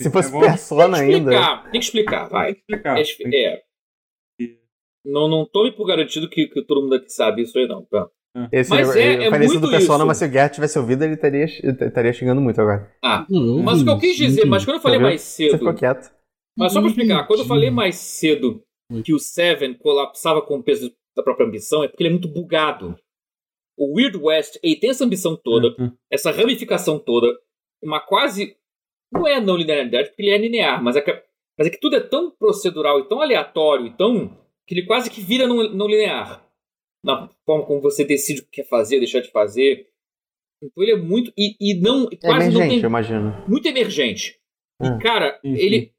Se 0.00 0.10
fosse 0.10 0.38
Persona 0.38 0.98
ainda. 0.98 1.30
Tem 1.70 1.80
que 1.80 1.86
explicar, 1.86 2.28
vai. 2.28 2.54
Tem 2.54 2.78
que 2.80 3.00
explicar. 3.00 3.32
É, 3.32 3.62
não, 5.04 5.28
não 5.28 5.46
tome 5.46 5.72
por 5.72 5.86
garantido 5.86 6.28
que, 6.28 6.46
que 6.46 6.62
todo 6.62 6.82
mundo 6.82 6.94
aqui 6.94 7.10
sabe 7.10 7.42
isso 7.42 7.58
aí, 7.58 7.66
não. 7.66 7.82
Tá? 7.84 8.08
Esse 8.52 8.70
mas 8.70 8.94
é, 8.94 9.24
é 9.24 9.30
muito 9.30 9.60
do 9.60 9.70
Persona, 9.70 9.98
isso. 9.98 10.06
mas 10.06 10.16
se 10.18 10.26
o 10.26 10.30
Gert 10.30 10.54
tivesse 10.54 10.78
ouvido, 10.78 11.02
ele 11.02 11.14
estaria, 11.14 11.44
estaria 11.44 12.12
xingando 12.12 12.40
muito 12.40 12.60
agora. 12.60 12.92
Ah, 13.02 13.26
não, 13.28 13.62
mas 13.62 13.80
o 13.80 13.84
que 13.84 13.90
eu 13.90 13.98
quis 13.98 14.16
dizer, 14.16 14.44
mas 14.44 14.64
quando 14.64 14.76
eu 14.76 14.82
falei 14.82 14.98
mais 14.98 15.20
cedo. 15.22 15.52
Você 15.52 15.58
ficou 15.58 15.74
quieto. 15.74 16.10
Mas 16.56 16.72
só 16.72 16.80
pra 16.80 16.90
explicar, 16.90 17.26
quando 17.26 17.40
eu 17.40 17.46
falei 17.46 17.70
mais 17.70 17.96
cedo 17.96 18.62
que 19.04 19.14
o 19.14 19.18
Seven 19.18 19.74
colapsava 19.74 20.42
com 20.42 20.58
o 20.58 20.62
peso 20.62 20.92
da 21.16 21.22
própria 21.22 21.46
ambição, 21.46 21.84
é 21.84 21.88
porque 21.88 22.02
ele 22.02 22.08
é 22.08 22.12
muito 22.12 22.28
bugado. 22.28 22.96
O 23.76 23.96
Weird 23.96 24.16
West, 24.16 24.58
ele 24.62 24.76
tem 24.76 24.90
essa 24.90 25.04
ambição 25.04 25.36
toda, 25.36 25.68
uhum. 25.78 25.92
essa 26.10 26.30
ramificação 26.30 26.98
toda, 26.98 27.28
uma 27.82 28.00
quase. 28.00 28.56
Não 29.12 29.26
é 29.26 29.40
não 29.40 29.56
linearidade, 29.56 30.08
porque 30.08 30.22
ele 30.22 30.32
é 30.32 30.38
linear, 30.38 30.82
mas 30.82 30.96
é 30.96 31.00
que, 31.00 31.12
mas 31.56 31.66
é 31.66 31.70
que 31.70 31.80
tudo 31.80 31.96
é 31.96 32.00
tão 32.00 32.30
procedural 32.30 33.00
e 33.00 33.08
tão 33.08 33.22
aleatório 33.22 33.86
e 33.86 33.96
tão 33.96 34.36
que 34.68 34.74
ele 34.74 34.86
quase 34.86 35.10
que 35.10 35.22
vira 35.22 35.46
não, 35.46 35.56
não 35.72 35.88
linear. 35.88 36.46
Na 37.02 37.28
forma 37.46 37.64
como 37.64 37.80
você 37.80 38.04
decide 38.04 38.42
o 38.42 38.44
que 38.44 38.62
quer 38.62 38.68
fazer, 38.68 38.98
deixar 38.98 39.20
de 39.20 39.30
fazer. 39.30 39.86
Então 40.62 40.84
ele 40.84 40.92
é 40.92 40.96
muito. 40.96 41.32
E, 41.38 41.56
e 41.58 41.80
não. 41.80 42.06
É 42.12 42.16
quase 42.16 42.48
emergente, 42.48 42.52
não 42.52 42.68
tem, 42.68 42.82
eu 42.82 42.88
imagino. 42.88 43.44
Muito 43.48 43.66
emergente. 43.66 44.38
e, 44.82 44.86
ah, 44.86 44.98
cara, 44.98 45.40
ele, 45.42 45.92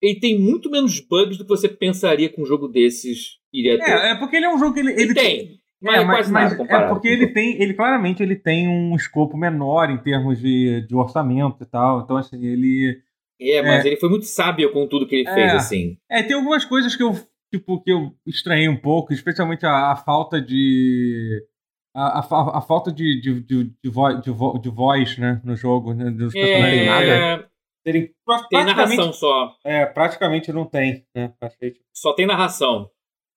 ele 0.00 0.18
tem 0.18 0.38
muito 0.38 0.70
menos 0.70 1.00
bugs 1.00 1.36
do 1.36 1.44
que 1.44 1.50
você 1.50 1.68
pensaria 1.68 2.30
que 2.30 2.40
um 2.40 2.46
jogo 2.46 2.66
desses 2.66 3.38
iria 3.52 3.78
ter. 3.78 3.90
É, 3.90 4.12
é 4.12 4.14
porque 4.14 4.36
ele 4.36 4.46
é 4.46 4.54
um 4.54 4.58
jogo 4.58 4.72
que 4.72 4.80
ele. 4.80 4.92
ele 4.92 5.12
tem. 5.12 5.60
Mas, 5.82 6.00
é, 6.00 6.04
mas, 6.06 6.30
mas 6.30 6.52
é 6.58 6.88
porque 6.88 7.08
ele 7.08 7.26
tem, 7.26 7.60
ele 7.60 7.74
claramente 7.74 8.22
ele 8.22 8.36
tem 8.36 8.66
um 8.66 8.96
escopo 8.96 9.36
menor 9.36 9.90
em 9.90 9.98
termos 9.98 10.40
de, 10.40 10.86
de 10.86 10.94
orçamento 10.94 11.62
e 11.62 11.66
tal. 11.66 12.00
Então, 12.00 12.16
assim, 12.16 12.42
ele. 12.42 13.02
É, 13.38 13.60
mas 13.60 13.84
é, 13.84 13.88
ele 13.88 13.96
foi 13.96 14.08
muito 14.08 14.24
sábio 14.24 14.72
com 14.72 14.86
tudo 14.86 15.06
que 15.06 15.16
ele 15.16 15.24
fez, 15.26 15.52
é. 15.52 15.56
assim. 15.56 15.98
É, 16.08 16.22
tem 16.22 16.36
algumas 16.36 16.64
coisas 16.64 16.96
que 16.96 17.02
eu 17.02 17.14
tipo, 17.58 17.80
que 17.80 17.92
eu 17.92 18.12
estranhei 18.26 18.68
um 18.68 18.76
pouco, 18.76 19.12
especialmente 19.12 19.64
a, 19.64 19.92
a 19.92 19.96
falta 19.96 20.40
de. 20.40 21.46
A, 21.94 22.18
a, 22.18 22.58
a, 22.58 22.60
falta 22.60 22.92
de, 22.92 23.20
de, 23.20 23.40
de, 23.40 23.64
de, 23.82 23.90
vo, 23.90 24.12
de, 24.14 24.30
vo, 24.30 24.58
de 24.58 24.68
voz, 24.68 25.16
né, 25.16 25.40
no 25.44 25.54
jogo, 25.54 25.94
né, 25.94 26.10
dos 26.10 26.32
personagens. 26.32 26.82
É... 26.82 26.86
Nada. 26.86 27.50
Tem, 27.84 28.10
tem 28.48 28.64
narração 28.64 29.12
só. 29.12 29.54
É, 29.62 29.84
praticamente 29.84 30.50
não 30.50 30.64
tem, 30.64 31.06
né? 31.14 31.34
Achei, 31.40 31.72
tipo... 31.72 31.84
Só 31.92 32.14
tem 32.14 32.26
narração. 32.26 32.90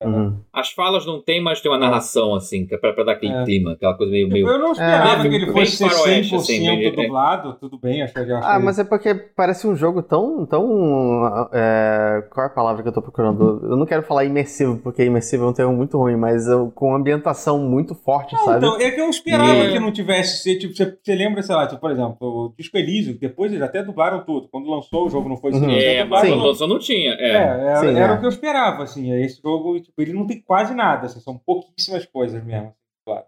Uhum. 0.03 0.37
As 0.53 0.71
falas 0.71 1.07
não 1.07 1.19
tem, 1.19 1.41
mas 1.41 1.59
tem 1.59 1.71
uma 1.71 1.77
narração, 1.77 2.35
assim, 2.35 2.67
que 2.67 2.75
é 2.75 2.77
pra, 2.77 2.93
pra 2.93 3.03
dar 3.03 3.13
aquele 3.13 3.33
é. 3.33 3.43
clima, 3.43 3.71
aquela 3.71 3.95
coisa 3.95 4.11
meio. 4.11 4.29
meio... 4.29 4.47
Eu 4.47 4.59
não 4.59 4.71
esperava 4.71 5.25
é, 5.25 5.29
que 5.29 5.35
ele 5.35 5.51
fosse 5.51 5.77
ser 5.77 5.85
100% 5.85 6.35
assim, 6.35 6.91
dublado, 6.91 7.53
tudo 7.59 7.79
bem, 7.79 8.03
achei, 8.03 8.21
achei. 8.21 8.35
Ah, 8.35 8.59
mas 8.59 8.77
é 8.77 8.83
porque 8.83 9.15
parece 9.15 9.67
um 9.67 9.75
jogo 9.75 10.03
tão. 10.03 10.45
tão 10.45 11.49
é... 11.51 12.23
Qual 12.29 12.45
é 12.45 12.47
a 12.47 12.53
palavra 12.53 12.83
que 12.83 12.89
eu 12.89 12.93
tô 12.93 13.01
procurando? 13.01 13.59
Eu 13.63 13.75
não 13.75 13.87
quero 13.87 14.03
falar 14.03 14.23
imersivo, 14.23 14.77
porque 14.77 15.03
imersivo 15.03 15.45
é 15.45 15.47
um 15.47 15.53
termo 15.53 15.73
muito 15.73 15.97
ruim, 15.97 16.15
mas 16.15 16.47
eu, 16.47 16.71
com 16.75 16.95
ambientação 16.95 17.57
muito 17.57 17.95
forte, 17.95 18.35
não, 18.35 18.45
sabe? 18.45 18.57
Então, 18.57 18.79
é 18.79 18.91
que 18.91 19.01
eu 19.01 19.09
esperava 19.09 19.67
que 19.67 19.79
não 19.79 19.91
tivesse 19.91 20.43
ser, 20.43 20.57
tipo, 20.59 20.75
você, 20.75 20.95
você 21.01 21.15
lembra, 21.15 21.41
sei 21.41 21.55
lá, 21.55 21.65
tipo, 21.65 21.81
por 21.81 21.89
exemplo, 21.89 22.17
o 22.21 22.53
Disco 22.55 22.77
Elysium, 22.77 23.17
depois 23.19 23.51
eles 23.51 23.63
até 23.63 23.81
dublaram 23.81 24.23
tudo. 24.23 24.47
Quando 24.49 24.69
lançou 24.69 25.07
o 25.07 25.09
jogo 25.09 25.27
não 25.27 25.37
foi 25.37 25.51
assim. 25.51 25.65
Uhum. 25.65 25.71
É, 25.71 26.03
mas 26.03 26.29
quando 26.29 26.43
lançou 26.43 26.67
não 26.67 26.77
tinha. 26.77 27.13
É, 27.13 27.31
é 27.31 27.37
era, 27.37 27.79
Sim, 27.79 27.97
era 27.97 28.13
o 28.13 28.19
que 28.19 28.25
eu 28.25 28.29
esperava, 28.29 28.83
assim. 28.83 29.11
Esse 29.23 29.41
jogo 29.41 29.75
tipo, 29.87 30.01
ele 30.01 30.13
não 30.13 30.27
tem 30.27 30.41
quase 30.41 30.73
nada, 30.73 31.07
assim, 31.07 31.19
são 31.19 31.37
pouquíssimas 31.37 32.05
coisas 32.05 32.43
mesmo, 32.43 32.67
assim, 32.67 32.75
claro. 33.05 33.25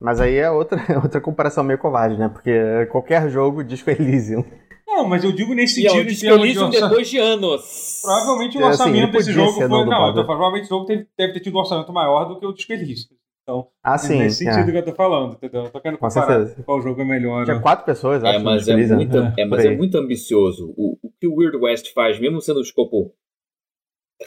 Mas 0.00 0.20
aí 0.20 0.36
é 0.36 0.50
outra, 0.50 0.78
outra 1.02 1.20
comparação 1.20 1.64
meio 1.64 1.78
covarde, 1.78 2.18
né? 2.18 2.28
Porque 2.28 2.86
qualquer 2.90 3.28
jogo 3.30 3.64
Disco 3.64 3.90
Elysium. 3.90 4.44
Não, 4.86 5.06
mas 5.06 5.22
eu 5.22 5.32
digo 5.32 5.54
nesse 5.54 5.74
sentido. 5.74 5.96
E, 5.96 6.00
ó, 6.00 6.04
Disco 6.04 6.26
Elysium 6.26 6.70
de 6.70 6.80
depois 6.80 7.08
de 7.08 7.18
anos. 7.18 8.00
Provavelmente 8.02 8.58
o 8.58 8.64
orçamento 8.64 8.98
é, 8.98 9.04
assim, 9.04 9.12
desse 9.12 9.32
jogo 9.32 9.52
foi. 9.52 9.68
Não, 9.68 9.84
não 9.84 10.14
tô, 10.14 10.24
provavelmente 10.24 10.64
o 10.64 10.68
jogo 10.68 10.86
deve, 10.86 11.06
deve 11.16 11.32
ter 11.34 11.40
tido 11.40 11.56
um 11.56 11.60
orçamento 11.60 11.92
maior 11.92 12.24
do 12.24 12.38
que 12.38 12.46
o 12.46 12.52
Disco 12.52 12.72
Elysium. 12.72 13.16
Então, 13.48 13.66
ah, 13.82 13.96
sim, 13.96 14.16
é 14.16 14.24
nesse 14.24 14.44
sentido 14.44 14.68
é. 14.68 14.72
que 14.72 14.78
eu 14.78 14.84
tô 14.84 14.94
falando, 14.94 15.32
entendeu? 15.32 15.64
Eu 15.64 15.70
tô 15.70 15.80
querendo 15.80 15.98
comparar 15.98 16.54
qual 16.66 16.82
jogo 16.82 17.00
é 17.00 17.04
melhor. 17.04 17.44
Tinha 17.44 17.56
né? 17.56 17.62
quatro 17.62 17.86
pessoas, 17.86 18.22
acho. 18.22 18.36
É, 18.36 18.42
mas, 18.42 18.68
é 18.68 18.76
muito, 18.94 19.16
é, 19.16 19.34
é, 19.38 19.44
mas 19.46 19.64
é 19.64 19.74
muito 19.74 19.96
ambicioso. 19.96 20.74
O, 20.76 20.98
o 21.02 21.10
que 21.18 21.26
o 21.26 21.34
Weird 21.34 21.56
West 21.56 21.94
faz, 21.94 22.20
mesmo 22.20 22.42
sendo 22.42 22.58
um 22.58 22.62
escopo 22.62 23.14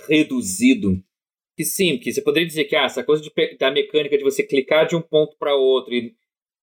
reduzido, 0.10 1.00
que 1.56 1.64
sim, 1.64 1.98
que 1.98 2.12
você 2.12 2.22
poderia 2.22 2.48
dizer 2.48 2.66
que 2.66 2.76
ah, 2.76 2.86
essa 2.86 3.04
coisa 3.04 3.22
de, 3.22 3.32
da 3.58 3.72
mecânica 3.72 4.18
de 4.18 4.24
você 4.24 4.44
clicar 4.44 4.88
de 4.88 4.96
um 4.96 5.02
ponto 5.02 5.36
para 5.38 5.56
outro 5.56 5.94
e, 5.94 6.16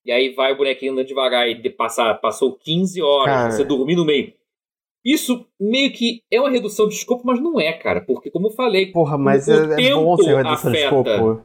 e 0.04 0.12
aí 0.12 0.30
vai 0.30 0.52
o 0.52 0.56
bonequinho 0.56 0.92
andando 0.92 1.06
devagar 1.06 1.48
e 1.48 1.54
de 1.54 1.70
passar, 1.70 2.14
passou 2.20 2.56
15 2.56 3.02
horas, 3.02 3.34
cara. 3.34 3.50
você 3.50 3.64
dormir 3.64 3.96
no 3.96 4.04
meio. 4.04 4.32
Isso 5.04 5.46
meio 5.60 5.92
que 5.92 6.22
é 6.30 6.40
uma 6.40 6.50
redução 6.50 6.88
de 6.88 6.94
escopo, 6.94 7.22
mas 7.24 7.40
não 7.40 7.60
é, 7.60 7.72
cara, 7.72 8.00
porque 8.00 8.30
como 8.30 8.48
eu 8.48 8.50
falei, 8.50 8.90
Porra, 8.92 9.16
mas 9.16 9.48
é, 9.48 9.88
é 9.88 9.94
bom 9.94 10.16
ser 10.16 10.36
redução 10.36 10.70
afeta. 10.70 10.70
de 10.70 10.78
escopo. 10.78 11.44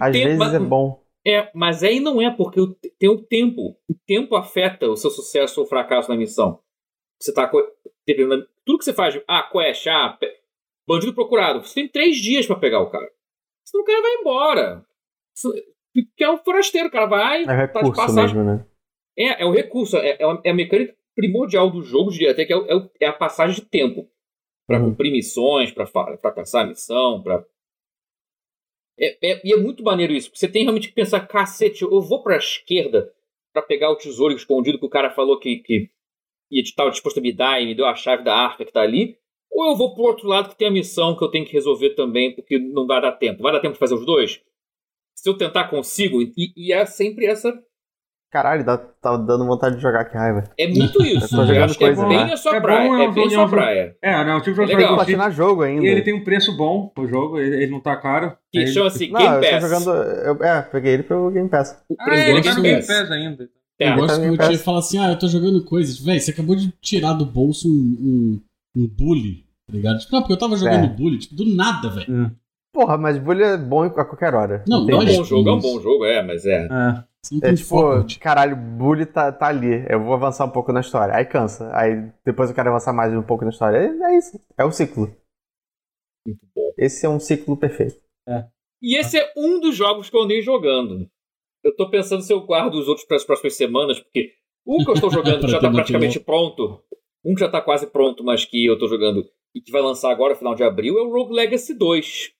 Às 0.00 0.12
tempo, 0.12 0.38
vezes 0.38 0.54
é 0.54 0.58
bom. 0.58 1.02
É, 1.26 1.50
mas 1.54 1.82
aí 1.82 2.00
não 2.00 2.22
é, 2.22 2.30
porque 2.30 2.60
tem 2.98 3.08
o 3.08 3.22
tempo. 3.22 3.76
O 3.88 3.94
tempo 4.06 4.34
afeta 4.34 4.88
o 4.88 4.96
seu 4.96 5.10
sucesso 5.10 5.60
ou 5.60 5.66
fracasso 5.66 6.08
na 6.08 6.16
missão. 6.16 6.60
Você 7.20 7.32
tá. 7.32 7.46
Tudo 7.48 8.78
que 8.78 8.84
você 8.84 8.92
faz, 8.92 9.20
ah, 9.26 9.42
quest, 9.42 9.86
ah, 9.88 10.18
bandido 10.88 11.14
procurado. 11.14 11.62
Você 11.62 11.74
tem 11.74 11.88
três 11.88 12.16
dias 12.16 12.46
para 12.46 12.58
pegar 12.58 12.80
o 12.80 12.90
cara. 12.90 13.08
Senão 13.64 13.84
o 13.84 13.86
cara 13.86 14.00
vai 14.00 14.14
embora. 14.14 14.86
Porque 15.92 16.24
é 16.24 16.30
um 16.30 16.38
forasteiro, 16.38 16.88
o 16.88 16.90
cara 16.90 17.06
vai. 17.06 17.42
É 17.42 17.66
tá 17.66 17.82
de 17.82 17.94
passagem. 17.94 18.36
Mesmo, 18.36 18.44
né? 18.44 18.66
É, 19.16 19.42
é 19.42 19.44
o 19.44 19.52
recurso, 19.52 19.98
é, 19.98 20.16
é, 20.18 20.24
a, 20.24 20.40
é 20.44 20.50
a 20.50 20.54
mecânica 20.54 20.96
primordial 21.14 21.70
do 21.70 21.82
jogo, 21.82 22.10
diria 22.10 22.30
até 22.30 22.44
que 22.44 22.54
é, 22.54 22.56
é, 22.56 22.90
é 23.00 23.06
a 23.06 23.12
passagem 23.12 23.56
de 23.56 23.68
tempo. 23.68 24.08
para 24.66 24.80
uhum. 24.80 24.90
cumprir 24.90 25.12
missões, 25.12 25.70
para 25.70 25.86
fracassar 25.86 26.64
a 26.64 26.68
missão, 26.68 27.22
para 27.22 27.44
é, 28.98 29.16
é, 29.22 29.40
e 29.44 29.52
é 29.52 29.56
muito 29.56 29.82
maneiro 29.82 30.12
isso. 30.12 30.30
Você 30.34 30.48
tem 30.48 30.62
realmente 30.62 30.88
que 30.88 30.94
pensar, 30.94 31.26
cacete, 31.26 31.82
eu 31.82 32.00
vou 32.00 32.22
pra 32.22 32.36
esquerda 32.36 33.12
para 33.52 33.62
pegar 33.62 33.90
o 33.90 33.96
tesouro 33.96 34.34
escondido 34.34 34.78
que 34.78 34.86
o 34.86 34.90
cara 34.90 35.10
falou 35.10 35.38
que, 35.38 35.58
que 35.58 35.90
ia 36.50 36.62
estar 36.62 36.88
disposto 36.90 37.18
a 37.18 37.22
me 37.22 37.32
dar 37.32 37.62
e 37.62 37.66
me 37.66 37.74
deu 37.74 37.86
a 37.86 37.94
chave 37.94 38.24
da 38.24 38.34
arca 38.34 38.64
que 38.64 38.72
tá 38.72 38.82
ali. 38.82 39.16
Ou 39.50 39.70
eu 39.70 39.76
vou 39.76 39.94
pro 39.94 40.04
outro 40.04 40.28
lado 40.28 40.48
que 40.50 40.58
tem 40.58 40.68
a 40.68 40.72
missão 40.72 41.16
que 41.16 41.24
eu 41.24 41.30
tenho 41.30 41.46
que 41.46 41.52
resolver 41.52 41.90
também, 41.90 42.34
porque 42.34 42.58
não 42.58 42.86
vai 42.86 43.00
dar 43.00 43.12
tempo. 43.12 43.42
Vai 43.42 43.52
dar 43.52 43.60
tempo 43.60 43.74
de 43.74 43.78
fazer 43.78 43.94
os 43.94 44.06
dois? 44.06 44.40
Se 45.14 45.28
eu 45.28 45.36
tentar, 45.36 45.68
consigo. 45.68 46.22
E, 46.22 46.32
e 46.56 46.72
é 46.72 46.86
sempre 46.86 47.26
essa 47.26 47.52
Caralho, 48.30 48.62
dá, 48.62 48.76
tá 48.76 49.16
dando 49.16 49.46
vontade 49.46 49.76
de 49.76 49.82
jogar, 49.82 50.04
que 50.04 50.14
raiva. 50.14 50.44
É 50.58 50.68
muito 50.68 51.02
isso. 51.02 51.34
Eu, 51.34 51.46
eu 51.46 51.64
acho 51.64 51.78
que 51.78 51.84
é 51.84 51.94
bem 51.94 52.30
a 52.30 52.36
sua 52.36 52.56
é 52.56 52.60
praia. 52.60 52.88
Bom, 52.88 52.96
é, 52.98 53.04
é 53.04 53.10
bem 53.10 53.26
a 53.26 53.30
sua 53.30 53.48
praia. 53.48 53.96
É, 54.02 54.24
não, 54.24 54.36
o 54.36 54.40
tipo 54.42 54.66
de 54.66 54.72
é 54.72 54.76
legal. 54.76 54.96
platinar 54.96 55.32
jogo 55.32 55.62
ainda. 55.62 55.82
E 55.82 55.88
ele 55.88 56.02
tem 56.02 56.12
um 56.12 56.22
preço 56.22 56.54
bom, 56.54 56.92
o 56.98 57.06
jogo, 57.06 57.38
ele, 57.38 57.62
ele 57.62 57.70
não 57.70 57.80
tá 57.80 57.96
caro. 57.96 58.36
Que 58.52 58.66
chama-se 58.66 59.06
Game 59.06 59.14
Pass. 59.14 59.50
Eu 59.50 59.60
jogando, 59.62 59.90
eu, 59.90 60.44
é, 60.44 60.60
peguei 60.60 60.92
ele 60.92 61.02
pelo 61.04 61.30
Game 61.30 61.48
Pass. 61.48 61.82
O 61.88 61.96
ah, 61.98 62.14
ele 62.14 62.42
tá 62.42 62.54
no 62.54 62.62
Game 62.62 62.86
Pass 62.86 63.10
ainda. 63.10 63.48
É, 63.80 63.92
eu 63.92 63.96
gosto 63.96 64.20
que 64.20 64.28
o 64.28 64.36
Tia 64.36 64.58
fala 64.58 64.80
assim, 64.80 64.98
ah, 64.98 65.10
eu 65.10 65.18
tô 65.18 65.26
jogando 65.26 65.64
coisas. 65.64 65.98
Véi, 65.98 66.20
você 66.20 66.32
acabou 66.32 66.54
de 66.54 66.70
tirar 66.82 67.14
do 67.14 67.24
bolso 67.24 67.66
um, 67.66 67.72
um, 67.72 68.40
um 68.76 68.86
bully, 68.88 69.46
tá 69.66 69.72
ligado? 69.72 69.98
Tipo, 69.98 70.12
não, 70.12 70.20
porque 70.22 70.32
eu 70.32 70.38
tava 70.38 70.56
jogando 70.56 70.84
é. 70.84 70.88
bully, 70.88 71.18
tipo, 71.18 71.34
do 71.34 71.46
nada, 71.54 71.88
velho. 71.90 72.26
É. 72.26 72.32
Porra, 72.72 72.96
mas 72.98 73.18
bully 73.18 73.42
é 73.42 73.56
bom 73.56 73.82
a 73.82 74.04
qualquer 74.04 74.34
hora. 74.34 74.64
Não, 74.68 74.84
não, 74.84 75.02
é 75.02 75.04
um 75.04 75.16
bom 75.16 75.24
jogo, 75.24 75.48
é 75.48 75.52
um 75.52 75.60
bom 75.60 75.80
jogo, 75.80 76.04
é, 76.04 76.22
mas 76.22 76.44
é. 76.44 76.66
É. 76.66 77.08
É 77.42 77.52
tipo, 77.52 77.68
forte. 77.68 78.18
caralho, 78.18 78.56
bully 78.56 79.04
tá, 79.04 79.32
tá 79.32 79.48
ali. 79.48 79.84
Eu 79.88 80.02
vou 80.02 80.14
avançar 80.14 80.44
um 80.44 80.50
pouco 80.50 80.72
na 80.72 80.80
história. 80.80 81.14
Aí 81.14 81.24
cansa. 81.24 81.70
Aí 81.74 82.10
depois 82.24 82.48
eu 82.48 82.54
quero 82.54 82.70
avançar 82.70 82.92
mais 82.92 83.12
um 83.12 83.22
pouco 83.22 83.44
na 83.44 83.50
história. 83.50 83.78
É, 83.78 84.12
é 84.12 84.18
isso. 84.18 84.40
É 84.56 84.64
o 84.64 84.70
ciclo. 84.70 85.14
Muito 86.26 86.46
bom. 86.54 86.72
Esse 86.78 87.04
é 87.04 87.08
um 87.08 87.18
ciclo 87.18 87.56
perfeito. 87.56 88.00
É. 88.26 88.46
E 88.80 88.96
esse 88.96 89.18
é 89.18 89.32
um 89.36 89.60
dos 89.60 89.76
jogos 89.76 90.08
que 90.08 90.16
eu 90.16 90.22
andei 90.22 90.40
jogando. 90.40 91.10
Eu 91.64 91.74
tô 91.74 91.90
pensando 91.90 92.22
se 92.22 92.32
eu 92.32 92.46
guardo 92.46 92.74
os 92.74 92.86
outros 92.86 93.06
para 93.06 93.16
as 93.16 93.24
próximas 93.24 93.56
semanas, 93.56 93.98
porque 93.98 94.32
um 94.66 94.84
que 94.84 94.90
eu 94.90 94.94
estou 94.94 95.10
jogando 95.10 95.48
já 95.48 95.60
tá 95.60 95.70
praticamente 95.70 96.20
pronto. 96.20 96.82
Um 97.24 97.34
que 97.34 97.40
já 97.40 97.48
tá 97.48 97.60
quase 97.60 97.86
pronto, 97.86 98.24
mas 98.24 98.44
que 98.44 98.64
eu 98.66 98.78
tô 98.78 98.86
jogando 98.88 99.24
e 99.54 99.60
que 99.60 99.72
vai 99.72 99.82
lançar 99.82 100.10
agora, 100.10 100.34
final 100.36 100.54
de 100.54 100.62
abril, 100.62 100.98
é 100.98 101.02
o 101.02 101.10
Rogue 101.12 101.34
Legacy 101.34 101.74
2. 101.74 102.30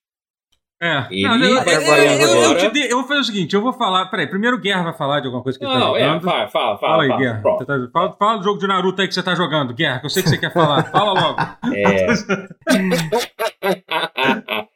É. 0.81 1.09
Ele 1.11 1.23
Não, 1.27 1.37
eu, 1.45 1.65
vai 1.65 1.75
eu- 1.75 1.81
agora- 1.81 2.05
eu- 2.05 2.13
eu- 2.13 2.21
eu 2.29 2.45
agora- 2.45 2.61
te 2.61 2.71
dei- 2.71 2.93
eu 2.93 2.99
vou 2.99 3.09
fazer 3.09 3.21
o 3.21 3.25
seguinte: 3.25 3.53
eu 3.57 3.61
vou 3.61 3.73
falar. 3.73 4.07
Peraí, 4.07 4.29
primeiro 4.29 4.57
o 4.57 4.61
Guerra 4.61 4.85
vai 4.85 4.97
falar 4.97 5.19
de 5.19 5.27
alguma 5.27 5.43
coisa 5.43 5.59
que 5.59 5.65
ele 5.65 5.73
tá 5.73 5.79
Não, 5.81 5.97
é, 5.97 6.05
jogando. 6.05 6.23
fala, 6.23 6.49
fala, 6.49 6.79
fala. 6.79 6.81
Fala 6.93 7.03
aí, 7.03 7.09
fala, 7.09 7.21
Guerra. 7.21 7.43
tá- 7.43 7.91
fala, 7.93 8.17
fala 8.17 8.39
do 8.39 8.45
jogo 8.45 8.61
de 8.61 8.67
Naruto 8.69 9.03
aí 9.03 9.09
que 9.09 9.15
você 9.15 9.23
tá 9.23 9.35
jogando, 9.35 9.75
Guerra, 9.75 9.99
que 9.99 10.07
eu 10.07 10.11
sei 10.11 10.23
que 10.23 10.29
você 10.29 10.39
quer 10.39 10.53
falar. 10.53 10.85
Fala 10.93 11.21
logo. 11.21 11.41
É. 11.75 12.07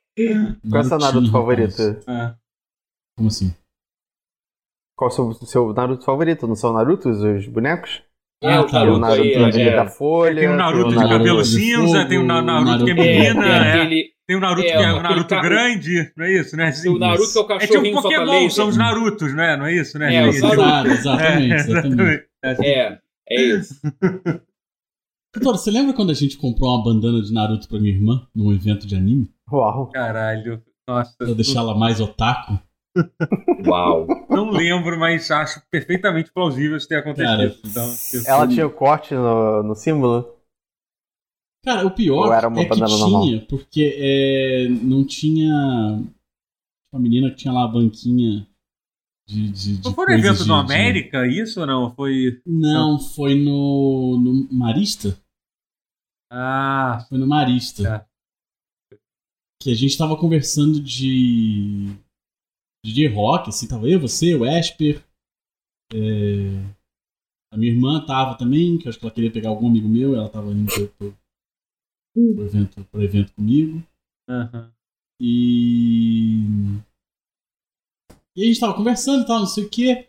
Qual 0.68 0.76
é 0.76 0.80
o 0.80 0.84
seu 0.84 0.98
Naruto 0.98 1.26
rapaz. 1.26 1.30
favorito? 1.30 1.82
É. 2.08 2.34
Como 3.16 3.28
assim? 3.28 3.54
Qual 4.96 5.08
é 5.08 5.12
o 5.12 5.14
seu, 5.14 5.32
seu 5.46 5.72
Naruto 5.72 6.04
favorito? 6.04 6.48
Não 6.48 6.56
são 6.56 6.72
Narutos, 6.72 7.20
os 7.20 7.46
bonecos? 7.46 8.02
É, 8.42 8.58
o 8.60 8.64
tá, 8.66 8.80
Tem 8.80 8.90
o 8.90 8.98
Naruto 8.98 9.56
aí, 9.56 9.62
é. 9.62 9.76
da 9.76 9.86
Folha. 9.86 10.40
Tem 10.40 10.48
o 10.48 10.56
Naruto 10.56 10.88
de 10.90 10.94
Naruto 10.96 11.16
cabelo 11.18 11.44
cinza, 11.44 12.04
tem 12.06 12.18
o 12.18 12.24
Na- 12.24 12.42
Naruto 12.42 12.84
que 12.84 12.90
é 12.90 12.94
É, 12.94 12.96
menina, 12.96 13.42
tem 13.42 13.52
é. 13.52 13.70
aquele. 13.72 14.04
Tem 14.26 14.36
o 14.36 14.40
Naruto 14.40 14.66
É, 14.66 14.70
que 14.76 14.82
é 14.82 14.92
o 14.92 15.02
Naruto 15.02 15.28
ca- 15.34 15.40
grande, 15.42 16.12
não 16.16 16.24
é 16.24 16.32
isso, 16.32 16.56
né? 16.56 16.72
O 16.86 16.98
Naruto 16.98 17.46
que 17.46 17.52
é 17.52 17.56
o 17.56 17.58
É 17.58 17.66
tipo 17.66 17.86
um 17.86 17.92
Pokémon, 18.02 18.50
são 18.50 18.68
os 18.68 18.76
Narutos, 18.76 19.34
não 19.34 19.42
é? 19.42 19.56
Não 19.56 19.66
é 19.66 19.74
isso, 19.74 19.98
né? 19.98 20.14
É, 20.14 20.30
Tipo-. 20.30 20.46
Exato, 20.54 20.88
exatamente, 20.88 21.52
É, 21.52 21.56
exatamente. 21.56 22.24
É, 22.44 22.98
é 23.30 23.42
isso. 23.42 23.74
Doutor, 25.34 25.56
você 25.56 25.70
lembra 25.70 25.94
quando 25.94 26.10
a 26.10 26.14
gente 26.14 26.36
comprou 26.36 26.74
uma 26.74 26.84
bandana 26.84 27.22
de 27.22 27.32
Naruto 27.32 27.66
pra 27.68 27.78
minha 27.80 27.94
irmã 27.94 28.26
num 28.34 28.52
evento 28.52 28.86
de 28.86 28.94
anime? 28.94 29.30
Uau. 29.50 29.86
Caralho. 29.88 30.62
Nossa. 30.86 31.14
Pra 31.16 31.32
deixar 31.32 31.60
ela 31.60 31.74
mais 31.76 32.00
otaku? 32.00 32.58
Uau. 33.66 34.06
Não 34.28 34.50
lembro, 34.50 34.98
mas 34.98 35.30
acho 35.30 35.62
perfeitamente 35.70 36.30
plausível 36.32 36.76
isso 36.76 36.88
ter 36.88 36.96
acontecido. 36.96 37.26
Cara, 37.36 37.56
então, 37.64 37.94
Ela 38.26 38.48
tinha 38.48 38.66
o 38.66 38.70
corte 38.72 39.14
no, 39.14 39.62
no 39.62 39.74
símbolo? 39.74 40.36
Cara, 41.64 41.86
o 41.86 41.90
pior 41.90 42.26
uma 42.46 42.60
é 42.60 42.64
que 42.64 42.74
tinha, 42.74 42.86
normal? 42.88 43.24
porque 43.48 43.94
é, 43.96 44.68
não 44.68 45.06
tinha. 45.06 46.02
A 46.92 46.98
menina 46.98 47.30
que 47.30 47.36
tinha 47.36 47.52
lá 47.54 47.64
a 47.64 47.68
banquinha 47.68 48.46
de. 49.28 49.48
de, 49.50 49.76
de 49.78 49.84
Não 49.84 49.94
foi 49.94 50.04
no 50.06 50.12
evento 50.12 50.32
de- 50.32 50.38
do 50.40 50.44
de- 50.44 50.52
América 50.52 51.26
isso 51.26 51.60
ou 51.60 51.66
não? 51.66 51.94
Foi. 51.94 52.42
Não, 52.44 52.98
foi 52.98 53.34
no, 53.36 54.18
no 54.20 54.48
Marista. 54.52 55.16
Ah, 56.30 57.04
Foi 57.08 57.16
no 57.18 57.26
Marista. 57.26 58.06
Que 59.60 59.70
a 59.70 59.74
gente 59.74 59.96
tava 59.96 60.16
conversando 60.16 60.80
de. 60.80 61.94
De 62.84 63.06
rock, 63.06 63.48
assim, 63.48 63.68
tava 63.68 63.88
eu, 63.88 64.00
você, 64.00 64.34
o 64.34 64.44
Esper. 64.44 65.02
é, 65.94 66.74
a 67.52 67.56
minha 67.56 67.72
irmã 67.72 68.04
tava 68.04 68.36
também, 68.36 68.78
que 68.78 68.86
eu 68.86 68.90
acho 68.90 68.98
que 68.98 69.04
ela 69.04 69.14
queria 69.14 69.30
pegar 69.32 69.50
algum 69.50 69.68
amigo 69.68 69.88
meu, 69.88 70.16
ela 70.16 70.28
tava 70.28 70.50
indo 70.52 70.72
pro, 70.72 70.88
pro, 70.88 71.18
pro 72.34 72.44
evento, 72.44 72.84
pro 72.84 73.02
evento 73.02 73.32
comigo. 73.34 73.82
aham. 74.28 74.72
E. 75.20 76.42
E 78.36 78.42
a 78.42 78.46
gente 78.46 78.60
tava 78.60 78.74
conversando 78.74 79.22
e 79.22 79.26
tal, 79.26 79.40
não 79.40 79.46
sei 79.46 79.64
o 79.64 79.70
quê. 79.70 80.08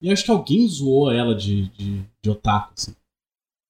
E 0.00 0.10
acho 0.10 0.24
que 0.24 0.30
alguém 0.30 0.66
zoou 0.68 1.10
ela 1.10 1.34
de, 1.34 1.68
de, 1.70 2.02
de 2.22 2.30
otaku, 2.30 2.72
assim. 2.76 2.94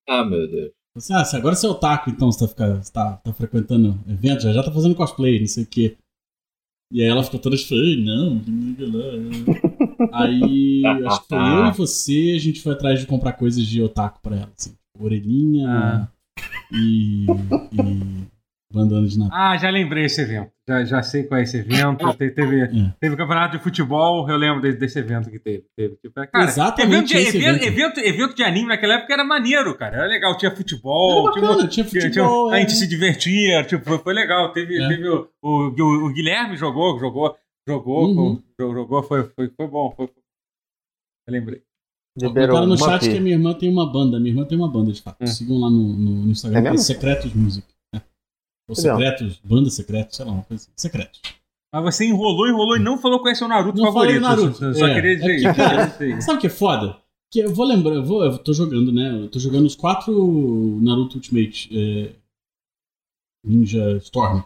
Ah, 0.08 0.24
meu 0.24 0.48
Deus. 0.48 0.72
Assim, 0.96 1.12
ah, 1.14 1.24
se 1.24 1.36
agora 1.36 1.56
você 1.56 1.66
é 1.66 1.70
otaku, 1.70 2.10
então 2.10 2.30
você 2.30 2.40
tá, 2.40 2.48
fica- 2.48 2.82
você 2.82 2.92
tá, 2.92 3.16
tá 3.16 3.32
frequentando 3.32 3.98
evento, 4.08 4.42
já, 4.42 4.52
já 4.52 4.62
tá 4.62 4.70
fazendo 4.72 4.94
cosplay, 4.94 5.40
não 5.40 5.46
sei 5.46 5.64
o 5.64 5.66
quê. 5.66 5.96
E 6.94 7.02
aí 7.02 7.08
ela 7.08 7.24
ficou 7.24 7.40
toda 7.40 7.58
feia, 7.58 7.96
não, 7.96 8.40
não 8.46 8.76
lá. 8.92 9.04
Aí 10.22 10.80
acho 10.86 11.22
que 11.22 11.28
foi 11.28 11.38
eu 11.38 11.66
e 11.66 11.72
você, 11.72 12.34
a 12.36 12.38
gente 12.38 12.60
foi 12.62 12.72
atrás 12.72 13.00
de 13.00 13.06
comprar 13.06 13.32
coisas 13.32 13.66
de 13.66 13.82
otaku 13.82 14.20
pra 14.22 14.36
ela, 14.36 14.52
assim. 14.56 14.76
Orelhinha 14.96 15.68
Ah. 15.68 16.08
e, 16.72 17.26
e 17.72 18.24
bandana 18.74 19.06
de 19.06 19.18
Natal. 19.18 19.38
Ah, 19.38 19.56
já 19.56 19.70
lembrei 19.70 20.04
esse 20.04 20.20
evento. 20.20 20.50
Já, 20.68 20.84
já 20.84 21.02
sei 21.02 21.24
qual 21.24 21.38
é 21.40 21.42
esse 21.44 21.58
evento. 21.58 22.10
Te- 22.16 22.30
Teve, 22.30 22.62
É. 22.62 22.68
teve 23.00 23.16
campeonato 23.16 23.56
de 23.56 23.62
futebol, 23.62 24.28
eu 24.28 24.36
lembro 24.36 24.60
desse, 24.60 24.78
desse 24.78 24.98
evento 24.98 25.30
que 25.30 25.38
teve. 25.38 25.64
teve. 25.76 25.96
Tipo, 25.96 26.20
é, 26.20 26.26
cara, 26.26 26.44
Exatamente 26.44 27.14
evento, 27.14 27.22
de, 27.24 27.28
esse 27.28 27.36
evento, 27.36 27.62
evento. 27.64 27.98
evento, 27.98 28.00
evento 28.00 28.34
de 28.36 28.42
anime 28.42 28.68
naquela 28.68 28.94
época 28.94 29.12
era 29.12 29.24
maneiro, 29.24 29.74
cara. 29.76 29.96
Era 29.98 30.06
legal, 30.06 30.36
tinha 30.36 30.50
futebol, 30.54 31.30
Era 31.30 31.40
bacana, 31.40 31.68
tinha 31.68 31.84
tinha- 31.86 32.02
futebol. 32.02 32.46
tinha- 32.48 32.54
a 32.54 32.58
é. 32.58 32.60
gente 32.60 32.72
se 32.72 32.86
divertia, 32.86 33.62
tipo, 33.64 33.84
foi, 33.84 33.98
foi 33.98 34.14
legal. 34.14 34.52
Teve, 34.52 34.82
É. 34.82 34.88
teve 34.88 35.08
o, 35.08 35.28
o, 35.42 35.48
o- 35.70 36.06
o 36.06 36.12
Guilherme 36.12 36.56
jogou, 36.56 36.98
jogou, 36.98 37.36
jogou, 37.68 38.08
Uhum. 38.08 38.36
com- 38.58 38.72
jogou, 38.74 39.02
foi, 39.02 39.24
foi, 39.36 39.48
foi 39.56 39.66
bom. 39.68 39.92
Foi, 39.96 40.06
eu 40.06 41.32
lembrei. 41.32 41.62
Liberou 42.16 42.60
Comentaram 42.60 42.66
no 42.68 42.78
chat 42.78 43.10
que 43.10 43.16
a 43.18 43.20
minha 43.20 43.34
irmã 43.34 43.52
tem 43.54 43.68
uma 43.68 43.90
banda. 43.92 44.20
Minha 44.20 44.30
irmã 44.30 44.44
tem 44.44 44.56
uma 44.56 44.70
banda, 44.70 44.92
de 44.92 45.02
fato. 45.02 45.16
Hum. 45.20 45.26
Sigam 45.26 45.58
lá 45.58 45.68
no, 45.68 45.82
no, 45.82 46.10
no 46.26 46.30
Instagram, 46.30 46.70
É? 46.72 46.76
Secretos 46.76 47.34
Music. 47.34 47.66
Né? 48.68 48.68
Ou. 48.68 48.76
Secretos, 48.76 49.40
banda 49.44 49.70
secretos, 49.70 50.16
sei 50.16 50.24
lá, 50.24 50.32
uma 50.32 50.42
coisa 50.42 50.62
assim. 50.62 50.72
Secretos. 50.76 51.20
Mas 51.72 51.96
você 51.96 52.06
enrolou, 52.06 52.48
enrolou 52.48 52.76
e 52.76 52.80
não 52.80 52.96
falou 52.96 53.18
qual 53.18 53.32
é 53.32 53.34
seu 53.34 53.48
Naruto 53.48 53.76
Não 53.80 53.92
falei 53.92 54.20
favorito. 54.20 54.42
Naruto, 54.42 54.64
Eu 54.64 54.74
só 54.74 54.86
é. 54.86 54.94
queria 54.94 55.16
dizer 55.16 55.32
É 55.32 55.36
que, 55.38 55.58
cara. 55.58 56.20
Sabe 56.20 56.38
o 56.38 56.40
que 56.40 56.46
é 56.46 56.50
foda? 56.50 56.96
Que 57.32 57.40
eu 57.40 57.52
vou 57.52 57.66
lembrar, 57.66 57.94
eu, 57.94 58.04
vou, 58.04 58.24
eu 58.24 58.38
tô 58.38 58.52
jogando, 58.52 58.92
né? 58.92 59.22
Eu 59.24 59.28
tô 59.28 59.40
jogando 59.40 59.66
os 59.66 59.74
quatro 59.74 60.78
Naruto 60.80 61.16
Ultimate 61.16 61.68
é, 61.76 62.12
Ninja 63.44 63.96
Storm. 63.96 64.44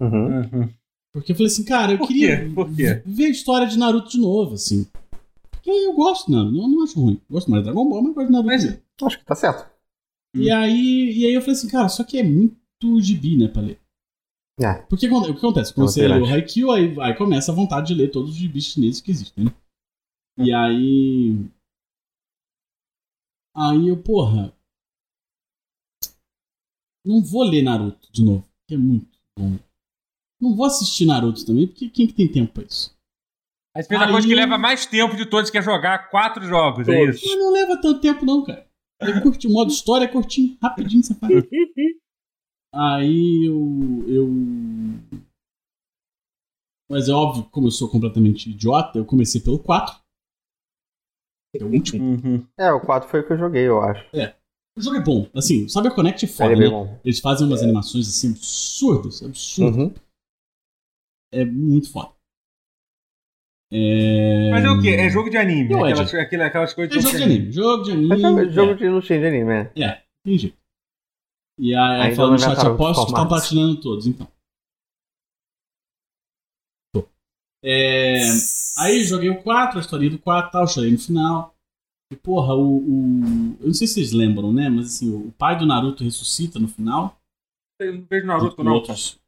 Uhum. 0.00 0.38
Uhum. 0.38 0.68
Porque 1.12 1.32
eu 1.32 1.36
falei 1.36 1.50
assim, 1.50 1.64
cara, 1.64 1.92
eu 1.92 1.98
Por 1.98 2.06
queria 2.06 3.02
ver 3.04 3.24
a 3.24 3.28
história 3.28 3.66
de 3.66 3.76
Naruto 3.76 4.10
de 4.10 4.18
novo, 4.18 4.54
assim. 4.54 4.86
Porque 5.50 5.68
eu 5.68 5.92
gosto, 5.94 6.30
não, 6.30 6.48
não, 6.48 6.68
não 6.68 6.84
acho 6.84 7.00
ruim. 7.00 7.20
Gosto 7.28 7.50
mais 7.50 7.64
de 7.64 7.70
Dragon 7.70 7.88
Ball, 7.88 8.02
mas 8.02 8.14
gosto 8.14 8.26
de 8.28 8.32
Naruto. 8.32 8.48
Mas-. 8.48 8.78
Acho 9.02 9.18
que 9.18 9.24
tá 9.24 9.34
certo. 9.34 9.68
E 10.34 10.48
aí, 10.50 11.12
e 11.18 11.26
aí 11.26 11.34
eu 11.34 11.40
falei 11.40 11.56
assim, 11.56 11.68
cara, 11.68 11.88
só 11.88 12.04
que 12.04 12.18
é 12.18 12.22
muito 12.22 12.56
gibi, 13.00 13.36
né, 13.36 13.48
pra 13.48 13.62
ler. 13.62 13.78
É. 14.60 14.82
Porque 14.82 15.08
quando- 15.08 15.30
o 15.30 15.32
que 15.32 15.38
acontece? 15.38 15.72
Quando 15.74 15.88
você 15.88 16.06
lê 16.06 16.18
o. 16.20 16.24
Haikyuu, 16.26 16.70
aí, 16.70 17.00
aí 17.00 17.16
começa 17.16 17.50
a 17.50 17.54
vontade 17.54 17.88
de 17.88 17.94
ler 17.94 18.10
todos 18.10 18.30
os 18.30 18.36
gibis 18.36 18.64
chineses 18.64 19.00
que 19.00 19.10
existem, 19.10 19.44
né? 19.46 19.50
E 20.38 20.52
aí. 20.52 21.36
Aí 23.56 23.88
eu, 23.88 24.00
porra. 24.02 24.52
Não 27.04 27.20
vou 27.22 27.42
ler 27.42 27.62
Naruto 27.62 28.10
de 28.12 28.24
novo, 28.24 28.46
que 28.68 28.74
é 28.74 28.78
muito 28.78 29.08
bom. 29.38 29.58
Não 30.40 30.54
vou 30.54 30.66
assistir 30.66 31.04
Naruto 31.06 31.44
também, 31.44 31.66
porque 31.66 31.88
quem 31.88 32.06
que 32.06 32.12
tem 32.12 32.30
tempo 32.30 32.52
pra 32.52 32.62
isso? 32.62 32.94
Aí 33.74 33.82
você 33.82 33.88
fez 33.88 34.02
a 34.02 34.08
coisa 34.10 34.26
que 34.28 34.34
leva 34.34 34.58
mais 34.58 34.86
tempo 34.86 35.16
de 35.16 35.24
todos, 35.26 35.50
que 35.50 35.56
é 35.58 35.62
jogar 35.62 36.10
quatro 36.10 36.44
jogos, 36.44 36.86
é 36.88 36.94
Todos. 36.98 37.16
isso? 37.16 37.26
Mas 37.26 37.38
não 37.38 37.50
leva 37.52 37.80
tanto 37.80 38.00
tempo, 38.00 38.24
não, 38.24 38.44
cara. 38.44 38.68
Eu 39.00 39.22
curti 39.22 39.46
o 39.48 39.50
modo 39.52 39.70
história, 39.72 40.04
é 40.04 40.08
curtinho, 40.08 40.56
rapidinho 40.62 41.02
você 41.02 41.14
faz. 41.14 41.32
Aí 42.74 43.44
eu, 43.46 44.04
eu. 44.08 44.28
Mas 46.90 47.08
é 47.08 47.12
óbvio, 47.12 47.44
como 47.50 47.66
eu 47.66 47.70
sou 47.70 47.88
completamente 47.88 48.50
idiota, 48.50 48.98
eu 48.98 49.04
comecei 49.04 49.40
pelo 49.40 49.58
4. 49.58 50.00
Que 51.52 51.62
é 51.62 51.64
o 51.64 51.70
último. 51.70 52.02
Uhum. 52.02 52.46
É, 52.58 52.72
o 52.72 52.80
4 52.80 53.08
foi 53.08 53.20
o 53.20 53.26
que 53.26 53.32
eu 53.34 53.38
joguei, 53.38 53.68
eu 53.68 53.80
acho. 53.82 54.04
O 54.76 54.80
jogo 54.80 54.96
é 54.96 55.00
bom. 55.00 55.30
Assim, 55.34 55.68
sabe 55.68 55.88
a 55.88 55.90
Connect 55.94 56.24
é 56.24 56.28
foda, 56.28 56.52
Ele 56.52 56.64
é 56.64 56.68
né? 56.68 56.70
bom. 56.70 57.00
Eles 57.04 57.20
fazem 57.20 57.46
umas 57.46 57.62
animações 57.62 58.08
assim 58.08 58.30
absurdas, 58.30 59.22
absurdas. 59.22 59.76
Uhum. 59.76 59.94
É 61.32 61.44
muito 61.44 61.90
foda. 61.90 62.12
É... 63.70 64.50
Mas 64.50 64.64
é 64.64 64.70
o 64.70 64.80
quê? 64.80 64.90
É 64.90 65.08
jogo 65.08 65.30
de 65.30 65.36
anime. 65.36 65.70
Não, 65.70 65.86
é 65.86 65.92
aquelas, 65.92 66.14
aquelas, 66.14 66.46
aquelas 66.46 66.74
coisas 66.74 66.96
É 66.96 67.00
jogo 67.00 67.16
de 67.16 67.22
anime. 67.22 67.52
Jogo 67.52 67.82
de 67.84 67.90
anime. 67.92 68.08
Mas 68.08 68.20
jogo, 68.20 68.40
é. 68.40 68.48
jogo 68.50 68.74
de 68.74 68.88
lutinha 68.88 69.20
de 69.20 69.26
anime, 69.26 69.52
é. 69.52 70.02
Entendi. 70.26 70.54
E 71.64 71.74
Ainda 71.76 72.16
falando 72.16 72.40
não 72.40 72.48
no 72.48 72.56
chat, 72.56 72.66
aposto 72.66 73.06
que 73.14 73.28
platinando 73.28 73.80
todos, 73.80 74.06
então. 74.08 74.26
Tô. 76.92 77.06
É, 77.64 78.20
aí 78.78 79.04
joguei 79.04 79.30
o 79.30 79.42
4, 79.42 79.78
a 79.78 79.80
história 79.80 80.10
do 80.10 80.18
4 80.18 80.48
e 80.48 80.52
tal, 80.52 80.66
chorei 80.66 80.90
no 80.90 80.98
final. 80.98 81.54
E 82.12 82.16
porra, 82.16 82.54
o, 82.54 82.78
o- 82.78 83.56
Eu 83.60 83.66
não 83.68 83.74
sei 83.74 83.86
se 83.86 83.94
vocês 83.94 84.12
lembram, 84.12 84.52
né? 84.52 84.68
Mas 84.68 84.86
assim, 84.86 85.14
o 85.14 85.32
pai 85.38 85.56
do 85.56 85.64
Naruto 85.64 86.02
ressuscita 86.04 86.58
no 86.58 86.66
final. 86.68 87.16
Eu 87.80 87.94
não 87.94 88.04
vejo 88.10 88.26
Naruto, 88.26 88.64
não. 88.64 88.72
outros. 88.72 89.18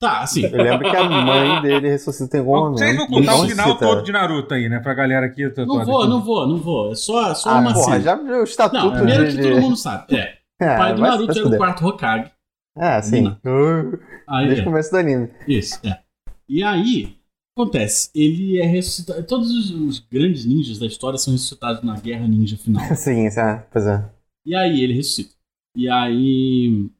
Tá, 0.00 0.20
assim. 0.20 0.44
Eu 0.44 0.62
lembro 0.62 0.88
que 0.88 0.96
a 0.96 1.04
mãe 1.10 1.60
dele 1.60 1.88
ressuscita 1.88 2.36
em 2.36 2.40
algum 2.40 2.52
momento. 2.56 2.78
Vocês 2.78 2.96
vão 2.96 3.06
contar 3.08 3.34
o 3.36 3.48
final 3.48 3.76
todo 3.76 4.02
de 4.04 4.12
Naruto 4.12 4.54
aí, 4.54 4.68
né? 4.68 4.78
Pra 4.78 4.94
galera 4.94 5.26
aqui. 5.26 5.50
to- 5.50 5.62
Não 5.66 5.74
toda 5.74 5.84
vou, 5.84 6.00
aqui. 6.02 6.10
não 6.10 6.22
vou, 6.22 6.46
não 6.46 6.56
vou. 6.58 6.92
É 6.92 6.94
só, 6.94 7.34
só 7.34 7.50
Ah, 7.50 7.58
uma 7.58 7.72
porra, 7.74 7.84
cena. 7.84 8.00
já 8.00 8.14
viu 8.14 8.40
o 8.40 8.44
estatuto 8.44 8.84
Não, 8.86 8.92
primeiro 8.94 9.28
de... 9.28 9.36
que 9.36 9.42
todo 9.42 9.60
mundo 9.60 9.76
sabe. 9.76 10.14
É, 10.16 10.37
É, 10.60 10.74
o 10.74 10.78
pai 10.78 10.94
do 10.94 11.00
Naruto 11.00 11.32
se 11.32 11.38
era 11.38 11.48
o 11.48 11.56
quarto 11.56 11.86
Hokage. 11.86 12.32
É, 12.76 13.02
sim. 13.02 13.28
Uh, 13.28 13.98
Aí, 14.26 14.46
Desde 14.46 14.60
é. 14.60 14.62
o 14.62 14.66
começo 14.66 14.90
do 14.90 14.96
anime. 14.98 15.30
Isso, 15.46 15.80
é. 15.86 16.02
E 16.48 16.62
aí, 16.62 17.18
acontece, 17.56 18.10
ele 18.14 18.58
é 18.58 18.64
ressuscitado. 18.64 19.26
Todos 19.26 19.50
os, 19.50 19.70
os 19.70 19.98
grandes 19.98 20.44
ninjas 20.44 20.78
da 20.78 20.86
história 20.86 21.18
são 21.18 21.32
ressuscitados 21.32 21.82
na 21.82 21.98
Guerra 21.98 22.28
Ninja 22.28 22.56
final. 22.56 22.84
Sim, 22.94 23.26
isso 23.26 23.40
é, 23.40 23.58
pois 23.70 23.86
é. 23.86 24.10
E 24.46 24.54
aí 24.54 24.80
ele 24.82 24.94
ressuscita. 24.94 25.34
E 25.76 25.88
aí. 25.88 26.90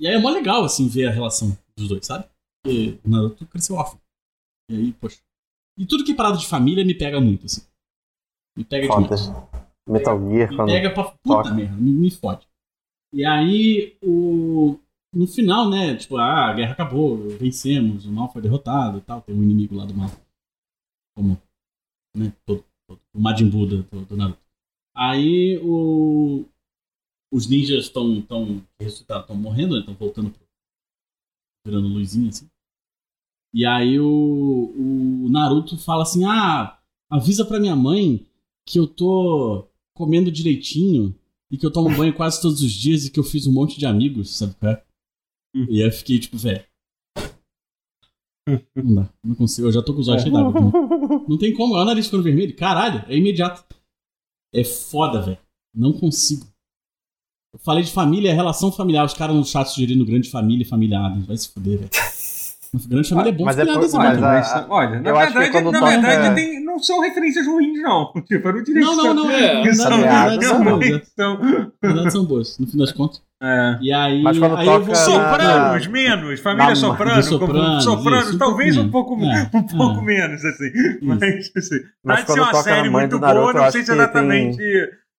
E 0.00 0.06
aí 0.06 0.14
é 0.14 0.18
mó 0.18 0.30
legal, 0.30 0.64
assim, 0.64 0.88
ver 0.88 1.06
a 1.06 1.10
relação 1.10 1.56
dos 1.76 1.88
dois, 1.88 2.06
sabe? 2.06 2.24
Porque 2.62 2.98
o 3.04 3.08
Naruto 3.08 3.46
cresceu 3.46 3.76
órfão. 3.76 4.00
E 4.70 4.76
aí, 4.76 4.92
poxa. 4.92 5.18
E 5.78 5.86
tudo 5.86 6.04
que 6.04 6.12
é 6.12 6.14
parado 6.14 6.38
de 6.38 6.46
família 6.46 6.84
me 6.84 6.94
pega 6.94 7.20
muito, 7.20 7.46
assim. 7.46 7.62
Me 8.56 8.64
pega 8.64 8.86
Foda. 8.88 9.16
demais. 9.16 9.26
Metal 9.88 10.18
Gear, 10.30 10.50
Me 10.50 10.56
quando... 10.56 10.68
pega 10.68 10.90
pra 10.90 11.04
puta 11.04 11.54
merda, 11.54 11.76
me, 11.76 11.90
me 11.92 12.10
fode. 12.10 12.46
E 13.12 13.24
aí 13.24 13.96
o. 14.02 14.78
no 15.12 15.26
final, 15.26 15.70
né? 15.70 15.96
Tipo, 15.96 16.16
ah, 16.16 16.50
a 16.50 16.54
guerra 16.54 16.72
acabou, 16.72 17.16
vencemos, 17.38 18.06
o 18.06 18.12
mal 18.12 18.30
foi 18.30 18.42
derrotado 18.42 18.98
e 18.98 19.00
tal. 19.00 19.22
Tem 19.22 19.34
um 19.34 19.42
inimigo 19.42 19.74
lá 19.74 19.84
do 19.84 19.94
mal. 19.94 20.10
Como, 21.16 21.40
né? 22.16 22.32
Todo, 22.44 22.64
todo, 22.86 23.00
o 23.14 23.20
Majin 23.20 23.48
Buu 23.48 23.66
do, 23.66 23.82
do 23.82 24.16
Naruto. 24.16 24.40
Aí 24.94 25.58
o, 25.62 26.44
os 27.32 27.48
ninjas 27.48 27.84
estão 27.84 28.20
tão, 28.22 28.62
ressuscitados, 28.80 29.22
estão 29.24 29.36
morrendo, 29.36 29.78
estão 29.78 29.94
né? 29.94 29.98
voltando 29.98 30.30
pro, 30.30 30.46
virando 31.64 31.88
luzinha 31.88 32.28
assim. 32.28 32.48
E 33.54 33.64
aí 33.64 33.98
o, 33.98 35.24
o 35.24 35.28
Naruto 35.30 35.78
fala 35.78 36.02
assim: 36.02 36.24
Ah, 36.24 36.78
avisa 37.10 37.44
pra 37.44 37.60
minha 37.60 37.74
mãe 37.74 38.26
que 38.66 38.78
eu 38.78 38.86
tô 38.86 39.67
comendo 39.98 40.30
direitinho 40.30 41.14
e 41.50 41.58
que 41.58 41.66
eu 41.66 41.72
tomo 41.72 41.94
banho 41.94 42.14
quase 42.14 42.40
todos 42.40 42.62
os 42.62 42.72
dias 42.72 43.04
e 43.04 43.10
que 43.10 43.18
eu 43.18 43.24
fiz 43.24 43.46
um 43.46 43.52
monte 43.52 43.78
de 43.78 43.84
amigos, 43.84 44.36
sabe 44.36 44.54
é? 44.62 44.82
Hum. 45.54 45.66
E 45.68 45.82
aí 45.82 45.88
eu 45.88 45.92
fiquei 45.92 46.18
tipo, 46.18 46.38
velho. 46.38 46.64
Não 48.74 48.94
dá, 48.94 49.10
não 49.22 49.34
consigo, 49.34 49.68
eu 49.68 49.72
já 49.72 49.82
tô 49.82 49.92
com 49.92 50.00
os 50.00 50.08
olhos 50.08 50.22
cheios 50.22 50.34
d'água. 50.34 50.58
Não, 50.58 51.26
não 51.28 51.36
tem 51.36 51.52
como, 51.52 51.74
olha 51.74 51.82
o 51.82 51.86
nariz 51.86 52.06
ficando 52.06 52.22
vermelho. 52.22 52.56
Caralho, 52.56 53.04
é 53.08 53.16
imediato. 53.16 53.62
É 54.54 54.64
foda, 54.64 55.20
velho. 55.20 55.38
Não 55.74 55.92
consigo. 55.92 56.46
Eu 57.52 57.58
falei 57.58 57.82
de 57.82 57.90
família, 57.90 58.34
relação 58.34 58.70
familiar. 58.72 59.04
Os 59.04 59.14
caras 59.14 59.36
no 59.36 59.44
chat 59.44 59.66
sugerindo 59.66 60.06
grande 60.06 60.30
família 60.30 60.62
e 60.62 60.66
família 60.66 60.98
Adams. 61.00 61.26
Vai 61.26 61.36
se 61.36 61.48
fuder, 61.48 61.78
velho. 61.78 61.90
Grande 62.88 63.08
família 63.08 63.30
é 63.30 63.32
bom, 63.32 63.44
mas 63.44 63.58
é 63.58 63.64
por, 63.64 63.74
mas 63.74 64.52
a, 64.52 64.66
olha, 64.68 65.00
na 65.00 65.12
verdade, 65.12 65.62
na 65.62 65.72
toca... 65.72 65.86
verdade 65.86 66.34
tem, 66.34 66.64
não 66.64 66.78
são 66.78 67.00
referências 67.00 67.46
ruins, 67.46 67.80
não. 67.80 68.12
Tipo, 68.26 68.48
eu 68.48 68.54
não 68.54 68.62
diria 68.62 68.80
não, 68.80 68.96
não, 68.96 69.14
não, 69.14 69.30
é, 69.30 69.62
que 69.62 69.74
são, 69.74 69.96
verdade, 69.96 70.44
são 70.44 70.64
boas. 70.64 71.02
Na 71.16 71.70
verdade 71.82 72.12
são 72.12 72.24
boas, 72.24 72.58
no 72.58 72.66
fim 72.66 72.78
das 72.78 72.92
contas. 72.92 73.22
É. 73.40 73.78
E 73.80 73.92
aí, 73.92 74.22
mas 74.22 74.38
quando 74.38 74.56
aí 74.56 74.66
toca... 74.66 74.84
vou... 74.84 74.94
Sopranos, 74.94 75.86
menos. 75.86 76.40
Família 76.40 76.74
Soprano, 76.74 77.22
Sopranos, 77.22 77.84
Sopranos 77.84 78.28
isso, 78.30 78.38
talvez 78.38 78.76
um 78.76 78.90
pouco, 78.90 79.14
um 79.14 79.20
pouco, 79.20 79.34
é, 79.34 79.50
um 79.56 79.78
pouco 79.78 80.00
é. 80.00 80.04
menos, 80.04 80.44
assim. 80.44 80.70
Mas, 81.02 81.22
assim, 81.56 81.76
mas 82.04 82.24
quando 82.24 82.38
ser 82.38 82.42
uma 82.42 82.62
série 82.62 82.90
muito 82.90 83.18
boa, 83.18 83.52
não 83.52 83.70
sei 83.70 83.82
se 83.82 83.92
exatamente 83.92 84.58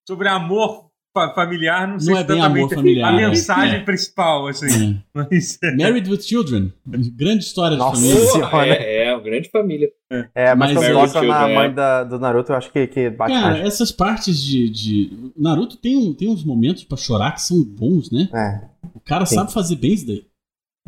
sobre 0.07 0.27
amor 0.27 0.88
familiar, 1.13 1.87
não 1.87 1.99
sei 1.99 2.13
não 2.13 2.17
se 2.17 2.23
é 2.23 2.27
bem 2.27 2.41
amor 2.41 2.69
familiar. 2.69 3.09
a 3.09 3.11
mensagem 3.11 3.79
é. 3.79 3.83
principal, 3.83 4.47
assim. 4.47 5.01
É. 5.15 5.25
Mas, 5.29 5.57
é. 5.63 5.75
Married 5.75 6.09
with 6.09 6.21
Children. 6.21 6.73
Grande 6.85 7.43
história 7.43 7.77
Nossa, 7.77 8.01
de 8.01 8.13
família. 8.13 8.49
Porra, 8.49 8.65
é, 8.67 9.03
é, 9.05 9.13
uma 9.13 9.21
grande 9.21 9.49
família. 9.49 9.89
É, 10.33 10.55
mas, 10.55 10.73
mas 10.73 10.87
quando 10.87 11.13
toca 11.13 11.27
na 11.27 11.47
mãe 11.47 11.67
é. 11.67 11.71
da, 11.71 12.03
do 12.03 12.17
Naruto, 12.17 12.51
eu 12.51 12.55
acho 12.55 12.71
que, 12.71 12.87
que 12.87 13.09
bate 13.09 13.33
Cara, 13.33 13.51
mais. 13.51 13.67
essas 13.67 13.91
partes 13.91 14.41
de, 14.41 14.69
de... 14.69 15.31
Naruto 15.37 15.77
tem, 15.77 15.97
um, 15.97 16.13
tem 16.13 16.29
uns 16.29 16.43
momentos 16.43 16.83
pra 16.83 16.97
chorar 16.97 17.33
que 17.33 17.41
são 17.41 17.63
bons, 17.63 18.11
né? 18.11 18.27
É. 18.33 18.61
O 18.95 18.99
cara 18.99 19.25
Sim. 19.25 19.35
sabe 19.35 19.53
fazer 19.53 19.75
bem 19.75 19.93
isso 19.93 20.07
daí. 20.07 20.25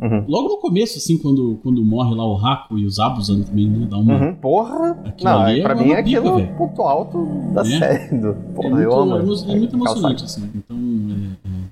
Uhum. 0.00 0.24
Logo 0.26 0.48
no 0.48 0.58
começo, 0.58 0.98
assim, 0.98 1.16
quando, 1.16 1.60
quando 1.62 1.84
morre 1.84 2.14
lá 2.14 2.26
o 2.26 2.34
Raku 2.34 2.76
e 2.76 2.84
os 2.84 2.98
Abusan 2.98 3.42
também, 3.42 3.68
né? 3.68 3.86
Dá 3.88 3.98
uma. 3.98 4.14
Uhum. 4.14 4.34
Porra! 4.34 4.90
Aquilo 5.04 5.30
não, 5.30 5.40
ali 5.40 5.60
é 5.60 5.62
pra 5.62 5.72
é 5.72 5.76
mim 5.76 5.90
é 5.92 5.98
aquilo 5.98 6.36
bica, 6.36 6.54
ponto 6.54 6.82
alto 6.82 7.24
da 7.54 7.60
é. 7.60 7.64
série. 7.64 8.18
Do... 8.18 8.34
Porra, 8.54 8.68
é 8.68 8.70
muito, 8.70 8.82
eu 8.82 8.92
amo. 8.92 9.16
É, 9.16 9.56
muito 9.56 9.76
emocionante, 9.76 10.24
assim. 10.24 10.50
Então, 10.54 10.76
é, 10.76 11.48
é, 11.48 11.70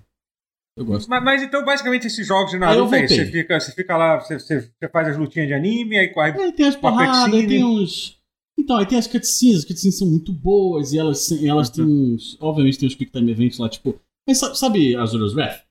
eu 0.76 0.84
gosto. 0.84 1.08
Mas, 1.08 1.24
mas, 1.24 1.42
então, 1.42 1.64
basicamente, 1.64 2.06
esses 2.06 2.24
jogos 2.24 2.52
de 2.52 2.58
Naruto 2.58 2.94
é 2.94 3.06
você 3.06 3.26
fica, 3.26 3.58
você 3.58 3.72
fica 3.72 3.96
lá, 3.96 4.20
você, 4.20 4.38
você, 4.38 4.70
faz 4.92 5.08
as 5.08 5.16
lutinhas 5.16 5.48
de 5.48 5.54
anime, 5.54 5.98
aí 5.98 6.08
corre. 6.08 6.40
Aí 6.40 6.52
tem 6.52 6.66
as 6.66 6.76
porradas, 6.76 7.34
aí 7.34 7.46
tem 7.46 7.64
uns. 7.64 8.18
Então, 8.56 8.76
aí 8.76 8.86
tem 8.86 8.98
as 8.98 9.06
cutscenes, 9.06 9.58
as 9.58 9.64
cutscenes 9.64 9.98
são 9.98 10.06
muito 10.06 10.32
boas 10.32 10.92
e 10.92 10.98
elas, 10.98 11.32
elas 11.42 11.68
uhum. 11.68 11.74
têm 11.74 11.84
uns. 11.84 12.36
Obviamente 12.40 12.78
tem 12.78 12.86
os 12.86 12.94
Quick 12.94 13.10
Time 13.10 13.32
Events 13.32 13.58
lá, 13.58 13.68
tipo. 13.68 13.98
Mas 14.26 14.38
sabe 14.38 14.94
Azura's 14.94 15.34
Wrath? 15.34 15.69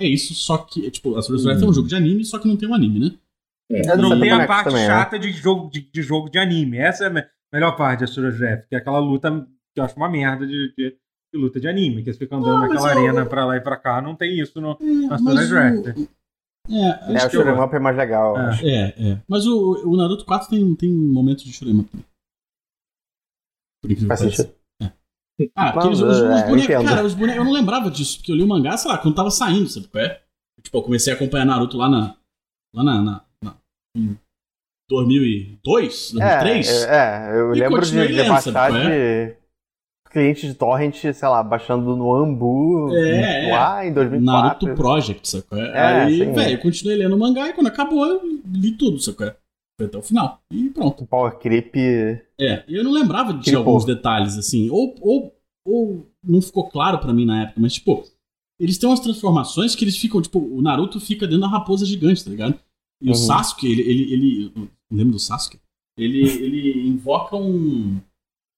É 0.00 0.06
isso, 0.06 0.34
só 0.34 0.58
que, 0.58 0.90
tipo, 0.90 1.16
Asura's 1.16 1.44
Wrath 1.44 1.62
é 1.62 1.66
um 1.66 1.72
jogo 1.72 1.88
de 1.88 1.94
anime, 1.94 2.24
só 2.24 2.38
que 2.38 2.48
não 2.48 2.56
tem 2.56 2.68
um 2.68 2.74
anime, 2.74 2.98
né? 2.98 3.18
É, 3.70 3.96
não 3.96 4.18
tem 4.18 4.32
a 4.32 4.46
parte 4.46 4.70
também, 4.70 4.82
né? 4.82 4.86
chata 4.86 5.18
de, 5.18 5.30
jogo, 5.30 5.70
de, 5.70 5.80
de, 5.80 6.02
jogo 6.02 6.28
de 6.28 6.38
anime. 6.38 6.78
Essa 6.78 7.04
é 7.04 7.06
a 7.08 7.26
melhor 7.52 7.76
parte 7.76 8.02
Asura's 8.02 8.40
Wrath, 8.40 8.66
que 8.66 8.74
é 8.74 8.78
aquela 8.78 8.98
luta 8.98 9.46
que 9.74 9.80
eu 9.80 9.84
acho 9.84 9.96
uma 9.96 10.08
merda 10.08 10.46
de, 10.46 10.74
de, 10.76 10.96
de 11.32 11.40
luta 11.40 11.60
de 11.60 11.68
anime, 11.68 12.02
que 12.02 12.08
eles 12.08 12.18
ficam 12.18 12.38
andando 12.38 12.60
naquela 12.60 12.90
arena 12.90 13.20
eu... 13.20 13.26
pra 13.26 13.44
lá 13.44 13.56
e 13.56 13.60
pra 13.60 13.76
cá. 13.76 14.00
Não 14.00 14.16
tem 14.16 14.40
isso 14.40 14.60
no 14.60 14.72
é, 14.72 15.14
Asura's 15.14 15.52
Wrath. 15.52 15.86
É, 16.68 17.14
é 17.14 17.26
o 17.26 17.30
shoot'em 17.30 17.60
up 17.60 17.74
é 17.74 17.78
mais 17.78 17.96
legal. 17.96 18.36
É, 18.38 18.60
é, 18.64 19.10
é. 19.12 19.22
Mas 19.28 19.46
o, 19.46 19.88
o 19.88 19.96
Naruto 19.96 20.24
4 20.24 20.48
tem, 20.48 20.74
tem 20.74 20.92
momentos 20.92 21.44
de 21.44 21.52
shoot'em 21.52 21.78
up 21.78 21.90
também. 21.90 22.06
Por 23.82 23.90
incrível 23.90 24.16
que 24.16 24.22
pareça. 24.22 24.59
Ah, 25.54 25.70
aqueles, 25.70 26.00
os, 26.00 26.18
os 26.18 26.22
é, 26.22 26.46
bonecos, 26.46 26.84
cara, 26.84 27.04
os 27.04 27.14
bonecos, 27.14 27.38
eu 27.38 27.44
não 27.44 27.52
lembrava 27.52 27.90
disso, 27.90 28.18
porque 28.18 28.32
eu 28.32 28.36
li 28.36 28.42
o 28.42 28.48
mangá, 28.48 28.76
sei 28.76 28.90
lá, 28.90 28.98
quando 28.98 29.14
tava 29.14 29.30
saindo, 29.30 29.68
sabe 29.68 29.88
qual 29.88 30.04
é? 30.04 30.20
Tipo, 30.62 30.78
eu 30.78 30.82
comecei 30.82 31.12
a 31.12 31.16
acompanhar 31.16 31.44
Naruto 31.44 31.76
lá 31.76 31.88
na. 31.88 32.14
lá 32.74 32.84
na. 32.84 33.02
na, 33.02 33.24
na 33.42 33.56
em 33.96 34.18
2002, 34.88 36.12
2003. 36.12 36.84
É, 36.84 36.88
é, 36.88 37.40
eu 37.40 37.50
lembro 37.50 37.80
de, 37.80 38.08
de 38.08 38.28
baixar 38.28 38.74
é? 38.74 39.26
de 39.26 39.36
cliente 40.10 40.46
de 40.48 40.54
torrent, 40.54 40.94
sei 40.96 41.28
lá, 41.28 41.42
baixando 41.42 41.96
no 41.96 42.12
Ambu 42.12 42.94
é, 42.94 43.52
lá 43.52 43.86
em 43.86 43.92
2004. 43.92 44.24
Naruto 44.24 44.74
Project, 44.74 45.28
sabe 45.28 45.44
qual 45.44 45.60
é? 45.60 45.68
é 45.68 45.80
Aí, 46.02 46.32
velho, 46.32 46.52
eu 46.52 46.58
continuei 46.58 46.96
lendo 46.96 47.14
o 47.14 47.18
mangá 47.18 47.48
e 47.48 47.52
quando 47.52 47.68
acabou 47.68 48.04
eu 48.04 48.20
li 48.52 48.72
tudo, 48.72 48.98
sabe 48.98 49.16
qual 49.16 49.28
é? 49.30 49.36
Foi 49.80 49.86
até 49.86 49.96
o 49.96 50.02
final. 50.02 50.42
E 50.52 50.68
pronto. 50.68 51.04
O 51.04 51.06
Power 51.06 51.38
Creep. 51.38 51.74
É, 52.38 52.62
eu 52.68 52.84
não 52.84 52.92
lembrava 52.92 53.32
de 53.32 53.54
alguns 53.56 53.86
detalhes, 53.86 54.36
assim. 54.36 54.68
Ou, 54.68 54.94
ou, 55.00 55.34
ou 55.66 56.06
não 56.22 56.42
ficou 56.42 56.68
claro 56.68 56.98
para 56.98 57.14
mim 57.14 57.24
na 57.24 57.44
época, 57.44 57.58
mas, 57.62 57.72
tipo, 57.72 58.04
eles 58.60 58.76
têm 58.76 58.90
umas 58.90 59.00
transformações 59.00 59.74
que 59.74 59.82
eles 59.82 59.96
ficam, 59.96 60.20
tipo, 60.20 60.38
o 60.38 60.60
Naruto 60.60 61.00
fica 61.00 61.26
dentro 61.26 61.40
da 61.40 61.48
raposa 61.48 61.86
gigante, 61.86 62.22
tá 62.22 62.30
ligado? 62.30 62.60
E 63.00 63.06
uhum. 63.06 63.12
o 63.12 63.14
Sasuke, 63.14 63.66
ele, 63.66 63.80
ele, 63.80 64.12
ele. 64.12 64.70
Lembro 64.92 65.14
do 65.14 65.18
Sasuke? 65.18 65.58
Ele, 65.98 66.28
ele 66.28 66.88
invoca 66.88 67.36
um, 67.36 67.98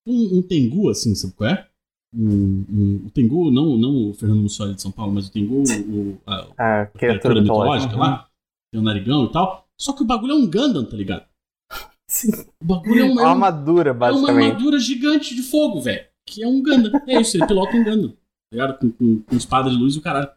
um. 0.05 0.39
Um 0.39 0.43
Tengu, 0.43 0.91
assim, 0.91 1.15
sabe 1.15 1.35
qual 1.35 1.51
é? 1.51 1.69
Um, 2.13 2.65
um, 2.69 3.07
o 3.07 3.11
Tengu, 3.11 3.53
não, 3.53 3.77
não 3.77 4.11
o 4.11 4.13
Fernando 4.13 4.43
Mussoli 4.43 4.75
de 4.75 4.83
São 4.83 4.91
Paulo, 4.91 5.13
mas 5.13 5.29
o 5.29 5.33
Tengu, 5.33 5.63
o, 5.63 6.19
a, 6.27 6.49
a, 6.59 6.83
a 6.83 6.87
criatura 6.87 7.41
mitológica 7.41 7.95
uhum. 7.95 8.01
lá, 8.01 8.29
tem 8.73 8.81
o 8.81 8.85
narigão 8.85 9.27
e 9.27 9.31
tal. 9.31 9.62
Só 9.79 9.93
que 9.93 10.03
o 10.03 10.07
bagulho 10.07 10.33
é 10.33 10.35
um 10.35 10.51
Gundam, 10.51 10.85
tá 10.85 10.97
ligado? 10.97 11.27
Sim. 12.07 12.31
O 12.61 12.65
bagulho 12.65 13.01
é, 13.01 13.05
um, 13.05 13.13
uma 13.13 13.29
armadura, 13.29 13.93
basicamente. 13.93 14.31
É 14.31 14.33
uma 14.33 14.47
armadura 14.47 14.79
gigante 14.79 15.35
de 15.35 15.43
fogo, 15.43 15.81
velho. 15.81 16.07
Que 16.27 16.43
é 16.43 16.49
um 16.49 16.63
Gundam. 16.63 16.93
É 17.07 17.21
isso, 17.21 17.37
ele 17.37 17.47
pilota 17.47 17.77
um 17.77 17.85
Gundam. 17.85 18.11
Tá 18.11 18.17
ligado? 18.53 18.79
Com, 18.79 18.91
com, 18.93 19.23
com 19.23 19.37
espada 19.37 19.71
de 19.71 19.77
luz 19.77 19.95
e 19.95 19.99
o 19.99 20.03
caralho. 20.03 20.31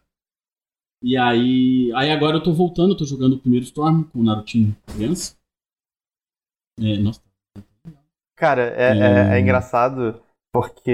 E 1.02 1.16
aí. 1.16 1.92
Aí 1.94 2.10
agora 2.10 2.38
eu 2.38 2.42
tô 2.42 2.52
voltando, 2.52 2.96
tô 2.96 3.04
jogando 3.04 3.34
o 3.34 3.38
primeiro 3.38 3.64
Storm 3.64 4.04
com 4.04 4.20
o 4.20 4.24
Narutinho 4.24 4.76
criança. 4.86 5.36
É, 6.80 6.98
nossa. 6.98 7.20
Cara, 8.34 8.62
é, 8.76 8.98
é... 8.98 9.34
é, 9.34 9.36
é 9.36 9.40
engraçado 9.40 10.20
porque 10.60 10.92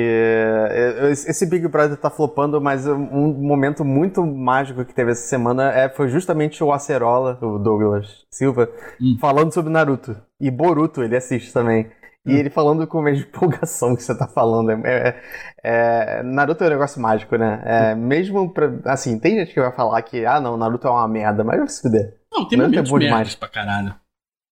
esse 1.11 1.47
Big 1.47 1.67
Brother 1.69 1.97
tá 1.97 2.11
flopando, 2.11 2.61
mas 2.61 2.87
um 2.87 3.33
momento 3.33 3.85
muito 3.85 4.25
mágico 4.25 4.85
que 4.85 4.95
teve 4.95 5.13
essa 5.13 5.27
semana 5.27 5.73
é, 5.73 5.89
foi 5.89 6.09
justamente 6.09 6.63
o 6.63 6.73
Acerola, 6.73 7.39
o 7.41 7.59
Douglas 7.59 8.25
Silva, 8.31 8.69
hum. 9.01 9.17
falando 9.21 9.53
sobre 9.53 9.73
Naruto. 9.73 10.17
E 10.41 10.51
Boruto, 10.51 11.03
ele 11.03 11.17
assiste 11.17 11.53
também. 11.53 11.91
E 12.25 12.35
hum. 12.35 12.37
ele 12.37 12.51
falando 12.51 12.87
com 12.87 13.01
a 13.01 13.03
mesma 13.03 13.25
empolgação 13.29 13.97
que 13.97 14.03
você 14.03 14.17
tá 14.17 14.27
falando. 14.27 14.71
É, 14.71 14.81
é, 14.85 15.21
é, 15.63 16.23
Naruto 16.23 16.65
é 16.65 16.67
um 16.67 16.71
negócio 16.71 17.01
mágico, 17.01 17.37
né? 17.37 17.63
É, 17.65 17.95
hum. 17.95 17.99
Mesmo 17.99 18.53
pra. 18.53 18.71
Assim, 18.85 19.19
tem 19.19 19.39
gente 19.39 19.53
que 19.53 19.61
vai 19.61 19.73
falar 19.73 20.01
que, 20.03 20.25
ah, 20.25 20.41
não, 20.41 20.57
Naruto 20.57 20.87
é 20.87 20.91
uma 20.91 21.09
merda, 21.09 21.43
mas 21.45 21.59
vai 21.59 21.69
se 21.69 21.83
fuder. 21.83 22.19
Não, 22.33 22.47
tem 22.47 22.59
Naruto 22.59 22.79
é 22.79 22.83
momentos 22.83 22.91
é 22.91 22.93
bom 22.93 22.99
demais. 22.99 23.35
pra 23.35 23.49
caralho. 23.49 23.95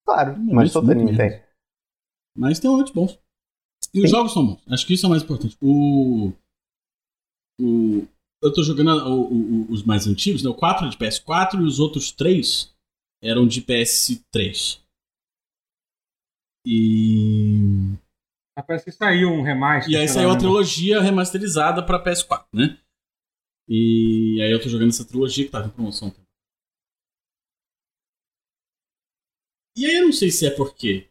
Claro, 0.07 0.37
mas 0.39 0.73
todo 0.73 0.91
anime 0.91 1.17
tem. 1.17 1.41
Mas 2.37 2.59
tem 2.59 2.71
momentos 2.71 2.93
bons. 2.93 3.19
E 3.93 4.03
os 4.03 4.11
jogos 4.11 4.33
são 4.33 4.47
bons. 4.47 4.63
Acho 4.69 4.87
que 4.87 4.95
isso 4.95 5.07
é 5.07 5.09
o 5.09 5.11
mais 5.11 5.23
importante. 5.23 5.57
O. 5.61 6.33
O. 7.61 8.07
Eu 8.43 8.53
tô 8.53 8.63
jogando 8.63 8.91
o, 8.91 9.33
o, 9.33 9.73
os 9.73 9.83
mais 9.83 10.07
antigos, 10.07 10.43
né? 10.43 10.49
O 10.49 10.55
4 10.55 10.87
é 10.87 10.89
de 10.89 10.97
PS4 10.97 11.61
e 11.61 11.65
os 11.65 11.79
outros 11.79 12.11
3 12.11 12.73
eram 13.23 13.47
de 13.47 13.61
PS3. 13.63 14.81
E. 16.67 17.97
Ah, 18.57 18.63
parece 18.63 18.87
que 18.87 18.93
saiu 18.93 19.31
um 19.31 19.43
remaster. 19.43 19.93
E 19.93 19.97
aí 19.97 20.09
saiu 20.09 20.31
a 20.31 20.39
trilogia 20.39 21.01
remasterizada 21.01 21.85
pra 21.85 22.03
PS4, 22.03 22.47
né? 22.53 22.79
E 23.69 24.41
aí 24.43 24.51
eu 24.51 24.61
tô 24.61 24.69
jogando 24.69 24.89
essa 24.89 25.05
trilogia 25.05 25.45
que 25.45 25.51
tava 25.51 25.67
em 25.67 25.71
promoção. 25.71 26.13
E 29.77 29.87
aí 29.87 29.97
eu 29.97 30.07
não 30.07 30.13
sei 30.13 30.31
se 30.31 30.47
é 30.47 30.51
porque 30.51 31.10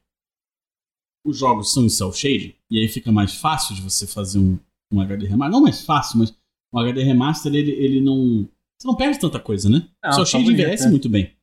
os 1.26 1.38
jogos 1.38 1.74
são 1.74 1.84
em 1.84 1.90
cel 1.90 2.12
shade, 2.12 2.56
e 2.70 2.80
aí 2.80 2.88
fica 2.88 3.12
mais 3.12 3.36
fácil 3.36 3.76
de 3.76 3.82
você 3.82 4.08
fazer 4.08 4.40
um, 4.40 4.58
um 4.92 5.02
HD 5.02 5.28
remaster. 5.28 5.52
Não 5.52 5.62
mais 5.62 5.84
fácil, 5.84 6.20
mas 6.20 6.36
um 6.74 6.80
HD 6.80 7.04
remaster 7.04 7.54
ele, 7.54 7.72
ele 7.72 8.02
não. 8.02 8.48
Você 8.80 8.88
não 8.88 8.96
perde 8.96 9.20
tanta 9.20 9.40
coisa, 9.40 9.70
né? 9.70 9.88
Não, 10.04 10.14
cel 10.14 10.26
shade 10.26 10.52
envelhece 10.52 10.88
é. 10.88 10.90
muito 10.90 11.10
bem. 11.10 11.36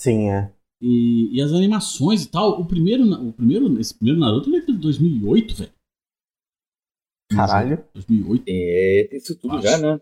Sim, 0.00 0.30
é. 0.30 0.50
E, 0.82 1.36
e, 1.36 1.40
as 1.40 1.52
animações 1.52 2.24
e 2.24 2.30
tal. 2.30 2.60
O 2.60 2.64
primeiro, 2.66 3.04
o 3.04 3.32
primeiro, 3.32 3.80
esse 3.80 3.94
primeiro 3.94 4.20
Naruto 4.20 4.48
ele 4.48 4.58
é 4.58 4.60
de 4.60 4.72
2008, 4.72 5.54
velho. 5.54 5.72
Caralho. 7.32 7.84
2008. 7.94 8.44
É, 8.46 9.06
tem 9.10 9.18
isso 9.18 9.36
tudo 9.36 9.56
Acho. 9.56 9.66
já, 9.66 9.78
né? 9.78 10.00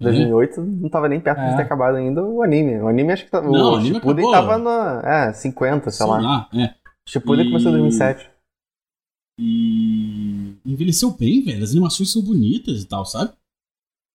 2008 0.00 0.60
não 0.60 0.88
tava 0.88 1.08
nem 1.08 1.20
perto 1.20 1.38
é. 1.38 1.50
de 1.50 1.56
ter 1.56 1.62
acabado 1.62 1.96
ainda 1.96 2.22
o 2.22 2.42
anime. 2.42 2.78
O 2.78 2.88
anime 2.88 3.12
acho 3.12 3.24
que 3.24 3.30
tava, 3.30 3.48
não, 3.48 3.74
o, 3.74 3.78
o 3.78 3.80
Shippuden 3.80 4.30
tava 4.30 4.58
na 4.58 5.02
é, 5.28 5.32
50, 5.32 5.90
sei, 5.90 5.98
sei 5.98 6.06
lá. 6.06 6.20
lá 6.20 6.48
é. 6.52 6.74
Shippuden 7.08 7.46
e... 7.46 7.48
começou 7.48 7.70
em 7.70 7.78
2007. 7.78 8.30
E 9.38 10.54
envelheceu 10.64 11.10
bem, 11.10 11.42
velho. 11.42 11.62
As 11.62 11.72
animações 11.72 12.12
são 12.12 12.22
bonitas 12.22 12.82
e 12.82 12.86
tal, 12.86 13.04
sabe? 13.04 13.36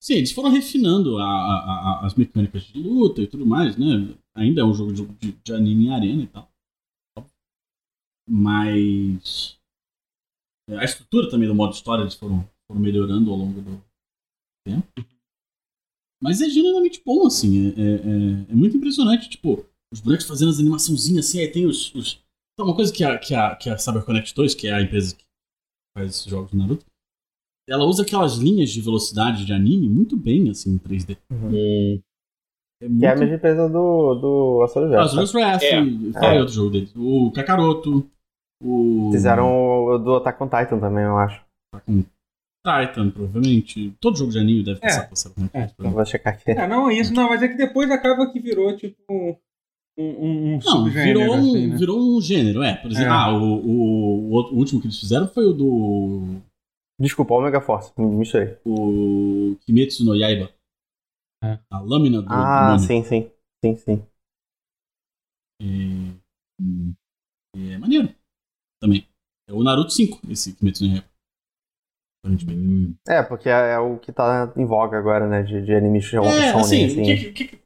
Sim, 0.02 0.14
eles 0.14 0.32
foram 0.32 0.50
refinando 0.50 1.18
a, 1.18 1.26
a, 1.26 2.00
a, 2.02 2.06
as 2.06 2.16
mecânicas 2.16 2.64
de 2.64 2.82
luta 2.82 3.22
e 3.22 3.28
tudo 3.28 3.46
mais, 3.46 3.76
né? 3.76 4.16
Ainda 4.34 4.62
é 4.62 4.64
um 4.64 4.74
jogo 4.74 4.94
de, 4.94 5.06
de, 5.06 5.32
de 5.34 5.54
anime 5.54 5.88
em 5.88 5.94
arena 5.94 6.24
e 6.24 6.28
tal. 6.28 6.50
Mas. 8.28 9.60
A 10.70 10.86
estrutura 10.86 11.30
também 11.30 11.48
do 11.48 11.56
modo 11.56 11.74
história 11.74 12.04
eles 12.04 12.14
foram, 12.14 12.48
foram 12.68 12.80
melhorando 12.80 13.32
ao 13.32 13.38
longo 13.38 13.62
do 13.62 13.84
tempo. 14.66 14.88
Mas 16.22 16.42
é 16.42 16.50
genuinamente 16.50 17.02
bom, 17.04 17.26
assim. 17.26 17.68
É, 17.68 17.70
é, 17.70 17.94
é, 17.96 18.52
é 18.52 18.56
muito 18.56 18.78
impressionante. 18.78 19.30
Tipo, 19.30 19.66
os 19.92 20.00
bonecos 20.00 20.28
fazendo 20.28 20.50
as 20.50 20.60
animaçãozinhas 20.60 21.28
assim, 21.28 21.40
aí 21.40 21.52
tem 21.52 21.66
os. 21.66 21.94
os... 21.96 22.24
Então, 22.60 22.68
uma 22.68 22.76
coisa 22.76 22.92
que 22.92 23.06
a, 23.06 23.18
que, 23.18 23.34
a, 23.34 23.56
que 23.56 23.70
a 23.70 23.78
CyberConnect 23.78 24.36
2, 24.36 24.54
que 24.54 24.68
é 24.68 24.74
a 24.74 24.82
empresa 24.82 25.16
que 25.16 25.24
faz 25.98 26.10
esses 26.10 26.26
jogos 26.26 26.52
do 26.52 26.58
Naruto, 26.58 26.86
ela 27.70 27.86
usa 27.86 28.04
aquelas 28.04 28.36
linhas 28.36 28.70
de 28.70 28.82
velocidade 28.82 29.46
de 29.46 29.54
anime 29.54 29.88
muito 29.88 30.18
bem, 30.18 30.50
assim, 30.50 30.72
em 30.72 30.78
3D. 30.78 31.18
Uhum. 31.32 32.02
É 32.82 32.90
muito... 32.90 33.00
Que 33.00 33.06
é 33.06 33.12
a 33.12 33.16
mesma 33.16 33.36
empresa 33.36 33.70
do, 33.70 34.16
do 34.16 34.64
Azure 34.64 34.88
Wrath. 34.88 35.02
Azure 35.04 35.42
Wrath, 35.42 35.64
é. 35.64 36.12
qual 36.12 36.32
é. 36.34 36.40
outro 36.42 36.54
jogo 36.54 36.72
deles? 36.72 36.94
O 36.98 37.32
Kakaroto, 37.32 38.06
o... 38.62 39.10
Fizeram 39.14 39.86
o 39.86 39.98
do 39.98 40.16
Attack 40.16 40.44
on 40.44 40.50
Titan 40.50 40.80
também, 40.80 41.06
eu 41.06 41.18
acho. 41.18 41.42
Attack 41.74 41.90
on 41.90 42.04
Titan, 42.68 43.10
provavelmente. 43.12 43.96
Todo 44.02 44.18
jogo 44.18 44.34
de 44.34 44.40
anime 44.40 44.66
deve 44.66 44.82
passar 44.82 45.04
é. 45.04 45.06
por 45.06 45.14
essa 45.14 45.34
é. 45.54 45.72
Eu 45.78 45.92
vou 45.92 46.06
checar 46.06 46.34
aqui. 46.34 46.52
É, 46.52 46.68
não, 46.68 46.92
isso 46.92 47.14
não, 47.14 47.30
mas 47.30 47.42
é 47.42 47.48
que 47.48 47.56
depois 47.56 47.90
acaba 47.90 48.30
que 48.30 48.42
virou, 48.42 48.76
tipo, 48.76 49.40
um, 50.00 50.56
um, 50.56 50.60
não, 50.64 50.86
virou 50.86 51.24
um, 51.24 51.34
assim, 51.34 51.68
né? 51.68 51.78
virou 51.78 52.00
um 52.00 52.22
gênero, 52.22 52.64
é. 52.64 52.76
Por 52.76 52.92
exemplo, 52.92 53.12
é. 53.12 53.16
ah, 53.16 53.34
o, 53.34 53.44
o, 53.44 54.32
o, 54.32 54.56
último 54.56 54.80
que 54.80 54.88
eles 54.88 55.00
fizeram 55.00 55.28
foi 55.28 55.46
o 55.46 55.54
do 55.54 56.42
Desculpa, 57.00 57.34
Omega 57.34 57.62
Force, 57.62 57.92
me 57.98 58.06
misturei. 58.06 58.58
O 58.66 59.56
Kimetsu 59.62 60.06
no 60.06 60.16
Yaiba. 60.16 60.54
É. 61.44 61.60
A 61.72 61.80
lâmina 61.80 62.22
do 62.22 62.28
Ah, 62.30 62.78
sim, 62.80 63.04
sim. 63.04 63.32
Sim, 63.64 63.76
sim. 63.76 64.06
É, 65.62 65.66
é 67.74 67.78
maneiro. 67.78 68.14
Também. 68.82 69.06
É 69.50 69.54
o 69.54 69.64
Naruto 69.64 69.92
5, 69.92 70.22
esse 70.30 70.56
Kimetsu 70.56 70.86
no 70.86 70.92
Yaiba. 70.92 71.10
É, 73.08 73.24
porque 73.24 73.48
é, 73.48 73.72
é, 73.72 73.80
o 73.80 73.98
que 73.98 74.12
tá 74.12 74.52
em 74.58 74.66
voga 74.66 74.98
agora, 74.98 75.26
né? 75.28 75.44
De, 75.44 75.62
de 75.62 75.74
anime 75.74 76.02
shonen, 76.02 76.30
é, 76.30 76.52
assim. 76.52 76.86
assim. 76.86 77.04
Que, 77.04 77.32
que, 77.32 77.60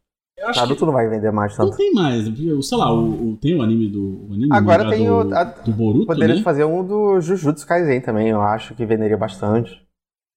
Naruto 0.47 0.79
que... 0.79 0.85
não 0.85 0.93
vai 0.93 1.09
vender 1.09 1.31
mais 1.31 1.55
tanto. 1.55 1.69
Não 1.69 1.77
tem 1.77 1.93
mais. 1.93 2.25
Sei 2.65 2.77
lá, 2.77 2.93
o, 2.93 3.31
o 3.31 3.37
tem 3.37 3.55
o 3.55 3.61
anime 3.61 3.87
do. 3.87 4.27
O 4.29 4.33
anime 4.33 4.49
Agora 4.51 4.89
tem 4.89 5.05
do, 5.05 5.29
o. 5.29 5.35
A, 5.35 5.43
do 5.43 5.71
Boruto. 5.71 6.07
Poderia 6.07 6.35
né? 6.35 6.41
fazer 6.41 6.65
um 6.65 6.85
do 6.85 7.19
Jujutsu 7.21 7.65
Kaisen 7.65 8.01
também, 8.01 8.29
eu 8.29 8.41
acho 8.41 8.75
que 8.75 8.85
venderia 8.85 9.17
bastante. 9.17 9.81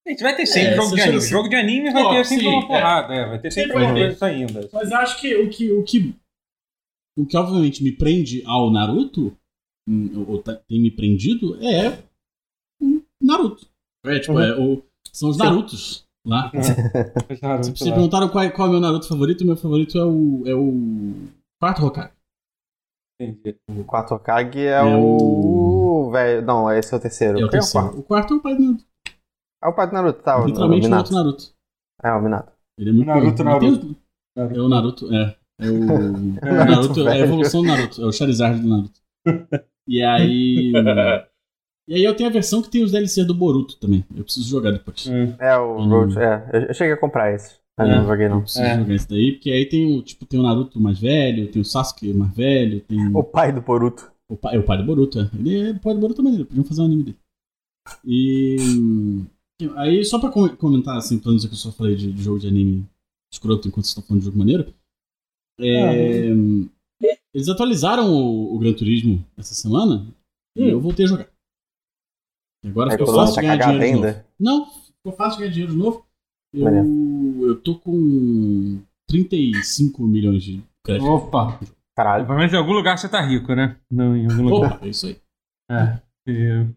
Gente, 0.06 0.22
vai 0.22 0.36
ter 0.36 0.46
sempre 0.46 0.74
é, 0.74 0.76
jogo 0.76 0.94
de 0.94 1.00
anime. 1.00 1.16
Assim. 1.16 1.28
Jogo 1.28 1.48
de 1.48 1.56
anime 1.56 1.92
vai 1.92 2.02
Pô, 2.04 2.10
ter 2.10 2.24
sempre 2.24 2.44
sim, 2.44 2.50
uma 2.50 2.64
é. 2.64 2.66
porrada, 2.66 3.14
é. 3.14 3.28
Vai 3.28 3.38
ter 3.40 3.50
sempre, 3.50 3.72
sempre 3.72 3.86
uma 3.86 3.94
coisa 3.94 4.26
ainda. 4.26 4.68
Mas 4.72 4.92
acho 4.92 5.20
que 5.20 5.34
o 5.34 5.50
que. 5.50 5.72
O 5.72 5.82
que, 5.82 6.14
o 7.18 7.26
que 7.26 7.36
obviamente 7.36 7.82
me 7.82 7.90
prende 7.90 8.42
ao 8.46 8.70
Naruto, 8.70 9.36
hum, 9.88 10.24
ou 10.28 10.40
tem 10.40 10.80
me 10.80 10.90
prendido, 10.90 11.58
é 11.60 11.98
o 12.80 13.02
Naruto. 13.20 13.66
É, 14.04 14.20
tipo, 14.20 14.34
uhum. 14.34 14.42
é, 14.42 14.56
o, 14.56 14.82
são 15.12 15.28
os 15.28 15.36
Narutos 15.36 16.05
lá. 16.28 16.50
É. 16.52 16.62
Se 16.62 17.70
vocês 17.70 17.90
perguntaram 17.90 18.28
qual, 18.28 18.50
qual 18.50 18.66
é 18.66 18.70
o 18.70 18.72
meu 18.72 18.80
Naruto 18.80 19.08
favorito, 19.08 19.42
o 19.42 19.46
meu 19.46 19.56
favorito 19.56 19.98
é 19.98 20.04
o, 20.04 20.42
é 20.46 20.54
o 20.54 21.28
quarto 21.60 21.86
Hokage. 21.86 22.12
Entendi. 23.20 23.58
O 23.70 23.84
quarto 23.84 24.14
Hokage 24.14 24.60
é, 24.60 24.72
é 24.72 24.82
o. 24.82 26.10
Velho. 26.10 26.42
Não, 26.42 26.70
esse 26.72 26.92
é 26.92 26.96
o 26.96 27.00
terceiro. 27.00 27.40
É 27.40 27.44
o, 27.44 27.48
terceiro. 27.48 27.86
É 27.86 27.90
o, 27.90 27.92
quarto? 27.92 28.00
o 28.00 28.02
quarto 28.02 28.34
é 28.34 28.36
o 28.36 28.40
pai 28.40 28.54
do 28.56 28.62
Naruto. 28.62 28.84
É 29.62 29.68
o 29.68 29.72
pai 29.72 29.86
do 29.86 29.92
Naruto, 29.92 30.22
tá? 30.22 30.44
Literalmente 30.44 30.86
o, 30.86 30.90
o 30.90 30.96
outro 30.96 31.14
Naruto. 31.14 31.54
É, 32.02 32.12
o 32.12 32.22
Minato. 32.22 32.52
Ele 32.78 32.90
é 32.90 32.92
muito 32.92 33.06
Naruto, 33.06 33.44
Naruto. 33.44 33.80
Tem... 33.80 33.96
É 34.36 34.60
o 34.60 34.68
Naruto, 34.68 35.14
é. 35.14 35.36
É 35.58 35.70
o, 35.70 35.74
é 36.46 36.52
o 36.52 36.54
Naruto, 36.54 37.08
é 37.08 37.12
a 37.12 37.18
evolução 37.18 37.62
do 37.62 37.68
Naruto, 37.68 38.02
é 38.02 38.04
o 38.04 38.12
Charizard 38.12 38.60
do 38.60 38.68
Naruto. 38.68 39.00
E 39.88 40.02
aí. 40.02 40.72
E 41.88 41.94
aí 41.94 42.04
eu 42.04 42.16
tenho 42.16 42.28
a 42.28 42.32
versão 42.32 42.60
que 42.60 42.70
tem 42.70 42.82
os 42.82 42.90
DLC 42.90 43.24
do 43.24 43.34
Boruto 43.34 43.76
também. 43.76 44.04
Eu 44.14 44.24
preciso 44.24 44.48
jogar 44.48 44.72
depois. 44.72 45.06
Hum. 45.06 45.34
É, 45.38 45.56
o 45.56 45.76
hum. 45.78 45.88
Road, 45.88 46.18
é. 46.18 46.66
Eu 46.68 46.74
cheguei 46.74 46.94
a 46.94 47.00
comprar 47.00 47.32
esse. 47.32 47.54
Mas 47.78 47.88
é, 47.88 47.96
não 47.96 48.06
joguei 48.06 48.28
não. 48.28 48.36
Eu 48.36 48.42
preciso 48.42 48.64
é. 48.64 48.78
jogar 48.78 48.94
esse 48.94 49.08
daí, 49.08 49.32
porque 49.32 49.50
aí 49.50 49.66
tem 49.66 49.96
o, 49.96 50.02
tipo, 50.02 50.26
tem 50.26 50.40
o 50.40 50.42
Naruto 50.42 50.80
mais 50.80 50.98
velho, 50.98 51.50
tem 51.50 51.62
o 51.62 51.64
Sasuke 51.64 52.12
mais 52.12 52.34
velho, 52.34 52.80
tem... 52.80 53.14
O 53.14 53.22
pai 53.22 53.52
do 53.52 53.60
Boruto. 53.60 54.10
O 54.28 54.36
pai, 54.36 54.56
é 54.56 54.58
o 54.58 54.64
pai 54.64 54.78
do 54.78 54.84
Boruto, 54.84 55.20
é. 55.20 55.30
Ele 55.38 55.68
é 55.68 55.70
o 55.72 55.78
pai 55.78 55.94
do 55.94 56.00
Boruto 56.00 56.22
também, 56.22 56.44
podiam 56.44 56.64
fazer 56.64 56.80
um 56.80 56.86
anime 56.86 57.02
dele. 57.04 57.18
E... 58.04 58.56
Aí, 59.76 60.04
só 60.04 60.18
pra 60.18 60.30
comentar, 60.30 60.96
assim, 60.96 61.18
pra 61.18 61.30
não 61.30 61.36
dizer 61.36 61.48
que 61.48 61.54
eu 61.54 61.58
só 61.58 61.70
falei 61.70 61.94
de, 61.94 62.12
de 62.12 62.22
jogo 62.22 62.38
de 62.38 62.48
anime 62.48 62.84
escroto 63.32 63.68
enquanto 63.68 63.84
vocês 63.84 63.90
estão 63.90 64.02
falando 64.02 64.20
de 64.20 64.26
jogo 64.26 64.38
maneiro, 64.38 64.74
é... 65.60 66.30
Eles 67.34 67.48
atualizaram 67.48 68.10
o, 68.10 68.54
o 68.54 68.58
Gran 68.58 68.72
Turismo 68.72 69.24
essa 69.36 69.54
semana 69.54 70.06
hum. 70.56 70.64
e 70.64 70.70
eu 70.70 70.80
voltei 70.80 71.04
a 71.04 71.08
jogar. 71.08 71.28
Agora 72.66 72.90
ficou 72.90 73.14
fácil 73.14 73.42
ganhar 73.42 73.56
dinheiro 73.56 73.84
ainda? 73.84 74.12
de 74.12 74.18
novo. 74.18 74.24
Não, 74.38 74.66
ficou 74.66 75.12
fácil 75.12 75.38
ganhar 75.38 75.50
dinheiro 75.50 75.72
de 75.72 75.78
novo. 75.78 76.06
Eu, 76.52 77.48
eu 77.48 77.60
tô 77.60 77.78
com 77.78 78.80
35 79.08 80.02
milhões 80.02 80.42
de 80.42 80.62
crédito. 80.82 81.06
Opa! 81.06 81.60
Caralho. 81.96 82.26
Pelo 82.26 82.38
menos 82.38 82.52
em 82.52 82.56
algum 82.56 82.72
lugar 82.72 82.98
você 82.98 83.08
tá 83.08 83.22
rico, 83.22 83.54
né? 83.54 83.76
Não, 83.90 84.16
em 84.16 84.30
algum 84.30 84.42
lugar. 84.48 84.76
Opa, 84.76 84.86
é 84.86 84.88
isso 84.88 85.06
aí. 85.06 85.20
É. 85.70 86.00
Eu... 86.26 86.74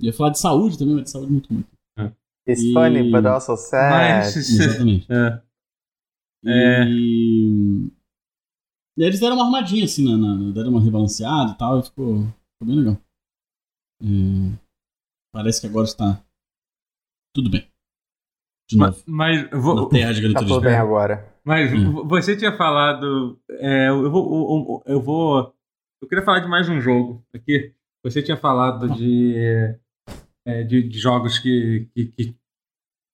Ia 0.00 0.12
falar 0.12 0.30
de 0.30 0.40
saúde 0.40 0.78
também, 0.78 0.94
mas 0.94 1.04
de 1.04 1.10
saúde 1.10 1.30
muito 1.30 1.52
muito. 1.52 1.68
É. 1.98 2.10
It's 2.48 2.64
e... 2.64 2.72
funny, 2.72 3.10
but 3.10 3.26
also 3.26 3.56
sad. 3.56 4.24
Mas... 4.24 4.36
Exatamente. 4.36 5.06
É. 5.10 5.42
É. 6.46 6.84
E... 6.88 7.92
e 8.96 9.04
eles 9.04 9.20
deram 9.20 9.36
uma 9.36 9.44
armadinha 9.44 9.84
assim, 9.84 10.04
na, 10.04 10.16
na, 10.16 10.52
deram 10.52 10.70
uma 10.70 10.80
rebalanceada 10.80 11.52
e 11.52 11.58
tal, 11.58 11.78
e 11.78 11.82
ficou, 11.82 12.22
ficou 12.22 12.66
bem 12.66 12.76
legal. 12.76 12.98
É... 14.02 14.69
Parece 15.32 15.60
que 15.60 15.66
agora 15.66 15.86
está 15.86 16.22
tudo 17.34 17.50
bem. 17.50 17.68
De 18.68 18.76
novo. 18.76 19.02
Mas, 19.06 19.46
mas 19.48 19.62
vou, 19.62 19.88
terra 19.88 20.12
de 20.12 20.32
tá 20.32 20.40
tudo 20.40 20.60
bem 20.60 20.74
agora. 20.74 21.28
Mas 21.44 21.72
hum. 21.72 22.06
você 22.06 22.36
tinha 22.36 22.56
falado. 22.56 23.40
É, 23.50 23.88
eu, 23.88 24.10
vou, 24.10 24.82
eu, 24.86 24.94
eu 24.94 25.00
vou. 25.00 25.54
Eu 26.02 26.08
queria 26.08 26.24
falar 26.24 26.40
de 26.40 26.48
mais 26.48 26.68
um 26.68 26.80
jogo 26.80 27.24
aqui. 27.34 27.74
Você 28.04 28.22
tinha 28.22 28.36
falado 28.36 28.88
de, 28.88 29.34
é, 30.46 30.62
de, 30.64 30.88
de, 30.88 30.98
jogos 30.98 31.38
que, 31.38 31.88
que, 31.94 32.06
que, 32.06 32.36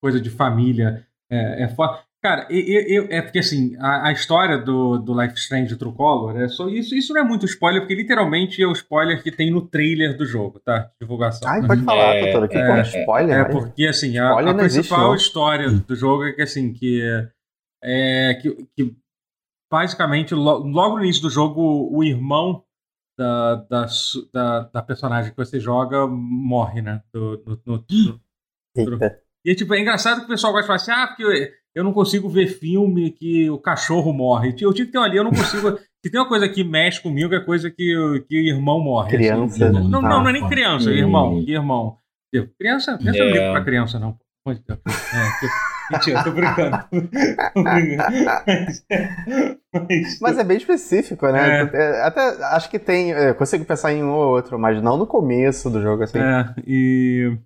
coisa 0.01 0.21
de 0.21 0.31
família 0.31 1.07
é, 1.31 1.65
é 1.65 1.69
foda. 1.69 2.06
Cara, 2.27 2.45
eu, 2.51 3.05
eu, 3.05 3.07
é 3.09 3.23
porque 3.23 3.39
assim, 3.39 3.77
a, 3.79 4.09
a, 4.09 4.13
história 4.13 4.59
do, 4.59 4.99
do 4.99 5.17
Life 5.17 5.39
Strange 5.39 5.77
True 5.77 5.95
Color, 5.95 6.37
é 6.41 6.49
só, 6.49 6.69
isso, 6.69 6.93
isso 6.93 7.15
não 7.15 7.21
é 7.21 7.25
muito 7.25 7.47
spoiler, 7.47 7.83
porque 7.83 7.95
literalmente 7.95 8.61
é 8.61 8.67
o 8.67 8.73
spoiler 8.73 9.23
que 9.23 9.31
tem 9.31 9.49
no 9.49 9.65
trailer 9.65 10.17
do 10.17 10.27
jogo, 10.27 10.59
tá? 10.59 10.91
Divulgação. 11.01 11.49
Ai, 11.49 11.65
pode 11.65 11.85
falar, 11.85 12.17
é, 12.17 12.33
doutor, 12.33 12.49
que 12.49 12.59
é, 12.59 12.81
spoiler. 12.83 13.39
É, 13.39 13.45
porque 13.45 13.87
assim, 13.87 14.19
a, 14.19 14.41
a 14.41 14.55
principal 14.55 15.15
existe, 15.15 15.29
história 15.29 15.71
do 15.71 15.95
jogo 15.95 16.25
é 16.25 16.33
que 16.33 16.43
assim, 16.43 16.73
que, 16.73 17.01
é, 17.85 18.35
que, 18.43 18.67
que 18.77 18.97
basicamente 19.71 20.35
logo, 20.35 20.67
logo 20.67 20.97
no 20.97 21.05
início 21.05 21.23
do 21.23 21.31
jogo 21.31 21.89
o 21.97 22.03
irmão 22.03 22.65
da, 23.17 23.55
da, 23.71 23.87
da, 24.35 24.61
da 24.63 24.83
personagem 24.83 25.31
que 25.31 25.37
você 25.37 25.61
joga 25.61 26.09
morre, 26.09 26.83
né? 26.83 27.01
Do, 27.15 27.41
no, 27.47 27.63
no, 27.65 27.85
no, 28.77 28.99
e 29.45 29.55
tipo, 29.55 29.73
é 29.75 29.81
engraçado 29.81 30.19
que 30.19 30.25
o 30.25 30.29
pessoal 30.31 30.53
gosta 30.53 30.63
de 30.63 30.67
falar 30.67 30.97
assim, 30.97 31.05
ah, 31.05 31.07
porque 31.07 31.55
eu 31.77 31.85
não 31.85 31.93
consigo 31.93 32.27
ver 32.27 32.47
filme 32.47 33.11
que 33.11 33.51
o 33.51 33.59
cachorro 33.59 34.11
morre. 34.11 34.57
Eu 34.59 34.73
tive 34.73 34.87
que 34.87 34.93
ter 34.93 34.99
ali, 34.99 35.19
eu 35.19 35.25
não 35.25 35.31
consigo. 35.31 35.77
Se 36.03 36.11
tem 36.11 36.19
uma 36.19 36.29
coisa 36.29 36.49
que 36.49 36.65
mexe 36.65 37.03
comigo, 37.03 37.35
é 37.35 37.41
coisa 37.41 37.69
que, 37.69 38.25
que 38.27 38.35
o 38.35 38.55
irmão 38.55 38.81
morre. 38.81 39.09
Assim. 39.09 39.17
Criança. 39.17 39.69
Assim. 39.69 39.89
Não, 39.91 40.01
não, 40.01 40.23
não, 40.23 40.29
é 40.29 40.33
nem 40.33 40.49
criança, 40.49 40.91
irmão. 40.91 41.39
irmão. 41.47 41.99
Criança, 42.59 42.97
criança 42.97 43.19
yeah. 43.19 43.25
não 43.25 43.33
ligo 43.33 43.53
pra 43.53 43.65
criança, 43.65 43.99
não. 43.99 44.17
É, 44.49 45.93
mentira, 45.93 46.23
tô 46.23 46.31
brincando. 46.31 46.79
tô 47.53 47.63
brincando. 47.63 48.13
Mas, 49.73 50.21
mas, 50.21 50.39
é 50.39 50.45
bem 50.45 50.57
específico, 50.57 51.27
né? 51.27 51.69
É. 51.75 51.77
é 51.77 52.03
até 52.07 52.21
acho 52.55 52.71
que 52.71 52.79
tem. 52.79 53.11
Eu 53.11 53.35
consigo 53.35 53.65
pensar 53.65 53.93
em 53.93 54.05
um 54.05 54.13
ou 54.13 54.29
outro, 54.29 54.59
mas 54.59 54.81
não 54.81 54.97
no 54.97 55.07
começo 55.07 55.69
do 55.69 55.83
jogo, 55.83 56.05
assim. 56.05 56.19
É, 56.19 56.55
e. 56.67 57.37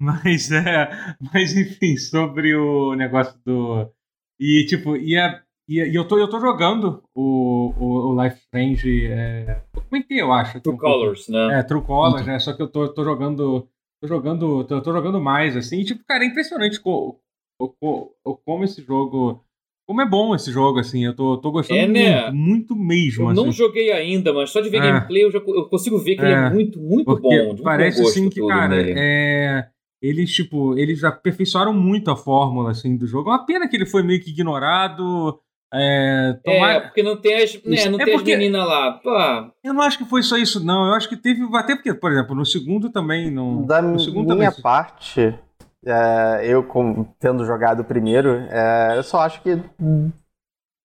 Mas 0.00 0.50
é. 0.50 0.88
Mas 1.32 1.56
enfim, 1.56 1.96
sobre 1.96 2.54
o 2.54 2.94
negócio 2.94 3.38
do. 3.44 3.90
E 4.38 4.66
tipo, 4.66 4.96
e, 4.96 5.16
a, 5.16 5.42
e, 5.68 5.80
e 5.80 5.94
eu, 5.94 6.06
tô, 6.06 6.18
eu 6.18 6.28
tô 6.28 6.38
jogando 6.38 7.02
o, 7.14 7.72
o, 7.78 8.12
o 8.12 8.22
Life 8.22 8.38
Strange. 8.40 9.06
É, 9.06 9.62
comentei, 9.88 10.20
eu 10.20 10.32
acho. 10.32 10.60
True 10.60 10.74
um 10.74 10.78
Colors, 10.78 11.28
né? 11.28 11.60
É, 11.60 11.62
True 11.62 11.82
Colors, 11.82 12.20
uhum. 12.20 12.26
né? 12.26 12.38
Só 12.38 12.52
que 12.52 12.62
eu 12.62 12.68
tô, 12.68 12.88
tô 12.88 13.02
jogando. 13.02 13.68
Tô 14.00 14.06
jogando. 14.06 14.64
Tô, 14.64 14.82
tô, 14.82 14.92
jogando 14.92 15.20
mais, 15.20 15.56
assim. 15.56 15.80
E, 15.80 15.84
tipo, 15.84 16.04
cara, 16.04 16.24
é 16.24 16.26
impressionante 16.26 16.78
co, 16.78 17.18
o, 17.58 17.72
o, 18.24 18.36
como 18.36 18.64
esse 18.64 18.82
jogo. 18.82 19.42
Como 19.88 20.02
é 20.02 20.06
bom 20.06 20.34
esse 20.34 20.50
jogo, 20.52 20.80
assim. 20.80 21.04
Eu 21.06 21.14
tô, 21.14 21.38
tô 21.38 21.50
gostando 21.50 21.80
é, 21.80 21.86
né? 21.86 22.30
muito, 22.30 22.74
muito 22.74 22.76
mesmo. 22.76 23.24
Eu 23.24 23.28
assim. 23.30 23.44
não 23.44 23.52
joguei 23.52 23.92
ainda, 23.92 24.34
mas 24.34 24.50
só 24.50 24.60
de 24.60 24.68
ver 24.68 24.78
é. 24.78 24.80
gameplay 24.80 25.24
eu 25.24 25.30
já 25.30 25.38
eu 25.38 25.68
consigo 25.68 25.96
ver 25.98 26.16
que 26.16 26.22
ele 26.22 26.32
é, 26.32 26.34
é 26.34 26.50
muito, 26.50 26.78
muito 26.80 27.18
bom. 27.18 27.56
Parece 27.62 28.02
assim 28.02 28.28
que, 28.28 28.44
cara, 28.46 28.76
é 28.76 29.70
eles, 30.06 30.32
tipo, 30.32 30.78
eles 30.78 31.02
aperfeiçoaram 31.02 31.72
muito 31.72 32.10
a 32.10 32.16
fórmula, 32.16 32.70
assim, 32.70 32.96
do 32.96 33.06
jogo. 33.06 33.30
É 33.30 33.32
uma 33.32 33.46
pena 33.46 33.68
que 33.68 33.76
ele 33.76 33.86
foi 33.86 34.02
meio 34.02 34.22
que 34.22 34.30
ignorado. 34.30 35.40
É, 35.74 36.38
tomar... 36.44 36.72
é 36.72 36.80
porque 36.80 37.02
não 37.02 37.16
tem 37.16 37.42
as, 37.42 37.54
né, 37.64 37.88
não 37.88 38.00
é 38.00 38.04
tem 38.04 38.14
porque... 38.14 38.32
as 38.32 38.38
meninas 38.38 38.66
lá. 38.66 38.92
Pô. 38.92 39.10
Eu 39.64 39.74
não 39.74 39.82
acho 39.82 39.98
que 39.98 40.04
foi 40.04 40.22
só 40.22 40.36
isso, 40.36 40.64
não. 40.64 40.86
Eu 40.86 40.94
acho 40.94 41.08
que 41.08 41.16
teve. 41.16 41.42
Até 41.54 41.74
porque, 41.74 41.92
por 41.94 42.12
exemplo, 42.12 42.36
no 42.36 42.46
segundo 42.46 42.90
também. 42.90 43.30
No, 43.30 43.66
da 43.66 43.82
no 43.82 43.98
segundo 43.98 44.34
minha 44.36 44.50
também... 44.50 44.62
parte, 44.62 45.34
é, 45.84 46.40
eu 46.44 46.62
como, 46.62 47.14
tendo 47.18 47.44
jogado 47.44 47.80
o 47.80 47.84
primeiro, 47.84 48.30
é, 48.50 48.94
eu 48.96 49.02
só 49.02 49.20
acho 49.20 49.42
que 49.42 49.60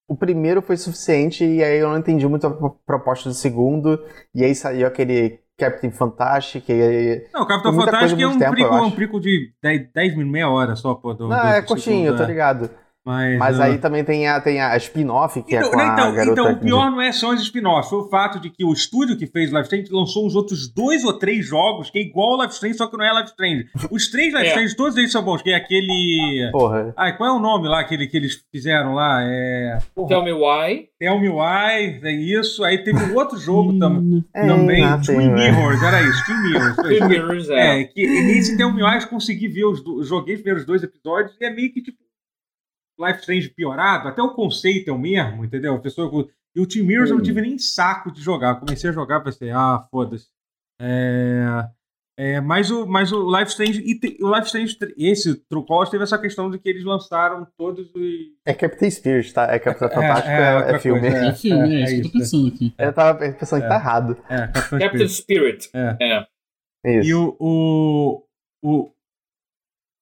o 0.10 0.16
primeiro 0.16 0.62
foi 0.62 0.76
suficiente 0.78 1.46
e 1.46 1.64
aí 1.64 1.78
eu 1.78 1.90
não 1.90 1.98
entendi 1.98 2.28
muito 2.28 2.48
a 2.48 2.70
proposta 2.86 3.30
do 3.30 3.36
segundo. 3.36 4.04
E 4.34 4.44
aí 4.44 4.54
saiu 4.56 4.88
aquele 4.88 5.40
Captain 5.62 5.92
Fantastic. 5.92 6.68
E, 6.70 7.28
não, 7.32 7.44
o 7.44 7.46
Captain 7.46 7.72
Fantastic 7.72 8.20
é 8.20 8.28
um, 8.28 8.40
tempo, 8.40 8.52
prico, 8.52 8.76
um 8.76 8.92
prico 8.92 9.20
de 9.20 9.54
10, 9.62 9.90
10 9.94 10.12
minutos, 10.14 10.32
meia 10.32 10.50
hora 10.50 10.76
só, 10.76 10.96
pô. 10.96 11.14
Do, 11.14 11.28
não, 11.28 11.40
do, 11.40 11.48
é 11.48 11.62
curtinho, 11.62 12.08
eu 12.08 12.18
tô 12.18 12.24
é. 12.24 12.26
ligado. 12.26 12.70
Mas, 13.04 13.40
Mas 13.40 13.58
uh... 13.58 13.62
aí 13.64 13.78
também 13.80 14.04
tem 14.04 14.28
a, 14.28 14.40
tem 14.40 14.62
a 14.62 14.78
spin-off, 14.78 15.42
que 15.42 15.56
é 15.56 15.60
então, 15.60 15.70
é 15.70 15.74
com 15.74 15.80
a 15.80 15.86
então, 15.86 16.14
garota... 16.14 16.42
Então, 16.42 16.54
o 16.54 16.60
pior 16.60 16.92
não 16.92 17.02
é 17.02 17.12
só 17.12 17.34
os 17.34 17.42
spin-offs, 17.42 17.90
foi 17.90 18.00
o 18.00 18.10
fato 18.10 18.40
de 18.40 18.52
que 18.52 18.64
o 18.64 18.72
estúdio 18.72 19.18
que 19.18 19.26
fez 19.26 19.50
Life 19.50 19.64
Strange 19.64 19.92
lançou 19.92 20.26
uns 20.26 20.36
outros 20.36 20.72
dois 20.72 21.04
ou 21.04 21.14
três 21.14 21.46
jogos 21.46 21.90
que 21.90 21.98
é 21.98 22.02
igual 22.04 22.34
ao 22.34 22.42
Life 22.44 22.54
Strange, 22.54 22.78
só 22.78 22.86
que 22.88 22.96
não 22.96 23.04
é 23.04 23.12
Life 23.12 23.30
Strange. 23.30 23.70
Os 23.90 24.10
três 24.10 24.34
Life 24.34 24.46
é. 24.46 24.50
Strange, 24.50 24.76
todos 24.76 24.98
eles 24.98 25.12
são 25.12 25.24
bons, 25.24 25.42
que 25.42 25.50
é 25.50 25.56
aquele... 25.56 26.50
Porra. 26.52 26.94
Ai, 26.96 27.18
qual 27.18 27.30
é 27.30 27.34
o 27.34 27.40
nome 27.40 27.68
lá 27.68 27.80
aquele 27.80 28.06
que 28.06 28.18
eles 28.18 28.46
fizeram 28.52 28.94
lá? 28.94 29.22
É... 29.24 29.80
Porra. 29.96 30.10
Tell 30.10 30.24
Me 30.24 30.34
Why. 30.34 30.90
Tell 31.00 31.20
Me 31.20 31.30
Why, 31.30 32.00
é 32.04 32.12
isso. 32.12 32.64
Aí 32.64 32.78
teve 32.84 33.00
um 33.00 33.16
outro 33.16 33.40
jogo 33.40 33.78
tam 33.80 34.24
é, 34.36 34.46
também, 34.46 34.84
Twin 35.04 35.32
Mirrors, 35.32 35.82
era 35.82 36.02
isso, 36.04 36.24
Twin 36.26 36.42
Mirrors. 36.44 36.76
Twin 36.78 37.08
Mirrors, 37.08 37.50
é. 37.50 37.82
É, 37.82 37.84
que 37.86 38.06
nesse 38.06 38.56
Tell 38.56 38.72
Me 38.72 38.84
Why 38.84 39.02
eu 39.02 39.08
consegui 39.08 39.48
ver 39.48 39.66
os... 39.66 39.82
Joguei 40.08 40.36
os 40.36 40.42
primeiros 40.42 40.68
dois 40.68 40.84
episódios 40.84 41.36
e 41.42 41.46
é 41.46 41.50
meio 41.50 41.74
que 41.74 41.82
tipo 41.82 41.98
Life 43.06 43.20
Strange 43.20 43.50
piorado, 43.50 44.08
até 44.08 44.22
o 44.22 44.34
conceito 44.34 44.90
é 44.90 44.94
o 44.94 45.00
mesmo, 45.00 45.44
entendeu? 45.44 45.76
A 45.76 45.80
pessoa, 45.80 46.28
e 46.56 46.62
o 46.62 46.68
Team 46.68 46.86
Mirrors 46.86 47.10
eu 47.10 47.18
não 47.18 47.24
tive 47.24 47.42
nem 47.42 47.58
saco 47.58 48.12
de 48.12 48.22
jogar. 48.22 48.60
Comecei 48.60 48.90
a 48.90 48.94
jogar, 48.94 49.22
pensei, 49.22 49.50
ah, 49.52 49.86
foda-se. 49.90 50.28
É, 50.80 51.66
é, 52.18 52.42
mas, 52.42 52.70
o, 52.70 52.86
mas 52.86 53.12
o 53.12 53.36
Life 53.36 53.52
Strange, 53.52 53.82
e 53.82 53.98
te, 53.98 54.18
o 54.22 54.36
Life 54.36 54.48
Strange, 54.48 54.78
esse 54.98 55.36
True 55.50 55.66
teve 55.90 56.04
essa 56.04 56.20
questão 56.20 56.52
de 56.52 56.60
que 56.60 56.70
eles 56.70 56.84
lançaram 56.84 57.48
todos 57.58 57.90
os. 57.96 58.04
É 58.46 58.54
Captain 58.54 58.92
Spirit, 58.92 59.34
tá? 59.34 59.52
É 59.52 59.58
Capitão 59.58 59.88
é, 59.90 59.94
Fantástico, 59.94 60.30
é, 60.30 60.72
é, 60.72 60.76
é 60.76 60.80
filme. 60.80 61.08
É, 61.08 61.28
é, 61.28 61.34
filme, 61.34 61.76
é, 61.76 61.80
é, 61.80 61.84
isso 61.84 61.94
que 61.94 62.08
eu 62.08 62.12
tô 62.12 62.20
pensando 62.20 62.48
aqui. 62.48 62.74
Eu 62.78 62.94
tava 62.94 63.18
pensando 63.20 63.62
que 63.62 63.68
tá 63.68 63.76
errado. 63.76 64.18
É, 64.30 64.48
Captain, 64.48 65.08
Spirit. 65.08 65.70
É. 65.74 65.98
é. 66.00 67.00
Isso. 67.00 67.10
E 67.10 67.14
o, 67.16 67.38
o, 67.40 68.24
o, 68.62 68.92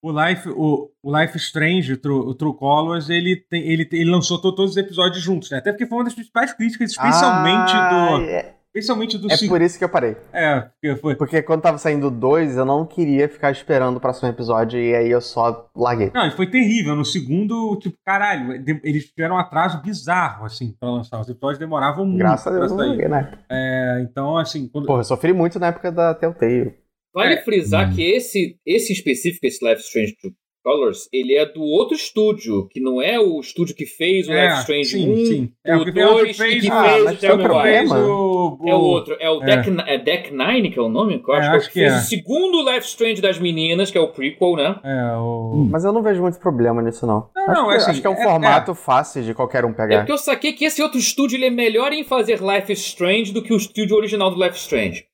o 0.02 0.12
Life, 0.12 0.50
o, 0.50 0.90
o 1.04 1.20
Life 1.20 1.38
Strange, 1.38 1.94
o 1.94 1.98
True, 1.98 2.20
o 2.20 2.34
True 2.34 2.56
Colors, 2.56 3.10
ele, 3.10 3.36
tem, 3.50 3.62
ele, 3.68 3.88
ele 3.92 4.10
lançou 4.10 4.40
todos 4.40 4.72
os 4.72 4.78
episódios 4.78 5.22
juntos, 5.22 5.52
né? 5.52 5.58
Até 5.58 5.72
porque 5.72 5.86
foi 5.86 5.98
uma 5.98 6.04
das 6.06 6.14
principais 6.14 6.54
críticas, 6.54 6.92
especialmente 6.92 7.72
ah, 7.74 7.90
do. 7.90 8.24
É... 8.24 8.56
Especialmente 8.70 9.18
do 9.18 9.32
É 9.32 9.36
por 9.48 9.62
isso 9.62 9.80
que 9.80 9.84
eu 9.84 9.90
parei. 9.90 10.16
É, 10.32 10.60
porque 10.62 10.96
foi. 11.02 11.16
Porque 11.16 11.42
quando 11.42 11.62
tava 11.62 11.80
saindo 11.80 12.12
dois, 12.12 12.56
eu 12.56 12.64
não 12.64 12.86
queria 12.86 13.28
ficar 13.28 13.52
esperando 13.52 13.98
o 13.98 14.00
próximo 14.00 14.30
episódio 14.30 14.80
e 14.80 14.96
aí 14.96 15.10
eu 15.10 15.20
só 15.20 15.70
larguei. 15.76 16.12
Não, 16.14 16.28
e 16.28 16.32
foi 16.32 16.46
terrível. 16.46 16.96
No 16.96 17.04
segundo, 17.04 17.76
tipo, 17.82 17.98
caralho, 18.06 18.64
eles 18.84 19.06
tiveram 19.10 19.36
um 19.36 19.40
atraso 19.40 19.82
bizarro, 19.82 20.46
assim, 20.46 20.76
pra 20.80 20.88
lançar. 20.88 21.20
Os 21.20 21.28
episódios 21.28 21.58
demoravam 21.58 22.06
muito. 22.06 22.20
Graças 22.20 22.46
a 22.46 22.60
Deus, 22.60 22.72
não 22.72 22.78
larguei, 22.78 23.08
né? 23.08 23.32
É, 23.50 24.06
então, 24.08 24.38
assim. 24.38 24.68
Quando... 24.68 24.86
Porra, 24.86 25.00
eu 25.00 25.06
sofri 25.06 25.34
muito 25.34 25.60
na 25.60 25.68
época 25.68 25.92
da 25.92 26.14
Telltale. 26.14 26.79
Vale 27.14 27.36
é. 27.36 27.42
frisar 27.42 27.90
hum. 27.90 27.96
que 27.96 28.04
esse, 28.04 28.58
esse 28.66 28.94
específico, 28.94 29.46
esse 29.46 29.66
Life 29.66 29.82
Strange 29.82 30.16
Colors, 30.64 31.08
ele 31.12 31.36
é 31.36 31.46
do 31.46 31.62
outro 31.62 31.96
estúdio, 31.96 32.68
que 32.68 32.80
não 32.80 33.02
é 33.02 33.20
o 33.20 33.40
estúdio 33.40 33.76
que 33.76 33.86
fez 33.86 34.28
o 34.28 34.32
é, 34.32 34.48
Life 34.48 34.60
Strange 34.60 34.90
sim, 34.90 35.10
1, 35.10 35.26
sim. 35.26 35.52
É 35.66 35.76
o 35.76 35.86
2 35.86 36.38
que 36.38 36.44
e 36.44 36.62
que 36.62 36.70
ah, 36.70 36.84
fez 36.84 37.12
o 37.12 37.18
Tell 37.18 37.38
Me 37.38 37.44
Why. 37.46 37.88
O... 37.88 38.60
É 38.66 38.76
o 38.76 38.80
outro, 38.80 39.18
é 39.20 39.30
o 39.30 39.42
é. 39.42 39.46
Deck, 39.46 39.70
é 39.88 39.98
Deck 39.98 40.34
Nine, 40.34 40.70
que 40.70 40.78
é 40.78 40.82
o 40.82 40.90
nome? 40.90 41.24
Eu 41.26 41.34
acho, 41.34 41.48
é, 41.48 41.56
acho 41.56 41.68
que, 41.68 41.74
fez 41.80 41.94
é. 41.94 41.98
o 41.98 42.00
segundo 42.02 42.70
Life 42.70 42.88
Strange 42.88 43.22
das 43.22 43.40
meninas, 43.40 43.90
que 43.90 43.98
é 43.98 44.02
o 44.02 44.10
prequel, 44.10 44.56
né? 44.56 44.80
É, 44.84 45.18
o... 45.18 45.68
Mas 45.70 45.86
eu 45.86 45.94
não 45.94 46.04
vejo 46.04 46.22
muito 46.22 46.38
problema 46.40 46.82
nisso, 46.82 47.08
não. 47.08 47.30
Não, 47.36 47.44
acho 47.46 47.54
não, 47.54 47.68
que, 47.68 47.74
é 47.74 47.78
assim, 47.78 47.92
acho 47.92 48.02
que 48.02 48.08
é 48.08 48.10
um 48.10 48.18
formato 48.18 48.76
fácil 48.76 49.24
de 49.24 49.34
qualquer 49.34 49.64
um 49.66 49.74
pegar. 49.74 49.96
É 49.96 49.98
porque 50.00 50.12
eu 50.12 50.18
saquei 50.18 50.54
que 50.54 50.66
esse 50.66 50.82
outro 50.82 51.00
estúdio 51.00 51.38
ele 51.38 51.46
é 51.46 51.50
melhor 51.50 51.94
em 51.94 52.04
fazer 52.04 52.40
Life 52.42 52.72
Strange 52.74 53.32
do 53.32 53.42
que 53.42 53.54
o 53.54 53.58
estúdio 53.58 53.96
original 53.96 54.30
do 54.30 54.44
Life 54.44 54.58
Strange. 54.58 55.09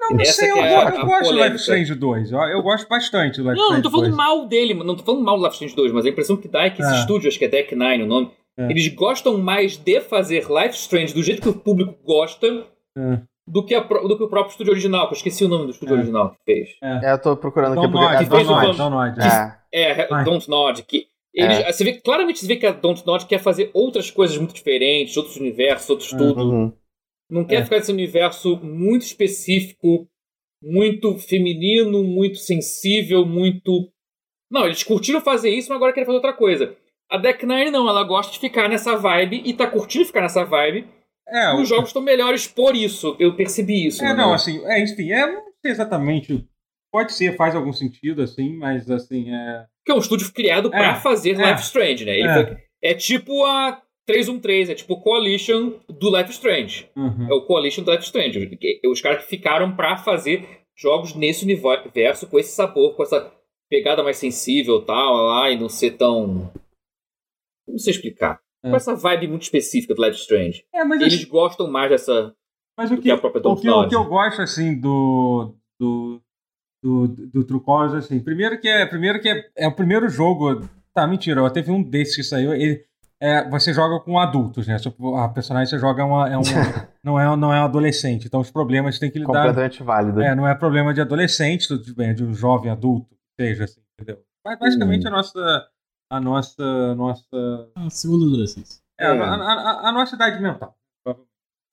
Não, 0.00 0.16
não 0.16 0.24
sei, 0.24 0.50
eu, 0.50 0.56
é 0.58 1.00
eu 1.00 1.06
gosto 1.06 1.32
do 1.32 1.42
Life 1.42 1.56
Strange 1.56 1.94
2. 1.94 2.32
Eu, 2.32 2.38
eu, 2.38 2.62
gosto 2.62 2.88
bastante 2.88 3.40
do 3.40 3.48
Life 3.48 3.56
não, 3.56 3.64
Strange 3.64 3.68
2. 3.68 3.68
Não, 3.68 3.74
não 3.76 3.82
tô 3.82 3.90
falando 3.90 4.06
2. 4.06 4.16
mal 4.16 4.46
dele, 4.46 4.74
não 4.74 4.96
tô 4.96 5.02
falando 5.02 5.24
mal 5.24 5.36
do 5.36 5.44
Life 5.44 5.54
Strange 5.54 5.76
2, 5.76 5.92
mas 5.92 6.06
a 6.06 6.08
impressão 6.08 6.36
que 6.36 6.48
dá 6.48 6.64
é 6.64 6.70
que 6.70 6.82
esse 6.82 6.94
é. 6.94 6.98
estúdio, 6.98 7.28
acho 7.28 7.38
que 7.38 7.44
é 7.44 7.48
Deck 7.48 7.74
Nine 7.74 8.02
o 8.02 8.06
nome, 8.06 8.30
é. 8.58 8.70
eles 8.70 8.88
gostam 8.88 9.38
mais 9.38 9.76
de 9.76 10.00
fazer 10.00 10.46
Life 10.48 10.76
Strange 10.76 11.14
do 11.14 11.22
jeito 11.22 11.42
que 11.42 11.48
o 11.48 11.54
público 11.54 11.94
gosta 12.04 12.46
é. 12.96 13.20
do, 13.46 13.64
que 13.64 13.74
a, 13.74 13.80
do 13.80 14.16
que 14.16 14.24
o 14.24 14.28
próprio 14.28 14.52
estúdio 14.52 14.72
original, 14.72 15.08
que 15.08 15.14
eu 15.14 15.16
esqueci 15.16 15.44
o 15.44 15.48
nome 15.48 15.66
do 15.66 15.70
estúdio 15.70 15.94
é. 15.94 15.98
original 15.98 16.30
que 16.30 16.36
fez. 16.44 16.70
É. 16.82 17.12
eu 17.12 17.18
tô 17.18 17.36
procurando 17.36 17.78
aqui. 17.78 17.92
Don't 17.92 17.94
Nod, 17.94 18.24
Don't 18.26 18.44
Nod, 18.46 18.76
Don't 18.76 18.90
Nod. 18.90 19.18
É, 19.72 20.24
Don't 20.24 20.48
Nod, 20.48 20.82
que 20.82 21.06
eles, 21.36 21.66
Você 21.66 21.84
vê, 21.84 21.92
claramente 21.92 22.38
você 22.38 22.46
vê 22.46 22.56
que 22.56 22.66
a 22.66 22.72
Don't 22.72 23.06
Nod 23.06 23.26
quer 23.26 23.38
fazer 23.38 23.70
outras 23.74 24.10
coisas 24.10 24.38
muito 24.38 24.54
diferentes, 24.54 25.14
outros 25.18 25.36
universos, 25.36 25.90
outros 25.90 26.08
tudo. 26.08 26.42
Uhum. 26.42 26.72
Não 27.28 27.44
quer 27.44 27.64
ficar 27.64 27.76
nesse 27.76 27.92
universo 27.92 28.56
muito 28.62 29.02
específico, 29.02 30.08
muito 30.62 31.18
feminino, 31.18 32.02
muito 32.04 32.38
sensível, 32.38 33.26
muito. 33.26 33.90
Não, 34.50 34.64
eles 34.64 34.84
curtiram 34.84 35.20
fazer 35.20 35.50
isso, 35.50 35.68
mas 35.68 35.76
agora 35.76 35.92
querem 35.92 36.06
fazer 36.06 36.16
outra 36.16 36.32
coisa. 36.32 36.76
A 37.10 37.18
Deck 37.18 37.44
Nine 37.44 37.70
não, 37.70 37.88
ela 37.88 38.04
gosta 38.04 38.32
de 38.32 38.38
ficar 38.38 38.68
nessa 38.68 38.96
vibe 38.96 39.42
e 39.44 39.52
tá 39.54 39.66
curtindo 39.66 40.04
ficar 40.04 40.22
nessa 40.22 40.44
vibe. 40.44 40.88
É, 41.28 41.54
e 41.54 41.62
os 41.62 41.68
jogos 41.68 41.88
estão 41.88 42.02
melhores 42.02 42.46
por 42.46 42.76
isso. 42.76 43.16
Eu 43.18 43.34
percebi 43.34 43.86
isso. 43.86 44.04
É, 44.04 44.14
não, 44.14 44.32
assim, 44.32 44.64
é, 44.64 44.82
enfim, 44.82 45.10
é 45.10 45.26
não 45.26 45.42
sei 45.60 45.72
exatamente. 45.72 46.46
Pode 46.92 47.12
ser, 47.12 47.36
faz 47.36 47.54
algum 47.54 47.72
sentido, 47.72 48.22
assim, 48.22 48.56
mas 48.56 48.88
assim, 48.90 49.34
é. 49.34 49.64
Que 49.84 49.92
é 49.92 49.94
um 49.94 49.98
estúdio 49.98 50.32
criado 50.32 50.68
é, 50.68 50.70
para 50.70 50.94
fazer 50.96 51.38
é, 51.38 51.50
Life 51.50 51.64
Strange, 51.64 52.04
né? 52.04 52.12
Ele 52.12 52.28
é. 52.28 52.34
Foi, 52.34 52.56
é 52.82 52.94
tipo 52.94 53.44
a 53.44 53.82
313 54.06 54.72
é 54.72 54.74
tipo 54.74 54.94
o 54.94 55.00
Coalition 55.00 55.74
do 55.88 56.16
Life 56.16 56.30
Strange. 56.30 56.88
Uhum. 56.96 57.28
É 57.28 57.34
o 57.34 57.42
Coalition 57.42 57.82
do 57.82 57.90
Life 57.90 58.04
Strange. 58.04 58.58
Os 58.86 59.00
caras 59.00 59.24
que 59.24 59.28
ficaram 59.28 59.74
para 59.74 59.96
fazer 59.96 60.46
jogos 60.76 61.14
nesse 61.14 61.44
universo 61.44 62.28
com 62.28 62.38
esse 62.38 62.54
sabor, 62.54 62.94
com 62.94 63.02
essa 63.02 63.32
pegada 63.68 64.02
mais 64.02 64.16
sensível 64.16 64.84
tal, 64.84 65.14
lá, 65.14 65.50
e 65.50 65.58
não 65.58 65.68
ser 65.68 65.92
tão. 65.92 66.52
Não 67.66 67.78
sei 67.78 67.92
explicar. 67.92 68.40
É. 68.64 68.70
Com 68.70 68.76
essa 68.76 68.94
vibe 68.94 69.28
muito 69.28 69.42
específica 69.42 69.94
do 69.94 70.04
Life 70.04 70.18
Strange. 70.18 70.64
É, 70.72 70.80
Eles 70.80 71.24
gostam 71.24 71.68
mais 71.68 71.90
dessa. 71.90 72.34
Mas 72.76 72.90
o 72.90 72.96
que, 72.96 73.02
que 73.02 73.10
a 73.10 73.18
própria 73.18 73.40
o 73.40 73.56
que, 73.56 73.68
o 73.68 73.88
que 73.88 73.96
eu 73.96 74.04
gosto, 74.04 74.42
assim, 74.42 74.78
do. 74.78 75.54
do 75.78 76.20
do, 76.82 77.08
do 77.08 77.44
True 77.44 77.60
Colors, 77.60 77.94
assim, 77.94 78.20
primeiro 78.20 78.60
que 78.60 78.68
é, 78.68 78.86
primeiro 78.86 79.20
que 79.20 79.28
é, 79.28 79.44
é 79.56 79.66
o 79.66 79.74
primeiro 79.74 80.08
jogo, 80.08 80.60
tá, 80.94 81.04
mentira, 81.04 81.40
eu 81.40 81.50
teve 81.50 81.72
um 81.72 81.82
desses 81.82 82.14
que 82.14 82.22
saiu, 82.22 82.54
ele, 82.54 82.85
é, 83.20 83.48
você 83.48 83.72
joga 83.72 83.98
com 84.04 84.18
adultos, 84.18 84.66
né? 84.66 84.76
A 85.18 85.28
personagem 85.28 85.70
você 85.70 85.78
joga 85.78 86.02
é 86.02 86.04
uma, 86.04 86.28
é 86.28 86.36
um, 86.36 86.42
não, 87.02 87.18
é, 87.18 87.36
não 87.36 87.52
é 87.52 87.60
um 87.60 87.64
adolescente. 87.64 88.26
Então 88.26 88.40
os 88.40 88.50
problemas 88.50 88.98
tem 88.98 89.10
que 89.10 89.18
lidar. 89.18 89.32
Completamente 89.32 89.82
válido. 89.82 90.20
É, 90.20 90.34
não 90.34 90.46
é 90.46 90.54
problema 90.54 90.92
de 90.92 91.00
adolescente, 91.00 91.66
tudo 91.66 91.94
bem, 91.94 92.10
é 92.10 92.14
de 92.14 92.24
um 92.24 92.34
jovem 92.34 92.70
adulto, 92.70 93.16
seja 93.38 93.64
assim, 93.64 93.80
entendeu? 93.94 94.22
Mas 94.44 94.58
basicamente 94.58 95.04
hum. 95.04 95.08
a 95.08 95.10
nossa. 95.10 95.68
A 96.08 96.20
nossa. 96.20 96.94
nossa... 96.94 97.70
A 97.74 97.90
segunda 97.90 98.26
adolescência. 98.26 98.80
É, 98.98 99.06
é. 99.06 99.08
A, 99.08 99.34
a, 99.34 99.88
a, 99.88 99.92
nossa 99.92 100.14
idade 100.14 100.40
mental. 100.40 100.76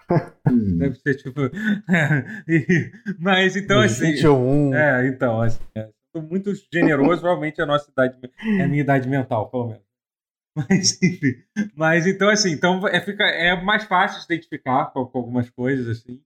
Deve 0.79 0.95
ser 0.95 1.15
tipo. 1.15 1.39
mas 3.19 3.55
então 3.55 3.79
assim. 3.79 4.11
21. 4.11 4.73
É, 4.73 5.07
então, 5.07 5.41
assim, 5.41 5.61
é, 5.75 5.89
muito 6.15 6.51
generoso, 6.71 7.21
provavelmente 7.21 7.61
a 7.61 7.65
nossa 7.65 7.89
idade. 7.89 8.17
É 8.59 8.63
a 8.63 8.67
minha 8.67 8.81
idade 8.81 9.07
mental, 9.07 9.49
pelo 9.49 9.67
menos. 9.67 9.92
Mas, 10.69 11.01
enfim. 11.01 11.43
Mas 11.75 12.05
então, 12.05 12.29
assim, 12.29 12.51
então 12.51 12.87
é, 12.87 13.01
fica, 13.01 13.23
é 13.23 13.59
mais 13.59 13.85
fácil 13.85 14.19
se 14.19 14.25
identificar 14.25 14.91
com, 14.91 15.05
com 15.05 15.17
algumas 15.17 15.49
coisas, 15.49 15.87
assim. 15.87 16.21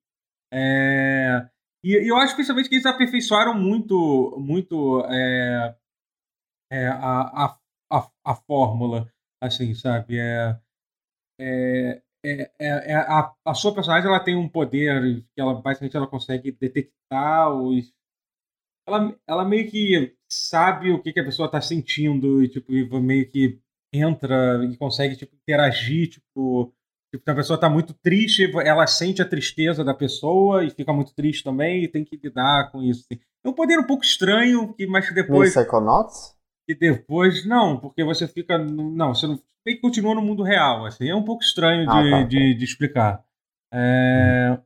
É, 0.51 1.47
e, 1.83 1.93
e, 1.93 2.07
eu 2.07 2.17
acho 2.17 2.35
principalmente 2.35 2.69
que 2.69 2.75
eles 2.75 2.85
aperfeiçoaram 2.85 3.53
muito, 3.53 4.35
muito 4.39 5.05
é, 5.05 5.75
é, 6.71 6.87
a, 6.87 7.21
a, 7.45 7.59
a, 7.91 8.11
a, 8.25 8.35
fórmula, 8.35 9.11
assim, 9.41 9.73
sabe? 9.73 10.19
É, 10.19 10.59
é, 11.39 12.01
é, 12.25 12.51
é, 12.59 12.91
é, 12.91 12.95
a, 12.95 13.33
a 13.45 13.53
sua 13.53 13.73
personagem 13.73 14.09
ela 14.09 14.23
tem 14.23 14.35
um 14.35 14.49
poder 14.49 15.23
que 15.33 15.39
ela 15.39 15.61
basicamente 15.61 15.95
ela 15.95 16.07
consegue 16.07 16.51
detectar 16.51 17.53
os 17.53 17.93
ela, 18.87 19.19
ela 19.27 19.45
meio 19.45 19.69
que 19.69 20.15
sabe 20.31 20.91
o 20.91 21.01
que, 21.01 21.11
que 21.11 21.19
a 21.19 21.25
pessoa 21.25 21.51
tá 21.51 21.59
sentindo 21.59 22.41
e, 22.41 22.47
tipo, 22.47 22.71
meio 23.01 23.29
que 23.29 23.59
entra 23.93 24.63
e 24.65 24.77
consegue, 24.77 25.15
tipo, 25.15 25.35
interagir, 25.35 26.09
tipo... 26.09 26.73
Tipo, 27.09 27.31
a 27.31 27.35
pessoa 27.35 27.57
tá 27.57 27.69
muito 27.69 27.93
triste, 27.93 28.51
ela 28.65 28.85
sente 28.85 29.21
a 29.21 29.27
tristeza 29.27 29.81
da 29.81 29.93
pessoa 29.93 30.65
e 30.65 30.69
fica 30.69 30.91
muito 30.91 31.15
triste 31.15 31.41
também 31.41 31.83
e 31.83 31.87
tem 31.87 32.03
que 32.03 32.19
lidar 32.21 32.69
com 32.69 32.83
isso. 32.83 33.05
Assim. 33.09 33.21
É 33.45 33.47
um 33.47 33.53
poder 33.53 33.79
um 33.79 33.85
pouco 33.85 34.03
estranho, 34.03 34.73
que, 34.73 34.85
mas 34.85 35.13
depois... 35.13 35.55
No 35.55 35.61
Psychonauts? 35.61 36.35
E 36.67 36.75
depois, 36.75 37.45
não, 37.45 37.79
porque 37.79 38.03
você 38.03 38.27
fica... 38.27 38.57
Não, 38.57 39.15
você 39.15 39.25
não... 39.25 39.39
Meio 39.65 39.77
que 39.77 39.81
continua 39.81 40.15
no 40.15 40.21
mundo 40.21 40.43
real, 40.43 40.85
assim. 40.85 41.09
É 41.09 41.15
um 41.15 41.23
pouco 41.23 41.43
estranho 41.43 41.89
ah, 41.89 42.03
de, 42.03 42.09
tá, 42.09 42.23
de, 42.23 42.53
de, 42.55 42.65
explicar. 42.65 43.23
É... 43.73 44.59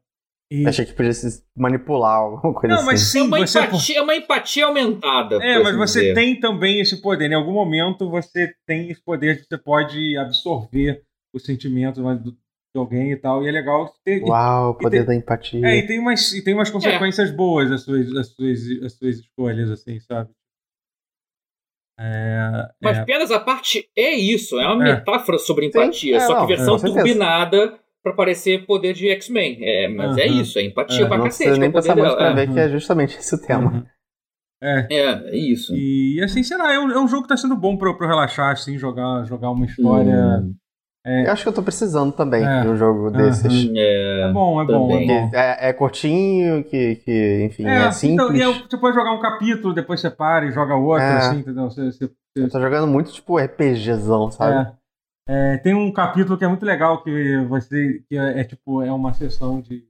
E... 0.52 0.68
Achei 0.68 0.84
que 0.84 0.92
podia 0.92 1.14
se 1.14 1.42
manipular 1.56 2.18
alguma 2.18 2.54
coisa 2.54 2.76
não, 2.76 2.86
mas 2.86 3.02
assim. 3.02 3.12
sim, 3.12 3.20
é 3.20 3.24
uma, 3.24 3.40
você... 3.40 3.60
empatia, 3.60 3.98
é 3.98 4.02
uma 4.02 4.16
empatia 4.18 4.66
aumentada. 4.66 5.36
É, 5.42 5.58
mas 5.60 5.68
assim 5.68 5.78
você 5.78 6.00
dizer. 6.02 6.14
tem 6.14 6.38
também 6.42 6.82
esse 6.82 7.02
poder. 7.02 7.32
Em 7.32 7.36
algum 7.36 7.54
momento 7.54 8.10
você 8.10 8.54
tem 8.68 8.92
esse 8.92 9.02
poder 9.02 9.38
que 9.38 9.46
você 9.48 9.58
pode 9.58 10.18
absorver 10.18 11.04
os 11.34 11.46
sentimentos 11.46 12.04
de 12.04 12.36
alguém 12.76 13.14
e 13.14 13.16
tal. 13.16 13.46
E 13.46 13.48
é 13.48 13.52
legal 13.52 13.94
ter. 14.04 14.22
Uau, 14.24 14.72
o 14.72 14.76
poder 14.76 14.98
tem, 14.98 15.06
da 15.06 15.16
empatia. 15.16 15.66
É, 15.66 15.78
e 15.78 15.88
tem 15.88 15.98
umas, 16.00 16.34
e 16.34 16.44
tem 16.44 16.54
umas 16.54 16.70
consequências 16.70 17.30
é. 17.30 17.34
boas 17.34 17.72
as 17.72 17.84
suas, 17.84 18.14
as, 18.14 18.28
suas, 18.28 18.60
as 18.84 18.92
suas 18.92 19.20
escolhas, 19.20 19.72
assim, 19.72 20.02
sabe? 20.02 20.32
É, 21.98 22.68
Mas 22.82 22.98
é. 22.98 23.06
piadas 23.06 23.32
à 23.32 23.40
parte 23.40 23.88
é 23.96 24.12
isso, 24.12 24.60
é 24.60 24.68
uma 24.68 24.86
é. 24.86 24.96
metáfora 24.96 25.38
sobre 25.38 25.68
empatia, 25.68 26.20
Sim, 26.20 26.26
é, 26.26 26.28
só 26.28 26.42
que 26.42 26.48
versão 26.48 26.78
turbinada 26.78 27.80
para 28.04 28.14
parecer 28.14 28.66
poder 28.66 28.94
de 28.94 29.10
X-Men. 29.10 29.58
É, 29.62 29.88
mas 29.88 30.18
é 30.18 30.26
isso, 30.26 30.58
é 30.60 30.64
empatia 30.64 31.06
é, 31.06 31.08
pra 31.08 31.18
não 31.18 31.26
cacete. 31.26 31.52
Não 31.52 31.58
nem 31.58 31.72
pensar 31.72 31.96
muito 31.96 32.16
pra 32.16 32.34
ver 32.34 32.52
que 32.52 32.60
é 32.60 32.70
justamente 32.70 33.18
esse 33.18 33.36
o 33.36 33.42
tema. 33.42 33.72
Uhum. 33.72 33.86
É. 34.64 34.88
é, 34.92 35.30
é 35.30 35.36
isso. 35.36 35.74
E 35.76 36.22
assim, 36.24 36.44
sei 36.44 36.58
lá, 36.58 36.72
é 36.72 36.80
um, 36.80 36.92
é 36.92 37.00
um 37.00 37.08
jogo 37.08 37.24
que 37.24 37.30
tá 37.30 37.38
sendo 37.38 37.56
bom 37.56 37.76
pra, 37.78 37.94
pra 37.94 38.08
relaxar, 38.08 38.52
assim, 38.52 38.78
jogar, 38.78 39.26
jogar 39.26 39.50
uma 39.50 39.66
história. 39.66 40.40
Hum. 40.42 40.54
É... 41.04 41.26
Eu 41.26 41.32
acho 41.32 41.42
que 41.42 41.50
eu 41.50 41.54
tô 41.54 41.64
precisando 41.64 42.12
também 42.12 42.46
é. 42.46 42.62
de 42.62 42.68
um 42.68 42.76
jogo 42.76 43.06
uhum. 43.06 43.12
desses. 43.12 43.72
É, 43.76 44.30
é 44.30 44.32
bom, 44.32 44.62
é 44.62 44.66
bom, 44.66 44.92
é 44.92 45.06
bom. 45.06 45.32
É, 45.34 45.70
é, 45.70 45.74
curtinho, 45.74 46.64
que, 46.64 46.98
que 46.98 47.44
enfim, 47.44 47.66
é, 47.66 47.88
é 47.88 47.92
simples. 47.92 48.40
Então, 48.40 48.54
você 48.54 48.78
pode 48.78 48.96
jogar 48.96 49.12
um 49.12 49.20
capítulo, 49.20 49.74
depois 49.74 50.00
você 50.00 50.12
para 50.12 50.46
e 50.46 50.52
joga 50.52 50.76
outro, 50.76 51.04
é. 51.04 51.18
assim, 51.18 51.40
entendeu? 51.40 51.64
Você, 51.64 51.92
você, 51.92 52.12
Eu 52.36 52.50
tô 52.50 52.62
jogando 52.62 52.86
muito, 52.86 53.12
tipo, 53.12 53.40
RPGzão, 53.40 54.30
sabe? 54.30 54.72
É. 55.32 55.58
tem 55.58 55.74
um 55.74 55.92
capítulo 55.92 56.38
que 56.38 56.44
é 56.44 56.48
muito 56.48 56.66
legal, 56.66 57.04
que 57.04 57.38
você. 57.48 58.04
que 58.08 58.18
é, 58.18 58.44
tipo, 58.44 58.82
é 58.82 58.92
uma 58.92 59.14
sessão 59.14 59.62
de, 59.62 59.88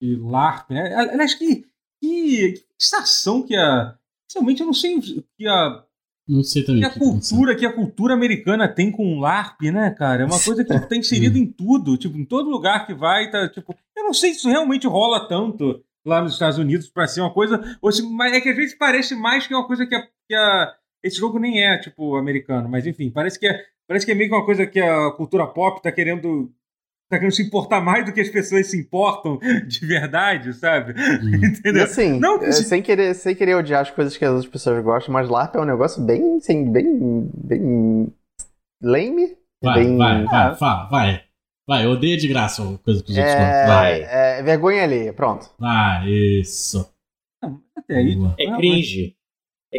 de 0.00 0.16
LARP, 0.16 0.70
né? 0.70 0.94
Aliás, 0.94 1.34
que, 1.34 1.66
que, 2.00 2.52
que 2.52 2.64
sensação 2.78 3.42
que 3.42 3.54
a. 3.54 3.96
Realmente 4.34 4.60
eu 4.60 4.66
não 4.66 4.74
sei 4.74 5.00
que 5.00 5.46
a 5.46 5.86
não 6.28 6.42
sei 6.42 6.64
também. 6.64 6.82
E 6.82 6.84
a 6.84 6.90
cultura 6.90 7.54
que 7.54 7.64
a 7.64 7.72
cultura 7.72 8.14
americana 8.14 8.66
tem 8.66 8.90
com 8.90 9.14
o 9.14 9.20
LARP, 9.20 9.62
né, 9.70 9.90
cara? 9.90 10.22
É 10.22 10.26
uma 10.26 10.42
coisa 10.42 10.64
que 10.64 10.72
tipo, 10.72 10.88
tá 10.88 10.96
inserida 10.96 11.38
em 11.38 11.46
tudo, 11.46 11.96
tipo, 11.96 12.18
em 12.18 12.24
todo 12.24 12.50
lugar 12.50 12.84
que 12.86 12.92
vai, 12.92 13.30
tá, 13.30 13.48
tipo, 13.48 13.76
eu 13.96 14.04
não 14.04 14.12
sei 14.12 14.32
se 14.32 14.38
isso 14.38 14.48
realmente 14.48 14.88
rola 14.88 15.28
tanto 15.28 15.84
lá 16.04 16.20
nos 16.20 16.32
Estados 16.32 16.58
Unidos 16.58 16.88
para 16.88 17.06
ser 17.06 17.20
uma 17.20 17.32
coisa, 17.32 17.78
ou 17.80 17.92
se, 17.92 18.02
mas 18.02 18.32
é 18.32 18.40
que 18.40 18.48
às 18.48 18.56
vezes 18.56 18.76
parece 18.76 19.14
mais 19.14 19.46
que 19.46 19.54
uma 19.54 19.66
coisa 19.66 19.86
que 19.86 19.94
a, 19.94 20.02
que 20.02 20.34
a 20.34 20.74
esse 21.06 21.16
jogo 21.16 21.38
nem 21.38 21.64
é 21.64 21.78
tipo 21.78 22.16
americano, 22.16 22.68
mas 22.68 22.86
enfim, 22.86 23.10
parece 23.10 23.38
que 23.38 23.46
é, 23.46 23.60
parece 23.86 24.04
que 24.04 24.12
é 24.12 24.14
meio 24.14 24.28
que 24.28 24.34
uma 24.34 24.44
coisa 24.44 24.66
que 24.66 24.80
a 24.80 25.10
cultura 25.12 25.46
pop 25.46 25.82
tá 25.82 25.92
querendo 25.92 26.52
tá 27.08 27.18
querendo 27.18 27.34
se 27.34 27.42
importar 27.42 27.80
mais 27.80 28.04
do 28.04 28.12
que 28.12 28.20
as 28.20 28.28
pessoas 28.28 28.66
se 28.66 28.76
importam 28.76 29.38
de 29.66 29.86
verdade, 29.86 30.52
sabe? 30.54 30.92
Hum. 30.92 31.36
Entendeu? 31.46 31.82
E 31.82 31.84
assim, 31.84 32.18
não, 32.18 32.42
é, 32.42 32.50
sem, 32.52 32.82
querer, 32.82 33.14
sem 33.14 33.34
querer 33.34 33.54
odiar 33.54 33.82
as 33.82 33.90
coisas 33.90 34.16
que 34.16 34.24
as 34.24 34.32
outras 34.32 34.50
pessoas 34.50 34.82
gostam, 34.82 35.12
mas 35.12 35.28
LARP 35.28 35.54
é 35.54 35.60
um 35.60 35.64
negócio 35.64 36.02
bem, 36.04 36.36
assim, 36.36 36.70
bem, 36.70 37.30
bem 37.32 38.12
lame. 38.82 39.36
Vai, 39.62 39.84
bem... 39.84 39.96
vai, 39.96 40.24
vai, 40.24 40.54
vai, 40.54 40.88
vai. 40.88 41.26
Vai, 41.68 41.84
odeia 41.84 42.16
de 42.16 42.28
graça 42.28 42.62
a 42.62 42.78
coisa 42.78 43.02
que 43.02 43.10
os 43.10 43.18
outros 43.18 43.34
é, 43.34 43.66
Vai. 43.66 44.02
É, 44.02 44.42
vergonha 44.42 44.84
ali, 44.84 45.12
pronto. 45.12 45.50
Vai, 45.58 46.08
isso. 46.08 46.88
Até 47.76 47.96
aí. 47.96 48.16
É 48.38 48.56
cringe. 48.56 49.15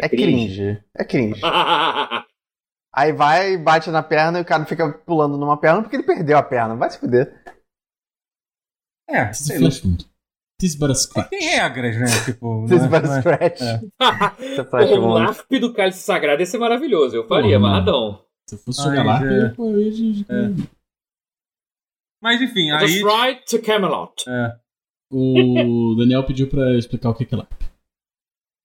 É, 0.02 0.06
é 0.06 0.08
cringe. 0.08 0.82
É 0.96 1.04
cringe. 1.04 1.40
Aí 2.94 3.12
vai, 3.12 3.56
bate 3.56 3.90
na 3.90 4.02
perna 4.02 4.38
e 4.38 4.42
o 4.42 4.44
cara 4.44 4.64
fica 4.64 4.90
pulando 4.90 5.36
numa 5.36 5.56
perna 5.56 5.82
porque 5.82 5.96
ele 5.96 6.02
perdeu 6.02 6.36
a 6.36 6.42
perna. 6.42 6.74
Vai 6.74 6.90
se 6.90 6.98
fuder. 6.98 7.32
É, 9.08 9.32
sei 9.32 9.58
lá. 9.58 9.70
This 10.60 10.74
but 10.74 10.90
a 10.90 10.94
scratch. 10.94 11.28
Tem 11.28 11.40
regras, 11.40 11.96
né? 11.96 12.06
Tipo, 12.24 12.66
This 12.68 12.86
but 12.86 13.04
a 13.04 13.20
scratch. 13.20 13.60
É. 13.62 14.98
o 14.98 15.06
LARP 15.06 15.50
do 15.60 15.72
cálice 15.72 16.00
sagrado 16.00 16.42
ia 16.42 16.46
ser 16.46 16.58
maravilhoso. 16.58 17.14
Eu 17.14 17.26
faria, 17.28 17.58
uhum. 17.58 17.64
amarradão. 17.64 18.24
Se 18.48 18.56
eu 18.56 18.58
fosse 18.58 18.82
jogar 18.82 19.04
LARP, 19.04 19.24
é. 19.24 19.54
eu 19.56 19.78
ia 19.78 20.24
é. 20.28 20.78
Mas 22.20 22.42
enfim, 22.42 22.72
aí... 22.72 23.00
The 23.00 23.04
right 23.04 23.44
to 23.48 23.62
Camelot. 23.62 24.28
É. 24.28 24.56
O 25.10 25.94
Daniel 25.96 26.24
pediu 26.24 26.48
pra 26.48 26.76
explicar 26.76 27.10
o 27.10 27.14
que 27.14 27.32
é 27.32 27.36
LARP. 27.36 27.67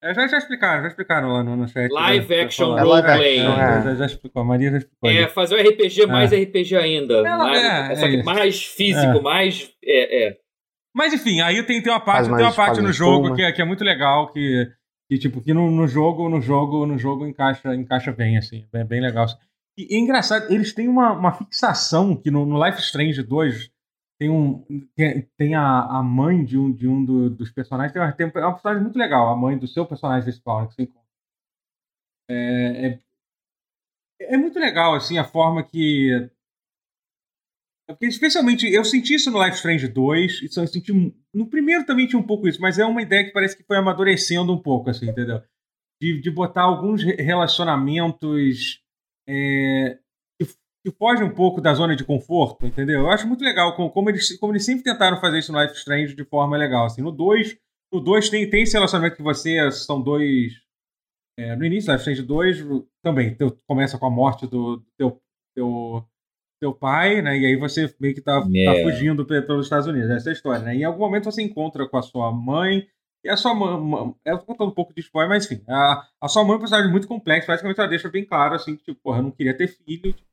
É, 0.03 0.13
já, 0.13 0.27
já 0.27 0.37
explicaram, 0.37 0.81
já 0.81 0.87
explicaram 0.89 1.29
lá 1.29 1.41
no, 1.41 1.55
no 1.55 1.65
chat. 1.65 1.89
Live 1.89 2.27
né, 2.27 2.41
action 2.41 2.75
roleplay. 2.75 3.39
É, 3.39 3.43
já, 3.45 3.95
já, 3.95 4.05
explicou, 4.05 4.41
a 4.41 4.45
Maria 4.45 4.71
já 4.71 4.77
explicou. 4.79 5.09
É, 5.09 5.27
fazer 5.29 5.55
o 5.55 5.69
RPG 5.69 6.07
mais 6.07 6.33
é. 6.33 6.41
RPG 6.41 6.75
ainda. 6.75 7.13
Ela, 7.19 7.37
mais, 7.37 7.63
é, 7.63 7.95
só 7.95 8.07
que 8.09 8.17
é 8.17 8.23
mais 8.23 8.65
físico, 8.65 9.21
mais. 9.21 9.73
É, 9.81 10.37
Mas 10.93 11.13
enfim, 11.13 11.39
aí 11.39 11.63
tem, 11.63 11.81
tem 11.81 11.93
uma 11.93 12.01
parte, 12.01 12.25
tem 12.25 12.43
uma 12.43 12.53
parte 12.53 12.81
no 12.81 12.91
jogo 12.91 13.33
que 13.33 13.41
é, 13.41 13.51
que 13.53 13.61
é 13.61 13.65
muito 13.65 13.81
legal, 13.81 14.29
que, 14.33 14.67
que 15.09 15.17
tipo, 15.17 15.41
que 15.41 15.53
no, 15.53 15.71
no 15.71 15.87
jogo, 15.87 16.27
no 16.27 16.41
jogo, 16.41 16.85
no 16.85 16.97
jogo 16.97 17.25
encaixa, 17.25 17.73
encaixa 17.73 18.11
bem, 18.11 18.37
assim, 18.37 18.65
é 18.73 18.83
bem 18.83 18.99
legal. 18.99 19.25
E 19.77 19.95
é 19.95 19.97
engraçado, 19.97 20.51
eles 20.51 20.73
têm 20.73 20.89
uma, 20.89 21.13
uma 21.13 21.31
fixação 21.31 22.13
que 22.13 22.29
no, 22.29 22.45
no 22.45 22.63
Life 22.63 22.79
Strange 22.81 23.23
2 23.23 23.71
tem 24.23 24.29
um 24.29 24.63
tem, 25.37 25.53
a, 25.53 25.81
a 25.81 26.01
mãe 26.01 26.45
de 26.45 26.57
um, 26.57 26.71
de 26.71 26.87
um 26.87 27.03
do, 27.03 27.29
dos 27.29 27.51
personagens 27.51 27.91
tem 27.91 28.01
uma, 28.01 28.11
tem 28.13 28.25
uma 28.25 28.53
personagem 28.53 28.81
muito 28.81 28.97
legal 28.97 29.27
a 29.27 29.35
mãe 29.35 29.57
do 29.57 29.67
seu 29.67 29.85
personagem 29.85 30.23
principal 30.23 30.61
né, 30.61 30.67
que 30.67 30.75
você 30.75 30.83
encontra. 30.83 31.03
É, 32.29 32.87
é, 32.87 34.33
é, 34.33 34.37
muito 34.37 34.57
legal 34.57 34.95
assim 34.95 35.17
a 35.17 35.25
forma 35.25 35.61
que 35.61 36.29
porque 37.85 38.05
especialmente 38.05 38.65
eu 38.65 38.85
senti 38.85 39.15
isso 39.15 39.29
no 39.29 39.43
Life 39.43 39.57
Strange 39.57 39.89
2 39.89 40.41
e 40.43 40.45
eu 40.45 40.67
senti 40.67 40.93
no 41.33 41.49
primeiro 41.49 41.85
também 41.85 42.07
tinha 42.07 42.19
um 42.19 42.25
pouco 42.25 42.47
isso 42.47 42.61
mas 42.61 42.79
é 42.79 42.85
uma 42.85 43.01
ideia 43.01 43.25
que 43.25 43.33
parece 43.33 43.57
que 43.57 43.63
foi 43.63 43.75
amadurecendo 43.75 44.53
um 44.53 44.61
pouco 44.61 44.89
assim 44.89 45.09
entendeu? 45.09 45.43
De, 46.01 46.21
de 46.21 46.31
botar 46.31 46.61
alguns 46.61 47.03
relacionamentos 47.03 48.81
é, 49.27 49.99
que 50.83 50.91
foge 50.91 51.23
um 51.23 51.33
pouco 51.33 51.61
da 51.61 51.73
zona 51.73 51.95
de 51.95 52.03
conforto, 52.03 52.67
entendeu? 52.67 53.01
Eu 53.01 53.09
acho 53.09 53.25
muito 53.25 53.43
legal 53.43 53.73
como, 53.75 53.89
como, 53.89 54.09
eles, 54.09 54.37
como 54.37 54.51
eles 54.51 54.65
sempre 54.65 54.83
tentaram 54.83 55.19
fazer 55.19 55.39
isso 55.39 55.53
no 55.53 55.61
Life 55.61 55.75
Strange 55.75 56.13
de 56.13 56.25
forma 56.25 56.57
legal. 56.57 56.85
Assim, 56.85 57.01
no 57.01 57.11
2, 57.11 57.57
no 57.91 58.01
2 58.01 58.29
tem, 58.29 58.49
tem 58.49 58.63
esse 58.63 58.73
relacionamento 58.73 59.15
que 59.15 59.23
você 59.23 59.71
são 59.71 60.01
dois. 60.01 60.61
É, 61.39 61.55
no 61.55 61.65
início, 61.65 61.91
Life 61.91 62.01
Strange 62.01 62.21
2 62.21 62.65
também 63.01 63.33
teu, 63.33 63.57
começa 63.65 63.97
com 63.97 64.05
a 64.05 64.09
morte 64.09 64.45
do 64.45 64.83
teu, 64.97 65.21
teu, 65.55 66.05
teu 66.59 66.73
pai, 66.73 67.21
né? 67.21 67.37
E 67.37 67.45
aí 67.45 67.55
você 67.55 67.93
meio 67.97 68.13
que 68.13 68.21
tá, 68.21 68.41
tá 68.41 68.47
yeah. 68.49 68.77
tá 68.77 68.91
fugindo 68.91 69.25
pelos 69.25 69.65
Estados 69.65 69.87
Unidos. 69.87 70.09
Essa 70.09 70.29
é 70.29 70.31
a 70.31 70.33
história, 70.33 70.65
né? 70.65 70.75
E 70.75 70.81
em 70.81 70.83
algum 70.83 70.99
momento 70.99 71.25
você 71.25 71.41
encontra 71.41 71.87
com 71.87 71.97
a 71.97 72.01
sua 72.01 72.29
mãe. 72.29 72.85
E 73.23 73.29
a 73.29 73.37
sua 73.37 73.55
mãe. 73.55 74.13
Eu 74.25 74.37
tô 74.37 74.45
contando 74.45 74.71
um 74.71 74.75
pouco 74.75 74.93
de 74.93 74.99
spoiler, 74.99 75.29
mas 75.29 75.45
enfim. 75.45 75.63
A, 75.65 76.05
a 76.19 76.27
sua 76.27 76.43
mãe 76.43 76.53
é 76.53 76.55
um 76.57 76.59
personagem 76.59 76.91
muito 76.91 77.07
complexo. 77.07 77.45
Praticamente 77.45 77.79
ela 77.79 77.89
deixa 77.89 78.09
bem 78.09 78.25
claro, 78.25 78.53
assim, 78.53 78.75
que, 78.75 78.83
tipo, 78.83 78.99
porra, 79.01 79.19
eu 79.19 79.23
não 79.23 79.31
queria 79.31 79.55
ter 79.55 79.67
filho. 79.67 80.11
Tipo, 80.11 80.32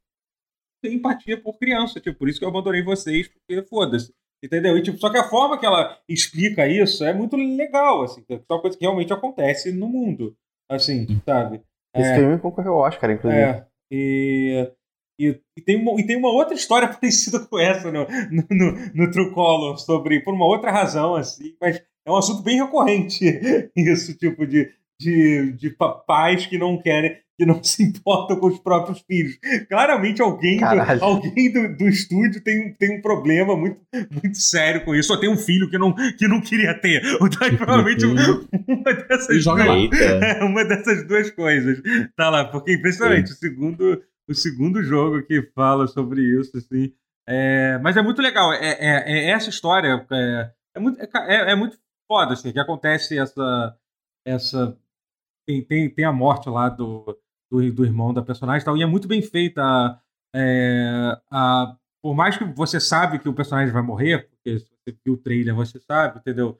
ter 0.81 0.93
empatia 0.93 1.41
por 1.41 1.59
criança, 1.59 2.01
tipo, 2.01 2.19
por 2.19 2.29
isso 2.29 2.39
que 2.39 2.45
eu 2.45 2.49
abandonei 2.49 2.83
vocês, 2.83 3.29
porque 3.29 3.63
foda-se. 3.63 4.13
Entendeu? 4.43 4.77
E, 4.77 4.83
tipo, 4.83 4.99
só 4.99 5.11
que 5.11 5.19
a 5.19 5.29
forma 5.29 5.59
que 5.59 5.67
ela 5.67 5.99
explica 6.09 6.67
isso 6.67 7.05
é 7.05 7.13
muito 7.13 7.37
legal, 7.37 8.03
assim, 8.03 8.25
é 8.29 8.41
uma 8.49 8.61
coisa 8.61 8.77
que 8.77 8.85
realmente 8.85 9.13
acontece 9.13 9.71
no 9.71 9.87
mundo, 9.87 10.35
assim, 10.69 11.07
sabe? 11.27 11.61
Esse 11.95 12.11
é, 12.13 12.17
filme 12.17 12.39
concorreu 12.39 12.73
ao 12.73 12.81
Oscar, 12.81 13.11
inclusive. 13.11 13.43
É, 13.43 13.67
e, 13.93 14.73
e, 15.21 15.41
e, 15.59 15.61
tem 15.61 15.77
uma, 15.77 16.01
e 16.01 16.07
tem 16.07 16.17
uma 16.17 16.33
outra 16.33 16.55
história 16.55 16.89
parecida 16.93 17.41
com 17.41 17.59
essa 17.59 17.93
no, 17.93 18.07
no, 18.31 18.47
no, 18.51 18.91
no 18.95 19.11
True 19.11 19.31
Color, 19.33 19.79
sobre, 19.79 20.21
por 20.21 20.33
uma 20.33 20.47
outra 20.47 20.71
razão, 20.71 21.15
assim, 21.17 21.55
mas 21.61 21.83
é 22.07 22.11
um 22.11 22.17
assunto 22.17 22.43
bem 22.43 22.63
recorrente, 22.63 23.25
isso, 23.77 24.17
tipo, 24.17 24.47
de, 24.47 24.73
de, 24.99 25.53
de 25.53 25.77
pais 26.07 26.47
que 26.47 26.57
não 26.57 26.81
querem, 26.81 27.19
que 27.41 27.47
não 27.47 27.65
se 27.65 27.83
importam 27.83 28.39
com 28.39 28.49
os 28.49 28.59
próprios 28.59 29.01
filhos. 29.01 29.39
Claramente 29.67 30.21
alguém, 30.21 30.59
do, 30.59 31.03
alguém 31.03 31.51
do, 31.51 31.75
do 31.75 31.89
estúdio 31.89 32.45
tem, 32.45 32.75
tem 32.75 32.99
um 32.99 33.01
problema 33.01 33.57
muito, 33.57 33.81
muito 34.23 34.37
sério 34.37 34.85
com 34.85 34.95
isso. 34.95 35.09
Só 35.09 35.17
tem 35.17 35.31
um 35.31 35.39
filho 35.39 35.71
que 35.71 35.79
não, 35.79 35.95
que 35.95 36.29
não 36.29 36.43
queria 36.43 36.75
ter. 36.75 37.03
Então, 37.03 37.57
provavelmente 37.57 38.05
uma 38.05 38.93
dessas, 38.93 39.43
duas, 39.43 39.93
é, 40.23 40.45
uma 40.45 40.65
dessas 40.67 41.07
duas 41.09 41.31
coisas. 41.31 41.81
Tá 42.15 42.29
lá, 42.29 42.45
porque 42.45 42.75
impressionante, 42.75 43.33
o 43.33 43.35
segundo, 43.35 44.03
o 44.29 44.35
segundo 44.35 44.83
jogo 44.83 45.23
que 45.23 45.41
fala 45.55 45.87
sobre 45.87 46.21
isso, 46.21 46.59
assim. 46.59 46.93
É, 47.27 47.79
mas 47.79 47.97
é 47.97 48.03
muito 48.03 48.21
legal. 48.21 48.53
É, 48.53 48.77
é, 48.79 49.03
é 49.07 49.31
essa 49.31 49.49
história 49.49 50.07
é, 50.13 50.51
é 50.77 50.81
muito, 50.81 51.01
é, 51.01 51.53
é, 51.53 51.55
muito 51.55 51.79
foda, 52.07 52.35
assim, 52.35 52.53
que 52.53 52.61
acontece 52.61 53.19
essa 53.19 53.75
essa. 54.27 54.77
Tem, 55.47 55.65
tem, 55.65 55.89
tem 55.89 56.05
a 56.05 56.13
morte 56.13 56.51
lá 56.51 56.69
do, 56.69 57.19
do, 57.51 57.73
do 57.73 57.85
irmão 57.85 58.15
da 58.15 58.23
personagem 58.23 58.63
e 58.63 58.65
tal. 58.65 58.77
E 58.77 58.83
é 58.83 58.87
muito 58.87 59.09
bem 59.09 59.21
feita 59.23 60.01
é, 60.35 61.19
a, 61.31 61.77
por 62.03 62.15
mais 62.15 62.37
que 62.37 62.45
você 62.45 62.81
sabe 62.81 63.19
que 63.19 63.29
o 63.29 63.35
personagem 63.35 63.73
vai 63.73 63.83
morrer, 63.83 64.29
porque 64.29 64.59
se 64.59 64.67
você 64.67 64.97
viu 65.05 65.15
o 65.15 65.19
trailer, 65.19 65.55
você 65.55 65.79
sabe, 65.81 66.19
entendeu? 66.19 66.59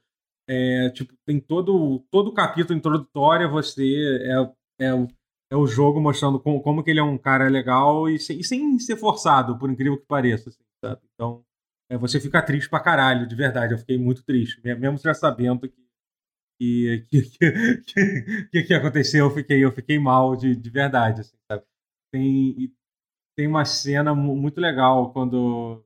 É, 0.49 0.91
tipo, 0.91 1.15
tem 1.25 1.39
todo, 1.39 2.01
todo 2.11 2.29
o 2.29 2.35
capítulo 2.35 2.77
introdutório, 2.77 3.51
você 3.51 4.19
é, 4.79 4.87
é, 4.87 5.09
é 5.53 5.57
o 5.57 5.67
jogo 5.67 6.01
mostrando 6.01 6.41
como, 6.41 6.61
como 6.61 6.83
que 6.83 6.91
ele 6.91 7.01
é 7.01 7.05
um 7.05 7.17
cara 7.17 7.49
legal 7.49 8.09
e 8.09 8.19
sem, 8.19 8.41
e 8.41 8.45
sem 8.45 8.79
ser 8.79 8.97
forçado, 8.97 9.59
por 9.59 9.71
incrível 9.71 9.99
que 9.99 10.07
pareça, 10.07 10.51
assim, 10.51 10.65
sabe? 10.85 11.01
Então, 11.15 11.45
é, 11.89 11.97
você 11.97 12.21
fica 12.21 12.43
triste 12.43 12.69
pra 12.69 12.81
caralho, 12.81 13.27
de 13.27 13.35
verdade. 13.35 13.75
Eu 13.75 13.79
fiquei 13.79 13.99
muito 13.99 14.25
triste, 14.25 14.61
mesmo 14.63 14.99
já 14.99 15.15
sabendo 15.15 15.69
que 15.69 15.80
que, 16.61 17.07
que, 17.87 18.47
que, 18.51 18.63
que, 18.65 18.75
aconteceu, 18.75 19.27
eu 19.27 19.35
fiquei, 19.35 19.65
eu 19.65 19.73
fiquei 19.73 19.99
mal 19.99 20.37
de, 20.37 20.55
de 20.55 20.71
verdade, 20.71 21.23
assim, 21.23 21.37
sabe? 21.51 21.65
Tem, 22.13 22.75
tem 23.37 23.47
uma 23.47 23.65
cena 23.65 24.15
muito 24.15 24.61
legal 24.61 25.13
quando 25.13 25.83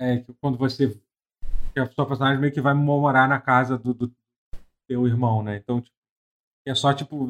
é, 0.00 0.24
quando 0.40 0.58
você 0.58 1.00
que 1.72 1.80
a 1.80 1.90
sua 1.90 2.06
personagem 2.06 2.40
meio 2.40 2.52
que 2.52 2.60
vai 2.60 2.74
morar 2.74 3.28
na 3.28 3.40
casa 3.40 3.78
do, 3.78 3.94
do 3.94 4.14
teu 4.88 5.06
irmão, 5.06 5.42
né? 5.42 5.56
Então, 5.56 5.80
tipo, 5.80 5.96
é 6.66 6.74
só 6.74 6.92
tipo 6.92 7.26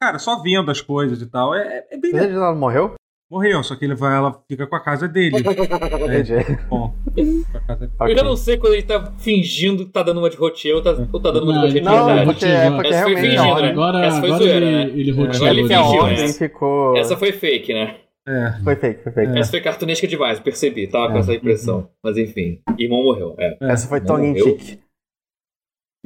cara, 0.00 0.18
só 0.18 0.42
vendo 0.42 0.70
as 0.70 0.80
coisas 0.80 1.20
e 1.22 1.26
tal. 1.26 1.54
É, 1.54 1.86
é 1.90 1.96
bem. 1.96 2.16
Ela 2.16 2.54
morreu? 2.54 2.94
Morreu, 3.30 3.62
só 3.62 3.76
que 3.76 3.84
ele 3.84 3.94
vai, 3.94 4.16
ela 4.16 4.42
fica 4.48 4.66
com 4.66 4.74
a 4.74 4.80
casa 4.80 5.06
dele. 5.06 5.36
é, 5.44 6.66
bom, 6.66 6.94
eu 7.14 8.16
já 8.16 8.22
não 8.24 8.34
sei 8.34 8.56
quando 8.56 8.72
ele 8.72 8.82
tá 8.82 9.12
fingindo 9.18 9.84
que 9.84 9.92
tá 9.92 10.02
dando 10.02 10.18
uma 10.20 10.30
de 10.30 10.36
roteiro 10.38 10.78
ou 10.78 10.82
tá, 10.82 10.92
ou 11.12 11.20
tá 11.20 11.30
dando 11.30 11.44
uma 11.44 11.52
de 11.52 11.58
roteiro 11.58 11.74
de 11.74 11.84
verdade. 11.84 12.24
Não, 12.24 12.32
porque, 12.32 12.46
é 12.46 12.70
porque 12.70 12.88
Essa 12.88 12.96
realmente... 12.96 13.20
Foi 13.20 13.30
fingindo, 13.30 13.60
né? 13.60 13.70
Agora, 13.70 14.06
Essa 14.06 14.20
foi 14.20 14.30
agora 14.30 14.42
zoeira, 14.42 14.66
ele, 14.66 14.76
né? 14.76 14.98
ele 14.98 15.10
roteou. 15.12 15.34
Agora 15.36 15.50
ele 15.50 15.68
fingiu, 15.68 16.06
né? 16.06 16.28
ficou... 16.32 16.96
Essa 16.96 17.16
foi 17.18 17.32
fake, 17.32 17.74
né? 17.74 18.00
É. 18.26 18.52
Foi 18.64 18.76
fake, 18.76 19.02
foi 19.02 19.12
fake. 19.12 19.38
Essa 19.38 19.50
foi 19.50 19.60
cartunesca 19.60 20.06
demais, 20.06 20.40
percebi. 20.40 20.86
Tava 20.86 21.12
com 21.12 21.18
essa 21.18 21.34
impressão. 21.34 21.90
Mas 22.02 22.16
enfim, 22.16 22.62
irmão 22.78 23.02
morreu. 23.02 23.34
É. 23.38 23.58
Essa 23.60 23.88
foi 23.88 24.00
tongue 24.00 24.28
in 24.28 24.38
cheek. 24.38 24.80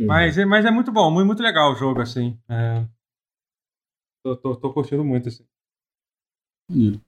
Mas, 0.00 0.36
mas 0.44 0.64
é 0.64 0.70
muito 0.72 0.90
bom, 0.90 1.08
muito, 1.08 1.26
muito 1.26 1.42
legal 1.42 1.72
o 1.72 1.76
jogo, 1.76 2.00
assim. 2.00 2.36
É... 2.50 2.84
Tô, 4.24 4.36
tô, 4.36 4.56
tô 4.56 4.72
curtindo 4.72 5.04
muito, 5.04 5.28
assim. 5.28 5.44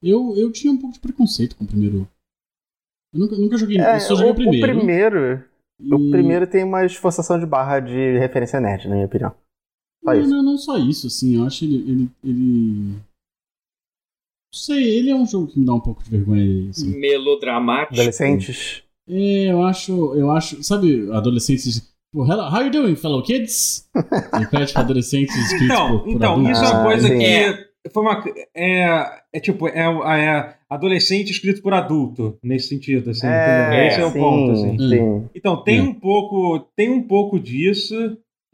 Eu, 0.02 0.34
eu 0.36 0.52
tinha 0.52 0.72
um 0.72 0.76
pouco 0.76 0.94
de 0.94 1.00
preconceito 1.00 1.56
com 1.56 1.64
o 1.64 1.66
primeiro. 1.66 2.08
Eu 3.12 3.20
nunca, 3.20 3.36
nunca 3.36 3.56
joguei. 3.56 3.78
É, 3.78 3.96
eu 3.96 4.00
só 4.00 4.14
joguei 4.14 4.30
o, 4.30 4.32
o 4.32 4.36
primeiro. 4.36 4.72
O 4.72 4.76
primeiro. 4.76 5.44
E... 5.80 5.94
O 5.94 6.10
primeiro 6.10 6.46
tem 6.46 6.64
uma 6.64 6.84
esforçação 6.84 7.38
de 7.38 7.46
barra 7.46 7.80
de 7.80 8.18
referência 8.18 8.60
nerd, 8.60 8.88
na 8.88 8.94
minha 8.94 9.06
opinião. 9.06 9.34
Só 10.04 10.14
não. 10.14 10.26
Não, 10.28 10.42
não 10.42 10.58
só 10.58 10.76
isso, 10.78 11.06
assim. 11.06 11.36
Eu 11.36 11.44
acho 11.44 11.64
ele. 11.64 11.76
ele, 11.90 12.10
ele... 12.22 12.92
Não 12.92 14.60
sei, 14.60 14.98
ele 14.98 15.10
é 15.10 15.14
um 15.16 15.26
jogo 15.26 15.48
que 15.48 15.58
me 15.58 15.66
dá 15.66 15.74
um 15.74 15.80
pouco 15.80 16.02
de 16.04 16.10
vergonha. 16.10 16.70
Assim. 16.70 16.96
Melodramático. 16.98 17.94
Adolescentes. 17.94 18.82
É, 19.08 19.50
eu 19.50 19.62
acho. 19.64 20.14
Eu 20.14 20.30
acho. 20.30 20.62
Sabe, 20.62 21.10
adolescentes. 21.12 21.80
Tipo, 21.80 22.24
hello, 22.30 22.42
how 22.54 22.62
you 22.62 22.70
doing, 22.70 22.94
fellow 22.96 23.22
kids? 23.22 23.88
E 24.40 24.46
pede 24.46 24.72
adolescentes 24.76 25.34
escritos 25.36 25.64
então, 25.66 25.98
por, 25.98 26.04
por 26.04 26.10
Então, 26.12 26.32
adultos. 26.34 26.52
isso 26.58 26.64
é 26.64 26.68
uma 26.70 26.80
Ah, 26.80 26.84
coisa 26.84 27.08
sim. 27.08 27.18
que. 27.18 27.24
É. 27.24 27.73
Foi 27.92 28.02
uma. 28.02 28.24
É, 28.56 29.20
é 29.32 29.40
tipo, 29.40 29.68
é, 29.68 29.80
é 29.80 30.54
adolescente 30.70 31.30
escrito 31.30 31.60
por 31.62 31.74
adulto, 31.74 32.38
nesse 32.42 32.68
sentido, 32.68 33.10
assim, 33.10 33.26
entendeu? 33.26 33.86
Esse 33.86 34.00
é 34.00 34.06
o 34.06 34.10
sim, 34.10 34.18
ponto, 34.18 34.52
assim. 34.52 34.78
Sim. 34.78 35.28
Então, 35.34 35.62
tem 35.62 35.78
É. 35.78 35.82
um 35.82 35.92
pouco. 35.94 36.60
Tem 36.76 36.90
um 36.90 37.02
pouco 37.02 37.38
disso. 37.38 37.94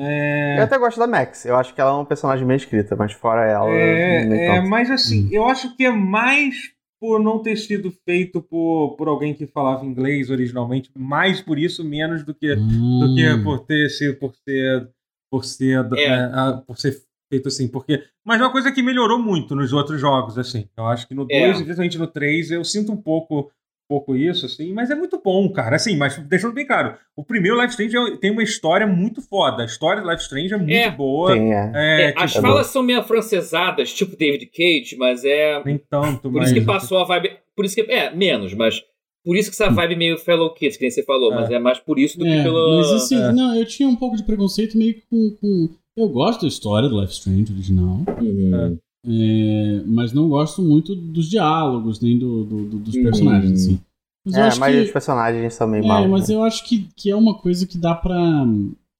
É, 0.00 0.56
Eu 0.58 0.64
até 0.64 0.78
gosto 0.78 0.98
da 0.98 1.06
Max. 1.06 1.44
Eu 1.44 1.56
acho 1.56 1.74
que 1.74 1.80
ela 1.80 1.90
é 1.90 1.94
uma 1.94 2.06
personagem 2.06 2.46
bem 2.46 2.56
escrita, 2.56 2.96
mas 2.96 3.12
fora 3.12 3.46
ela. 3.46 3.70
É, 3.70 4.56
é, 4.56 4.60
mas 4.62 4.90
assim, 4.90 5.26
Hum. 5.26 5.28
eu 5.30 5.44
acho 5.44 5.76
que 5.76 5.84
é 5.84 5.90
mais 5.90 6.56
por 6.98 7.18
não 7.22 7.38
ter 7.42 7.56
sido 7.56 7.90
feito 8.04 8.42
por, 8.42 8.94
por 8.96 9.08
alguém 9.08 9.32
que 9.32 9.46
falava 9.46 9.86
inglês 9.86 10.28
originalmente, 10.30 10.90
mais 10.96 11.40
por 11.40 11.58
isso, 11.58 11.82
menos 11.84 12.24
do 12.24 12.34
que, 12.34 12.54
do 12.54 13.14
que 13.14 13.26
Hum. 13.30 13.42
por 13.44 13.60
ter 13.60 13.88
sido, 13.90 14.16
por 14.18 14.34
ser, 14.46 14.88
por 15.30 15.44
ser, 15.44 15.86
É. 15.96 16.04
é, 16.04 16.30
por 16.66 16.78
ser 16.78 16.94
feito 17.30 17.48
assim, 17.48 17.68
porque, 17.68 18.02
mas 18.24 18.40
é 18.40 18.44
uma 18.44 18.52
coisa 18.52 18.70
que 18.72 18.82
melhorou 18.82 19.18
muito 19.18 19.54
nos 19.54 19.72
outros 19.72 20.00
jogos, 20.00 20.36
assim. 20.36 20.68
Eu 20.76 20.84
acho 20.86 21.06
que 21.08 21.14
no 21.14 21.24
2 21.24 21.32
É. 21.40 21.48
e 21.50 21.52
principalmente 21.54 21.96
no 21.98 22.06
3 22.08 22.50
eu 22.50 22.64
sinto 22.64 22.92
um 22.92 22.96
pouco 22.96 23.50
um 23.92 23.98
pouco 23.98 24.14
isso, 24.14 24.46
assim, 24.46 24.72
mas 24.72 24.88
é 24.88 24.94
muito 24.94 25.20
bom, 25.20 25.48
cara. 25.50 25.74
Assim, 25.74 25.96
mas 25.96 26.16
deixando 26.16 26.52
bem 26.52 26.64
claro, 26.64 26.94
o 27.16 27.24
primeiro 27.24 27.56
Life 27.60 27.70
Strange 27.70 27.96
é- 27.96 28.16
tem 28.18 28.30
uma 28.30 28.42
história 28.42 28.86
muito 28.86 29.20
foda. 29.20 29.64
A 29.64 29.66
história 29.66 30.00
do 30.00 30.08
Life 30.08 30.22
Strange 30.22 30.54
é 30.54 30.56
muito 30.56 30.70
É. 30.72 30.88
boa. 30.92 31.32
Sim, 31.32 31.52
é. 31.52 31.72
É, 31.74 32.02
É, 32.02 32.14
as 32.16 32.30
tipo, 32.30 32.42
falas 32.42 32.68
são 32.68 32.84
meio 32.84 33.00
afrancesadas, 33.00 33.92
tipo 33.92 34.16
David 34.16 34.46
Cage, 34.46 34.96
mas 34.96 35.24
é. 35.24 35.60
nem 35.64 35.76
tanto, 35.76 36.22
Por 36.22 36.32
mas... 36.34 36.50
isso 36.50 36.60
que 36.60 36.64
passou 36.64 36.98
a 36.98 37.04
vibe. 37.04 37.32
Por 37.56 37.64
isso 37.64 37.74
que. 37.74 37.80
É, 37.90 38.14
menos, 38.14 38.54
mas. 38.54 38.80
Por 39.24 39.36
isso 39.36 39.50
que 39.50 39.54
essa 39.60 39.68
vibe 39.70 39.96
meio 39.96 40.16
Fellow 40.18 40.54
Kids, 40.54 40.76
que 40.78 40.82
nem 40.84 40.90
você 40.90 41.02
falou, 41.02 41.32
É. 41.32 41.34
mas 41.34 41.50
é 41.50 41.58
mais 41.58 41.78
por 41.80 41.98
isso 41.98 42.16
do 42.16 42.24
que 42.24 42.30
É, 42.30 42.42
pelo. 42.44 42.76
mas 42.78 42.90
assim, 42.92 43.20
É. 43.20 43.32
não, 43.32 43.54
eu 43.56 43.66
tinha 43.66 43.88
um 43.88 43.96
pouco 43.96 44.16
de 44.16 44.22
preconceito 44.24 44.78
meio 44.78 44.94
que 44.94 45.02
com, 45.10 45.36
com- 45.40 45.68
Eu 45.96 46.08
gosto 46.08 46.42
da 46.42 46.48
história 46.48 46.88
do 46.88 47.00
Life 47.00 47.12
Strange 47.12 47.52
original, 47.52 47.98
Uhum. 48.20 48.78
é, 49.06 49.82
mas 49.86 50.12
não 50.12 50.28
gosto 50.28 50.62
muito 50.62 50.94
dos 50.94 51.28
diálogos, 51.28 52.00
nem 52.00 52.18
do, 52.18 52.44
do- 52.44 52.64
do- 52.64 52.78
dos 52.78 52.94
Uhum. 52.94 53.02
personagens, 53.02 53.52
assim. 53.52 53.80
Mas 54.24 54.34
É, 54.36 54.58
mas 54.60 54.74
que... 54.76 54.82
os 54.82 54.90
personagens 54.90 55.54
são 55.54 55.66
meio 55.66 55.84
É, 55.84 56.06
mas 56.06 56.28
né? 56.28 56.34
eu 56.34 56.42
acho 56.42 56.64
que, 56.68 56.88
que 56.96 57.10
é 57.10 57.16
uma 57.16 57.34
coisa 57.38 57.66
que 57.66 57.78
dá 57.78 57.94
pra. 57.94 58.44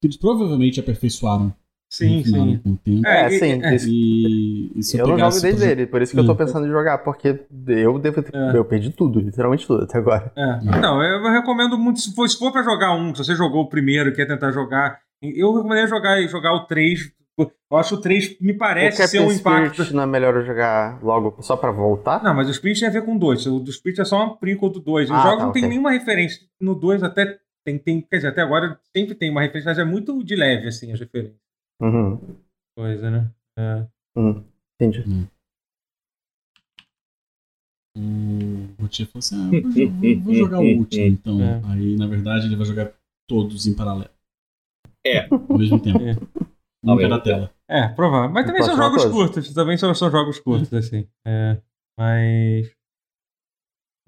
que 0.01 0.07
eles 0.07 0.17
provavelmente 0.17 0.81
aperfeiçoaram. 0.81 1.53
Sim, 1.93 2.23
sim. 2.25 2.57
Com 2.59 2.71
o 2.71 2.77
tempo. 2.77 3.07
É, 3.07 3.27
É, 3.27 3.31
sim. 3.31 3.63
é. 3.63 3.77
E, 3.87 4.71
e 4.77 4.83
se 4.83 4.97
eu, 4.97 5.07
Eu 5.09 5.19
não 5.19 5.31
jogo 5.31 5.43
desde 5.43 5.65
ele, 5.67 5.87
por 5.87 6.01
isso 6.01 6.13
que 6.15 6.21
eu 6.21 6.25
tô 6.25 6.33
Hum. 6.33 6.37
pensando 6.37 6.67
em 6.67 6.71
jogar, 6.71 6.99
porque 6.99 7.29
eu 7.69 7.99
devo 7.99 8.23
ter, 8.23 8.35
É. 8.35 8.57
eu 8.57 8.65
perdi 8.65 8.91
tudo, 8.91 9.19
literalmente 9.21 9.67
tudo 9.67 9.83
até 9.83 9.99
agora. 9.99 10.33
É. 10.37 10.81
Não, 10.81 11.03
eu 11.03 11.21
recomendo 11.33 11.77
muito. 11.77 12.01
Se 12.01 12.15
for, 12.15 12.29
se 12.29 12.39
for 12.39 12.51
pra 12.53 12.63
jogar 12.63 12.95
um, 12.95 13.13
se 13.15 13.23
você 13.25 13.35
jogou 13.35 13.63
o 13.63 13.69
primeiro 13.69 14.09
e 14.09 14.15
quer 14.15 14.27
tentar 14.27 14.53
jogar, 14.53 15.01
eu 15.23 15.53
recomendaria 15.55 15.87
jogar, 15.89 16.21
jogar 16.29 16.55
o 16.55 16.67
3. 16.67 17.13
Eu 17.39 17.77
acho 17.79 17.95
o 17.95 18.01
3 18.01 18.39
me 18.41 18.53
o 18.53 18.59
parece 18.59 18.99
Captain 18.99 19.21
ser 19.21 19.27
um 19.27 19.33
impacto. 19.33 19.73
Spirit 19.75 19.95
não 19.95 20.03
é 20.03 20.07
melhor 20.07 20.35
eu 20.37 20.45
jogar 20.45 21.03
logo 21.03 21.41
só 21.43 21.57
pra 21.57 21.71
voltar? 21.71 22.23
Não, 22.23 22.35
mas 22.35 22.49
o 22.49 22.53
Spirit 22.55 22.81
tem 22.81 22.89
a 22.89 22.93
ver 22.93 23.03
com 23.05 23.17
o 23.17 23.19
2. 23.19 23.47
O 23.47 23.61
do 23.61 23.73
Spirit 23.73 24.01
é 24.01 24.05
só 24.05 24.17
uma 24.17 24.37
prequel 24.37 24.69
do 24.69 24.81
2. 24.81 25.09
Os 25.11 25.17
Ah, 25.17 25.23
jogos 25.23 25.39
tá, 25.39 25.45
não 25.47 25.53
tem 25.53 25.63
ok. 25.63 25.69
nenhuma 25.71 25.91
referência. 25.91 26.47
No 26.61 26.75
2 26.75 27.03
até 27.03 27.39
tem, 27.65 27.79
tem. 27.79 28.01
Quer 28.03 28.17
dizer, 28.17 28.29
até 28.29 28.43
agora 28.43 28.79
sempre 28.95 29.15
tem 29.15 29.31
uma 29.31 29.41
referência, 29.41 29.71
mas 29.71 29.79
é 29.79 29.85
muito 29.85 30.23
de 30.23 30.35
leve, 30.37 30.69
assim, 30.69 30.93
as 30.93 31.01
referências. 31.01 31.39
Uhum. 31.81 32.19
Coisa, 32.77 33.11
né? 33.11 33.31
É. 33.59 33.87
Uhum. 34.17 34.45
Entendi. 34.81 35.05
O 37.97 38.83
Rotier 38.83 39.09
falou 39.09 39.19
assim: 39.19 39.37
ah, 39.37 39.51
eu 39.79 39.91
vou, 39.91 40.21
vou 40.25 40.35
jogar 40.35 40.61
o 40.61 40.65
último, 40.79 41.05
então. 41.07 41.41
É. 41.41 41.61
Aí, 41.67 41.97
na 41.97 42.07
verdade, 42.07 42.47
ele 42.47 42.57
vai 42.57 42.67
jogar 42.67 42.93
todos 43.29 43.67
em 43.67 43.75
paralelo. 43.75 44.11
É. 45.07 45.27
Ao 45.31 45.59
mesmo 45.59 45.79
tempo. 45.81 45.99
É. 46.05 46.17
Um 46.83 46.97
tempo. 46.97 47.21
tela. 47.21 47.51
É, 47.69 47.89
provável. 47.89 48.31
Mas 48.31 48.47
também 48.47 48.63
são 48.63 48.77
jogos 48.77 49.03
todos. 49.03 49.17
curtos. 49.17 49.55
Também 49.55 49.77
são, 49.77 49.95
são 49.95 50.11
jogos 50.11 50.39
curtos, 50.41 50.73
assim. 50.73 51.07
É. 51.27 51.59
Mas. 51.99 52.71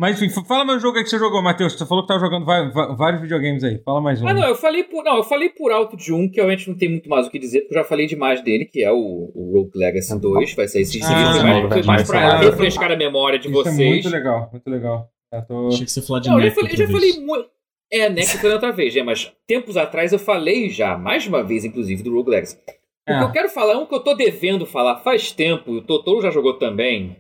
Mas 0.01 0.21
enfim, 0.21 0.43
fala 0.47 0.65
meu 0.65 0.81
jogo 0.81 0.97
aí 0.97 1.05
que 1.05 1.11
você 1.11 1.19
jogou, 1.19 1.43
Matheus. 1.43 1.75
Você 1.75 1.87
falou 1.87 2.03
que 2.03 2.09
tava 2.09 2.19
jogando 2.19 2.45
va- 2.45 2.69
va- 2.71 2.95
vários 2.95 3.21
videogames 3.21 3.63
aí. 3.63 3.79
Fala 3.85 4.01
mais 4.01 4.21
um. 4.21 4.27
Ah, 4.27 4.35
não, 4.35 4.49
eu 4.49 4.55
falei 4.57 4.83
por. 4.83 5.05
Não, 5.05 5.19
eu 5.19 5.23
falei 5.23 5.51
por 5.51 5.71
alto 5.71 5.97
de 5.97 6.13
um 6.13 6.29
que 6.29 6.37
realmente 6.37 6.69
não 6.69 6.77
tem 6.77 6.89
muito 6.89 7.09
mais 7.09 7.27
o 7.27 7.31
que 7.31 7.39
dizer, 7.39 7.61
porque 7.61 7.75
eu 7.75 7.83
já 7.83 7.85
falei 7.85 8.07
demais 8.07 8.43
dele, 8.43 8.65
que 8.65 8.83
é 8.83 8.91
o, 8.91 8.97
o 9.35 9.53
Rogue 9.53 9.79
Legacy 9.79 10.19
2. 10.19 10.55
Vai 10.55 10.67
sair 10.67 10.83
esses 10.83 11.03
Ah, 11.05 11.15
dias, 11.15 11.37
sim, 11.37 11.43
mais, 11.43 11.87
mas 11.87 12.09
pra 12.09 12.21
é- 12.21 12.39
refrescar 12.47 12.91
a 12.91 12.97
memória 12.97 13.39
de 13.39 13.49
Isso 13.49 13.61
é 13.61 13.65
vocês. 13.65 13.77
muito 13.77 14.09
legal, 14.09 14.49
muito 14.51 14.69
legal. 14.69 15.09
Eu 15.31 15.43
tô... 15.47 15.69
Achei 15.69 15.85
que 15.85 15.91
você 15.91 16.03
falar 16.03 16.21
de 16.21 16.29
Não, 16.31 16.41
eu 16.41 16.49
já 16.49 16.55
falei, 16.55 16.73
eu 16.73 16.77
já 16.77 16.87
falei 16.89 17.21
muito. 17.21 17.49
É, 17.93 18.09
né, 18.09 18.23
que 18.23 18.39
foi 18.39 18.51
outra 18.53 18.73
vez, 18.73 18.97
é, 18.97 19.03
mas 19.03 19.31
tempos 19.47 19.77
atrás 19.77 20.13
eu 20.13 20.19
falei 20.19 20.71
já, 20.71 20.97
mais 20.97 21.27
uma 21.27 21.43
vez, 21.43 21.63
inclusive, 21.65 22.03
do 22.03 22.13
Rogue 22.15 22.31
Legacy. 22.31 22.57
O 22.57 22.65
que 22.65 23.13
É. 23.13 23.23
eu 23.23 23.33
quero 23.33 23.49
falar 23.51 23.75
é 23.75 23.77
um 23.77 23.85
que 23.87 23.95
eu 23.95 24.03
tô 24.03 24.15
devendo 24.15 24.65
falar 24.65 25.01
faz 25.01 25.31
tempo, 25.33 25.73
o 25.73 25.83
Totoro 25.85 26.23
já 26.23 26.31
jogou 26.31 26.59
também, 26.59 27.17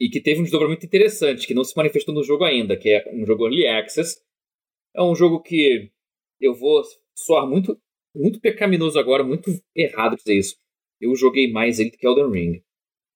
e 0.00 0.08
que 0.08 0.20
teve 0.20 0.40
um 0.40 0.44
desdobramento 0.44 0.86
interessante, 0.86 1.46
que 1.46 1.52
não 1.54 1.62
se 1.62 1.76
manifestou 1.76 2.14
no 2.14 2.22
jogo 2.24 2.42
ainda, 2.44 2.76
que 2.76 2.88
é 2.88 3.04
um 3.12 3.24
jogo 3.26 3.44
Early 3.44 3.66
Access. 3.66 4.20
É 4.96 5.02
um 5.02 5.14
jogo 5.14 5.40
que 5.42 5.90
eu 6.40 6.54
vou 6.54 6.82
soar 7.16 7.46
muito, 7.46 7.78
muito 8.14 8.40
pecaminoso 8.40 8.98
agora, 8.98 9.22
muito 9.22 9.50
errado 9.74 10.16
dizer 10.16 10.34
isso. 10.38 10.56
Eu 11.00 11.14
joguei 11.14 11.50
mais 11.52 11.78
ele 11.78 11.90
do 11.90 11.98
que 11.98 12.06
Elden 12.06 12.30
Ring. 12.30 12.62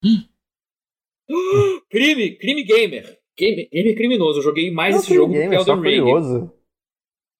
crime! 1.91 2.37
Crime 2.37 2.63
gamer! 2.65 3.18
Game, 3.39 3.69
game 3.73 3.95
criminoso. 3.95 4.39
Eu 4.41 4.43
joguei 4.45 4.71
mais 4.71 4.95
Não 4.95 5.03
esse 5.03 5.15
jogo 5.15 5.33
game, 5.33 5.49
do 5.49 5.55
é 5.55 5.59
que 5.59 5.65
só 5.65 5.75
Elden 5.75 5.91
Ring. 5.93 6.01
curioso. 6.01 6.53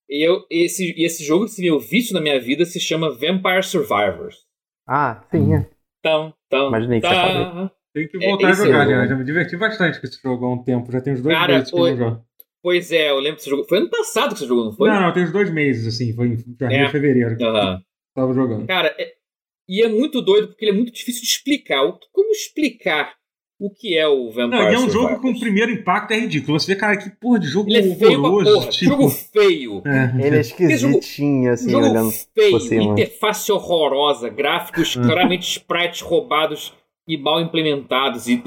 E 0.09 0.27
eu, 0.27 0.45
esse, 0.51 0.95
e 0.97 1.05
esse 1.05 1.23
jogo, 1.25 1.45
esse 1.45 1.61
meu 1.61 1.79
vício 1.79 2.15
na 2.15 2.21
minha 2.21 2.41
vida, 2.41 2.65
se 2.65 2.81
chama 2.81 3.11
Vampire 3.11 3.63
Survivors. 3.63 4.37
Ah, 4.87 5.23
sim, 5.31 5.55
é. 5.55 5.69
Tão, 6.03 6.33
tão, 6.49 6.69
Imaginei 6.69 7.01
que 7.01 7.07
você 7.09 7.15
tá. 7.15 7.73
Tem 7.93 8.09
que 8.09 8.17
É, 8.25 8.29
voltar 8.31 8.49
a 8.49 8.53
jogar, 8.53 8.85
é 8.85 8.87
o- 8.87 8.91
né? 8.99 9.05
Eu 9.05 9.09
já 9.09 9.17
me 9.17 9.25
diverti 9.25 9.57
bastante 9.57 10.01
com 10.01 10.07
esse 10.07 10.21
jogo 10.23 10.47
há 10.47 10.55
um 10.55 10.63
tempo. 10.63 10.91
Já 10.93 11.01
tem 11.01 11.13
uns 11.15 11.21
dois 11.21 11.37
Cara, 11.37 11.55
meses 11.55 11.71
que 11.71 11.75
eu 11.77 11.81
foi- 11.81 11.97
jogo. 11.97 12.25
Pois 12.63 12.93
é, 12.93 13.11
eu 13.11 13.19
lembro 13.21 13.37
que 13.37 13.43
você 13.45 13.51
jogou. 13.51 13.67
Foi 13.69 13.79
ano 13.79 13.91
passado 13.91 14.33
que 14.33 14.39
você 14.41 14.47
jogou, 14.47 14.65
não 14.65 14.73
foi? 14.73 14.89
Não, 14.91 15.01
não, 15.01 15.13
tem 15.13 15.25
uns 15.25 15.33
dois 15.33 15.51
meses, 15.53 15.87
assim. 15.95 16.15
Foi 16.15 16.29
em 16.29 16.37
janeiro, 16.59 16.85
é. 16.87 16.91
fevereiro. 16.91 17.37
Que 17.37 17.45
uhum. 17.45 17.81
tava 18.15 18.33
jogando. 18.35 18.67
Cara, 18.67 18.95
é... 18.99 19.15
e 19.69 19.83
é 19.83 19.89
muito 19.89 20.23
doido 20.23 20.49
porque 20.49 20.65
ele 20.65 20.73
é 20.73 20.75
muito 20.75 20.93
difícil 20.93 21.21
de 21.23 21.29
explicar. 21.29 21.81
Como 22.13 22.31
explicar 22.31 23.15
o 23.61 23.71
que 23.71 23.99
é 23.99 24.07
o 24.07 24.31
Vampire 24.31 24.63
Não, 24.63 24.71
e 24.71 24.75
é 24.75 24.79
um 24.79 24.89
jogo 24.89 25.21
com 25.21 25.31
o 25.31 25.39
primeiro 25.39 25.73
impacto 25.73 26.13
é 26.13 26.21
ridículo. 26.21 26.59
Você 26.59 26.75
vê, 26.75 26.79
cara, 26.79 26.97
que 26.97 27.11
porra 27.11 27.41
de 27.41 27.49
jogo 27.49 27.69
ele 27.69 27.91
é 27.91 27.95
feio 27.97 28.23
horroroso. 28.23 28.55
Porra, 28.55 28.69
tipo... 28.69 28.91
Jogo 28.91 29.09
feio. 29.09 29.83
É. 29.85 30.27
Ele 30.27 30.37
é 30.37 30.41
esquisitinho, 30.41 31.53
assim, 31.53 31.71
jogo 31.71 31.87
olhando 31.87 32.13
feio, 32.13 32.83
interface 32.93 33.51
horrorosa, 33.51 34.29
gráficos 34.29 34.97
é. 34.97 35.03
claramente 35.03 35.51
sprites 35.51 36.03
roubados 36.03 36.73
e 37.07 37.19
mal 37.19 37.41
implementados. 37.41 38.29
E 38.29 38.45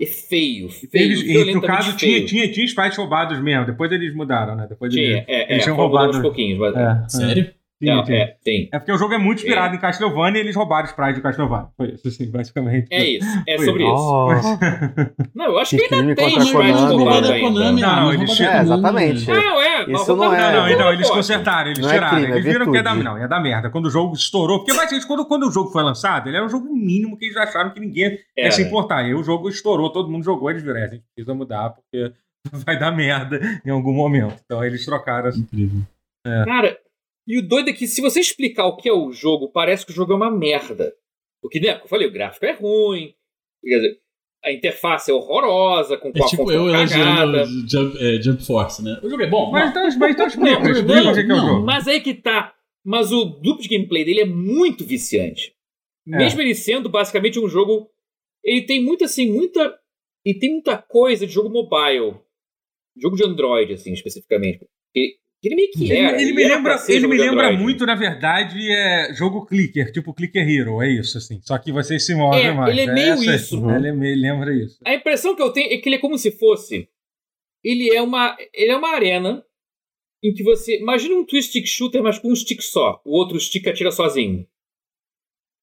é 0.00 0.06
feio, 0.06 0.68
feio. 0.70 1.12
Eles, 1.12 1.54
no 1.54 1.60
caso, 1.60 1.98
feio. 1.98 2.24
Tinha, 2.24 2.44
tinha, 2.44 2.52
tinha 2.52 2.66
sprites 2.66 2.96
roubados 2.96 3.40
mesmo. 3.42 3.66
Depois 3.66 3.90
eles 3.90 4.14
mudaram, 4.14 4.54
né? 4.54 4.66
Depois 4.68 4.92
tinha, 4.92 5.04
eles, 5.04 5.24
é, 5.26 5.52
eles 5.52 5.62
é, 5.62 5.64
tinham 5.64 5.76
roubado. 5.76 6.16
uns 6.16 6.22
pouquinhos. 6.22 6.58
Mas... 6.58 6.76
É, 6.76 7.08
Sério? 7.08 7.59
Sim, 7.82 7.86
não, 7.86 8.04
sim. 8.04 8.12
É, 8.12 8.36
sim. 8.44 8.68
é 8.70 8.78
porque 8.78 8.92
o 8.92 8.98
jogo 8.98 9.14
é 9.14 9.18
muito 9.18 9.38
inspirado 9.38 9.72
é. 9.72 9.78
em 9.78 9.80
Castlevania 9.80 10.38
e 10.38 10.44
eles 10.44 10.54
roubaram 10.54 10.84
os 10.84 10.90
sprites 10.90 11.16
do 11.16 11.22
Castlevania. 11.22 11.68
Foi 11.78 11.88
isso, 11.92 12.08
assim, 12.08 12.30
basicamente. 12.30 12.88
É 12.90 13.02
isso, 13.02 13.42
é 13.48 13.56
Foi 13.56 13.64
sobre 13.64 13.84
isso. 13.84 13.94
Oh. 13.94 14.28
não, 15.34 15.46
eu 15.46 15.58
acho 15.58 15.76
que, 15.76 15.88
que 15.88 15.94
ainda 15.94 16.14
tem 16.14 16.38
sprites 16.40 16.80
roubados 16.82 17.30
ainda. 17.30 17.48
Konami, 17.48 17.80
não, 17.80 17.96
não, 17.96 18.12
eles 18.12 18.38
é, 18.38 18.60
exatamente. 18.60 19.26
Não, 19.26 19.62
é. 19.62 19.90
Isso 19.90 20.14
não 20.14 20.34
é. 20.34 20.52
Não, 20.52 20.68
não, 20.68 20.78
não 20.78 20.92
eles 20.92 21.08
consertaram, 21.08 21.70
eles 21.70 21.78
não 21.78 21.88
tiraram. 21.88 22.18
É 22.18 22.20
crime, 22.20 22.38
eles 22.38 22.44
viram 22.44 22.70
que 22.70 22.76
ia 22.76 22.82
dar, 22.82 22.94
não, 22.94 23.18
ia 23.18 23.26
dar 23.26 23.40
merda. 23.40 23.70
Quando 23.70 23.86
o 23.86 23.90
jogo 23.90 24.14
estourou, 24.14 24.58
porque 24.58 24.74
basicamente 24.74 25.06
quando, 25.06 25.24
quando 25.24 25.48
o 25.48 25.50
jogo 25.50 25.70
foi 25.70 25.82
lançado, 25.82 26.28
ele 26.28 26.36
era 26.36 26.44
um 26.44 26.50
jogo 26.50 26.70
mínimo 26.70 27.16
que 27.16 27.24
eles 27.24 27.36
acharam 27.38 27.70
que 27.70 27.80
ninguém 27.80 28.18
ia 28.36 28.52
se 28.52 28.60
importar. 28.60 29.08
E 29.08 29.14
o 29.14 29.22
jogo 29.22 29.48
estourou, 29.48 29.90
todo 29.90 30.10
mundo 30.10 30.22
jogou, 30.22 30.50
eles 30.50 30.62
viram, 30.62 30.76
é, 30.76 30.84
a 30.84 30.88
gente 30.88 31.04
precisa 31.14 31.34
mudar 31.34 31.70
porque 31.70 32.12
vai 32.66 32.78
dar 32.78 32.90
merda 32.90 33.40
em 33.64 33.70
algum 33.70 33.94
momento. 33.94 34.36
Então 34.44 34.62
eles 34.62 34.84
trocaram. 34.84 35.30
Incrível. 35.30 35.80
É. 36.26 36.44
Cara, 36.44 36.78
e 37.30 37.38
o 37.38 37.46
doido 37.46 37.70
é 37.70 37.72
que 37.72 37.86
se 37.86 38.00
você 38.00 38.18
explicar 38.18 38.66
o 38.66 38.76
que 38.76 38.88
é 38.88 38.92
o 38.92 39.12
jogo, 39.12 39.52
parece 39.52 39.86
que 39.86 39.92
o 39.92 39.94
jogo 39.94 40.12
é 40.12 40.16
uma 40.16 40.30
merda. 40.30 40.92
Porque, 41.40 41.60
né, 41.60 41.74
como 41.74 41.84
eu 41.84 41.88
falei, 41.88 42.08
o 42.08 42.12
gráfico 42.12 42.44
é 42.44 42.52
ruim, 42.52 43.14
quer 43.62 43.76
dizer, 43.76 44.00
a 44.42 44.50
interface 44.52 45.12
é 45.12 45.14
horrorosa, 45.14 45.96
com 45.96 46.08
é 46.08 46.12
tipo 46.26 46.50
eu 46.50 46.68
elogiando 46.68 47.44
Jump, 47.68 47.96
é, 47.98 48.20
Jump 48.20 48.44
Force, 48.44 48.82
né? 48.82 48.98
O 49.00 49.08
jogo 49.08 49.22
é 49.22 49.28
bom. 49.28 49.48
Mas 49.52 49.70
então, 49.70 49.82
mas 49.84 50.12
então 50.12 50.26
explica, 50.26 50.58
não, 50.58 50.70
explica 50.72 51.10
o 51.10 51.14
que 51.14 51.20
é 51.20 51.34
o 51.34 51.38
jogo. 51.38 51.64
Mas 51.64 51.86
aí 51.86 52.00
que 52.00 52.14
tá. 52.14 52.52
Mas 52.84 53.12
o 53.12 53.24
duplo 53.24 53.62
de 53.62 53.68
gameplay 53.68 54.04
dele 54.04 54.22
é 54.22 54.26
muito 54.26 54.84
viciante. 54.84 55.54
É. 56.08 56.16
Mesmo 56.16 56.40
ele 56.40 56.54
sendo 56.54 56.88
basicamente 56.88 57.38
um 57.38 57.48
jogo. 57.48 57.88
Ele 58.42 58.62
tem 58.62 58.82
muito 58.82 59.04
assim, 59.04 59.30
muita. 59.30 59.78
E 60.24 60.34
tem 60.34 60.50
muita 60.50 60.78
coisa 60.78 61.26
de 61.26 61.32
jogo 61.32 61.48
mobile. 61.48 62.18
Jogo 63.00 63.16
de 63.16 63.24
Android, 63.24 63.72
assim, 63.72 63.92
especificamente. 63.92 64.66
Ele 65.42 65.54
meio 65.54 65.70
que 65.70 65.90
era. 65.90 66.20
Ele, 66.20 66.24
ele 66.24 66.32
me 66.34 66.44
lembra, 66.48 66.76
ele 66.86 67.06
me 67.06 67.16
lembra 67.16 67.52
muito, 67.52 67.86
na 67.86 67.94
verdade, 67.94 68.58
é 68.70 69.14
jogo 69.14 69.46
clicker, 69.46 69.90
tipo 69.90 70.12
Clicker 70.12 70.46
Hero, 70.46 70.82
é 70.82 70.90
isso, 70.90 71.16
assim. 71.16 71.40
Só 71.42 71.56
que 71.56 71.72
você 71.72 71.98
se 71.98 72.14
move 72.14 72.38
é, 72.38 72.52
mais. 72.52 72.70
Ele 72.70 72.82
é, 72.82 72.84
é 72.84 72.92
meio 72.92 73.34
isso. 73.34 73.58
Uhum. 73.58 73.74
Ele, 73.74 73.88
é 73.88 73.92
meio, 73.92 74.20
lembra 74.20 74.54
isso. 74.54 74.78
A 74.84 74.94
impressão 74.94 75.34
que 75.34 75.40
eu 75.40 75.50
tenho 75.50 75.72
é 75.72 75.78
que 75.78 75.88
ele 75.88 75.96
é 75.96 75.98
como 75.98 76.18
se 76.18 76.30
fosse. 76.30 76.88
Ele 77.64 77.90
é 77.94 78.02
uma, 78.02 78.36
ele 78.52 78.70
é 78.70 78.76
uma 78.76 78.90
arena 78.90 79.42
em 80.22 80.34
que 80.34 80.42
você. 80.42 80.78
Imagina 80.78 81.14
um 81.14 81.24
twist 81.24 81.48
stick 81.48 81.66
shooter, 81.66 82.02
mas 82.02 82.18
com 82.18 82.30
um 82.30 82.36
stick 82.36 82.60
só. 82.60 83.00
O 83.02 83.16
outro 83.16 83.40
stick 83.40 83.66
atira 83.66 83.90
sozinho. 83.90 84.46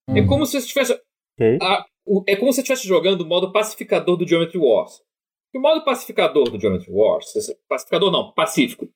É 0.09 0.13
uhum. 0.13 0.17
É 0.17 0.27
como 0.27 0.45
se 0.47 0.53
você 0.53 0.57
estivesse. 0.57 0.99
Okay. 1.39 1.59
o, 2.03 2.23
é 2.27 2.35
como 2.35 2.51
se 2.51 2.55
você 2.55 2.61
estivesse 2.61 2.87
jogando 2.87 3.21
o 3.21 3.27
modo 3.27 3.51
pacificador 3.51 4.17
do 4.17 4.27
Geometry 4.27 4.57
Wars. 4.57 5.03
O 5.53 5.59
modo 5.59 5.83
pacificador 5.85 6.49
do 6.49 6.59
Geometry 6.59 6.91
Wars. 6.91 7.31
Pacificador 7.69 8.11
não, 8.11 8.31
pacífico 8.31 8.91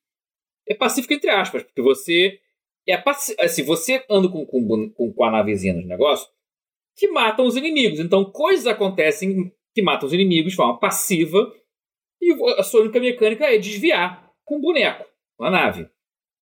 é 0.72 0.76
pacífico 0.76 1.14
entre 1.14 1.30
aspas, 1.30 1.64
porque 1.64 1.82
você 1.82 2.40
é 2.88 3.02
assim, 3.40 3.64
você 3.64 4.04
anda 4.10 4.28
com, 4.28 4.46
com, 4.46 4.90
com, 4.90 5.14
com 5.14 5.24
a 5.24 5.32
navezinha 5.32 5.74
nos 5.74 5.86
negócios 5.86 6.30
que 6.96 7.08
matam 7.10 7.46
os 7.46 7.56
inimigos. 7.56 8.00
Então, 8.00 8.26
coisas 8.26 8.68
acontecem 8.68 9.52
que 9.74 9.82
matam 9.82 10.08
os 10.08 10.14
inimigos 10.14 10.52
de 10.52 10.58
forma 10.58 10.80
passiva 10.80 11.54
e 12.22 12.32
a 12.58 12.64
sua 12.64 12.82
única 12.82 13.00
mecânica 13.00 13.46
é 13.46 13.58
desviar 13.58 14.32
com 14.44 14.58
o 14.58 14.62
boneco, 14.62 15.06
com 15.38 15.46
a 15.46 15.52
nave. 15.52 15.88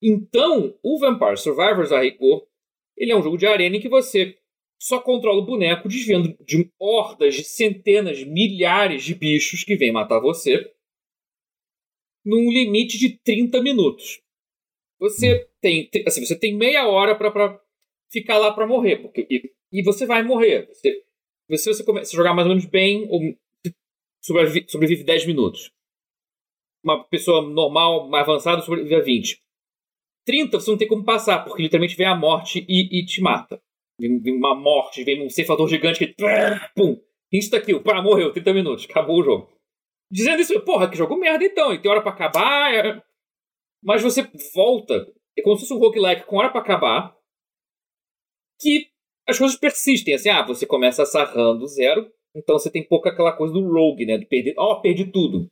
Então, 0.01 0.77
o 0.81 0.99
Vampire 0.99 1.37
Survivors 1.37 1.91
a 1.91 2.01
rigor, 2.01 2.47
ele 2.97 3.11
é 3.11 3.15
um 3.15 3.21
jogo 3.21 3.37
de 3.37 3.45
arena 3.45 3.77
em 3.77 3.79
que 3.79 3.89
você 3.89 4.37
só 4.81 4.99
controla 4.99 5.41
o 5.41 5.45
boneco 5.45 5.89
desviando 5.89 6.35
de 6.45 6.71
hordas, 6.79 7.35
de 7.35 7.43
centenas, 7.43 8.23
milhares 8.23 9.03
de 9.03 9.13
bichos 9.13 9.63
que 9.63 9.75
vêm 9.75 9.91
matar 9.91 10.19
você 10.19 10.71
num 12.25 12.51
limite 12.51 12.97
de 12.97 13.17
30 13.19 13.61
minutos. 13.61 14.21
Você 14.99 15.35
hum. 15.35 15.47
tem, 15.61 15.89
assim, 16.05 16.25
você 16.25 16.37
tem 16.37 16.55
meia 16.55 16.87
hora 16.87 17.15
para 17.15 17.59
ficar 18.11 18.37
lá 18.37 18.53
para 18.53 18.67
morrer, 18.67 18.97
porque 18.97 19.25
e, 19.29 19.51
e, 19.71 19.83
você 19.83 20.05
vai 20.05 20.23
morrer. 20.23 20.67
Você, 20.67 21.03
se 21.57 21.73
você 21.73 21.83
começa 21.83 22.15
a 22.15 22.17
jogar 22.17 22.33
mais 22.33 22.47
ou 22.47 22.53
menos 22.53 22.69
bem, 22.69 23.07
ou 23.09 23.21
sobrevive, 24.21 24.65
sobrevive 24.69 25.03
10 25.03 25.25
minutos. 25.25 25.71
Uma 26.83 27.03
pessoa 27.05 27.41
normal, 27.41 28.09
mais 28.09 28.27
avançada, 28.27 28.61
sobrevive 28.61 28.95
a 28.95 29.01
20. 29.01 29.41
30 30.25 30.59
você 30.59 30.71
não 30.71 30.77
tem 30.77 30.87
como 30.87 31.03
passar, 31.03 31.43
porque 31.43 31.63
literalmente 31.63 31.95
vem 31.95 32.07
a 32.07 32.15
morte 32.15 32.65
e, 32.67 32.99
e 32.99 33.05
te 33.05 33.21
mata. 33.21 33.61
Vem, 33.99 34.19
vem, 34.19 34.35
uma 34.35 34.55
morte, 34.55 35.03
vem 35.03 35.25
um 35.25 35.29
ceifador 35.29 35.67
gigante 35.67 35.99
que. 35.99 36.15
Pum! 36.75 37.01
Insta-kill, 37.31 37.83
pá, 37.83 38.01
morreu, 38.01 38.33
30 38.33 38.53
minutos, 38.53 38.87
acabou 38.89 39.19
o 39.19 39.23
jogo 39.23 39.58
dizendo 40.11 40.41
isso, 40.41 40.59
porra, 40.61 40.89
que 40.89 40.97
jogo 40.97 41.15
merda 41.15 41.43
então, 41.43 41.73
e 41.73 41.81
tem 41.81 41.89
hora 41.89 42.01
para 42.01 42.11
acabar. 42.11 42.73
É... 42.73 43.01
Mas 43.83 44.01
você 44.01 44.29
volta, 44.53 45.07
é 45.37 45.41
como 45.41 45.55
se 45.55 45.61
fosse 45.61 45.73
um 45.73 45.79
roguelike 45.79 46.25
com 46.25 46.37
hora 46.37 46.49
para 46.49 46.61
acabar, 46.61 47.15
que 48.59 48.87
as 49.27 49.37
coisas 49.37 49.57
persistem, 49.57 50.13
assim, 50.13 50.29
ah, 50.29 50.45
você 50.45 50.65
começa 50.65 51.05
sarrando 51.05 51.67
zero, 51.67 52.11
então 52.35 52.57
você 52.57 52.69
tem 52.69 52.83
pouco 52.83 53.07
aquela 53.07 53.31
coisa 53.31 53.53
do 53.53 53.71
rogue, 53.71 54.05
né, 54.05 54.17
de 54.17 54.25
perder, 54.25 54.53
ó, 54.57 54.73
oh, 54.73 54.81
perdi 54.81 55.05
tudo. 55.05 55.49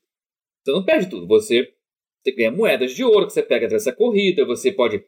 Você 0.63 0.71
não 0.71 0.83
perde 0.83 1.09
tudo, 1.09 1.27
você, 1.27 1.73
você 2.21 2.31
ganha 2.33 2.51
moedas 2.51 2.93
de 2.93 3.03
ouro 3.03 3.27
que 3.27 3.33
você 3.33 3.43
pega 3.43 3.67
dessa 3.67 3.93
corrida, 3.93 4.45
você 4.45 4.71
pode 4.71 5.03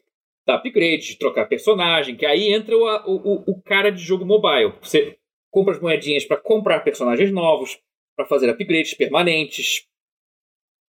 dar 0.48 0.56
upgrade, 0.56 1.18
trocar 1.18 1.48
personagem, 1.48 2.16
que 2.16 2.26
aí 2.26 2.54
entra 2.54 2.78
o, 2.78 2.86
o, 3.06 3.52
o 3.52 3.62
cara 3.62 3.92
de 3.92 4.02
jogo 4.02 4.26
mobile. 4.26 4.74
Você 4.82 5.18
compra 5.52 5.74
as 5.74 5.82
moedinhas 5.82 6.26
para 6.26 6.38
comprar 6.38 6.80
personagens 6.80 7.32
novos, 7.32 7.80
para 8.20 8.26
fazer 8.26 8.50
upgrades 8.50 8.94
permanentes. 8.96 9.88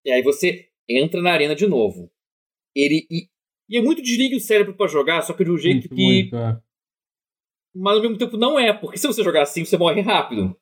E 0.03 0.11
aí 0.11 0.23
você 0.23 0.67
entra 0.89 1.21
na 1.21 1.31
arena 1.31 1.55
de 1.55 1.67
novo. 1.67 2.11
Ele 2.75 3.07
e, 3.11 3.29
e 3.69 3.77
é 3.77 3.83
muito 3.83 4.01
desligue 4.01 4.37
o 4.37 4.41
cérebro 4.41 4.75
para 4.75 4.87
jogar, 4.87 5.21
só 5.21 5.35
que 5.35 5.45
de 5.45 5.51
um 5.51 5.59
jeito 5.59 5.89
muito, 5.89 5.95
que 5.95 5.95
muito, 5.95 6.37
é. 6.37 6.59
mas 7.75 7.97
ao 7.97 8.03
mesmo 8.03 8.17
tempo 8.17 8.39
não 8.39 8.59
é, 8.59 8.73
porque 8.73 8.97
se 8.97 9.07
você 9.07 9.23
jogar 9.23 9.43
assim, 9.43 9.63
você 9.63 9.77
morre 9.77 10.01
rápido. 10.01 10.59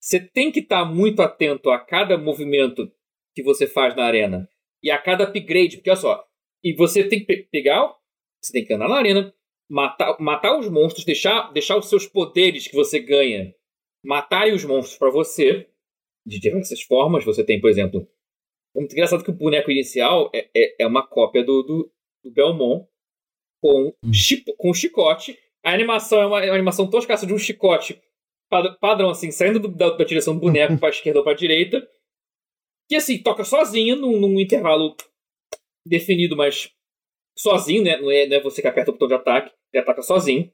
Você 0.00 0.20
tem 0.20 0.52
que 0.52 0.60
estar 0.60 0.84
tá 0.84 0.88
muito 0.88 1.20
atento 1.20 1.70
a 1.70 1.80
cada 1.80 2.16
movimento 2.16 2.92
que 3.34 3.42
você 3.42 3.66
faz 3.66 3.96
na 3.96 4.04
arena 4.04 4.48
e 4.82 4.92
a 4.92 4.98
cada 4.98 5.24
upgrade, 5.24 5.78
porque 5.78 5.90
olha 5.90 5.98
só, 5.98 6.24
e 6.62 6.74
você 6.74 7.02
tem 7.02 7.20
que 7.20 7.26
pe 7.26 7.48
pegar, 7.50 7.92
você 8.40 8.52
tem 8.52 8.64
que 8.64 8.72
andar 8.72 8.88
na 8.88 8.96
arena, 8.96 9.34
matar, 9.68 10.16
matar 10.20 10.58
os 10.58 10.68
monstros, 10.68 11.04
deixar, 11.04 11.52
deixar 11.52 11.76
os 11.76 11.88
seus 11.88 12.06
poderes 12.06 12.68
que 12.68 12.74
você 12.76 13.00
ganha 13.00 13.52
matarem 14.04 14.52
os 14.52 14.64
monstros 14.64 14.98
para 14.98 15.10
você 15.10 15.73
de 16.26 16.40
diversas 16.40 16.82
formas. 16.82 17.24
Você 17.24 17.44
tem, 17.44 17.60
por 17.60 17.70
exemplo, 17.70 18.08
é 18.74 18.80
muito 18.80 18.92
engraçado 18.92 19.22
que 19.22 19.30
o 19.30 19.34
boneco 19.34 19.70
inicial 19.70 20.30
é, 20.34 20.48
é, 20.54 20.82
é 20.82 20.86
uma 20.86 21.06
cópia 21.06 21.44
do, 21.44 21.62
do, 21.62 21.92
do 22.24 22.30
Belmont 22.30 22.86
com, 23.62 23.94
hum. 24.04 24.10
com 24.58 24.74
chicote. 24.74 25.38
A 25.64 25.72
animação 25.72 26.20
é 26.20 26.26
uma, 26.26 26.44
é 26.44 26.46
uma 26.46 26.54
animação 26.54 26.90
toscaça 26.90 27.26
de 27.26 27.32
um 27.32 27.38
chicote 27.38 28.00
padrão, 28.80 29.10
assim, 29.10 29.30
saindo 29.30 29.58
do, 29.58 29.68
da, 29.68 29.90
da, 29.90 30.04
direção 30.04 30.34
do 30.34 30.40
boneco 30.40 30.76
para 30.78 30.88
a 30.88 30.90
esquerda 30.90 31.20
ou 31.20 31.24
para 31.24 31.32
a 31.32 31.36
direita. 31.36 31.88
Que, 32.88 32.96
assim, 32.96 33.22
toca 33.22 33.44
sozinho 33.44 33.96
num, 33.96 34.20
num, 34.20 34.38
intervalo 34.38 34.94
definido, 35.86 36.36
mas 36.36 36.70
sozinho, 37.36 37.82
né? 37.82 37.96
Não 37.96 38.10
é, 38.10 38.26
não 38.26 38.36
é 38.36 38.40
você 38.40 38.60
que 38.60 38.68
aperta 38.68 38.90
o 38.90 38.94
botão 38.94 39.08
de 39.08 39.14
ataque, 39.14 39.54
ele 39.72 39.82
ataca 39.82 40.02
sozinho. 40.02 40.52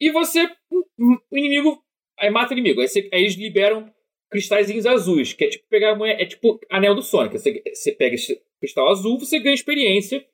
E 0.00 0.10
você, 0.10 0.48
o 0.70 1.36
inimigo, 1.36 1.84
aí 2.18 2.30
mata 2.30 2.54
o 2.54 2.58
inimigo. 2.58 2.80
Aí, 2.80 2.88
você, 2.88 3.08
aí 3.12 3.22
eles 3.22 3.34
liberam 3.34 3.92
cristalzinhos 4.30 4.86
azuis, 4.86 5.32
que 5.32 5.44
é 5.44 5.48
tipo 5.48 5.64
pegar 5.68 5.92
a 5.92 5.96
moeda, 5.96 6.22
é 6.22 6.26
tipo 6.26 6.58
anel 6.70 6.94
do 6.94 7.02
Sonic. 7.02 7.38
Você, 7.38 7.62
você 7.72 7.92
pega 7.92 8.14
esse 8.14 8.40
cristal 8.60 8.88
azul, 8.88 9.18
você 9.18 9.38
ganha 9.38 9.54
experiência, 9.54 10.26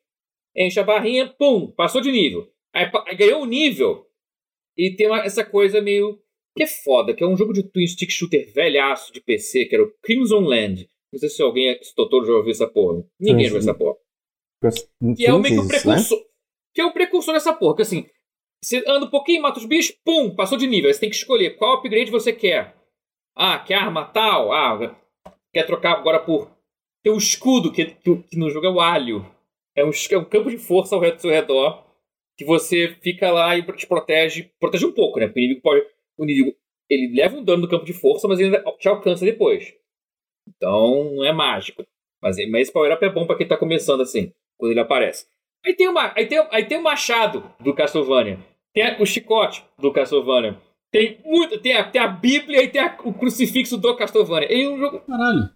enche 0.55 0.79
a 0.79 0.83
barrinha, 0.83 1.27
pum, 1.27 1.71
passou 1.71 2.01
de 2.01 2.11
nível. 2.11 2.51
Aí, 2.73 2.89
aí 3.07 3.15
ganhou 3.15 3.41
o 3.41 3.45
nível 3.45 4.05
e 4.77 4.95
tem 4.95 5.07
uma, 5.07 5.19
essa 5.23 5.43
coisa 5.43 5.81
meio 5.81 6.19
que 6.55 6.63
é 6.63 6.67
foda, 6.67 7.13
que 7.13 7.23
é 7.23 7.27
um 7.27 7.37
jogo 7.37 7.53
de 7.53 7.63
twin 7.63 7.87
stick 7.87 8.11
shooter 8.11 8.51
velhaço 8.53 9.13
de 9.13 9.21
PC, 9.21 9.65
que 9.65 9.75
era 9.75 9.83
o 9.83 9.93
Crimson 10.01 10.41
Land. 10.41 10.89
Não 11.11 11.19
sei 11.19 11.29
se 11.29 11.41
alguém, 11.41 11.77
se 11.81 11.91
o 11.91 11.95
doutor 11.95 12.25
já 12.25 12.33
ouviu 12.33 12.51
essa 12.51 12.67
porra. 12.67 13.03
Ninguém 13.19 13.45
já 13.45 13.55
ouviu 13.55 13.69
essa 13.69 13.77
porra. 13.77 13.97
Que 15.15 15.25
é 15.25 15.33
o 15.33 15.39
meio 15.39 15.55
que 15.55 15.65
o 15.65 15.67
precursor. 15.67 16.17
Né? 16.17 16.25
Que 16.73 16.81
é 16.81 16.85
o 16.85 16.93
precursor 16.93 17.33
dessa 17.33 17.53
porra, 17.53 17.75
que 17.77 17.81
assim, 17.81 18.05
você 18.63 18.77
anda 18.87 19.05
um 19.05 19.09
pouquinho, 19.09 19.41
mata 19.41 19.59
os 19.59 19.65
bichos, 19.65 19.95
pum, 20.05 20.35
passou 20.35 20.57
de 20.57 20.67
nível. 20.67 20.87
Aí 20.87 20.93
você 20.93 20.99
tem 20.99 21.09
que 21.09 21.15
escolher 21.15 21.57
qual 21.57 21.77
upgrade 21.77 22.11
você 22.11 22.31
quer. 22.31 22.75
Ah, 23.35 23.59
quer 23.59 23.75
arma 23.75 24.05
tal? 24.05 24.51
Ah, 24.51 24.95
quer 25.53 25.65
trocar 25.65 25.93
agora 25.93 26.19
por 26.19 26.51
tem 27.03 27.11
o 27.11 27.17
escudo, 27.17 27.71
que, 27.71 27.85
que, 27.85 28.15
que 28.23 28.37
no 28.37 28.49
jogo 28.49 28.67
é 28.67 28.69
o 28.69 28.79
alho. 28.79 29.25
É 29.75 29.83
um, 29.83 29.89
é 29.89 30.17
um 30.17 30.25
campo 30.25 30.49
de 30.49 30.57
força 30.57 30.95
ao 30.95 31.19
seu 31.19 31.31
redor 31.31 31.83
que 32.37 32.45
você 32.45 32.95
fica 33.01 33.31
lá 33.31 33.57
e 33.57 33.63
te 33.75 33.87
protege. 33.87 34.51
Protege 34.59 34.85
um 34.85 34.91
pouco, 34.91 35.19
né? 35.19 35.27
Porque 35.27 35.39
o 35.39 35.43
inimigo 35.43 35.61
pode. 35.61 35.85
O 36.17 36.23
inimigo 36.23 36.55
ele 36.89 37.15
leva 37.15 37.37
um 37.37 37.43
dano 37.43 37.61
do 37.61 37.69
campo 37.69 37.85
de 37.85 37.93
força, 37.93 38.27
mas 38.27 38.39
ele 38.39 38.57
te 38.77 38.87
alcança 38.87 39.23
depois. 39.23 39.73
Então 40.47 41.15
não 41.15 41.25
é 41.25 41.31
mágico. 41.31 41.85
Mas, 42.21 42.37
mas 42.49 42.63
esse 42.63 42.73
power-up 42.73 43.03
é 43.03 43.09
bom 43.09 43.25
pra 43.25 43.35
quem 43.35 43.47
tá 43.47 43.57
começando 43.57 44.01
assim, 44.01 44.31
quando 44.57 44.71
ele 44.71 44.79
aparece. 44.79 45.25
Aí 45.65 45.73
tem, 45.73 45.87
uma, 45.87 46.11
aí 46.15 46.27
tem, 46.27 46.45
aí 46.51 46.65
tem 46.65 46.77
o 46.77 46.83
machado 46.83 47.51
do 47.59 47.73
Castlevania. 47.73 48.39
Tem 48.73 49.01
o 49.01 49.05
chicote 49.05 49.63
do 49.79 49.91
Castlevania. 49.91 50.59
Tem 50.91 51.19
muito. 51.25 51.59
Tem 51.59 51.73
a, 51.73 51.89
tem 51.89 52.01
a 52.01 52.07
Bíblia 52.07 52.63
e 52.63 52.67
tem 52.67 52.81
a, 52.81 52.97
o 53.03 53.13
crucifixo 53.13 53.77
do 53.77 53.95
Castlevania. 53.95 54.51
E 54.53 54.67
um 54.67 54.77
jogo. 54.77 54.99
Caralho. 54.99 55.49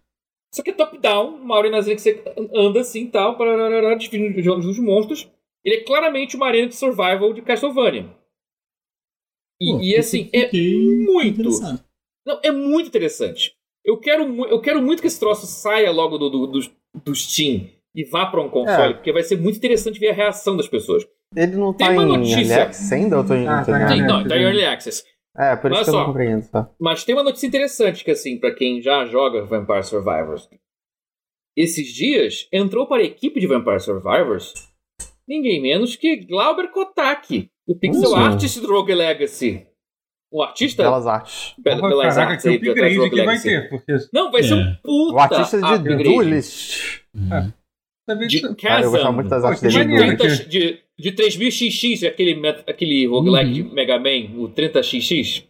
Só 0.53 0.63
que 0.63 0.69
é 0.69 0.73
top-down, 0.73 1.35
uma 1.35 1.57
arenazinha 1.57 1.95
que 1.95 2.01
você 2.01 2.23
anda 2.53 2.79
assim 2.79 3.03
e 3.03 3.11
tal, 3.11 3.35
para 3.37 3.95
dividindo 3.95 4.39
os 4.39 4.45
jogos 4.45 4.65
dos 4.65 4.79
monstros. 4.79 5.29
Ele 5.65 5.77
é 5.77 5.83
claramente 5.83 6.37
uma 6.37 6.47
arena 6.47 6.69
de 6.69 6.75
survival 6.75 7.33
de 7.33 7.41
Castlevania. 7.41 8.09
E, 9.59 9.71
Pô, 9.71 9.79
e 9.81 9.95
assim, 9.97 10.29
é 10.31 10.49
muito. 10.53 11.49
Não, 12.25 12.39
é 12.41 12.51
muito 12.51 12.87
interessante. 12.87 13.53
Eu 13.83 13.99
quero, 13.99 14.23
eu 14.45 14.61
quero 14.61 14.81
muito 14.81 15.01
que 15.01 15.07
esse 15.07 15.19
troço 15.19 15.45
saia 15.45 15.91
logo 15.91 16.17
do, 16.17 16.29
do, 16.29 16.47
do, 16.47 16.59
do 17.03 17.15
Steam 17.15 17.67
e 17.93 18.03
vá 18.05 18.25
para 18.25 18.41
um 18.41 18.49
console, 18.49 18.93
é. 18.93 18.95
porque 18.95 19.11
vai 19.11 19.23
ser 19.23 19.37
muito 19.37 19.57
interessante 19.57 19.99
ver 19.99 20.09
a 20.09 20.13
reação 20.13 20.55
das 20.55 20.67
pessoas. 20.67 21.05
Ele 21.35 21.55
não 21.55 21.73
Tem 21.73 21.87
tá 21.87 21.93
em 21.93 22.05
notícia... 22.05 22.39
Early 22.39 22.53
Access 22.53 22.93
ainda? 22.93 23.17
Ou 23.17 23.25
tô 23.25 23.33
em... 23.33 23.47
Ah, 23.47 23.63
tá, 23.63 23.95
não, 23.95 24.27
tá 24.27 24.37
em 24.37 24.41
Early 24.41 24.65
Access. 24.65 25.03
É, 25.37 25.55
por 25.55 25.71
isso 25.71 25.79
mas 25.79 25.89
que 25.89 25.95
eu 25.95 25.99
não 25.99 26.05
compreendo, 26.05 26.47
tá? 26.49 26.69
Mas 26.79 27.03
tem 27.03 27.13
uma 27.13 27.23
notícia 27.23 27.47
interessante 27.47 28.03
que, 28.03 28.11
assim, 28.11 28.39
para 28.39 28.53
quem 28.53 28.81
já 28.81 29.05
joga 29.05 29.43
Vampire 29.45 29.83
Survivors. 29.83 30.49
Esses 31.57 31.87
dias, 31.87 32.47
entrou 32.51 32.87
para 32.87 33.01
a 33.01 33.05
equipe 33.05 33.39
de 33.39 33.47
Vampire 33.47 33.79
Survivors 33.79 34.53
ninguém 35.27 35.61
menos 35.61 35.95
que 35.95 36.17
Glauber 36.17 36.69
Kotak, 36.69 37.49
o 37.67 37.75
pixel 37.75 38.11
uh, 38.11 38.15
artist 38.15 38.59
do 38.59 38.67
Rogue 38.67 38.93
Legacy. 38.93 39.67
O 40.31 40.43
artista. 40.43 40.83
Belas 40.83 41.07
artes. 41.07 41.53
Be 41.57 41.71
Porra, 41.75 41.87
belas 41.87 42.15
caraca, 42.15 42.31
artes 42.33 42.43
que 42.43 42.69
upgrade 42.69 43.09
que 43.09 43.23
vai 43.23 43.39
ter. 43.39 43.69
Porque... 43.69 43.95
Não, 44.11 44.31
vai 44.31 44.41
é. 44.41 44.43
ser 44.43 44.53
um 44.53 44.75
puta. 44.83 45.13
O 45.13 45.19
artista 45.19 45.57
de 45.57 45.73
upgrade. 45.73 46.03
Duelist. 46.03 47.01
É. 47.31 48.17
De 48.27 48.39
Chasm. 48.39 48.83
eu 48.83 48.91
gostava 48.91 49.11
muito 49.11 49.29
das 49.29 49.43
artes 49.43 49.61
dele. 49.61 50.15
De, 50.15 50.47
de, 50.47 50.84
de 50.97 51.11
3000XX, 51.11 52.07
aquele, 52.07 52.47
aquele 52.67 53.05
roguelike 53.07 53.61
uhum. 53.61 53.73
Mega 53.73 53.99
Man, 53.99 54.37
o 54.37 54.49
30XX. 54.49 55.45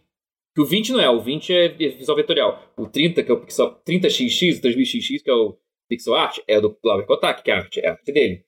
Que 0.54 0.60
o 0.62 0.64
20 0.64 0.92
não 0.92 1.00
é, 1.00 1.10
o 1.10 1.20
20 1.20 1.52
é 1.52 1.68
visual 1.68 2.16
vetorial. 2.16 2.72
O 2.76 2.86
30, 2.86 3.22
que 3.22 3.30
é 3.30 3.34
o 3.34 3.40
pixel. 3.40 3.78
30XX, 3.86 4.58
o 4.58 4.62
3000XX, 4.62 5.22
que 5.22 5.30
é 5.30 5.34
o 5.34 5.56
pixel 5.88 6.14
art, 6.14 6.38
é 6.48 6.60
do 6.60 6.76
Glauber 6.82 7.06
Kotak, 7.06 7.42
que 7.42 7.50
é 7.50 7.54
a 7.54 7.58
arte, 7.58 7.80
é 7.80 7.88
a 7.88 7.92
arte 7.92 8.12
dele. 8.12 8.44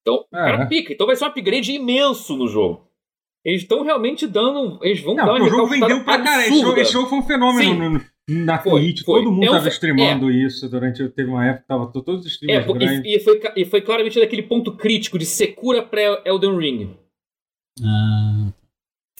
Então, 0.00 0.16
o 0.16 0.30
cara 0.30 0.66
pica. 0.66 0.92
Então 0.92 1.06
vai 1.06 1.16
ser 1.16 1.24
um 1.24 1.28
upgrade 1.28 1.72
imenso 1.72 2.36
no 2.36 2.48
jogo. 2.48 2.88
Eles 3.44 3.62
estão 3.62 3.82
realmente 3.82 4.26
dando. 4.26 4.78
Eles 4.82 5.00
vão 5.00 5.14
não, 5.14 5.26
dar 5.26 5.34
uma 5.34 5.44
O 5.44 5.48
jogo 5.48 5.66
vendeu 5.66 6.04
pra 6.04 6.18
caralho. 6.22 6.52
Esse 6.52 6.60
jogo, 6.60 6.80
esse 6.80 6.92
jogo 6.92 7.08
foi 7.08 7.18
um 7.18 7.22
fenômeno 7.22 7.74
no, 7.74 7.90
no, 7.90 8.04
na 8.28 8.58
Twitch. 8.58 9.02
Todo 9.02 9.32
mundo 9.32 9.44
é 9.44 9.60
um, 9.60 9.68
streamando 9.68 10.30
é. 10.30 10.34
isso 10.34 10.68
durante. 10.68 11.06
Teve 11.10 11.30
uma 11.30 11.46
época 11.46 11.62
que 11.62 11.68
tava 11.68 11.86
todos 11.92 12.24
os 12.24 12.32
streamers. 12.32 12.66
É, 12.66 13.02
e, 13.04 13.16
e, 13.16 13.20
foi, 13.20 13.40
e 13.56 13.64
foi 13.64 13.80
claramente 13.80 14.20
daquele 14.20 14.42
ponto 14.42 14.76
crítico 14.76 15.18
de 15.18 15.26
secura 15.26 15.82
pré-Elden 15.82 16.56
Ring. 16.56 16.96
Ah. 17.82 18.52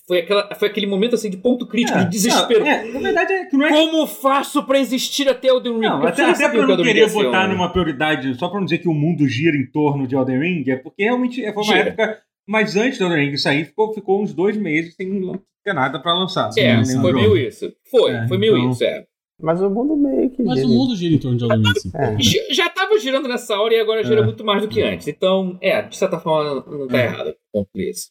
Foi, 0.06 0.18
aquela, 0.18 0.54
foi 0.56 0.68
aquele 0.68 0.86
momento 0.86 1.14
assim 1.14 1.30
de 1.30 1.36
ponto 1.36 1.66
crítico, 1.66 1.96
é, 1.96 2.04
de 2.04 2.10
desespero. 2.10 2.60
Não, 2.60 2.66
é, 2.66 2.84
na 2.84 3.00
verdade 3.00 3.32
é 3.32 3.44
que 3.46 3.56
não 3.56 3.66
é. 3.66 3.68
Como 3.70 4.06
faço 4.06 4.62
pra 4.64 4.78
existir 4.78 5.28
até 5.28 5.48
Elden 5.48 5.74
Ring? 5.74 5.80
Não, 5.80 6.04
até, 6.04 6.24
até 6.24 6.48
pra 6.48 6.58
eu 6.58 6.66
não 6.66 6.76
querer 6.76 7.10
botar 7.10 7.48
numa 7.48 7.70
prioridade, 7.70 8.34
só 8.34 8.48
pra 8.48 8.58
não 8.58 8.64
dizer 8.64 8.78
que 8.78 8.88
o 8.88 8.94
mundo 8.94 9.26
gira 9.28 9.56
em 9.56 9.64
torno 9.64 10.06
de 10.06 10.16
Elden 10.16 10.40
Ring, 10.40 10.64
é 10.68 10.76
porque 10.76 11.04
realmente 11.04 11.40
foi 11.40 11.52
uma 11.52 11.64
gira. 11.64 11.88
época. 11.90 12.22
Mas 12.46 12.76
antes 12.76 12.98
do 12.98 13.04
Elden 13.04 13.26
Ring 13.26 13.36
sair, 13.36 13.64
ficou, 13.64 13.92
ficou 13.94 14.22
uns 14.22 14.34
dois 14.34 14.56
meses 14.56 14.94
sem 14.94 15.20
ter 15.64 15.72
nada 15.72 16.00
pra 16.00 16.14
lançar. 16.14 16.50
É, 16.58 16.84
foi 16.84 17.12
meio 17.12 17.36
isso. 17.36 17.72
Foi, 17.90 18.12
é, 18.12 18.28
foi 18.28 18.38
meio 18.38 18.56
então... 18.56 18.70
isso, 18.70 18.84
é. 18.84 19.06
Mas 19.40 19.60
o 19.60 19.70
mundo 19.70 19.96
meio 19.96 20.30
que. 20.30 20.42
Mas 20.42 20.58
gira. 20.58 20.68
o 20.68 20.70
mundo 20.70 20.96
gira 20.96 21.14
em 21.14 21.18
torno 21.18 21.36
de 21.36 21.44
Elden 21.44 21.58
Ring. 21.58 21.70
Assim. 21.70 21.92
É. 21.94 22.54
Já 22.54 22.68
tava 22.68 22.98
girando 22.98 23.28
nessa 23.28 23.58
hora 23.58 23.74
e 23.74 23.80
agora 23.80 24.04
gira 24.04 24.20
é. 24.20 24.24
muito 24.24 24.44
mais 24.44 24.62
do 24.62 24.68
que 24.68 24.82
antes. 24.82 25.08
Então, 25.08 25.58
é, 25.60 25.82
de 25.82 25.96
certa 25.96 26.18
forma, 26.18 26.64
não 26.66 26.86
tá 26.86 26.98
é. 26.98 27.04
errado. 27.04 27.34
Ponto 27.52 27.70
esse. 27.76 28.10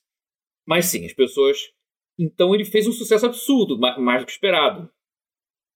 Mas 0.68 0.86
sim, 0.86 1.06
as 1.06 1.14
pessoas 1.14 1.58
então 2.22 2.54
ele 2.54 2.66
fez 2.66 2.88
um 2.88 2.92
sucesso 2.92 3.26
absurdo, 3.26 3.80
mais 3.80 4.22
do 4.22 4.26
que 4.26 4.32
esperado. 4.32 4.90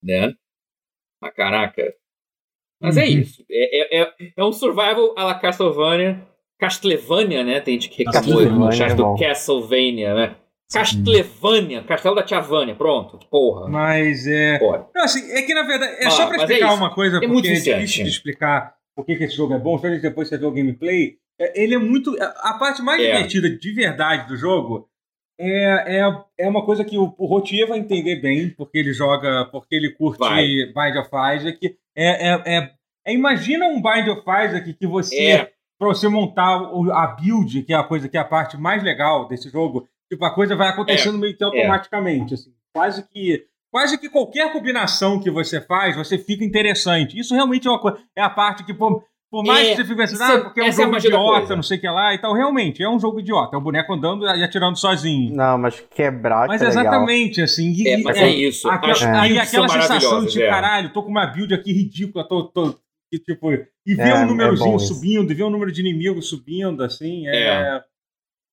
Né? 0.04 0.34
Ah, 1.22 1.32
caraca. 1.32 1.96
Mas 2.80 2.98
é 2.98 3.02
uhum. 3.02 3.08
é 3.08 3.10
isso. 3.10 3.46
É, 3.50 4.02
é, 4.02 4.32
é, 4.38 4.44
um 4.44 4.52
survival 4.52 5.18
à 5.18 5.24
la 5.24 5.40
Castlevania. 5.40 6.28
Castlevania, 6.60 7.44
né? 7.44 7.60
Tem 7.60 7.76
gente 7.76 7.90
que 7.90 8.04
reclamou 8.04 8.68
no 8.68 8.72
chat 8.72 8.92
é 8.92 8.96
do 8.96 9.16
Castlevania, 9.16 10.14
né? 10.14 10.36
Castlevania, 10.72 11.84
Castelo 11.84 12.16
da 12.16 12.24
Tiavânia, 12.24 12.76
pronto, 12.76 13.20
porra. 13.30 13.68
Mas 13.68 14.26
é. 14.26 14.58
Porra. 14.58 14.88
Não, 14.96 15.04
assim, 15.04 15.32
é 15.32 15.42
que 15.44 15.54
na 15.54 15.64
verdade, 15.64 15.94
é 16.00 16.08
ah, 16.08 16.12
só 16.12 16.28
pra 16.28 16.38
explicar 16.38 16.72
é 16.72 16.74
uma 16.74 16.94
coisa, 16.94 17.18
é 17.18 17.28
porque 17.28 17.48
é 17.48 17.52
difícil 17.54 18.04
de 18.04 18.10
explicar 18.10 18.76
por 18.96 19.06
que 19.06 19.14
esse 19.14 19.36
jogo 19.36 19.54
é 19.54 19.60
bom, 19.60 19.78
só 19.78 19.88
depois 19.88 20.28
você 20.28 20.38
vê 20.38 20.46
o 20.46 20.52
gameplay. 20.52 21.18
Ele 21.54 21.76
é 21.76 21.78
muito. 21.78 22.16
A 22.20 22.54
parte 22.54 22.82
mais 22.82 23.02
é. 23.02 23.12
divertida 23.12 23.50
de 23.50 23.74
verdade 23.74 24.28
do 24.28 24.38
jogo 24.38 24.90
é, 25.38 26.00
é, 26.00 26.24
é 26.40 26.48
uma 26.48 26.66
coisa 26.66 26.84
que 26.84 26.98
o, 26.98 27.14
o 27.18 27.26
Rotier 27.26 27.68
vai 27.68 27.80
entender 27.80 28.22
bem, 28.22 28.50
porque 28.50 28.78
ele 28.78 28.94
joga, 28.94 29.46
porque 29.52 29.76
ele 29.76 29.92
curte 29.92 30.20
vai. 30.20 30.46
Bind 30.46 30.98
of 30.98 31.10
Isaac. 31.36 31.78
É, 31.96 32.30
é, 32.30 32.44
é, 32.46 32.72
é, 33.06 33.14
imagina 33.14 33.68
um 33.68 33.82
Bind 33.82 34.08
of 34.08 34.22
Isaac 34.22 34.74
que 34.74 34.88
você, 34.88 35.32
é. 35.32 35.52
Para 35.78 35.88
você 35.88 36.08
montar 36.08 36.56
a 36.94 37.08
build, 37.08 37.64
que 37.64 37.74
é 37.74 37.78
a 37.78 37.84
coisa 37.84 38.08
que 38.08 38.18
é 38.18 38.20
a 38.20 38.26
parte 38.26 38.58
mais 38.58 38.84
legal 38.84 39.28
desse 39.28 39.50
jogo, 39.50 39.88
tipo, 40.10 40.24
a 40.24 40.34
coisa 40.34 40.56
vai 40.56 40.70
acontecendo 40.70 41.18
é. 41.18 41.20
meio 41.20 41.38
que 41.38 41.44
é. 41.44 41.48
automaticamente. 41.48 42.34
Assim, 42.34 42.54
quase 42.74 43.08
que 43.08 43.46
quase 43.72 43.98
que 43.98 44.10
qualquer 44.10 44.54
combinação 44.54 45.20
que 45.20 45.30
você 45.30 45.60
faz, 45.60 45.98
você 45.98 46.18
fica 46.18 46.46
interessante. 46.46 47.20
Isso 47.20 47.34
realmente 47.34 47.68
é 47.68 47.72
uma 47.72 47.80
coisa. 47.80 47.98
É 48.16 48.22
a 48.22 48.30
parte 48.30 48.64
que, 48.64 48.74
pô, 48.74 49.04
por 49.30 49.44
mais 49.44 49.68
é, 49.68 49.72
que 49.72 49.76
você 49.76 49.84
fique 49.84 49.98
pensando, 49.98 50.22
ah, 50.24 50.42
porque 50.46 50.62
é 50.62 50.70
um 50.70 50.72
jogo 50.72 50.96
é 50.96 51.00
idiota, 51.00 51.56
não 51.58 51.64
sei 51.64 51.78
o 51.78 51.82
que 51.82 51.90
lá 51.90 52.14
e 52.14 52.18
tal. 52.18 52.34
Realmente, 52.34 52.82
é 52.82 52.90
um 52.90 52.98
jogo 52.98 53.20
idiota. 53.20 53.58
É 53.58 53.60
um 53.60 53.62
boneco 53.62 53.94
andando 53.94 54.26
e 54.26 54.42
atirando 54.42 54.78
sozinho. 54.78 55.36
Não, 55.36 55.58
mas 55.58 55.84
quebrar 55.94 56.48
Mas 56.48 56.62
é 56.62 56.68
exatamente, 56.68 57.42
assim. 57.42 57.70
E, 57.74 57.90
é, 57.90 57.98
mas 58.02 58.16
é, 58.16 58.22
é 58.22 58.30
isso. 58.30 58.70
Aquela, 58.70 59.22
Aí 59.22 59.38
aquela 59.38 59.68
sensação 59.68 60.26
de, 60.26 60.40
caralho, 60.40 60.94
tô 60.94 61.04
com 61.04 61.10
uma 61.10 61.26
build 61.26 61.54
aqui 61.54 61.74
ridícula, 61.74 62.26
tô... 62.26 62.44
tô 62.44 62.80
e, 63.12 63.20
tipo, 63.20 63.52
e 63.52 63.96
ver 63.96 64.14
um 64.16 64.28
númerozinho 64.28 64.80
subindo, 64.80 65.32
e 65.32 65.36
ver 65.36 65.44
um 65.44 65.50
número 65.50 65.72
de 65.72 65.82
inimigos 65.82 66.30
subindo, 66.30 66.84
assim, 66.84 67.28
é... 67.28 67.84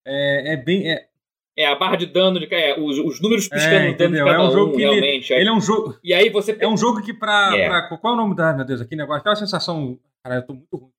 É, 0.04 0.54
é 0.54 0.56
bem... 0.56 0.90
É, 0.90 1.08
é, 1.56 1.66
a 1.66 1.74
barra 1.76 1.96
de 1.96 2.06
dano, 2.06 2.40
de, 2.40 2.52
é, 2.52 2.80
os, 2.80 2.98
os 2.98 3.20
números 3.20 3.46
piscando 3.46 3.74
é, 3.74 3.92
dano 3.92 4.16
de 4.16 4.24
cada 4.24 4.30
é 4.30 4.40
um, 4.40 4.50
jogo 4.50 4.72
um, 4.72 4.76
que 4.76 4.82
realmente. 4.82 5.32
Ele, 5.32 5.42
ele, 5.42 5.50
é 5.50 5.52
um 5.52 5.60
jogo. 5.60 5.98
E 6.02 6.14
aí 6.14 6.30
você. 6.30 6.56
É 6.58 6.66
um 6.66 6.78
jogo 6.78 7.02
que 7.02 7.12
pra, 7.12 7.54
é. 7.54 7.68
pra. 7.68 7.98
Qual 7.98 8.14
é 8.14 8.16
o 8.16 8.20
nome 8.20 8.34
da. 8.34 8.54
Meu 8.54 8.64
Deus, 8.64 8.80
aqui 8.80 8.96
negócio? 8.96 9.20
Aquela 9.20 9.36
sensação 9.36 9.98
Cara, 10.24 10.36
eu 10.36 10.46
tô 10.46 10.54
muito 10.54 10.76
ruim. 10.76 10.92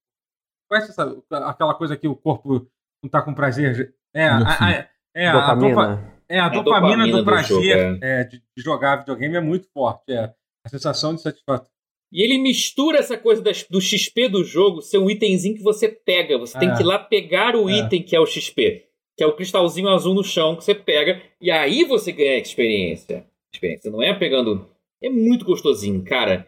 Conhece 0.70 0.92
essa, 0.92 1.24
aquela 1.48 1.74
coisa 1.76 1.96
que 1.96 2.08
o 2.08 2.16
corpo 2.16 2.68
não 3.02 3.10
tá 3.10 3.22
com 3.22 3.34
prazer? 3.34 3.96
É, 4.14 4.28
a, 4.28 4.38
a, 4.38 4.72
é, 5.16 5.28
a, 5.28 5.56
dopa, 5.56 6.14
é, 6.28 6.40
a, 6.40 6.48
é, 6.48 6.50
dopamina, 6.50 6.64
dopamina 6.64 7.08
do, 7.08 7.18
do 7.18 7.26
prazer 7.26 7.48
jogo, 7.48 8.06
é. 8.06 8.22
É, 8.22 8.24
de, 8.26 8.40
de, 8.40 8.64
jogar 8.64 8.98
videogame 8.98 9.36
é 9.36 9.42
muito 9.42 9.68
forte. 9.72 10.12
É. 10.12 10.34
A 10.66 10.70
sensação 10.70 11.16
de 11.16 11.22
satisfação. 11.22 11.72
E 12.14 12.22
ele 12.22 12.38
mistura 12.38 13.00
essa 13.00 13.18
coisa 13.18 13.42
das, 13.42 13.64
do 13.68 13.82
XP 13.82 14.30
do 14.30 14.44
jogo 14.44 14.84
ser 14.84 15.00
um 15.00 15.10
itemzinho 15.10 15.56
que 15.56 15.64
você 15.64 15.90
pega. 15.90 16.38
Você 16.38 16.60
tem 16.60 16.70
é. 16.70 16.76
que 16.76 16.84
ir 16.84 16.86
lá 16.86 17.00
pegar 17.00 17.56
o 17.56 17.68
item 17.68 18.04
que 18.04 18.16
é 18.16 18.20
o 18.20 18.26
XP. 18.28 18.86
Que 19.18 19.24
é 19.24 19.28
o 19.28 19.36
cristalzinho 19.36 19.90
azul 19.90 20.14
no 20.14 20.24
chão 20.24 20.56
que 20.56 20.64
você 20.64 20.76
pega. 20.76 21.20
E 21.42 21.50
aí 21.50 21.84
você 21.84 22.12
ganha 22.12 22.38
experiência. 22.38 23.26
Experiência. 23.52 23.90
Não 23.90 24.00
é 24.04 24.14
pegando. 24.14 24.70
É 25.02 25.10
muito 25.10 25.44
gostosinho, 25.44 26.04
cara. 26.04 26.46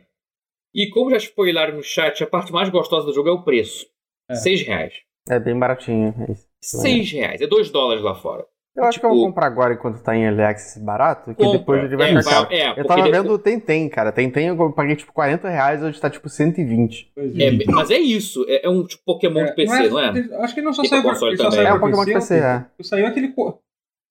E 0.72 0.88
como 0.90 1.10
já 1.10 1.18
spoilaram 1.18 1.78
no 1.78 1.84
chat, 1.84 2.24
a 2.24 2.28
parte 2.28 2.52
mais 2.52 2.70
gostosa 2.70 3.08
do 3.08 3.14
jogo 3.14 3.30
é 3.30 3.32
o 3.32 3.42
preço. 3.42 3.88
É. 4.30 4.36
Seis 4.36 4.62
reais. 4.62 4.94
É 5.28 5.40
bem 5.40 5.58
baratinho. 5.58 6.14
É 6.28 6.32
isso. 6.32 6.48
Seis 6.62 7.12
reais. 7.12 7.42
É 7.42 7.48
dois 7.48 7.72
dólares 7.72 8.04
lá 8.04 8.14
fora. 8.14 8.46
Eu 8.76 8.84
acho 8.84 8.96
tipo, 8.96 9.02
que 9.02 9.06
eu 9.06 9.10
vou 9.10 9.20
tipo, 9.20 9.30
comprar 9.30 9.48
agora 9.48 9.74
enquanto 9.74 10.02
tá 10.02 10.16
em 10.16 10.28
Alex 10.28 10.78
barato, 10.80 11.34
que 11.34 11.42
compra. 11.42 11.60
depois 11.60 11.84
ele 11.86 11.96
vai 11.96 12.14
é, 12.14 12.22
ficar. 12.22 12.52
É, 12.52 12.80
eu 12.80 12.86
tava 12.86 13.10
vendo 13.10 13.32
o 13.32 13.40
Tentem, 13.40 13.88
cara. 13.88 14.12
Tentem 14.12 14.48
eu 14.48 14.72
paguei 14.74 14.98
tipo 14.98 15.14
40 15.14 15.50
reais, 15.50 15.82
hoje 15.82 16.00
tá 16.00 16.10
tipo 16.10 16.28
120. 16.28 17.14
É, 17.16 17.72
mas 17.72 17.90
é 17.90 17.98
isso. 17.98 18.46
É, 18.50 18.66
é 18.66 18.70
um 18.70 18.86
tipo 18.86 19.02
Pokémon 19.06 19.40
é, 19.40 19.46
de 19.46 19.56
PC, 19.56 19.90
não 19.90 20.00
é? 20.00 20.12
Não 20.12 20.36
é? 20.36 20.44
Acho 20.44 20.54
que 20.54 20.62
não 20.62 20.74
só 20.74 20.84
saiu 20.84 21.02
pra 21.02 21.12
console 21.12 21.38
também. 21.38 21.60
É 21.62 21.74
um 21.74 21.80
Pokémon 21.80 22.06
de 22.06 22.14
PC, 22.14 22.36
é. 22.38 22.66
Saiu 22.82 23.08
aquele. 23.08 23.34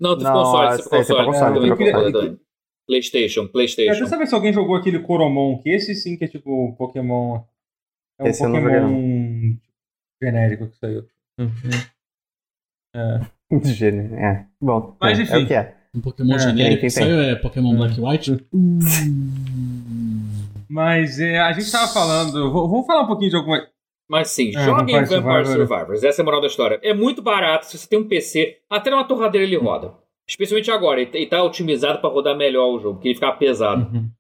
Não, 0.01 0.17
consoles. 0.17 0.89
Console, 0.89 1.27
console. 1.27 2.39
PlayStation, 2.87 3.49
PlayStation. 3.49 3.91
É, 3.91 3.93
deixa 3.93 4.05
eu 4.05 4.09
saber 4.09 4.27
se 4.27 4.35
alguém 4.35 4.53
jogou 4.53 4.77
aquele 4.77 5.01
Coromon, 5.01 5.59
que 5.59 5.71
esse 5.71 5.95
sim 5.95 6.17
que 6.17 6.25
é 6.25 6.29
tipo 6.29 6.75
Pokémon. 6.77 7.43
É 8.19 8.25
um 8.25 8.27
esse 8.27 8.43
Pokémon 8.43 9.57
genérico 10.23 10.69
que 10.69 10.77
saiu. 10.79 11.07
Uhum. 11.39 11.71
É. 12.97 13.21
Genérico, 13.63 14.15
é. 14.15 14.47
Bom, 14.61 14.97
Mas, 15.01 15.19
enfim. 15.19 15.33
é 15.33 15.39
o 15.39 15.47
que 15.47 15.55
é. 15.55 15.75
Um 15.95 16.01
Pokémon 16.01 16.35
é, 16.35 16.39
genérico 16.41 16.81
que 16.81 16.91
saiu 16.91 17.21
é 17.21 17.37
Pokémon 17.37 17.77
Black 17.77 17.97
e 17.97 18.03
White. 18.03 18.47
Mas 20.69 21.21
é, 21.21 21.39
a 21.39 21.53
gente 21.53 21.71
tava 21.71 21.93
falando. 21.93 22.53
Vamos 22.53 22.87
falar 22.87 23.03
um 23.03 23.07
pouquinho 23.07 23.31
de 23.31 23.37
alguma. 23.37 23.65
Mas 24.09 24.31
sim, 24.31 24.49
é, 24.49 24.65
joguem 24.65 24.97
Vampire, 24.97 25.21
Vampire 25.21 25.47
Survivors. 25.47 25.49
Survivors. 25.49 26.05
Essa 26.05 26.21
é 26.21 26.23
a 26.23 26.25
moral 26.25 26.41
da 26.41 26.47
história. 26.49 26.81
É 26.83 26.93
muito 26.93 27.23
barato. 27.23 27.67
Se 27.67 27.79
você 27.79 27.89
tem 27.89 27.99
um 27.99 28.09
PC, 28.09 28.59
até 28.69 28.91
numa 28.91 29.05
torradeira 29.05 29.47
ele 29.47 29.57
roda. 29.57 29.93
Especialmente 30.29 30.71
agora. 30.71 31.01
E 31.01 31.27
tá 31.27 31.43
otimizado 31.43 32.01
para 32.01 32.11
rodar 32.11 32.37
melhor 32.37 32.69
o 32.69 32.81
jogo, 32.81 32.95
porque 32.95 33.09
ele 33.09 33.15
ficava 33.15 33.37
pesado. 33.37 33.89
Uhum. 33.95 34.11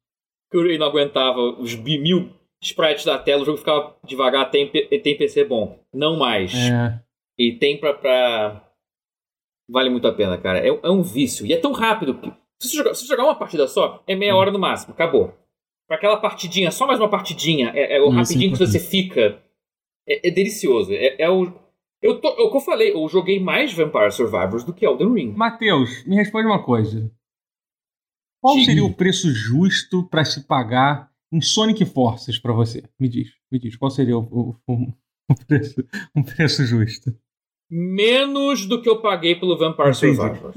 ele 0.60 0.78
não 0.78 0.86
aguentava 0.86 1.40
os 1.40 1.74
mil 1.74 2.30
sprites 2.62 3.04
da 3.04 3.18
tela, 3.18 3.42
o 3.42 3.44
jogo 3.44 3.58
ficava 3.58 3.94
devagar. 4.06 4.50
Tem, 4.50 4.68
tem 4.68 5.16
PC 5.16 5.44
bom. 5.44 5.78
Não 5.92 6.16
mais. 6.16 6.54
É. 6.54 7.00
E 7.38 7.52
tem 7.52 7.78
pra, 7.78 7.94
pra. 7.94 8.63
Vale 9.68 9.90
muito 9.90 10.06
a 10.06 10.12
pena, 10.12 10.36
cara. 10.38 10.58
É, 10.58 10.68
é 10.68 10.90
um 10.90 11.02
vício. 11.02 11.46
E 11.46 11.52
é 11.52 11.56
tão 11.58 11.72
rápido 11.72 12.14
que. 12.14 12.32
Se 12.60 12.68
você, 12.68 12.76
jogar, 12.76 12.94
se 12.94 13.02
você 13.02 13.08
jogar 13.08 13.24
uma 13.24 13.34
partida 13.34 13.66
só, 13.66 14.02
é 14.06 14.14
meia 14.14 14.36
hora 14.36 14.50
no 14.50 14.58
máximo. 14.58 14.92
Acabou. 14.92 15.34
Pra 15.86 15.96
aquela 15.96 16.16
partidinha, 16.16 16.70
só 16.70 16.86
mais 16.86 16.98
uma 16.98 17.10
partidinha. 17.10 17.72
É, 17.74 17.96
é 17.96 18.00
o 18.00 18.08
rapidinho 18.08 18.52
que 18.52 18.58
você 18.58 18.78
fica 18.78 19.42
é, 20.08 20.28
é 20.28 20.30
delicioso. 20.30 20.92
É, 20.92 21.22
é 21.22 21.30
o. 21.30 21.52
Eu 22.00 22.20
tô, 22.20 22.28
é 22.28 22.42
o 22.42 22.50
que 22.50 22.56
eu 22.56 22.60
falei, 22.60 22.92
eu 22.92 23.08
joguei 23.08 23.40
mais 23.40 23.72
Vampire 23.72 24.12
Survivors 24.12 24.62
do 24.62 24.74
que 24.74 24.84
Elden 24.84 25.14
Ring. 25.14 25.32
Matheus, 25.32 26.04
me 26.04 26.16
responde 26.16 26.46
uma 26.46 26.62
coisa. 26.62 27.10
Qual 28.42 28.56
Sim. 28.56 28.64
seria 28.66 28.84
o 28.84 28.92
preço 28.92 29.30
justo 29.30 30.06
para 30.06 30.22
se 30.22 30.46
pagar 30.46 31.10
em 31.32 31.40
Sonic 31.40 31.82
Forces 31.86 32.38
para 32.38 32.52
você? 32.52 32.82
Me 33.00 33.08
diz, 33.08 33.30
me 33.50 33.58
diz, 33.58 33.74
qual 33.74 33.90
seria 33.90 34.18
o, 34.18 34.54
o, 34.66 34.74
o 35.30 35.34
preço, 35.48 35.82
um 36.14 36.22
preço 36.22 36.66
justo? 36.66 37.10
Menos 37.76 38.66
do 38.66 38.80
que 38.80 38.88
eu 38.88 39.02
paguei 39.02 39.34
pelo 39.34 39.58
Vampire 39.58 39.92
Survivors. 39.92 40.54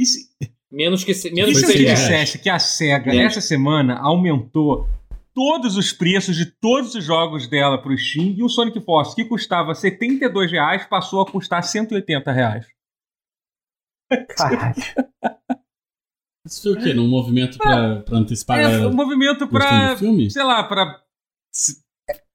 Menos 0.71 1.03
que 1.03 1.13
menos 1.31 1.57
e 1.57 1.65
se 1.65 1.65
eu 1.65 1.71
te 1.71 1.85
dissesse 1.85 2.37
que 2.37 2.47
a 2.47 2.59
SEGA 2.59 3.11
essa 3.15 3.41
semana 3.41 3.97
aumentou 3.97 4.87
todos 5.33 5.77
os 5.77 5.91
preços 5.91 6.35
de 6.35 6.45
todos 6.45 6.93
os 6.93 7.03
jogos 7.03 7.47
dela 7.47 7.81
para 7.81 7.91
o 7.91 7.97
Steam 7.97 8.35
e 8.37 8.43
o 8.43 8.49
Sonic 8.49 8.79
Force, 8.81 9.15
que 9.15 9.25
custava 9.25 9.73
72 9.73 10.51
reais, 10.51 10.85
passou 10.85 11.21
a 11.21 11.25
custar 11.25 11.63
180 11.63 12.31
reais. 12.31 12.67
Caralho. 14.37 14.75
Isso 16.45 16.61
foi 16.61 16.73
o 16.73 16.83
quê? 16.83 16.93
Num 16.93 17.07
movimento 17.07 17.57
pra, 17.57 18.01
pra 18.01 18.17
antecipar 18.19 18.59
é, 18.59 18.85
um 18.85 18.93
movimento 18.93 19.47
pra, 19.47 19.97
sei 19.97 20.43
lá, 20.43 20.63
pra... 20.63 21.01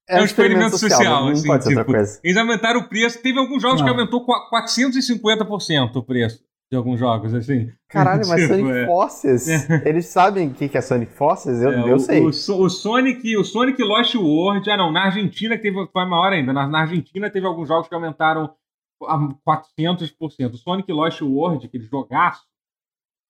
É, 0.09 0.19
é 0.19 0.23
um 0.23 0.25
experimento 0.25 0.71
social, 0.71 0.91
social 0.91 1.25
não 1.25 1.33
assim, 1.33 1.47
pode 1.47 1.63
ser 1.65 1.69
tipo, 1.71 1.81
outra 1.81 1.95
coisa. 1.95 2.21
Eles 2.25 2.37
aumentaram 2.37 2.81
o 2.81 2.89
preço. 2.89 3.23
Teve 3.23 3.39
alguns 3.39 3.63
jogos 3.63 3.81
não. 3.81 3.87
que 3.87 3.91
aumentou 3.91 4.27
450% 4.27 5.97
o 5.97 6.03
preço 6.03 6.43
de 6.73 6.77
alguns 6.77 6.99
jogos, 6.99 7.35
assim. 7.35 7.71
Caralho, 7.87 8.23
mas 8.27 8.41
tipo, 8.41 8.55
Sonic 8.55 8.71
é. 8.71 8.87
Forces, 8.87 9.49
é. 9.49 9.83
eles 9.87 10.07
sabem 10.07 10.49
o 10.49 10.55
que 10.55 10.77
é 10.77 10.81
Sonic 10.81 11.13
Forces? 11.13 11.61
Eu, 11.61 11.71
é, 11.71 11.93
eu 11.93 11.99
sei. 11.99 12.23
O, 12.23 12.29
o, 12.29 12.69
Sonic, 12.71 13.37
o 13.37 13.45
Sonic 13.45 13.83
Lost 13.83 14.15
World, 14.15 14.69
ah 14.71 14.77
não, 14.79 14.91
na 14.91 15.05
Argentina 15.05 15.59
teve, 15.59 15.87
foi 15.87 16.07
maior 16.07 16.33
ainda, 16.33 16.51
na, 16.51 16.67
na 16.67 16.81
Argentina 16.81 17.29
teve 17.29 17.47
alguns 17.47 17.69
jogos 17.69 17.89
que 17.89 17.95
aumentaram 17.95 18.55
a 19.05 19.19
400%. 19.79 20.55
O 20.55 20.57
Sonic 20.57 20.91
Lost 20.91 21.21
World, 21.21 21.67
aquele 21.67 21.85
jogaço, 21.85 22.43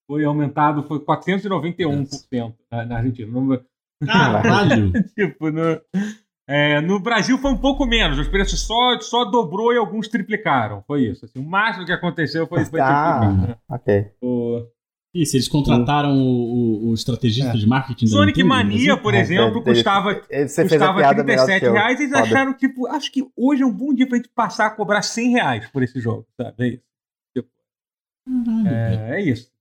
foi 0.06 0.24
aumentado, 0.24 0.84
foi 0.84 1.00
491% 1.00 2.54
na, 2.70 2.86
na 2.86 2.96
Argentina. 2.98 3.64
Caralho! 4.06 4.92
tipo, 5.18 5.50
no, 5.50 5.80
é, 6.48 6.80
no 6.80 6.98
Brasil 6.98 7.38
foi 7.38 7.52
um 7.52 7.58
pouco 7.58 7.86
menos, 7.86 8.18
os 8.18 8.28
preços 8.28 8.60
só, 8.60 8.98
só 9.00 9.24
dobrou 9.24 9.72
e 9.72 9.76
alguns 9.76 10.08
triplicaram. 10.08 10.82
Foi 10.86 11.06
isso. 11.06 11.24
Assim, 11.24 11.38
o 11.38 11.48
máximo 11.48 11.86
que 11.86 11.92
aconteceu 11.92 12.46
foi, 12.46 12.64
foi 12.64 12.80
ah, 12.80 13.20
triplicar. 13.20 13.48
Né? 13.48 13.56
Ok. 13.68 14.06
O... 14.20 14.66
Isso, 15.14 15.36
eles 15.36 15.46
contrataram 15.46 16.16
o, 16.16 16.86
o, 16.86 16.88
o 16.88 16.94
estrategista 16.94 17.50
é. 17.50 17.56
de 17.56 17.66
marketing 17.66 18.06
Sonic 18.06 18.42
Nintendo, 18.42 18.48
Mania, 18.48 18.96
por 18.96 19.12
exemplo, 19.12 19.60
é, 19.60 19.62
custava, 19.62 20.14
custava 20.14 21.14
37 21.14 21.68
reais 21.68 22.00
e 22.00 22.04
eles 22.04 22.14
Foda. 22.14 22.24
acharam, 22.24 22.54
tipo, 22.54 22.86
acho 22.86 23.12
que 23.12 23.22
hoje 23.36 23.62
é 23.62 23.66
um 23.66 23.72
bom 23.72 23.92
dia 23.92 24.08
pra 24.08 24.16
gente 24.16 24.30
passar 24.30 24.68
a 24.68 24.70
cobrar 24.70 25.02
100 25.02 25.30
reais 25.30 25.68
por 25.68 25.82
esse 25.82 26.00
jogo, 26.00 26.26
sabe? 26.34 26.54
É 26.58 26.68
isso. 26.68 26.82
Tipo, 27.36 27.48
é, 28.66 29.16
é 29.18 29.22
isso. 29.22 29.51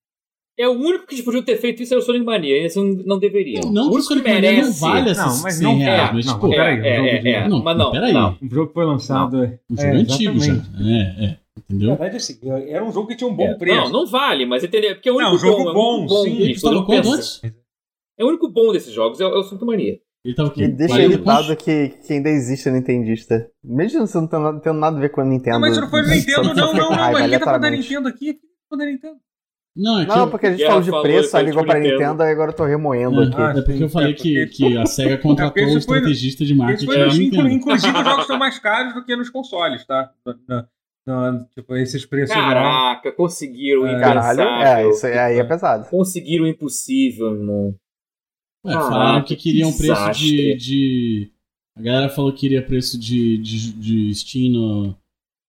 É 0.57 0.67
o 0.67 0.73
único 0.73 1.07
que 1.07 1.23
podiam 1.23 1.43
ter 1.43 1.57
feito 1.57 1.81
isso 1.81 1.93
era 1.93 2.01
o 2.01 2.05
Sonic 2.05 2.25
Mania. 2.25 2.65
Esse 2.65 2.79
não 2.79 3.17
deveria. 3.17 3.61
Não, 3.61 3.71
não 3.71 3.89
o 3.89 4.01
Sonic 4.01 4.27
merece... 4.27 4.47
Mania 4.47 4.65
não 4.65 4.73
vale 4.73 5.09
essas 5.09 5.25
não, 5.25 5.43
mas 5.43 5.61
não, 5.61 5.77
reais, 5.77 6.09
é, 6.09 6.13
mas 6.13 6.25
não, 6.25 6.33
tipo... 6.33 6.49
Peraí, 6.49 6.79
é, 6.79 6.87
é, 6.87 7.15
é, 7.15 7.31
é, 7.31 7.47
não, 7.47 7.63
mas 7.63 7.77
não, 7.77 7.91
peraí. 7.91 8.13
Não. 8.13 8.37
O 8.41 8.49
jogo 8.49 8.71
foi 8.73 8.85
lançado... 8.85 9.37
Não. 9.37 9.43
O 9.43 9.75
jogo 9.75 9.81
é, 9.81 9.91
antigo 9.91 10.39
já. 10.39 10.53
É, 10.53 11.25
é. 11.25 11.37
Entendeu? 11.57 11.89
Na 11.89 11.95
verdade, 11.95 12.17
assim, 12.17 12.39
era 12.67 12.83
um 12.83 12.91
jogo 12.91 13.07
que 13.07 13.15
tinha 13.15 13.29
um 13.29 13.35
bom 13.35 13.47
é, 13.47 13.55
preço. 13.55 13.77
Não, 13.77 13.91
não 13.91 14.05
vale, 14.05 14.45
mas 14.45 14.63
entendeu? 14.63 14.93
Porque 14.95 15.09
é 15.09 15.11
o 15.11 15.15
único 15.15 15.31
não, 15.31 15.37
jogo 15.37 15.63
bom, 15.65 15.73
bom, 15.73 16.05
bom 16.05 16.23
sim. 16.23 16.37
Ele 16.37 16.53
custava 16.53 16.85
quanto 16.85 17.11
antes? 17.11 17.41
É 18.17 18.23
o 18.23 18.27
único 18.27 18.49
bom 18.49 18.71
desses 18.71 18.93
jogos, 18.93 19.19
é, 19.19 19.23
é 19.23 19.27
o 19.27 19.43
Sonic 19.43 19.65
Mania. 19.65 19.99
Ele 20.23 20.35
tava 20.35 20.49
aqui. 20.49 20.63
E 20.63 20.67
deixa 20.67 21.01
irritado 21.01 21.55
que, 21.55 21.89
que 22.05 22.13
ainda 22.13 22.29
existe 22.29 22.69
a 22.69 22.71
Nintendista. 22.71 23.49
Mesmo 23.63 24.05
você 24.05 24.17
não 24.17 24.27
tendo, 24.59 24.79
nada 24.79 24.97
a 24.97 24.99
ver 24.99 25.09
com 25.09 25.21
a 25.21 25.25
Nintendo. 25.25 25.55
Não, 25.55 25.61
mas 25.61 25.77
não 25.77 25.89
foi 25.89 26.03
o 26.03 26.07
Nintendo, 26.07 26.53
não, 26.53 26.73
não, 26.73 26.91
não. 26.91 27.13
Ninguém 27.19 27.39
tá 27.39 27.45
falando 27.45 27.61
da 27.61 27.71
Nintendo 27.71 28.07
aqui. 28.07 28.39
Tá 28.69 28.77
da 28.77 28.85
Nintendo. 28.85 29.15
Não, 29.75 30.01
é 30.01 30.05
não 30.05 30.19
eu, 30.19 30.29
porque 30.29 30.47
a 30.47 30.51
gente 30.51 30.65
falou 30.65 30.81
de 30.81 30.91
preço, 30.91 31.37
aí 31.37 31.45
ligou 31.45 31.63
pra 31.63 31.79
Nintendo, 31.79 31.99
Nintendo 31.99 32.23
e 32.23 32.31
agora 32.31 32.51
eu 32.51 32.55
tô 32.55 32.65
remoendo 32.65 33.23
é, 33.23 33.27
aqui. 33.27 33.35
Ah, 33.37 33.53
é 33.57 33.61
porque 33.61 33.83
eu 33.83 33.89
falei 33.89 34.13
que, 34.13 34.45
que 34.47 34.77
a 34.77 34.85
SEGA 34.85 35.17
contratou 35.17 35.63
um 35.63 35.77
estrategista 35.77 36.43
de 36.43 36.53
marketing. 36.53 36.85
Foi, 36.85 36.95
inclusive, 36.97 37.53
inclusive 37.53 37.97
os 37.97 38.03
jogos 38.03 38.27
são 38.27 38.37
mais 38.37 38.59
caros 38.59 38.93
do 38.93 39.05
que 39.05 39.15
nos 39.15 39.29
consoles, 39.29 39.85
tá? 39.85 40.11
tipo, 41.55 41.75
esses 41.77 42.05
preços. 42.05 42.35
Caraca, 42.35 43.09
não. 43.09 43.15
conseguiram 43.15 43.87
é, 43.87 43.99
Caralho, 43.99 44.41
é, 44.41 44.89
isso 44.89 45.07
aí 45.07 45.39
é 45.39 45.43
pesado. 45.43 45.89
Conseguiram 45.89 46.43
o 46.43 46.47
impossível, 46.47 47.33
irmão. 47.33 47.75
Ué, 48.65 48.73
falaram 48.73 49.23
que 49.23 49.35
queriam 49.35 49.71
que 49.71 49.77
preço 49.77 50.11
de, 50.11 50.55
de. 50.55 51.31
A 51.77 51.81
galera 51.81 52.09
falou 52.09 52.33
que 52.33 52.41
queria 52.41 52.61
preço 52.61 52.99
de, 52.99 53.37
de, 53.37 53.71
de 53.73 54.13
Steam 54.15 54.51
no, 54.51 54.95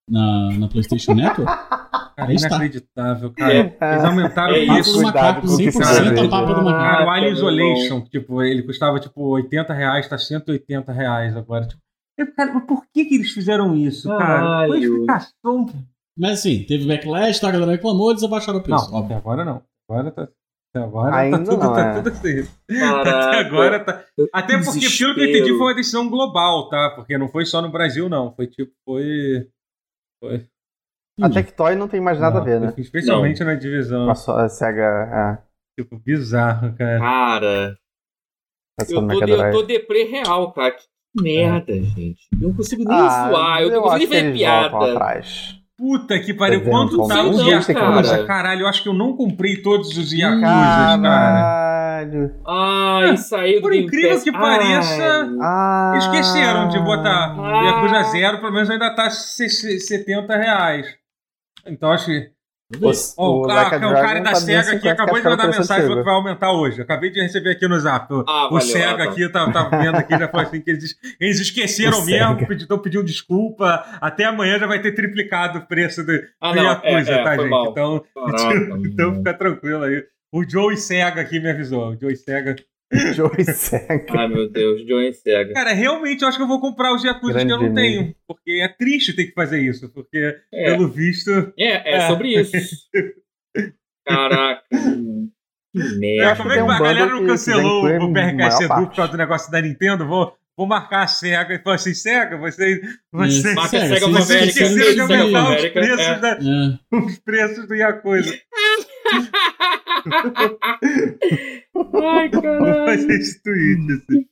na, 0.09 0.51
na 0.59 0.69
PlayStation 0.69 1.15
Network. 1.15 1.62
Cara, 2.17 2.33
é 2.33 2.37
inacreditável, 2.37 3.33
cara. 3.33 3.55
É, 3.55 3.59
Eles 3.61 4.05
aumentaram 4.05 4.55
é 4.55 4.63
o 4.63 4.67
papo 4.67 4.91
do 4.93 5.03
macaco, 5.03 5.47
100% 5.47 6.27
o 6.27 6.31
papo 6.31 6.55
do 6.55 6.63
macaco. 6.63 6.83
Cara, 6.83 7.07
o 7.07 7.11
Alien 7.11 7.33
Isolation, 7.33 8.01
tipo, 8.03 8.43
ele 8.43 8.63
custava 8.63 9.01
tipo 9.01 9.23
80 9.23 9.73
reais, 9.73 10.09
tá 10.09 10.19
180 10.19 10.93
reais 10.93 11.37
agora. 11.37 11.67
Tipo, 12.19 12.35
cara, 12.35 12.61
por 12.61 12.85
que 12.93 13.05
que 13.05 13.15
eles 13.15 13.31
fizeram 13.31 13.75
isso, 13.75 14.09
cara? 14.09 14.61
A 14.61 14.79
explicação? 14.79 15.67
Mas 16.17 16.33
assim, 16.41 16.65
teve 16.65 16.87
backlash, 16.87 17.41
tá, 17.41 17.49
a 17.49 17.53
galera 17.53 17.73
reclamou, 17.73 18.11
eles 18.11 18.23
abaixaram 18.23 18.59
o 18.59 18.63
preço. 18.63 18.91
Não, 18.91 18.99
até 18.99 19.15
agora 19.15 19.45
não. 19.45 19.63
Agora 19.89 20.11
tá... 20.11 20.29
Até 20.75 20.85
agora 20.87 21.11
tá 21.11 21.19
Ainda 21.19 21.39
tá 21.39 21.45
tudo, 21.45 21.63
não, 21.63 21.75
tá 21.75 21.81
é. 21.81 21.95
tudo 21.95 22.09
assim. 22.09 22.49
Até 22.71 23.39
agora 23.41 23.85
tá. 23.85 24.05
Até 24.33 24.57
porque, 24.57 24.89
pelo 24.99 25.15
que 25.15 25.21
eu 25.21 25.29
entendi, 25.29 25.49
foi 25.51 25.67
uma 25.67 25.75
decisão 25.75 26.09
global, 26.09 26.71
tá? 26.71 26.91
Porque 26.97 27.19
não 27.19 27.29
foi 27.29 27.45
só 27.45 27.61
no 27.61 27.71
Brasil, 27.71 28.09
não. 28.09 28.35
Foi 28.35 28.47
tipo, 28.47 28.73
foi. 28.83 29.49
Foi. 30.19 30.47
A 31.23 31.31
Tectoy 31.31 31.75
não 31.75 31.89
tem 31.89 32.01
mais 32.01 32.19
nada 32.19 32.37
não, 32.37 32.43
a 32.43 32.45
ver, 32.45 32.61
né? 32.61 32.75
Especialmente 32.77 33.41
não. 33.41 33.47
na 33.47 33.55
divisão. 33.55 34.09
A, 34.09 34.45
a 34.45 34.49
SEGA. 34.49 35.39
É. 35.39 35.53
Tipo, 35.81 35.99
bizarro, 35.99 36.75
cara. 36.77 36.99
Cara. 36.99 37.77
Eu 38.81 38.87
tô, 38.87 39.27
eu 39.27 39.51
tô 39.51 39.63
deprê 39.63 40.05
real, 40.05 40.53
cara. 40.53 40.73
Que 40.73 41.23
merda, 41.23 41.73
é. 41.73 41.83
gente. 41.83 42.29
Eu 42.33 42.49
não 42.49 42.55
consigo 42.55 42.85
nem 42.85 42.99
ah, 42.99 43.29
zoar, 43.29 43.63
eu 43.63 43.71
não 43.71 43.83
consigo 43.83 44.13
nem 44.13 44.23
ver 44.23 44.33
piada. 44.33 44.93
Atrás. 44.93 45.59
Puta 45.77 46.19
que 46.21 46.33
pariu, 46.33 46.63
quanto 46.65 47.09
tá 47.09 47.25
os 47.25 47.45
Yakuza? 47.45 48.25
Caralho, 48.25 48.63
eu 48.63 48.69
acho 48.69 48.83
que 48.83 48.89
eu 48.89 48.95
não 48.95 49.17
comprei 49.17 49.63
todos 49.63 49.97
os 49.97 50.13
Yakuza, 50.13 50.47
cara. 51.03 51.73
Ai, 52.47 53.17
saiu 53.17 53.61
Por 53.61 53.75
incrível 53.75 54.21
que 54.21 54.33
pareça, 54.33 55.29
esqueceram 55.97 56.69
de 56.69 56.79
botar 56.79 57.35
Ai. 57.39 57.67
Yakuza 57.67 58.03
Zero, 58.11 58.41
pelo 58.41 58.53
menos 58.53 58.71
ainda 58.71 58.95
tá 58.95 59.11
70 59.11 60.37
reais. 60.37 61.02
Então 61.67 61.91
acho 61.91 62.07
que. 62.07 62.31
O, 62.81 62.91
oh, 63.19 63.41
o, 63.43 63.51
ah, 63.51 63.67
o 63.67 63.93
cara 63.93 64.21
da 64.21 64.35
SEGA 64.35 64.73
aqui 64.73 64.89
acabou 64.89 65.21
de 65.21 65.29
mandar 65.29 65.47
mensagem 65.47 65.83
falando 65.83 65.99
que 65.99 66.05
vai 66.07 66.15
aumentar 66.15 66.53
hoje. 66.53 66.81
acabei 66.81 67.11
de 67.11 67.21
receber 67.21 67.51
aqui 67.51 67.69
no 67.69 67.79
zap. 67.79 68.07
Ah, 68.27 68.47
o 68.47 68.53
valeu, 68.53 68.61
SEGA 68.61 69.05
aqui 69.05 69.29
tá, 69.29 69.53
tá 69.53 69.69
vendo 69.69 69.97
aqui, 69.97 70.19
já 70.19 70.27
falou 70.27 70.47
assim 70.47 70.59
que 70.63 70.71
eles, 70.71 70.97
eles 71.21 71.39
esqueceram 71.39 71.99
o 72.01 72.07
mesmo, 72.07 72.51
estão 72.51 72.79
pedindo 72.79 73.05
desculpa. 73.05 73.85
Até 74.01 74.25
amanhã 74.25 74.59
já 74.59 74.67
vai 74.67 74.81
ter 74.81 74.93
triplicado 74.93 75.59
o 75.59 75.67
preço 75.67 76.03
do, 76.03 76.13
ah, 76.41 76.57
Yakuza, 76.57 77.13
é, 77.13 77.15
é, 77.15 77.25
tá, 77.25 77.37
gente? 77.37 77.51
Mal. 77.51 77.71
Então, 77.73 78.05
Caraca, 78.15 78.79
então 78.87 79.15
fica 79.17 79.35
tranquilo 79.35 79.85
aí. 79.85 80.03
O 80.33 80.43
Joey 80.49 80.79
Sega 80.79 81.21
aqui 81.21 81.39
me 81.39 81.51
avisou. 81.51 81.91
O 81.91 82.01
Joey 82.01 82.17
Sega 82.17 82.57
Joey 83.15 83.45
Sega. 83.45 84.07
Ai, 84.11 84.29
meu 84.29 84.51
Deus, 84.51 84.87
Joey 84.87 85.13
Sega. 85.15 85.55
Cara, 85.55 85.73
realmente 85.73 86.23
eu 86.23 86.29
acho 86.29 86.37
que 86.37 86.45
eu 86.45 86.49
vou 86.49 86.61
comprar 86.61 86.95
os 86.95 87.03
Yakuza 87.03 87.45
que 87.45 87.53
eu 87.53 87.63
não 87.63 87.75
tenho. 87.75 88.15
Porque 88.27 88.61
é 88.63 88.69
triste 88.69 89.15
ter 89.15 89.27
que 89.27 89.33
fazer 89.33 89.61
isso. 89.61 89.89
Porque, 89.93 90.37
é. 90.53 90.65
pelo 90.65 90.89
visto. 90.89 91.31
É, 91.59 91.91
é, 91.91 91.97
é. 91.97 92.09
sobre 92.09 92.39
isso. 92.39 92.53
Caraca. 94.05 94.63
Que 95.75 95.83
merda. 95.99 96.37
Como 96.37 96.53
é 96.53 96.55
que 96.57 96.71
a 96.71 96.79
galera 96.79 97.07
não 97.07 97.27
cancelou 97.27 97.87
o 97.87 98.13
PRK 98.13 98.65
Edu 98.65 98.87
por 98.89 98.95
causa 98.95 99.13
do 99.13 99.17
negócio 99.17 99.51
da 99.51 99.63
Nintendo? 99.63 100.07
Vou, 100.07 100.37
vou 100.55 100.67
marcar 100.67 101.05
a 101.05 101.07
SEGA 101.07 101.55
e 101.55 101.59
falar 101.61 101.77
assim: 101.77 101.95
SEGA, 101.95 102.37
vocês. 102.37 102.79
SEGA 103.71 104.09
vocês 104.09 104.49
esqueceram 104.49 104.93
de 104.93 105.01
aumentar 105.01 105.57
os 105.57 105.69
preços, 105.71 105.99
é. 105.99 106.19
da, 106.19 106.33
é. 106.33 106.79
os 106.95 107.19
preços 107.21 107.67
do 107.67 107.75
Yakuza. 107.75 108.39
Ai, 112.05 112.31
caralho. 112.31 112.61
Vou 112.65 112.87
fazer 112.87 113.13
esse 113.15 113.43
tweet, 113.43 113.93
assim. 113.93 114.27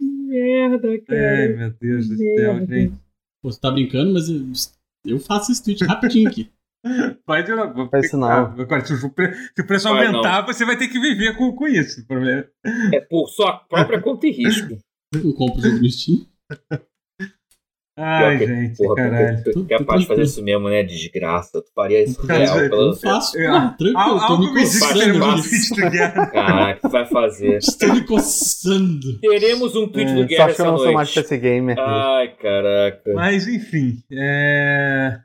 merda, 0.00 1.00
cara. 1.02 1.38
Ai, 1.38 1.48
meu 1.48 1.70
Deus 1.80 2.08
do 2.08 2.16
céu, 2.16 2.66
gente. 2.66 2.94
Pô, 3.42 3.50
você 3.52 3.60
tá 3.60 3.70
brincando, 3.70 4.12
mas 4.12 4.28
eu, 4.28 4.42
eu 5.04 5.18
faço 5.20 5.52
esse 5.52 5.62
tweet 5.62 5.84
rapidinho 5.84 6.28
aqui. 6.28 6.50
Pode 7.26 7.50
não. 7.50 7.88
Faz 7.88 8.06
isso 8.06 8.16
não. 8.16 8.28
Agora, 8.28 8.84
se 8.84 8.92
o, 8.94 9.10
pre- 9.10 9.34
se 9.34 9.62
o 9.62 9.66
preço 9.66 9.88
Vai, 9.88 10.06
aumentar, 10.06 10.42
você 10.46 10.64
vai 10.64 10.76
ter 10.78 10.88
que 10.88 11.00
viver 11.00 11.36
com, 11.36 11.52
com 11.52 11.66
isso. 11.66 12.06
Problema. 12.06 12.44
É 12.92 13.00
por 13.00 13.28
sua 13.28 13.58
própria 13.58 14.00
conta 14.00 14.26
e 14.26 14.30
risco. 14.30 14.78
Eu 15.14 15.32
compro 15.34 15.58
o 15.58 15.62
jogo 15.62 15.78
no 15.78 15.88
Steam. 15.90 16.26
Ai, 17.98 18.38
que- 18.38 18.46
gente, 18.46 18.76
Porra, 18.76 18.94
caralho. 18.96 19.36
tu, 19.44 19.52
tu, 19.52 19.64
tu 19.66 19.74
é 19.74 19.78
capaz 19.78 20.00
de 20.02 20.06
fazer 20.06 20.22
isso 20.22 20.42
mesmo, 20.42 20.68
né? 20.68 20.82
Desgraça. 20.82 21.62
Tu 21.62 21.72
faria 21.74 22.04
isso 22.04 22.20
real. 22.26 22.58
eu. 22.60 22.70
Eu 22.88 22.92
faço, 22.94 23.38
É, 23.38 23.46
pô, 23.46 23.52
tranquilo, 23.78 23.96
Al- 23.98 24.18
tô 24.18 24.24
Algo 24.24 24.44
me 24.44 24.52
me 24.52 24.60
diz 24.60 24.78
que 24.78 24.86
coçando 24.86 25.12
do 25.76 25.90
Guerra. 25.90 26.26
Caraca, 26.26 26.80
tu 26.82 26.88
vai 26.90 27.06
fazer. 27.06 27.56
Estou 27.58 27.94
me 27.94 28.04
coçando. 28.06 29.20
Teremos 29.20 29.74
um 29.76 29.88
tweet 29.88 30.12
do 30.12 30.22
É, 30.22 30.26
Guerra 30.26 30.48
só 30.50 30.54
que 30.54 30.60
eu 30.60 30.64
essa 30.64 30.70
não 30.72 30.78
sou 30.78 30.92
mais 30.92 31.08
noite. 31.14 31.14
PC 31.14 31.38
gamer. 31.38 31.76
Ai, 31.78 32.28
caraca. 32.36 33.12
Mas, 33.14 33.48
enfim. 33.48 33.96
É... 34.12 35.18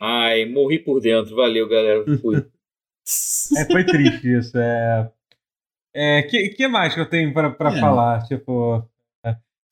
Ai, 0.00 0.46
morri 0.46 0.78
por 0.78 1.00
dentro. 1.00 1.36
Valeu, 1.36 1.68
galera. 1.68 2.04
Fui. 2.22 2.36
é, 3.58 3.64
foi 3.66 3.84
triste 3.84 4.38
isso. 4.38 4.56
É. 4.56 5.10
É, 5.94 6.22
que, 6.22 6.48
que 6.48 6.66
mais 6.68 6.94
que 6.94 7.00
eu 7.00 7.08
tenho 7.08 7.32
pra, 7.34 7.50
pra 7.50 7.70
É. 7.76 7.78
falar? 7.80 8.22
Tipo. 8.26 8.82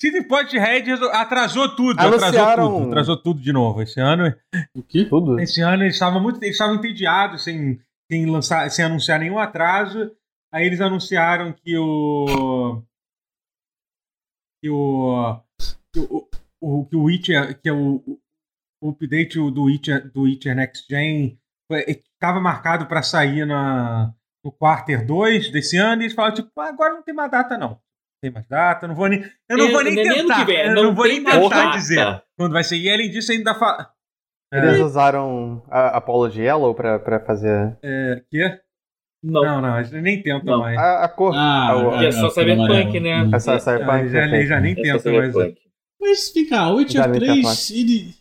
CD 0.02 0.24
Point 0.24 0.58
Red 0.58 0.82
atrasou 1.12 1.76
tudo, 1.76 1.92
atrasou 1.92 2.18
Anunciaram- 2.24 2.72
tudo, 2.72 2.86
atrasou 2.88 3.16
tudo 3.16 3.40
de 3.40 3.52
novo. 3.52 3.82
Esse 3.82 4.00
ano, 4.00 4.34
O 4.74 4.82
quê? 4.82 5.04
Tudo. 5.04 5.38
esse 5.38 5.60
ano 5.60 5.84
eles 5.84 5.94
estavam 5.94 6.20
muito, 6.20 6.42
eles 6.42 6.56
estavam 6.56 6.74
entediados 6.74 7.44
sem, 7.44 7.80
sem 8.10 8.26
lançar, 8.26 8.68
sem 8.68 8.84
anunciar 8.84 9.20
nenhum 9.20 9.38
atraso. 9.38 10.10
Aí 10.52 10.66
eles 10.66 10.80
anunciaram 10.80 11.52
que 11.52 11.78
o 11.78 12.82
que 14.60 14.70
o 14.70 15.40
que 15.92 16.00
o, 16.00 16.28
o, 16.60 16.84
que 16.86 16.96
o 16.96 17.02
Witcher, 17.04 17.60
que 17.60 17.68
é 17.68 17.72
o, 17.72 18.02
o 18.82 18.88
update 18.90 19.38
do 19.38 19.62
Witcher, 19.64 20.10
do 20.10 20.22
Witcher 20.22 20.56
Next 20.56 20.84
Gen 20.90 21.38
estava 21.86 22.40
marcado 22.40 22.86
para 22.86 23.02
sair 23.04 23.46
na, 23.46 24.12
no 24.44 24.50
Quarter 24.50 25.06
2 25.06 25.52
desse 25.52 25.76
ano 25.76 26.02
e 26.02 26.06
eles 26.06 26.14
falaram, 26.14 26.34
tipo, 26.34 26.50
"Ah, 26.60 26.68
agora 26.70 26.92
não 26.94 27.02
tem 27.04 27.14
mais 27.14 27.30
data, 27.30 27.56
não. 27.56 27.80
Não 28.22 28.30
tem 28.30 28.30
mais 28.30 28.46
data, 28.46 28.86
não 28.86 28.94
vou 28.94 29.08
nem. 29.08 29.20
Eu 29.48 29.56
não 29.58 29.72
vou 29.72 29.82
nem 29.82 29.96
Não 29.96 30.02
é 30.02 30.14
tentar. 30.14 30.44
vem, 30.44 30.60
eu 30.66 30.74
não, 30.74 30.94
vou 30.94 31.04
tem 31.06 31.20
nem 31.20 31.24
tentar 31.24 31.48
data. 31.64 31.76
dizer 31.76 32.22
quando 32.38 32.52
vai 32.52 32.62
ser. 32.62 32.76
E 32.76 32.88
além 32.88 33.10
disso, 33.10 33.32
ainda 33.32 33.52
fala. 33.54 33.90
Eles 34.52 34.78
É, 34.78 34.82
usaram 34.84 35.62
a 35.68 35.96
Apollo 35.96 36.28
Yellow 36.32 36.72
pra, 36.74 36.98
pra 37.00 37.18
fazer 37.18 37.76
é, 37.82 38.22
quê? 38.30 38.60
Não. 39.24 39.42
Não, 39.42 39.60
não, 39.60 39.76
eles 39.78 39.90
nem 39.90 40.22
tentam 40.22 40.54
Não. 40.56 40.60
mais. 40.60 40.78
a, 40.78 41.04
a 41.04 41.08
cor. 41.08 41.34
Ah, 41.34 41.72
a- 41.72 41.98
Que 41.98 42.06
é 42.06 42.12
só 42.12 42.26
a- 42.26 42.30
Cyberpunk, 42.30 43.00
né? 43.00 43.28
Essa 43.34 43.54
Ah, 43.54 43.58
já, 44.08 44.26
nem- 44.26 44.46
já 44.46 44.60
nem 44.60 44.72
É 44.72 44.92
só 44.98 44.98
tenta 44.98 45.18
mais. 45.18 45.32
Cyberpunk. 45.32 45.62
Mas 46.00 46.32
cá, 46.48 46.68
o 46.70 46.76
Witcher 46.76 47.00
Já 47.02 47.06
nem 47.08 47.20
tá 47.20 47.26
3, 47.26 47.42
fácil. 47.46 47.76
ele. 47.76 48.14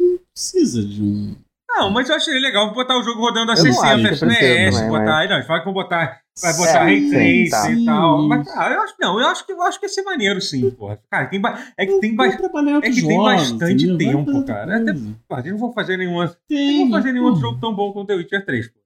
Não 0.00 0.18
precisa 0.32 0.84
de 0.84 1.02
um. 1.02 1.36
Não, 1.68 1.90
mas 1.90 2.08
eu 2.08 2.16
achei 2.16 2.38
legal 2.38 2.72
botar 2.72 2.96
o 2.98 3.02
jogo 3.02 3.20
rodando 3.20 3.52
a 3.52 3.54
Eu 3.54 3.64
não 3.64 3.72
60 3.72 3.86
acho 3.86 4.02
que 4.02 4.08
precisa 4.08 4.26
FPS, 4.32 4.76
também, 4.76 4.90
botar. 4.90 5.04
mas- 5.04 5.28
Não, 5.30 5.36
eles 5.36 5.46
falam 5.46 5.60
que 5.62 5.64
vão 5.66 5.74
botar. 5.74 6.20
Vai 6.42 6.52
botar 6.54 6.80
É, 6.80 6.84
Ray 6.84 7.48
Trace 7.48 7.50
tá. 7.50 7.70
e 7.72 7.84
tal. 7.86 8.28
Mas, 8.28 8.52
cara, 8.52 8.74
eu 8.74 8.80
acho 8.82 8.94
não, 9.00 9.18
eu 9.20 9.26
acho 9.26 9.46
que 9.46 9.52
eu 9.52 9.62
acho 9.62 9.80
que 9.80 9.86
ia 9.86 9.90
ser 9.90 10.02
maneiro, 10.02 10.40
sim, 10.40 10.70
porra. 10.70 11.00
Cara, 11.10 11.26
tem, 11.28 11.40
ba- 11.40 11.58
é 11.78 11.86
que 11.86 11.98
tem, 11.98 12.14
ba- 12.14 12.24
Vou 12.24 12.32
é 12.32 12.80
que 12.82 13.02
tem 13.02 13.16
jogos, 13.16 13.50
bastante 13.50 13.96
tempo, 13.96 14.44
cara. 14.44 14.76
Até- 14.76 14.90
eles 14.90 15.52
não 15.52 15.58
vão 15.58 15.72
fazer 15.72 15.96
nenhum, 15.96 16.14
outro- 16.16 16.36
Tem, 16.46 16.80
não 16.80 16.90
vão 16.90 16.98
fazer 17.00 17.12
nenhum 17.12 17.36
jogo 17.36 17.58
tão 17.60 17.74
bom 17.74 17.92
quanto 17.92 18.08
The 18.08 18.14
Witcher 18.16 18.44
3, 18.44 18.68
pô. 18.68 18.78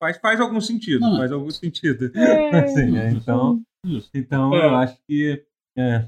Faz, 0.00 0.16
faz 0.18 0.40
algum 0.40 0.60
sentido, 0.60 1.00
Não. 1.00 1.16
faz 1.16 1.32
algum 1.32 1.50
sentido. 1.50 2.12
É. 2.14 2.50
Assim, 2.64 2.96
é, 2.96 3.10
então, 3.10 3.60
então 4.14 4.54
É. 4.54 4.66
eu 4.66 4.76
acho 4.76 4.96
que. 5.08 5.42
É, 5.76 6.04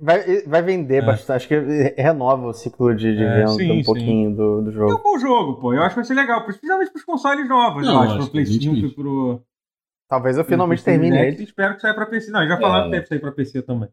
Vai, 0.00 0.42
vai 0.42 0.62
vender 0.62 1.02
É. 1.02 1.06
bastante. 1.06 1.36
Acho 1.38 1.48
que 1.48 1.58
renova 2.00 2.46
o 2.46 2.52
ciclo 2.54 2.94
de, 2.94 3.16
de 3.16 3.22
É, 3.22 3.34
venda 3.38 3.48
sim, 3.48 3.80
um 3.80 3.82
pouquinho 3.82 4.30
do, 4.30 4.62
do 4.62 4.68
é 4.70 4.70
um 4.70 4.72
jogo. 4.72 5.02
bom 5.02 5.18
jogo, 5.18 5.60
pô. 5.60 5.74
Eu 5.74 5.82
acho 5.82 5.90
que 5.90 5.96
vai 5.96 6.04
ser 6.04 6.14
legal, 6.14 6.44
principalmente 6.44 6.92
pros 6.92 7.04
consoles 7.04 7.48
novos, 7.48 7.84
Não, 7.84 7.92
eu 7.94 7.98
acho. 7.98 8.08
lógico, 8.12 8.22
Pro 8.26 8.32
Play 8.32 8.46
5 8.46 8.74
e 8.76 8.94
pro. 8.94 9.42
Talvez 10.08 10.38
eu 10.38 10.44
finalmente 10.44 10.82
Series 10.82 11.00
termine 11.00 11.22
ele. 11.26 11.42
Espero 11.44 11.74
que 11.74 11.80
saia 11.82 11.94
pra 11.94 12.06
PC. 12.06 12.30
Não, 12.30 12.40
eles 12.40 12.50
já 12.52 12.58
falaram 12.60 12.82
É. 12.82 12.84
que 12.86 12.90
deve 12.96 13.06
sair 13.06 13.18
pra 13.20 13.32
PC 13.32 13.62
também. 13.62 13.88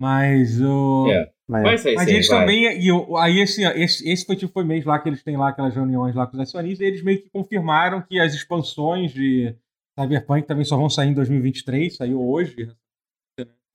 Mas 0.00 0.60
o. 0.60 1.08
É. 1.10 1.32
Mas, 1.48 1.62
Vai 1.62 1.78
sair 1.78 1.94
Mas 1.94 2.04
sim, 2.08 2.14
eles 2.14 2.28
vai. 2.28 2.40
também. 2.40 2.64
E 2.64 2.90
aí 3.18 3.40
esse, 3.40 3.62
esse, 3.62 4.08
esse 4.08 4.24
foi 4.26 4.34
tipo 4.36 4.52
foi 4.52 4.64
mês 4.64 4.84
lá 4.84 4.98
que 4.98 5.08
eles 5.08 5.22
têm 5.22 5.36
lá 5.36 5.48
aquelas 5.50 5.74
reuniões 5.74 6.14
lá 6.14 6.26
com 6.26 6.34
os 6.36 6.40
acionistas, 6.42 6.80
e 6.80 6.88
eles 6.88 7.02
meio 7.02 7.20
que 7.22 7.28
confirmaram 7.30 8.00
que 8.02 8.18
as 8.18 8.32
expansões 8.34 9.12
de 9.12 9.54
Cyberpunk 9.98 10.46
também 10.46 10.64
só 10.64 10.76
vão 10.76 10.88
sair 10.90 11.08
em 11.10 11.14
2023, 11.14 11.96
saiu 11.96 12.20
hoje. 12.26 12.70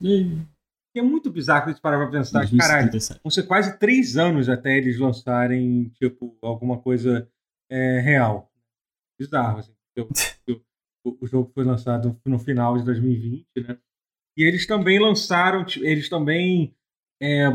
E- 0.02 0.36
é 0.96 1.02
muito 1.02 1.30
bizarro 1.30 1.62
que 1.64 1.70
eles 1.70 1.80
parar 1.80 1.98
pra 1.98 2.10
pensar, 2.10 2.44
que, 2.46 2.56
caralho, 2.56 2.90
2077. 2.90 3.20
vão 3.22 3.30
ser 3.30 3.42
quase 3.44 3.78
três 3.78 4.16
anos 4.16 4.48
até 4.48 4.76
eles 4.76 4.98
lançarem, 4.98 5.84
tipo, 5.90 6.36
alguma 6.42 6.78
coisa 6.80 7.28
é, 7.70 8.00
real. 8.00 8.50
Bizarro, 9.18 9.58
assim. 9.60 9.72
porque 9.94 10.52
O, 10.52 10.54
o 11.04 11.26
jogo 11.26 11.50
foi 11.54 11.64
lançado 11.64 12.18
no 12.24 12.38
final 12.38 12.76
de 12.76 12.84
2020, 12.84 13.46
né? 13.66 13.78
E 14.38 14.42
eles 14.44 14.66
também 14.66 14.98
lançaram, 14.98 15.64
eles 15.80 16.08
também 16.08 16.74
é, 17.20 17.50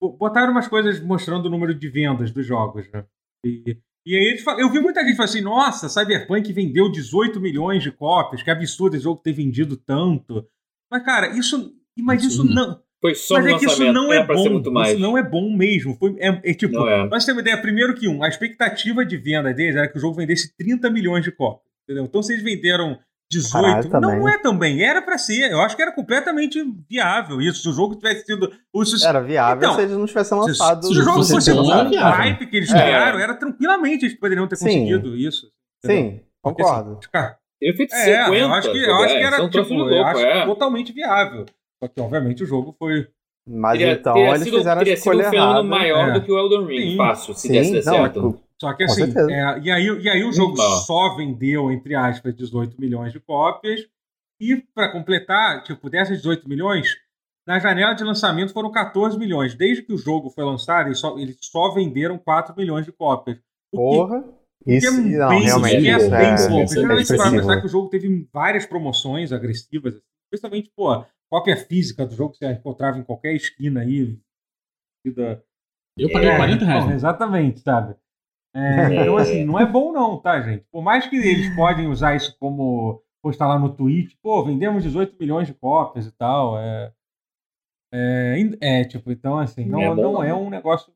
bo- 0.00 0.16
botaram 0.16 0.52
umas 0.52 0.68
coisas 0.68 1.00
mostrando 1.00 1.46
o 1.46 1.50
número 1.50 1.74
de 1.74 1.88
vendas 1.88 2.30
dos 2.30 2.46
jogos, 2.46 2.90
né? 2.90 3.04
E, 3.44 3.76
e 4.06 4.16
aí 4.16 4.24
eles 4.24 4.44
eu 4.58 4.70
vi 4.70 4.80
muita 4.80 5.02
gente 5.04 5.16
falando 5.16 5.30
assim, 5.30 5.40
nossa, 5.40 5.88
Cyberpunk 5.88 6.52
vendeu 6.52 6.90
18 6.90 7.40
milhões 7.40 7.82
de 7.82 7.90
cópias, 7.90 8.42
que 8.42 8.50
absurdo 8.50 8.94
esse 8.96 9.04
jogo 9.04 9.20
ter 9.22 9.32
vendido 9.32 9.76
tanto. 9.76 10.46
Mas, 10.90 11.04
cara, 11.04 11.28
isso. 11.36 11.74
Mas 11.98 12.24
isso 12.24 12.44
não. 12.44 12.82
Foi 13.00 13.14
só 13.16 13.34
Mas 13.34 13.46
é 13.46 13.58
que 13.58 13.66
isso 13.66 13.92
não 13.92 14.12
é 14.12 14.24
ser 14.24 14.32
bom. 14.32 14.82
Isso 14.84 14.98
não 15.00 15.18
é 15.18 15.22
bom 15.28 15.54
mesmo. 15.56 15.96
Foi, 15.96 16.14
é, 16.20 16.28
é 16.44 16.54
tipo, 16.54 16.74
Não 16.74 16.88
é. 16.88 17.08
nós 17.08 17.24
temos 17.24 17.38
uma 17.38 17.48
ideia, 17.48 17.60
primeiro 17.60 17.94
que 17.94 18.06
um, 18.06 18.22
a 18.22 18.28
expectativa 18.28 19.04
de 19.04 19.16
venda 19.16 19.52
deles 19.52 19.74
era 19.74 19.88
que 19.88 19.98
o 19.98 20.00
jogo 20.00 20.16
vendesse 20.16 20.54
30 20.56 20.88
milhões 20.88 21.24
de 21.24 21.32
cópias. 21.32 21.71
Entendeu? 21.84 22.04
Então, 22.04 22.22
se 22.22 22.32
eles 22.32 22.44
venderam 22.44 22.98
18, 23.30 23.88
Caralho, 23.88 24.18
não 24.18 24.28
é 24.28 24.38
também. 24.38 24.82
Era 24.82 25.00
pra 25.00 25.16
ser. 25.16 25.50
Eu 25.50 25.60
acho 25.60 25.74
que 25.74 25.80
era 25.82 25.92
completamente 25.92 26.62
viável 26.88 27.40
isso. 27.40 27.62
Se 27.62 27.68
o 27.68 27.72
jogo 27.72 27.94
tivesse 27.96 28.26
sido. 28.26 28.52
O, 28.72 28.84
se, 28.84 29.04
Era 29.06 29.20
viável 29.20 29.56
Então, 29.64 29.74
se 29.74 29.80
eles 29.82 29.96
não 29.96 30.06
tivessem 30.06 30.38
se, 30.38 30.48
lançado. 30.48 30.86
se 30.86 30.92
o 30.92 31.02
jogo 31.02 31.24
fosse 31.24 31.50
o 31.50 31.62
hype 31.62 32.46
que 32.46 32.56
eles 32.58 32.70
É. 32.70 32.74
criaram, 32.82 33.18
era 33.18 33.34
tranquilamente 33.34 34.04
eles 34.04 34.18
poderiam 34.18 34.46
ter 34.46 34.56
Sim. 34.56 34.64
conseguido 34.66 35.16
isso. 35.16 35.46
Sim, 35.84 36.20
Porque, 36.42 36.62
concordo. 36.62 36.98
assim, 37.00 37.08
cara, 37.10 37.38
Ele 37.60 37.76
fez 37.76 37.92
é, 37.92 38.24
50. 38.24 38.36
eu 38.36 38.52
acho 38.52 38.70
que, 38.72 38.78
eu 38.78 38.94
acho 38.96 39.14
que 39.14 39.20
é, 39.20 39.22
era 39.22 39.36
é 39.36 39.38
tipo, 39.40 39.50
troço 39.50 39.72
eu 39.72 39.78
louco, 39.78 40.04
acho 40.04 40.20
é. 40.20 40.44
totalmente 40.46 40.92
viável. 40.92 41.44
Só 41.82 41.88
que, 41.88 42.00
obviamente, 42.00 42.42
o 42.44 42.46
jogo 42.46 42.74
foi. 42.78 43.08
Mas 43.48 43.78
Teria- 43.78 43.94
então 43.94 44.12
teria 44.14 44.28
eles 44.28 44.42
sido, 44.44 44.56
fizeram 44.58 44.76
a 44.80 44.84
teria 44.84 44.96
sido 44.96 45.10
escolha 45.12 45.26
um 45.26 45.30
fenômeno 45.30 45.52
errada. 45.58 45.68
maior 45.68 46.08
É. 46.10 46.12
do 46.12 46.22
que 46.22 46.30
o 46.30 46.38
Elden 46.38 46.66
Ring, 46.66 46.90
Sim. 46.92 46.96
fácil, 46.96 47.34
se 47.34 47.40
Sim, 47.48 47.52
desse 47.52 47.72
não, 47.72 47.82
certo. 47.82 48.40
Só 48.62 48.72
que 48.74 48.84
assim, 48.84 49.12
é, 49.28 49.58
e, 49.58 49.70
aí, 49.72 49.86
e 49.86 50.08
aí 50.08 50.22
o 50.22 50.32
jogo 50.32 50.56
Não. 50.56 50.76
só 50.82 51.16
vendeu, 51.16 51.68
entre 51.72 51.96
aspas, 51.96 52.32
18 52.32 52.80
milhões 52.80 53.12
de 53.12 53.18
cópias. 53.18 53.88
E 54.40 54.56
para 54.72 54.92
completar, 54.92 55.64
tipo, 55.64 55.90
dessas 55.90 56.18
18 56.18 56.48
milhões, 56.48 56.96
na 57.44 57.58
janela 57.58 57.92
de 57.92 58.04
lançamento 58.04 58.52
foram 58.52 58.70
14 58.70 59.18
milhões. 59.18 59.56
Desde 59.56 59.82
que 59.82 59.92
o 59.92 59.98
jogo 59.98 60.30
foi 60.30 60.44
lançado, 60.44 60.86
eles 60.86 61.00
só, 61.00 61.18
eles 61.18 61.36
só 61.40 61.72
venderam 61.72 62.16
4 62.16 62.54
milhões 62.56 62.86
de 62.86 62.92
cópias. 62.92 63.36
O 63.72 63.78
Porra. 63.78 64.22
que 64.62 64.74
Isso, 64.76 64.86
é 64.86 64.90
não, 64.92 65.28
bem, 65.28 65.42
realmente. 65.42 65.88
é 65.88 65.96
isso 65.96 66.10
bem 66.10 66.20
é, 66.20 66.36
pouco. 66.36 66.60
é 66.60 67.00
expressivo. 67.00 67.30
pensar 67.32 67.60
que 67.60 67.66
o 67.66 67.68
jogo 67.68 67.88
teve 67.88 68.28
várias 68.32 68.64
promoções 68.64 69.32
agressivas, 69.32 70.00
principalmente, 70.30 70.70
pô, 70.76 71.04
cópia 71.28 71.56
física 71.56 72.06
do 72.06 72.14
jogo 72.14 72.30
que 72.34 72.38
você 72.38 72.52
encontrava 72.52 72.96
em 72.96 73.02
qualquer 73.02 73.34
esquina 73.34 73.80
aí. 73.80 74.16
Da, 75.16 75.40
Eu 75.98 76.12
paguei 76.12 76.28
É, 76.28 76.36
40 76.36 76.64
reais. 76.64 76.84
Bom, 76.84 76.90
né? 76.90 76.94
exatamente, 76.94 77.58
sabe? 77.58 77.96
É, 78.54 79.02
então, 79.02 79.16
assim, 79.16 79.44
não 79.44 79.58
é 79.58 79.64
bom 79.64 79.92
não, 79.92 80.20
tá, 80.20 80.40
gente? 80.42 80.64
Por 80.70 80.82
mais 80.82 81.06
que 81.08 81.16
eles 81.16 81.54
podem 81.56 81.86
usar 81.88 82.14
isso 82.14 82.36
como 82.38 83.02
postar 83.22 83.46
lá 83.48 83.58
no 83.58 83.74
Twitch, 83.74 84.14
pô, 84.22 84.44
vendemos 84.44 84.82
18 84.82 85.16
milhões 85.18 85.46
de 85.46 85.54
cópias 85.54 86.06
e 86.06 86.12
tal, 86.12 86.58
é... 86.58 86.92
É, 87.94 88.36
é, 88.60 88.84
tipo, 88.84 89.12
então, 89.12 89.38
assim, 89.38 89.66
não, 89.66 89.80
É 89.80 89.88
bom, 89.94 90.02
não 90.02 90.12
não. 90.14 90.24
é 90.24 90.34
um 90.34 90.50
negócio... 90.50 90.92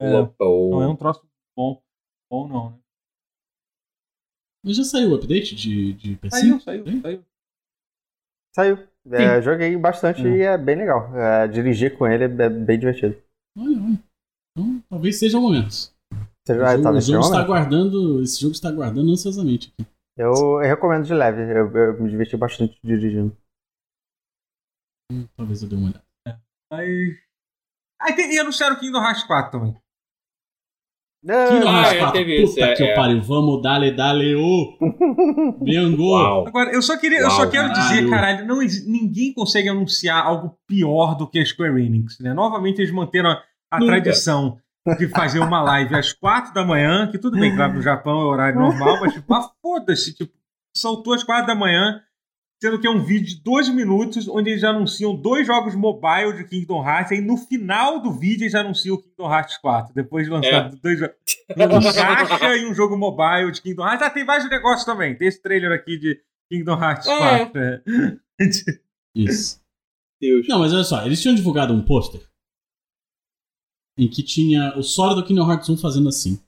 é, 0.00 0.10
não 0.10 0.82
é 0.82 0.88
um 0.88 0.96
troço 0.96 1.24
bom, 1.56 1.80
bom 2.30 2.48
não, 2.48 2.70
né? 2.70 2.78
Mas 4.64 4.76
já 4.76 4.84
saiu 4.84 5.10
o 5.10 5.14
update 5.16 5.56
de, 5.56 5.92
de 5.94 6.16
PC? 6.16 6.38
Saiu, 6.38 6.60
saiu, 6.60 6.86
Hein? 6.86 7.00
saiu. 7.00 7.24
Saiu. 8.54 8.78
É, 9.10 9.42
joguei 9.42 9.76
bastante 9.76 10.22
e 10.22 10.42
é 10.42 10.56
bem 10.56 10.76
legal. 10.76 11.12
É, 11.16 11.48
dirigir 11.48 11.98
com 11.98 12.06
ele 12.06 12.24
é 12.24 12.48
bem 12.48 12.78
divertido. 12.78 13.16
Olha, 13.58 13.76
olha. 13.76 14.04
Então, 14.56 14.82
talvez 14.88 15.18
seja 15.18 15.38
o 15.38 15.42
momento. 15.42 15.92
Você 16.44 16.58
já 16.58 16.72
jogo, 16.72 16.82
tá 16.82 16.92
nesse 16.92 17.12
jogo 17.12 17.24
está 17.24 17.40
aguardando. 17.40 18.22
Esse 18.22 18.40
jogo 18.40 18.52
está 18.52 18.68
aguardando 18.68 19.12
ansiosamente 19.12 19.72
aqui. 19.72 19.88
Eu, 20.16 20.32
eu 20.32 20.58
recomendo 20.58 21.04
de 21.04 21.14
leve. 21.14 21.42
Eu, 21.42 21.70
eu 21.70 22.02
me 22.02 22.10
diverti 22.10 22.36
bastante 22.36 22.78
dirigindo. 22.82 23.36
Hum, 25.10 25.26
Talvez 25.36 25.62
eu 25.62 25.68
dê 25.68 25.76
uma 25.76 25.88
olhada. 25.88 26.04
Mas... 26.70 26.88
Aí 28.00 28.16
tem, 28.16 28.34
e 28.34 28.38
anunciaram 28.38 28.76
o 28.76 28.80
Kingdom 28.80 29.02
Hearts 29.02 29.24
4 29.24 29.52
também. 29.52 29.76
Kingdom 31.24 31.70
Hearts 31.70 31.98
4, 32.00 32.20
puta 32.20 32.20
isso, 32.20 32.60
é, 32.60 32.74
que 32.74 32.82
é. 32.82 32.94
pariu. 32.96 33.22
Vamos, 33.22 33.62
dale, 33.62 33.92
dale, 33.92 34.34
ô. 34.34 34.76
Biango. 35.62 36.16
Agora, 36.48 36.72
eu 36.72 36.82
só 36.82 36.98
queria, 36.98 37.20
Uau, 37.20 37.26
eu 37.26 37.30
só 37.30 37.48
quero 37.48 37.68
caralho. 37.68 37.88
dizer, 37.88 38.10
caralho, 38.10 38.46
não, 38.46 38.58
ninguém 38.58 39.32
consegue 39.32 39.68
anunciar 39.68 40.26
algo 40.26 40.58
pior 40.66 41.16
do 41.16 41.28
que 41.28 41.38
a 41.38 41.46
Square 41.46 41.80
Enix, 41.80 42.18
né? 42.18 42.34
Novamente 42.34 42.80
eles 42.80 42.92
manteram 42.92 43.30
a, 43.30 43.44
a 43.70 43.78
tradição 43.78 44.58
de 44.98 45.08
fazer 45.08 45.38
uma 45.38 45.62
live 45.62 45.94
às 45.94 46.12
quatro 46.12 46.52
da 46.52 46.64
manhã, 46.64 47.10
que 47.10 47.18
tudo 47.18 47.38
bem, 47.38 47.54
claro, 47.54 47.74
no 47.74 47.82
Japão 47.82 48.20
é 48.20 48.24
horário 48.24 48.58
normal, 48.58 49.00
mas 49.00 49.14
tipo, 49.14 49.32
ah, 49.32 49.50
foda-se, 49.60 50.12
tipo, 50.14 50.32
saltou 50.76 51.14
às 51.14 51.22
quatro 51.22 51.46
da 51.46 51.54
manhã, 51.54 52.02
sendo 52.60 52.80
que 52.80 52.86
é 52.86 52.90
um 52.90 53.04
vídeo 53.04 53.28
de 53.28 53.42
dois 53.42 53.68
minutos, 53.68 54.28
onde 54.28 54.50
eles 54.50 54.64
anunciam 54.64 55.14
dois 55.14 55.46
jogos 55.46 55.74
mobile 55.74 56.36
de 56.36 56.44
Kingdom 56.44 56.84
Hearts, 56.84 57.12
e 57.12 57.14
aí 57.14 57.20
no 57.20 57.36
final 57.36 58.00
do 58.00 58.12
vídeo 58.12 58.42
eles 58.42 58.54
anunciam 58.54 58.96
o 58.96 59.02
Kingdom 59.02 59.32
Hearts 59.32 59.56
4, 59.58 59.94
depois 59.94 60.26
de 60.26 60.32
lançar 60.32 60.66
é. 60.66 60.70
dois 60.82 60.98
jogos. 60.98 61.16
Um 61.50 61.92
caixa 61.92 62.56
e 62.56 62.66
um 62.66 62.74
jogo 62.74 62.96
mobile 62.96 63.52
de 63.52 63.62
Kingdom 63.62 63.86
Hearts. 63.86 64.06
Ah, 64.06 64.10
tem 64.10 64.24
vários 64.24 64.48
negócios 64.50 64.84
também. 64.84 65.14
Tem 65.16 65.28
esse 65.28 65.40
trailer 65.40 65.70
aqui 65.72 65.96
de 65.98 66.20
Kingdom 66.50 66.82
Hearts 66.82 67.06
é. 67.06 67.18
4. 67.18 67.60
É. 67.60 67.82
Isso. 69.14 69.60
Deus. 70.20 70.46
Não, 70.48 70.60
mas 70.60 70.72
olha 70.72 70.84
só, 70.84 71.04
eles 71.04 71.20
tinham 71.20 71.34
divulgado 71.34 71.74
um 71.74 71.82
pôster 71.82 72.20
em 73.98 74.08
que 74.08 74.22
tinha 74.22 74.76
o 74.76 74.82
Sora 74.82 75.14
do 75.14 75.24
Kingdom 75.24 75.50
Hearts 75.50 75.68
1 75.68 75.76
fazendo 75.76 76.08
assim, 76.08 76.40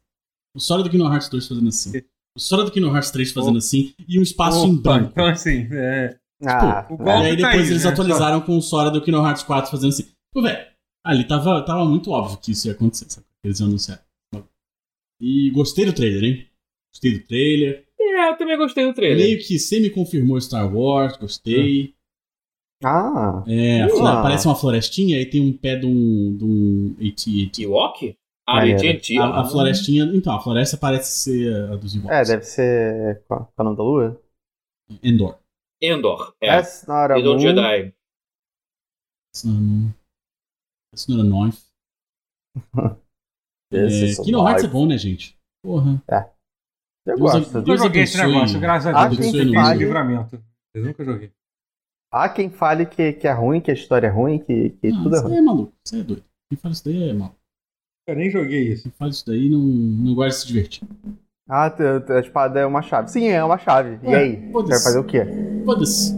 o 0.54 0.60
Sora 0.60 0.82
do 0.82 0.90
Kingdom 0.90 1.12
Hearts 1.12 1.28
2 1.28 1.46
fazendo 1.46 1.68
assim, 1.68 1.92
o 2.36 2.40
Sora 2.40 2.64
do 2.64 2.70
Kingdom 2.70 2.92
Hearts 2.92 3.10
3 3.10 3.32
fazendo 3.32 3.58
assim 3.58 3.94
e 4.08 4.18
um 4.18 4.22
espaço 4.22 4.60
Opa, 4.60 4.68
em 4.68 4.76
branco. 4.76 5.10
Então, 5.12 5.26
assim, 5.26 5.68
é. 5.70 6.18
Ah, 6.42 6.82
tipo, 6.82 7.02
e 7.02 7.10
aí 7.10 7.36
depois 7.36 7.40
tá 7.40 7.48
aí, 7.50 7.66
eles 7.70 7.84
né? 7.84 7.90
atualizaram 7.90 8.40
com 8.40 8.56
o 8.56 8.62
Sora 8.62 8.90
do 8.90 9.00
Kingdom 9.02 9.26
Hearts 9.26 9.42
4 9.42 9.70
fazendo 9.70 9.90
assim. 9.90 10.06
Pô, 10.32 10.42
velho, 10.42 10.66
ali 11.04 11.26
tava, 11.26 11.62
tava 11.62 11.84
muito 11.84 12.10
óbvio 12.10 12.38
que 12.38 12.52
isso 12.52 12.66
ia 12.66 12.72
acontecer, 12.72 13.10
sabe? 13.10 13.26
Eles 13.42 13.60
iam 13.60 13.68
anunciar. 13.68 14.04
E 15.20 15.50
gostei 15.50 15.84
do 15.86 15.92
trailer, 15.92 16.24
hein? 16.24 16.46
Gostei 16.92 17.18
do 17.18 17.26
trailer. 17.26 17.84
É, 17.98 18.28
eu 18.30 18.36
também 18.36 18.56
gostei 18.56 18.84
do 18.84 18.94
trailer. 18.94 19.24
Meio 19.24 19.38
que 19.38 19.58
semi-confirmou 19.58 20.40
Star 20.40 20.74
Wars, 20.74 21.16
gostei. 21.16 21.94
Ah! 22.84 23.42
É, 23.46 23.82
ah. 23.82 24.22
parece 24.22 24.46
uma 24.46 24.54
florestinha 24.54 25.20
e 25.20 25.26
tem 25.26 25.40
um 25.40 25.56
pé 25.56 25.76
de 25.76 25.86
um. 25.86 26.36
de 26.36 26.44
um 26.44 26.96
AT-AT. 27.00 27.62
Ewok? 27.62 28.16
Ah, 28.46 28.62
AT&T. 28.62 29.18
A, 29.18 29.40
a, 29.40 29.44
florestinha. 29.44 30.04
Então, 30.14 30.34
a 30.34 30.40
floresta 30.40 30.76
parece 30.76 31.12
ser 31.12 31.72
a 31.72 31.76
dos 31.76 31.94
Ewoks. 31.96 32.10
É, 32.10 32.24
deve 32.24 32.44
ser. 32.44 33.22
Qual 33.26 33.50
é 33.56 33.62
o 33.62 33.64
nome 33.64 33.76
da 33.76 33.82
lua? 33.82 34.20
Endor. 35.02 35.38
Endor. 35.80 36.34
É. 36.40 36.48
That's 36.48 36.86
not 36.86 37.12
a 37.12 37.18
moon. 37.18 37.38
Jedi. 37.38 37.94
That's 39.32 39.44
not 39.44 39.56
a 39.56 39.60
moon. 39.60 39.94
That's 40.92 41.08
not 41.08 41.20
a 41.20 41.24
knife. 41.24 41.62
é, 43.72 44.22
Kingdom 44.22 44.46
Hearts 44.46 44.64
é 44.64 44.68
bom, 44.68 44.86
né, 44.86 44.98
gente? 44.98 45.38
Porra. 45.62 46.02
É. 46.08 46.28
Eu 47.06 47.16
Deus, 47.16 47.32
gosto. 47.32 47.62
Deus 47.62 47.80
eu 47.80 47.86
joguei 47.86 48.02
esse 48.02 48.16
negócio, 48.18 48.60
graças 48.60 48.94
a 48.94 49.08
Deus. 49.08 49.26
Eu 49.26 49.32
fiz 49.32 49.54
fale... 49.54 49.78
livramento. 49.78 50.42
Eu 50.74 50.84
nunca 50.84 51.04
joguei. 51.04 51.32
Há 52.14 52.28
quem 52.28 52.48
fale 52.48 52.86
que, 52.86 53.12
que 53.14 53.26
é 53.26 53.32
ruim, 53.32 53.60
que 53.60 53.72
a 53.72 53.74
história 53.74 54.06
é 54.06 54.10
ruem, 54.10 54.38
que, 54.38 54.70
que 54.70 54.88
não, 54.88 55.02
tudo 55.02 55.16
é 55.16 55.18
ruim. 55.18 55.26
Isso 55.26 55.32
aí 55.32 55.38
é 55.38 55.42
maluco. 55.42 55.72
Isso 55.84 55.94
aí 55.96 56.00
é 56.00 56.04
doido. 56.04 56.24
Quem 56.48 56.58
fala 56.58 56.72
isso 56.72 56.84
daí 56.84 57.08
é 57.08 57.12
maluco. 57.12 57.36
Eu 58.06 58.14
nem 58.14 58.30
joguei 58.30 58.72
isso. 58.72 58.82
Quem 58.84 58.92
fala 58.92 59.10
isso 59.10 59.26
daí 59.26 59.50
não, 59.50 59.58
não 59.58 60.14
gosta 60.14 60.30
de 60.30 60.36
se 60.36 60.46
divertir. 60.46 60.88
Ah, 61.48 61.66
a 61.66 62.20
espada 62.20 62.60
é 62.60 62.66
uma 62.66 62.82
chave. 62.82 63.10
Sim, 63.10 63.26
é 63.26 63.42
uma 63.42 63.58
chave. 63.58 63.98
E 64.08 64.14
aí? 64.14 64.48
Vai 64.52 64.78
fazer 64.78 64.98
o 65.00 65.04
quê? 65.04 65.24
Foda-se. 65.64 66.14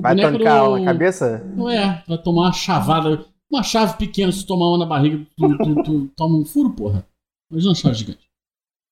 Vai 0.00 0.16
tancar 0.16 0.64
do... 0.64 0.78
na 0.78 0.84
cabeça? 0.86 1.44
Não 1.54 1.68
é, 1.68 2.02
vai 2.08 2.16
tomar 2.16 2.42
uma 2.44 2.52
chavada. 2.54 3.26
Uma 3.50 3.62
chave 3.62 3.98
pequena, 3.98 4.32
se 4.32 4.46
tomar 4.46 4.68
uma 4.68 4.78
na 4.78 4.86
barriga, 4.86 5.26
tu, 5.36 5.58
tu, 5.58 5.82
tu 5.82 6.08
toma 6.16 6.38
um 6.38 6.44
furo, 6.46 6.70
porra. 6.70 7.06
Imagina 7.50 7.70
uma 7.70 7.76
chave 7.76 7.94
gigante. 7.96 8.30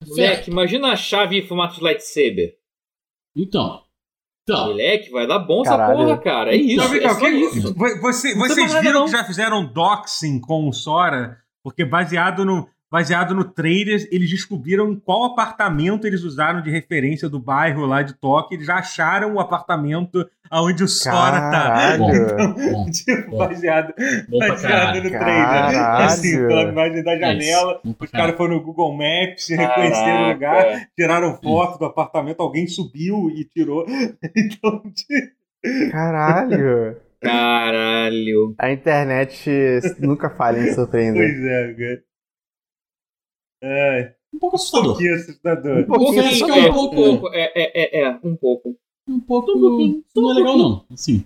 É 0.02 0.06
Moleque, 0.06 0.50
imagina 0.50 0.88
a 0.88 0.96
chave 0.96 1.38
em 1.38 1.46
formato 1.46 1.76
de 1.76 1.82
lightsaber. 1.82 2.58
Então. 3.34 3.85
Então. 4.48 4.66
Moleque, 4.66 5.10
vai 5.10 5.26
dar 5.26 5.40
bom 5.40 5.64
Caralho. 5.64 5.92
essa 5.92 6.04
porra, 6.04 6.18
cara. 6.18 6.52
É 6.52 6.56
isso. 6.56 6.94
Então, 6.94 7.10
é 7.10 7.14
só 7.14 7.28
isso. 7.28 7.74
Você, 8.00 8.34
vocês 8.36 8.74
viram 8.74 9.04
que 9.06 9.10
já 9.10 9.24
fizeram 9.24 9.66
doxing 9.66 10.40
com 10.40 10.68
o 10.68 10.72
Sora? 10.72 11.38
Porque 11.64 11.84
baseado 11.84 12.44
no 12.44 12.68
baseado 12.90 13.34
no 13.34 13.44
trailer, 13.44 14.08
eles 14.10 14.30
descobriram 14.30 14.90
em 14.90 14.96
qual 14.96 15.24
apartamento 15.24 16.06
eles 16.06 16.22
usaram 16.22 16.62
de 16.62 16.70
referência 16.70 17.28
do 17.28 17.38
bairro 17.38 17.84
lá 17.84 18.02
de 18.02 18.14
Tóquio. 18.14 18.56
Eles 18.56 18.66
já 18.66 18.76
acharam 18.76 19.34
o 19.34 19.40
apartamento 19.40 20.28
onde 20.52 20.84
o 20.84 20.88
Sora 20.88 21.50
tá. 21.50 21.96
Então, 21.96 22.86
tipo, 22.90 23.36
baseado, 23.36 23.92
baseado 24.28 25.02
no 25.02 25.10
trailer. 25.10 26.00
Assim, 26.00 26.36
pela 26.46 26.62
imagem 26.62 27.02
da 27.02 27.18
janela, 27.18 27.80
Isso. 27.84 27.96
os 27.98 28.10
caras 28.10 28.36
foram 28.36 28.54
no 28.54 28.62
Google 28.62 28.92
Maps, 28.92 29.48
reconheceram 29.50 30.24
o 30.24 30.32
lugar, 30.32 30.88
tiraram 30.96 31.38
foto 31.42 31.78
do 31.78 31.84
apartamento, 31.86 32.40
alguém 32.40 32.66
subiu 32.66 33.30
e 33.30 33.44
tirou. 33.44 33.84
Então, 34.36 34.82
tipo... 34.92 35.90
Caralho! 35.90 36.96
Caralho. 37.20 38.54
A 38.58 38.70
internet 38.70 39.50
nunca 39.98 40.30
falha 40.30 40.60
em 40.60 40.72
surpreender. 40.72 41.22
Pois 41.22 41.44
é, 41.44 41.74
cara. 41.74 42.02
É. 43.66 44.14
Um 44.32 44.38
pouco 44.38 44.56
assustador. 44.56 44.90
Um 44.90 44.92
pouquinho 44.92 45.14
assustador. 45.14 45.78
Um 45.78 45.84
pouquinho 45.84 46.20
assustador. 46.20 46.56
É, 46.56 46.70
um 46.70 46.90
pouco. 46.90 47.28
É, 47.32 47.52
é, 47.54 48.00
é, 48.00 48.02
é, 48.02 48.20
um 48.22 48.36
pouco. 48.36 48.76
Um 49.08 49.20
pouco. 49.20 49.52
Um 49.52 49.60
pouquinho. 49.60 50.04
Não 50.14 50.30
é 50.30 50.34
legal, 50.34 50.58
não. 50.58 50.84
Assim. 50.90 51.24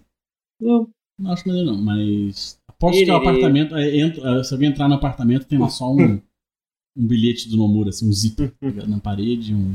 Não. 0.61 0.89
Não 1.19 1.33
acho 1.33 1.49
melhor, 1.49 1.65
não. 1.65 1.77
Mas. 1.77 2.59
Aposto 2.67 3.05
que 3.05 3.11
o 3.11 3.17
apartamento. 3.17 3.77
É, 3.77 3.97
entra, 3.99 4.43
se 4.45 4.55
alguém 4.55 4.71
entrar 4.71 4.89
no 4.89 4.95
apartamento, 4.95 5.47
tem 5.47 5.59
lá 5.59 5.69
só 5.69 5.93
um, 5.93 6.15
um 6.97 7.07
bilhete 7.07 7.49
do 7.49 7.57
Nomura, 7.57 7.91
assim, 7.91 8.09
um 8.09 8.13
zíper 8.13 8.55
na 8.87 8.99
parede, 9.01 9.55
um. 9.55 9.75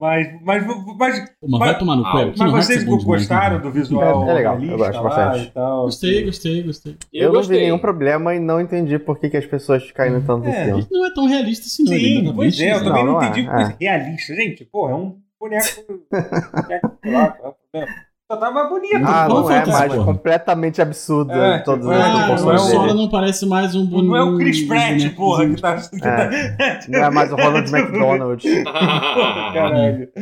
Mas, 0.00 0.28
mas, 0.42 0.66
mas, 0.66 0.96
mas, 0.96 1.34
mas 1.46 1.58
vai 1.58 1.78
tomar 1.78 1.96
no 1.96 2.04
pé. 2.04 2.32
Mas 2.38 2.52
vocês 2.52 2.84
gostaram 2.84 3.58
demais, 3.58 3.62
do 3.62 3.70
visual? 3.70 4.26
É, 4.26 4.30
é 4.30 4.32
legal, 4.32 4.62
eu 4.62 4.78
gosto 4.78 5.02
bastante. 5.02 5.52
Gostei, 5.54 6.24
gostei, 6.24 6.62
gostei. 6.62 6.96
Eu, 7.12 7.24
eu 7.24 7.32
não 7.34 7.42
vi 7.42 7.58
nenhum 7.58 7.78
problema 7.78 8.34
e 8.34 8.40
não 8.40 8.62
entendi 8.62 8.98
por 8.98 9.18
que, 9.18 9.28
que 9.28 9.36
as 9.36 9.44
pessoas 9.44 9.92
caíram 9.92 10.22
tanto 10.22 10.48
é, 10.48 10.50
em 10.50 10.64
cima. 10.64 10.88
Não 10.90 11.06
é 11.06 11.12
tão 11.12 11.26
realista 11.26 11.66
assim, 11.66 11.84
não. 11.84 11.92
Sim, 11.92 12.32
pois 12.34 12.58
é, 12.58 12.72
eu 12.72 12.84
também 12.84 13.04
não, 13.04 13.12
não 13.12 13.22
entendi 13.22 13.46
é, 13.46 13.62
é. 13.62 13.76
realista. 13.78 14.34
Gente, 14.34 14.64
porra, 14.64 14.92
é 14.92 14.94
um 14.94 15.18
boneco. 15.38 15.66
boneco 16.10 16.98
lá, 17.04 17.36
é 17.42 17.48
o 17.48 17.54
problema? 17.70 18.09
Só 18.30 18.36
tava 18.36 18.62
bonito. 18.68 19.04
Ah, 19.04 19.28
não, 19.28 19.40
não 19.40 19.50
é 19.50 19.66
mais 19.66 19.92
porra. 19.92 20.04
completamente 20.04 20.80
absurdo 20.80 21.32
é, 21.32 21.58
todas 21.58 21.84
as 21.84 22.44
é, 22.44 22.54
O 22.54 22.58
Sora 22.58 22.94
não 22.94 23.08
parece 23.08 23.44
mais 23.44 23.74
um 23.74 23.84
boneco. 23.84 24.06
Não 24.06 24.16
é 24.16 24.22
o 24.22 24.36
Chris 24.36 24.62
Pratt, 24.68 25.16
porra, 25.16 25.48
que 25.48 25.60
tá... 25.60 25.76
Que 25.76 26.06
é, 26.06 26.80
Não 26.88 26.98
é 27.06 27.10
mais 27.10 27.32
o 27.32 27.34
Ronald 27.34 27.68
McDonald. 27.74 28.40
porra, 28.40 29.52
caralho. 29.52 30.12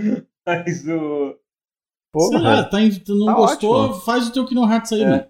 Mas 0.47 0.89
o... 0.89 1.35
Porra, 2.11 2.29
Sei 2.31 2.39
lá, 2.41 2.65
tá, 2.65 2.79
não 3.09 3.27
tá 3.27 3.33
gostou, 3.35 3.75
ótimo. 3.75 4.01
faz 4.01 4.27
o 4.27 4.33
teu 4.33 4.47
Kingdom 4.47 4.73
Hearts 4.73 4.93
aí, 4.93 5.03
é. 5.03 5.07
né? 5.07 5.27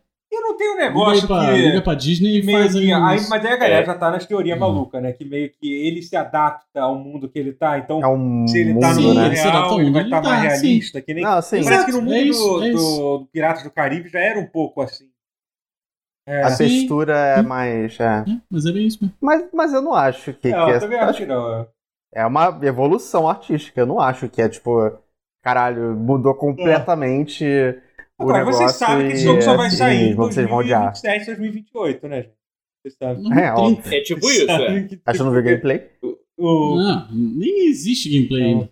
Tenho 0.59 0.75
um 0.75 0.77
negócio 0.77 1.15
liga 1.15 1.27
pra, 1.29 1.47
que... 1.47 1.63
Liga 1.63 1.83
pra 1.83 1.95
Disney 1.95 2.41
e 2.41 2.43
faz 2.43 2.75
aí, 2.75 2.93
aí 2.93 3.21
Mas 3.29 3.45
aí 3.45 3.53
a 3.53 3.57
galera 3.57 3.83
é. 3.83 3.87
já 3.87 3.95
tá 3.95 4.11
nas 4.11 4.27
teorias 4.27 4.59
uhum. 4.59 4.67
malucas, 4.67 5.01
né? 5.01 5.13
Que 5.13 5.25
meio 5.25 5.51
que 5.51 5.73
ele 5.73 6.03
se 6.03 6.17
adapta 6.17 6.81
ao 6.81 6.97
mundo 6.97 7.29
que 7.29 7.39
ele 7.39 7.53
tá. 7.53 7.79
Então, 7.79 8.03
é 8.03 8.09
um 8.09 8.47
se 8.47 8.59
ele 8.59 8.79
tá 8.79 8.93
no 8.93 9.03
mundo 9.03 9.21
né? 9.21 9.29
real, 9.29 9.81
ele 9.81 9.93
vai 9.93 10.03
estar 10.03 10.21
tá 10.21 10.29
mais 10.29 10.43
realista. 10.43 11.01
Que 11.01 11.15
nem... 11.15 11.23
Não, 11.23 11.41
sim. 11.41 11.63
Parece 11.63 11.87
que 11.87 11.93
no 11.93 12.03
mundo 12.03 12.15
é 12.15 12.21
isso, 12.23 12.43
do, 12.43 12.65
é 12.65 12.71
do, 12.73 13.19
do, 13.19 13.29
Piratas 13.33 13.63
do 13.63 13.71
Caribe 13.71 14.09
já 14.09 14.19
era 14.19 14.41
um 14.41 14.47
pouco 14.47 14.83
assim. 14.83 15.09
É. 16.27 16.43
A 16.43 16.57
textura 16.57 17.17
é 17.17 17.43
mais... 17.43 17.99
É. 18.01 18.25
mas 18.51 18.67
é 18.67 18.73
bem 18.73 18.87
isso 18.87 18.99
mesmo. 19.01 19.17
Mas, 19.21 19.49
mas 19.53 19.73
eu 19.73 19.81
não 19.81 19.95
acho 19.95 20.33
que... 20.35 20.51
Não, 20.51 20.67
que 20.67 20.73
eu 20.73 20.81
também 20.81 20.99
acho 20.99 21.19
que 21.19 21.27
não. 21.27 21.67
É 22.13 22.27
uma 22.27 22.59
evolução 22.63 23.29
artística. 23.29 23.81
Eu 23.81 23.87
não 23.87 24.01
acho 24.01 24.29
que 24.29 24.43
é 24.43 24.49
tipo... 24.49 24.93
Caralho, 25.43 25.95
mudou 25.95 26.35
completamente... 26.35 27.81
É 28.19 28.23
Agora, 28.23 28.45
vocês 28.45 28.73
sabem 28.73 29.09
que 29.09 29.15
esse 29.15 29.25
jogo 29.25 29.43
só 29.43 29.57
vai 29.57 29.71
sair 29.71 30.11
em 30.11 30.17
2027, 30.17 31.27
2028, 31.27 32.09
né, 32.09 32.23
gente? 32.23 32.35
Vocês 32.83 32.97
sabem. 32.97 33.33
É, 33.33 33.53
óbvio. 33.53 33.95
É 33.95 34.01
tipo 34.01 34.29
isso, 34.29 34.51
é. 34.51 34.89
Acho 35.07 35.19
que 35.19 35.25
não 35.25 35.33
viu 35.33 35.43
gameplay? 35.43 35.89
O... 36.41 36.77
Não, 36.77 37.09
nem 37.11 37.67
existe 37.67 38.09
gameplay 38.09 38.45
ainda. 38.45 38.71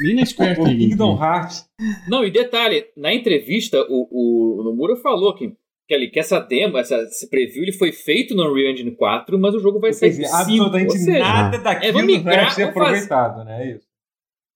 Nem 0.00 0.14
na 0.14 0.24
Square 0.24 0.54
tem 0.54 0.78
Kingdom 0.78 1.20
Hearts. 1.20 1.68
Não, 2.08 2.24
e 2.24 2.30
detalhe, 2.30 2.86
na 2.96 3.12
entrevista, 3.12 3.84
o, 3.88 4.60
o 4.60 4.62
Nomura 4.62 4.94
falou 4.94 5.34
que, 5.34 5.52
que, 5.88 5.92
ali, 5.92 6.08
que 6.08 6.20
essa 6.20 6.38
demo, 6.38 6.78
essa, 6.78 6.96
esse 6.98 7.28
preview, 7.28 7.64
ele 7.64 7.72
foi 7.72 7.90
feito 7.90 8.36
no 8.36 8.48
Unreal 8.48 8.72
Engine 8.72 8.92
4, 8.92 9.36
mas 9.36 9.52
o 9.52 9.58
jogo 9.58 9.80
vai 9.80 9.92
sair 9.92 10.10
dizer, 10.10 10.26
Absolutamente 10.26 10.96
seja, 10.96 11.18
nada 11.18 11.58
daquilo 11.58 11.98
é, 11.98 12.02
migrar, 12.04 12.44
vai 12.44 12.50
ser 12.54 12.62
aproveitado, 12.62 13.44
né? 13.44 13.64
É 13.64 13.72
isso. 13.72 13.88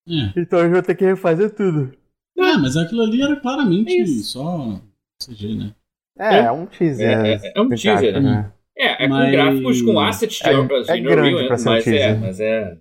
É. 0.08 0.40
Então 0.40 0.60
eu 0.60 0.70
vou 0.70 0.82
ter 0.82 0.94
que 0.94 1.04
refazer 1.04 1.50
tudo. 1.50 1.92
Ah, 2.38 2.58
mas 2.58 2.76
aquilo 2.76 3.02
ali 3.02 3.22
era 3.22 3.36
claramente 3.36 4.00
é 4.00 4.06
só 4.22 4.80
CG, 5.22 5.54
né? 5.54 5.74
É, 6.18 6.38
é 6.38 6.52
um 6.52 6.66
teaser. 6.66 7.08
É, 7.08 7.34
é, 7.34 7.52
é 7.54 7.60
um 7.60 7.68
teaser, 7.68 8.22
né? 8.22 8.52
É, 8.76 9.04
é 9.04 9.08
mas... 9.08 9.24
com 9.24 9.32
gráficos, 9.32 9.82
com 9.82 10.00
assets 10.00 10.38
de 10.38 10.48
é, 10.48 10.58
obras 10.58 10.88
é 10.88 10.98
grande 10.98 11.36
Real, 11.36 11.46
pra 11.46 11.58
ser 11.58 11.68
mas 11.68 11.86
um 11.86 11.90
é, 11.92 12.14
mas 12.14 12.40
é. 12.40 12.78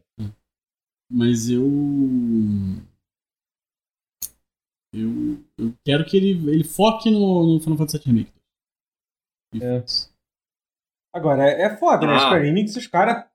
Mas 1.14 1.50
eu. 1.50 1.68
Eu, 4.94 5.44
eu 5.58 5.74
quero 5.86 6.06
que 6.06 6.18
ele, 6.18 6.52
ele 6.52 6.64
foque 6.64 7.10
no, 7.10 7.54
no 7.54 7.60
Final 7.62 7.78
Fantasy 7.78 7.98
VII 7.98 8.06
Remake. 8.08 8.34
É. 9.62 9.84
Agora, 11.14 11.50
é, 11.50 11.64
é 11.64 11.78
foda, 11.78 12.06
né? 12.08 12.14
ah. 12.14 12.16
né? 12.16 12.20
Square 12.20 12.48
Enix, 12.48 12.76
os 12.76 12.88
caras 12.88 13.26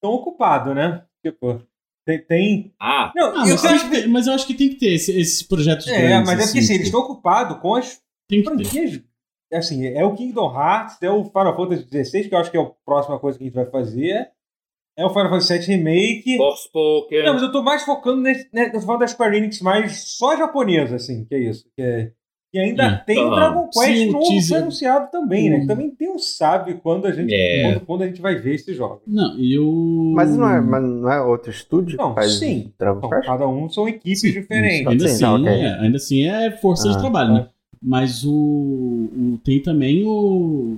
tão 0.00 0.12
ocupado, 0.12 0.74
né? 0.74 1.04
Tipo, 1.24 1.66
tem. 2.04 2.24
tem... 2.24 2.74
Ah, 2.80 3.12
não, 3.14 3.28
ah, 3.28 3.48
eu 3.48 3.54
mas, 3.54 3.64
acho 3.64 3.90
que... 3.90 4.06
mas, 4.06 4.26
eu 4.26 4.32
acho 4.32 4.46
que 4.46 4.54
tem 4.54 4.68
que 4.70 4.76
ter 4.76 4.92
esses 4.94 5.14
esse 5.14 5.48
projetos 5.48 5.86
é, 5.88 5.90
grandes. 5.90 6.10
É, 6.10 6.20
mas 6.20 6.40
é 6.40 6.44
porque 6.46 6.58
assim, 6.58 6.74
eles 6.74 6.86
estão 6.86 7.00
ocupados 7.00 7.58
com 7.60 7.74
as 7.74 8.00
franquias. 8.44 9.00
Assim, 9.52 9.86
é 9.86 10.04
o 10.04 10.14
Kingdom 10.14 10.54
Hearts, 10.54 11.02
é 11.02 11.10
o 11.10 11.24
Final 11.24 11.54
Fantasy 11.54 11.86
XVI, 12.04 12.28
que 12.28 12.34
eu 12.34 12.38
acho 12.38 12.50
que 12.50 12.56
é 12.56 12.60
a 12.60 12.70
próxima 12.84 13.18
coisa 13.18 13.36
que 13.36 13.44
a 13.44 13.46
gente 13.46 13.54
vai 13.54 13.66
fazer. 13.66 14.30
É 14.96 15.04
o 15.04 15.10
Final 15.10 15.30
Fantasy 15.30 15.58
VII 15.58 15.76
Remake. 15.76 16.36
Forspoken. 16.36 17.24
Não, 17.24 17.34
mas 17.34 17.42
eu 17.42 17.52
tô 17.52 17.62
mais 17.62 17.82
focando 17.82 18.22
nesse, 18.22 18.48
né, 18.52 18.70
tô 18.70 18.80
falando 18.80 19.00
da 19.00 19.06
Square 19.06 19.36
Enix 19.36 19.60
mais 19.60 20.16
só 20.16 20.36
japonesa, 20.36 20.96
assim, 20.96 21.24
que 21.24 21.34
é 21.34 21.38
isso. 21.38 21.70
Que, 21.74 21.82
é, 21.82 22.12
que 22.52 22.58
ainda 22.58 22.84
é. 22.84 22.96
tem 22.96 23.24
o. 23.24 23.30
Dragon 23.30 23.68
Quest 23.72 23.86
Sim, 23.86 24.10
novo 24.10 24.28
teaser... 24.28 24.58
anunciado 24.58 25.10
também, 25.10 25.48
né? 25.48 25.60
Que 25.60 25.66
também 25.66 25.90
tem 25.90 26.10
um 26.10 26.18
sabe 26.18 26.74
quando 26.74 27.06
a 27.06 27.10
gente 27.10 27.32
é. 27.34 27.62
quando, 27.62 27.86
quando, 27.86 28.02
a 28.02 28.06
gente 28.06 28.20
vai 28.20 28.34
ver 28.34 28.56
esse 28.56 28.74
jogo. 28.74 29.00
Não, 29.06 29.38
e 29.38 29.58
o. 29.58 30.12
Mas 30.14 30.36
não 30.36 30.46
é, 30.46 30.60
mas 30.60 30.82
não 30.82 31.10
é 31.10 31.22
outro 31.22 31.50
estúdio? 31.50 31.96
Não, 31.96 32.14
faz 32.14 32.38
sim. 32.38 32.70
Dragon 32.78 32.98
então, 32.98 33.08
Quest? 33.08 33.26
Cada 33.26 33.48
um 33.48 33.70
são 33.70 33.88
equipes 33.88 34.20
sim, 34.20 34.32
diferentes. 34.32 34.86
Ainda 34.86 35.04
assim, 35.06 35.22
não, 35.22 35.40
okay. 35.40 35.54
é, 35.54 35.80
ainda 35.80 35.96
assim 35.96 36.26
é 36.26 36.50
força 36.58 36.90
ah, 36.90 36.92
de 36.92 36.98
trabalho, 36.98 37.32
né? 37.32 37.48
Mas 37.82 38.22
o, 38.22 38.30
o, 38.30 39.40
tem 39.42 39.60
também 39.62 40.04
o 40.04 40.76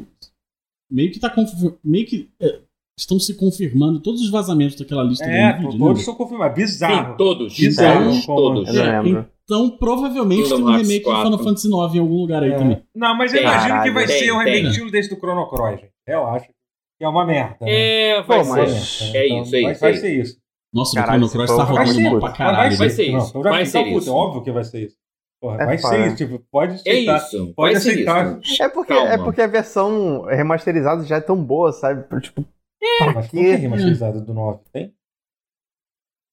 meio 0.88 1.10
que 1.10 1.18
tá 1.18 1.34
meio 1.82 2.06
que 2.06 2.30
é, 2.40 2.60
estão 2.96 3.18
se 3.18 3.34
confirmando 3.34 3.98
todos 3.98 4.20
os 4.20 4.30
vazamentos 4.30 4.76
daquela 4.76 5.02
lista 5.02 5.24
é, 5.24 5.54
do 5.54 5.70
vídeo, 5.70 5.78
todos 5.78 5.98
estão 5.98 6.14
confirmados. 6.14 6.56
Bizarro. 6.56 7.10
Sim, 7.10 7.16
todos. 7.18 7.56
Bizarro. 7.56 8.04
Todos. 8.24 8.26
todos. 8.26 8.76
É, 8.76 9.33
então, 9.44 9.76
provavelmente 9.76 10.48
tem 10.48 10.58
um 10.58 10.76
remake 10.76 11.04
do 11.04 11.16
Final 11.16 11.38
Fantasy 11.38 11.68
IX 11.68 11.94
em 11.94 11.98
algum 11.98 12.16
lugar 12.16 12.42
aí 12.42 12.52
é. 12.52 12.56
também. 12.56 12.82
Não, 12.94 13.16
mas 13.16 13.32
eu 13.34 13.42
imagino 13.42 13.68
Caralho, 13.68 13.82
que 13.82 13.90
vai 13.90 14.06
tem, 14.06 14.18
ser 14.18 14.32
um 14.32 14.38
remake 14.38 14.66
estilo 14.68 14.90
desse 14.90 15.10
do 15.10 15.16
Chrono 15.16 15.48
Cross, 15.48 15.80
gente. 15.80 15.92
Eu 16.06 16.26
acho 16.26 16.48
que 16.48 17.04
é 17.04 17.08
uma 17.08 17.26
merda. 17.26 17.56
Né? 17.60 17.70
É, 17.70 18.22
vai 18.22 18.38
Pô, 18.38 18.44
ser. 18.44 18.50
Mas... 18.50 19.14
É, 19.14 19.26
então, 19.26 19.42
isso, 19.42 19.54
é 19.54 19.60
isso. 19.60 19.80
Vai, 19.80 19.92
vai 19.92 19.94
ser 19.94 20.20
isso. 20.20 20.36
Nossa, 20.72 20.94
Caralho, 20.94 21.24
o 21.24 21.28
Chrono 21.28 21.46
Cross 21.46 21.58
tá 21.58 21.64
rodando 21.64 22.00
mal 22.00 22.20
pra 22.20 22.32
caralho. 22.32 22.76
Vai 22.76 22.90
ser 22.90 23.04
isso. 23.04 23.42
Vai 23.42 23.66
ser 23.66 23.82
isso. 23.82 24.14
Óbvio 24.14 24.42
que 24.42 24.50
vai 24.50 24.64
ser 24.64 24.86
isso. 24.86 24.96
Porra, 25.40 25.62
é 25.62 25.66
vai 25.66 25.76
ser 25.76 26.06
isso, 26.06 26.16
tipo, 26.16 26.38
pode 26.50 26.74
aceitar. 26.76 27.14
É 27.14 27.18
isso, 27.18 27.52
pode 27.54 27.76
aceitar. 27.76 28.40
É 28.58 28.68
porque, 28.68 28.92
é 28.94 29.18
porque 29.18 29.42
a 29.42 29.46
versão 29.46 30.22
remasterizada 30.22 31.04
já 31.04 31.16
é 31.16 31.20
tão 31.20 31.36
boa, 31.36 31.70
sabe? 31.70 32.02
Tipo, 32.22 32.46
é, 32.82 33.12
mas 33.12 33.28
que 33.28 33.38
é 33.38 33.54
remasterizado 33.54 34.24
do 34.24 34.32
9? 34.32 34.60
Tem? 34.72 34.94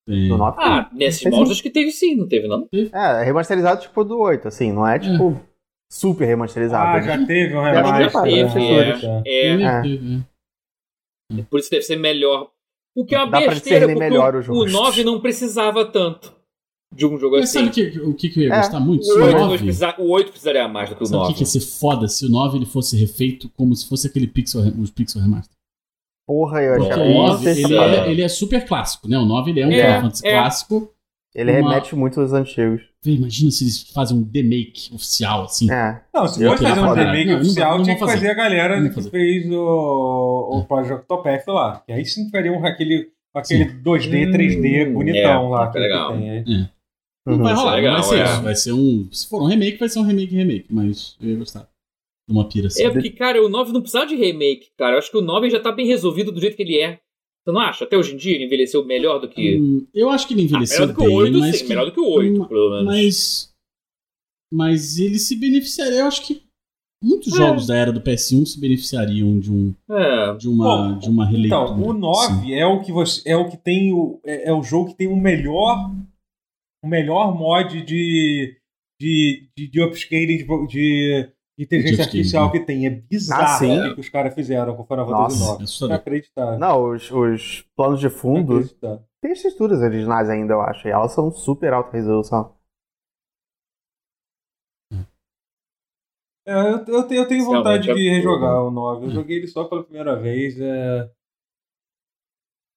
Tem. 0.08 0.28
Do 0.28 0.38
9 0.38 0.58
ah, 0.60 0.90
nesses 0.94 1.24
moldes 1.30 1.52
acho 1.52 1.64
que 1.64 1.70
teve 1.70 1.92
sim, 1.92 2.16
não 2.16 2.28
teve 2.28 2.48
não? 2.48 2.68
É, 2.74 3.24
remasterizado 3.24 3.82
tipo 3.82 4.04
do 4.04 4.18
8, 4.18 4.48
assim, 4.48 4.72
não 4.72 4.88
é 4.88 4.98
tipo 4.98 5.32
é. 5.32 5.42
super 5.92 6.26
remasterizado. 6.26 6.98
Ah, 6.98 7.02
já 7.02 7.26
teve 7.26 7.56
um 7.56 7.62
remaster. 7.62 8.10
Já 8.10 8.22
teve, 8.24 9.24
é, 9.26 9.62
é. 9.62 9.82
é. 11.38 11.44
Por 11.50 11.60
isso 11.60 11.70
deve 11.70 11.84
ser 11.84 11.98
melhor. 11.98 12.50
O 12.96 13.06
que 13.06 13.16
é 13.16 13.20
uma 13.20 13.30
Dá 13.30 13.40
besteira, 13.40 13.88
porque 13.88 14.00
melhor 14.00 14.36
o, 14.36 14.64
o 14.64 14.66
9 14.66 15.04
não 15.04 15.22
precisava 15.22 15.86
tanto 15.86 16.36
de 16.94 17.06
um 17.06 17.18
jogo 17.18 17.38
Mas 17.38 17.50
assim. 17.50 17.66
Mas 17.66 17.76
sabe 17.76 17.92
que, 17.92 18.00
o 18.00 18.14
que, 18.14 18.30
que 18.30 18.40
eu 18.42 18.44
ia 18.46 18.58
gostar 18.58 18.80
muito? 18.80 19.08
O 19.08 19.24
8, 19.24 19.38
9, 19.38 19.58
precisa, 19.60 19.96
o 19.98 20.10
8 20.10 20.32
precisaria 20.32 20.68
mais 20.68 20.90
do 20.90 20.96
que 20.96 21.04
o 21.04 21.06
sabe 21.06 21.18
9. 21.20 21.26
Sabe 21.26 21.34
o 21.34 21.38
que 21.38 21.44
ia 21.44 21.62
ser 21.62 21.80
foda 21.80 22.08
se 22.08 22.26
o 22.26 22.30
9 22.30 22.58
ele 22.58 22.66
fosse 22.66 22.98
refeito 22.98 23.50
como 23.56 23.76
se 23.76 23.88
fosse 23.88 24.08
aquele 24.08 24.28
pixel, 24.28 24.62
os 24.80 24.92
Pixel 24.92 25.22
Remaster? 25.22 25.56
Porra, 26.28 26.62
eu 26.62 26.76
achava. 26.76 27.04
O 27.04 27.14
9, 27.14 27.50
ele, 27.50 27.76
é, 27.76 28.12
ele 28.12 28.22
é 28.22 28.28
super 28.28 28.66
clássico, 28.66 29.08
né? 29.08 29.18
O 29.18 29.26
9 29.26 29.52
ele 29.52 29.60
é 29.62 29.68
um 29.68 29.72
é, 29.72 29.86
Final 29.86 30.02
Fantasy 30.02 30.28
é. 30.28 30.32
clássico. 30.32 30.94
Ele 31.34 31.52
uma... 31.52 31.70
remete 31.70 31.96
muito 31.96 32.20
aos 32.20 32.34
antigos. 32.34 32.82
Imagina 33.06 33.50
se 33.52 33.64
eles 33.64 33.90
fazem 33.92 34.18
um 34.18 34.22
demake 34.22 34.94
oficial, 34.94 35.44
assim. 35.44 35.72
É. 35.72 36.02
Não, 36.14 36.28
se 36.28 36.46
for 36.46 36.58
fazer 36.58 36.82
um 36.82 36.94
demake 36.94 37.34
oficial, 37.34 37.78
não, 37.78 37.84
tinha 37.84 37.96
que 37.96 38.06
fazer 38.06 38.30
a 38.30 38.34
galera 38.34 38.90
que 38.90 39.02
fez 39.10 39.50
o, 39.50 40.50
o 40.52 40.66
Project 40.66 41.02
Octopath 41.02 41.48
lá. 41.48 41.84
Que 41.86 41.94
aí 41.94 42.06
sim 42.06 42.30
faria 42.30 42.52
um, 42.52 42.66
aquele, 42.66 43.10
aquele 43.34 43.66
2D, 43.82 44.32
3D 44.32 44.94
bonitão 44.94 45.50
lá. 45.50 45.72
Que 45.72 45.80
legal. 45.80 46.18
Tem 46.18 46.30
aí. 46.30 46.40
É. 46.40 46.70
Não 47.26 47.38
vai 47.38 47.54
rolar, 47.54 47.76
legal, 47.76 47.94
vai 47.94 48.04
ser 48.04 48.20
é. 48.20 48.24
isso. 48.24 48.42
Vai 48.42 48.56
ser 48.56 48.72
um. 48.74 49.10
Se 49.12 49.30
for 49.30 49.44
um 49.44 49.46
remake, 49.46 49.78
vai 49.78 49.90
ser 49.90 50.00
um 50.00 50.04
remake 50.04 50.36
remake, 50.36 50.68
mas 50.70 51.16
eu 51.22 51.30
ia 51.30 51.38
gostar. 51.38 51.71
Uma 52.32 52.48
pira 52.48 52.68
assim. 52.68 52.84
É, 52.84 52.90
porque, 52.90 53.10
cara, 53.10 53.44
o 53.44 53.50
9 53.50 53.74
não 53.74 53.82
precisa 53.82 54.06
de 54.06 54.16
remake, 54.16 54.70
cara. 54.78 54.96
Eu 54.96 55.00
acho 55.00 55.12
que 55.12 55.18
o 55.18 55.22
9 55.22 55.50
já 55.50 55.60
tá 55.60 55.72
bem 55.72 55.86
resolvido 55.86 56.32
do 56.32 56.40
jeito 56.40 56.56
que 56.56 56.64
ele 56.64 56.80
é. 56.80 57.00
Você 57.44 57.52
não 57.52 57.60
acha? 57.60 57.84
Até 57.86 57.98
hoje 57.98 58.14
em 58.14 58.18
dia 58.18 58.36
ele 58.36 58.46
envelheceu 58.46 58.86
melhor 58.86 59.20
do 59.20 59.28
que. 59.28 59.60
Hum, 59.60 59.88
eu 59.94 60.10
acho 60.10 60.28
que 60.28 60.34
ele 60.34 60.44
envelheceu 60.44 60.84
ah, 60.84 60.88
melhor 60.88 60.96
do 60.96 61.02
que 61.02 61.10
o 61.10 61.14
8, 61.14 61.40
bem, 61.40 61.54
sim. 61.54 61.64
Que... 61.64 61.70
Melhor 61.70 61.86
do 61.86 61.92
que 61.92 62.00
o 62.00 62.10
8, 62.10 62.46
pelo 62.46 62.70
menos. 62.70 62.86
Mas. 62.86 63.52
Mas 64.54 65.00
ele 65.00 65.18
se 65.18 65.36
beneficiaria. 65.36 66.00
Eu 66.00 66.06
acho 66.06 66.26
que 66.26 66.42
muitos 67.04 67.34
é. 67.34 67.38
jogos 67.38 67.68
da 67.68 67.76
era 67.76 67.92
do 67.92 68.02
PS1 68.02 68.46
se 68.46 68.60
beneficiariam 68.60 69.40
de 69.40 69.52
um. 69.52 69.74
É. 69.90 70.36
De 70.36 70.48
uma, 70.48 70.66
Bom, 70.66 71.00
de 71.00 71.10
uma 71.10 71.26
releitura. 71.26 71.64
Então, 71.64 71.82
o 71.82 71.94
9 71.94 72.54
é 72.54 72.66
o 72.66 72.82
que 72.82 72.92
você. 72.92 73.22
É 73.26 73.36
o 73.36 73.50
que 73.50 73.58
tem 73.58 73.92
o. 73.92 74.20
É, 74.24 74.50
é 74.50 74.54
o 74.54 74.62
jogo 74.62 74.90
que 74.90 74.98
tem 74.98 75.08
o 75.08 75.16
melhor 75.16 75.90
o 76.84 76.88
melhor 76.88 77.34
mod 77.38 77.82
de, 77.84 78.58
de, 79.00 79.50
de, 79.56 79.68
de 79.68 79.84
upscaling 79.84 80.38
de, 80.38 80.68
de 80.68 81.30
inteligência 81.58 82.04
artificial 82.04 82.46
né? 82.46 82.52
que 82.52 82.60
tem. 82.62 82.86
É 82.86 82.90
bizarro 82.90 83.66
ah, 83.66 83.90
o 83.92 83.96
que 83.96 84.02
os 84.02 84.10
caras 84.10 84.34
fizeram 84.34 84.76
com 84.76 84.84
o 84.84 84.86
Final 84.86 85.08
Fantasy 85.08 85.64
IX. 85.64 85.82
Não 85.82 85.96
acreditar. 85.96 86.58
Não, 86.58 86.92
os, 86.92 87.12
os 87.12 87.66
planos 87.76 88.00
de 88.00 88.10
fundo 88.10 88.64
tem 89.22 89.32
as 89.32 89.42
texturas 89.42 89.80
originais 89.82 90.30
ainda, 90.30 90.54
eu 90.54 90.62
acho. 90.62 90.88
E 90.88 90.92
elas 90.92 91.14
são 91.14 91.32
super 91.32 91.74
alta 91.74 91.96
resolução. 91.96 92.56
É, 96.46 96.54
eu, 96.54 96.86
eu, 96.88 97.10
eu 97.10 97.28
tenho 97.28 97.46
vontade 97.46 97.94
de 97.94 98.10
rejogar 98.10 98.64
o 98.64 98.72
9. 98.72 99.06
Eu 99.06 99.12
joguei 99.12 99.38
ele 99.38 99.48
só 99.48 99.66
pela 99.66 99.84
primeira 99.84 100.16
vez. 100.16 100.60
É... 100.60 101.10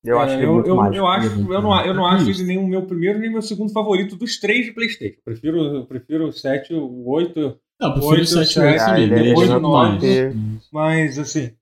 Eu 0.05 0.19
acho 0.19 0.35
é, 0.35 0.39
que 0.39 0.45
é 0.45 0.47
muito 0.47 0.69
eu, 0.69 0.77
mágico. 0.77 0.97
Eu, 0.99 1.07
acho, 1.07 1.53
eu 1.53 1.63
não, 1.63 1.87
eu 1.87 1.95
não 1.95 2.07
acho 2.07 2.29
ele 2.29 2.43
nem 2.43 2.59
o 2.59 2.67
meu 2.67 2.87
primeiro 2.87 3.19
nem 3.19 3.31
o 3.31 3.33
meu 3.33 3.43
segundo 3.43 3.73
favorito 3.73 4.17
dos 4.17 4.39
três 4.39 4.67
de 4.67 4.73
Playstation. 4.73 5.17
Eu 5.17 5.23
prefiro, 5.25 5.59
eu 5.59 5.87
prefiro 5.87 6.29
o 6.29 6.33
7, 6.33 6.75
o 6.75 7.09
8. 7.09 7.59
Não, 7.81 7.89
eu 7.89 7.95
prefiro 7.95 8.23
o 8.23 8.27
7 8.27 8.59
e 8.59 8.61
o 8.61 8.65
8 8.65 8.85
também. 8.85 9.03
Ele 9.03 9.53
é 9.53 9.59
9. 9.59 10.61
Mas, 10.73 11.19
assim. 11.19 11.57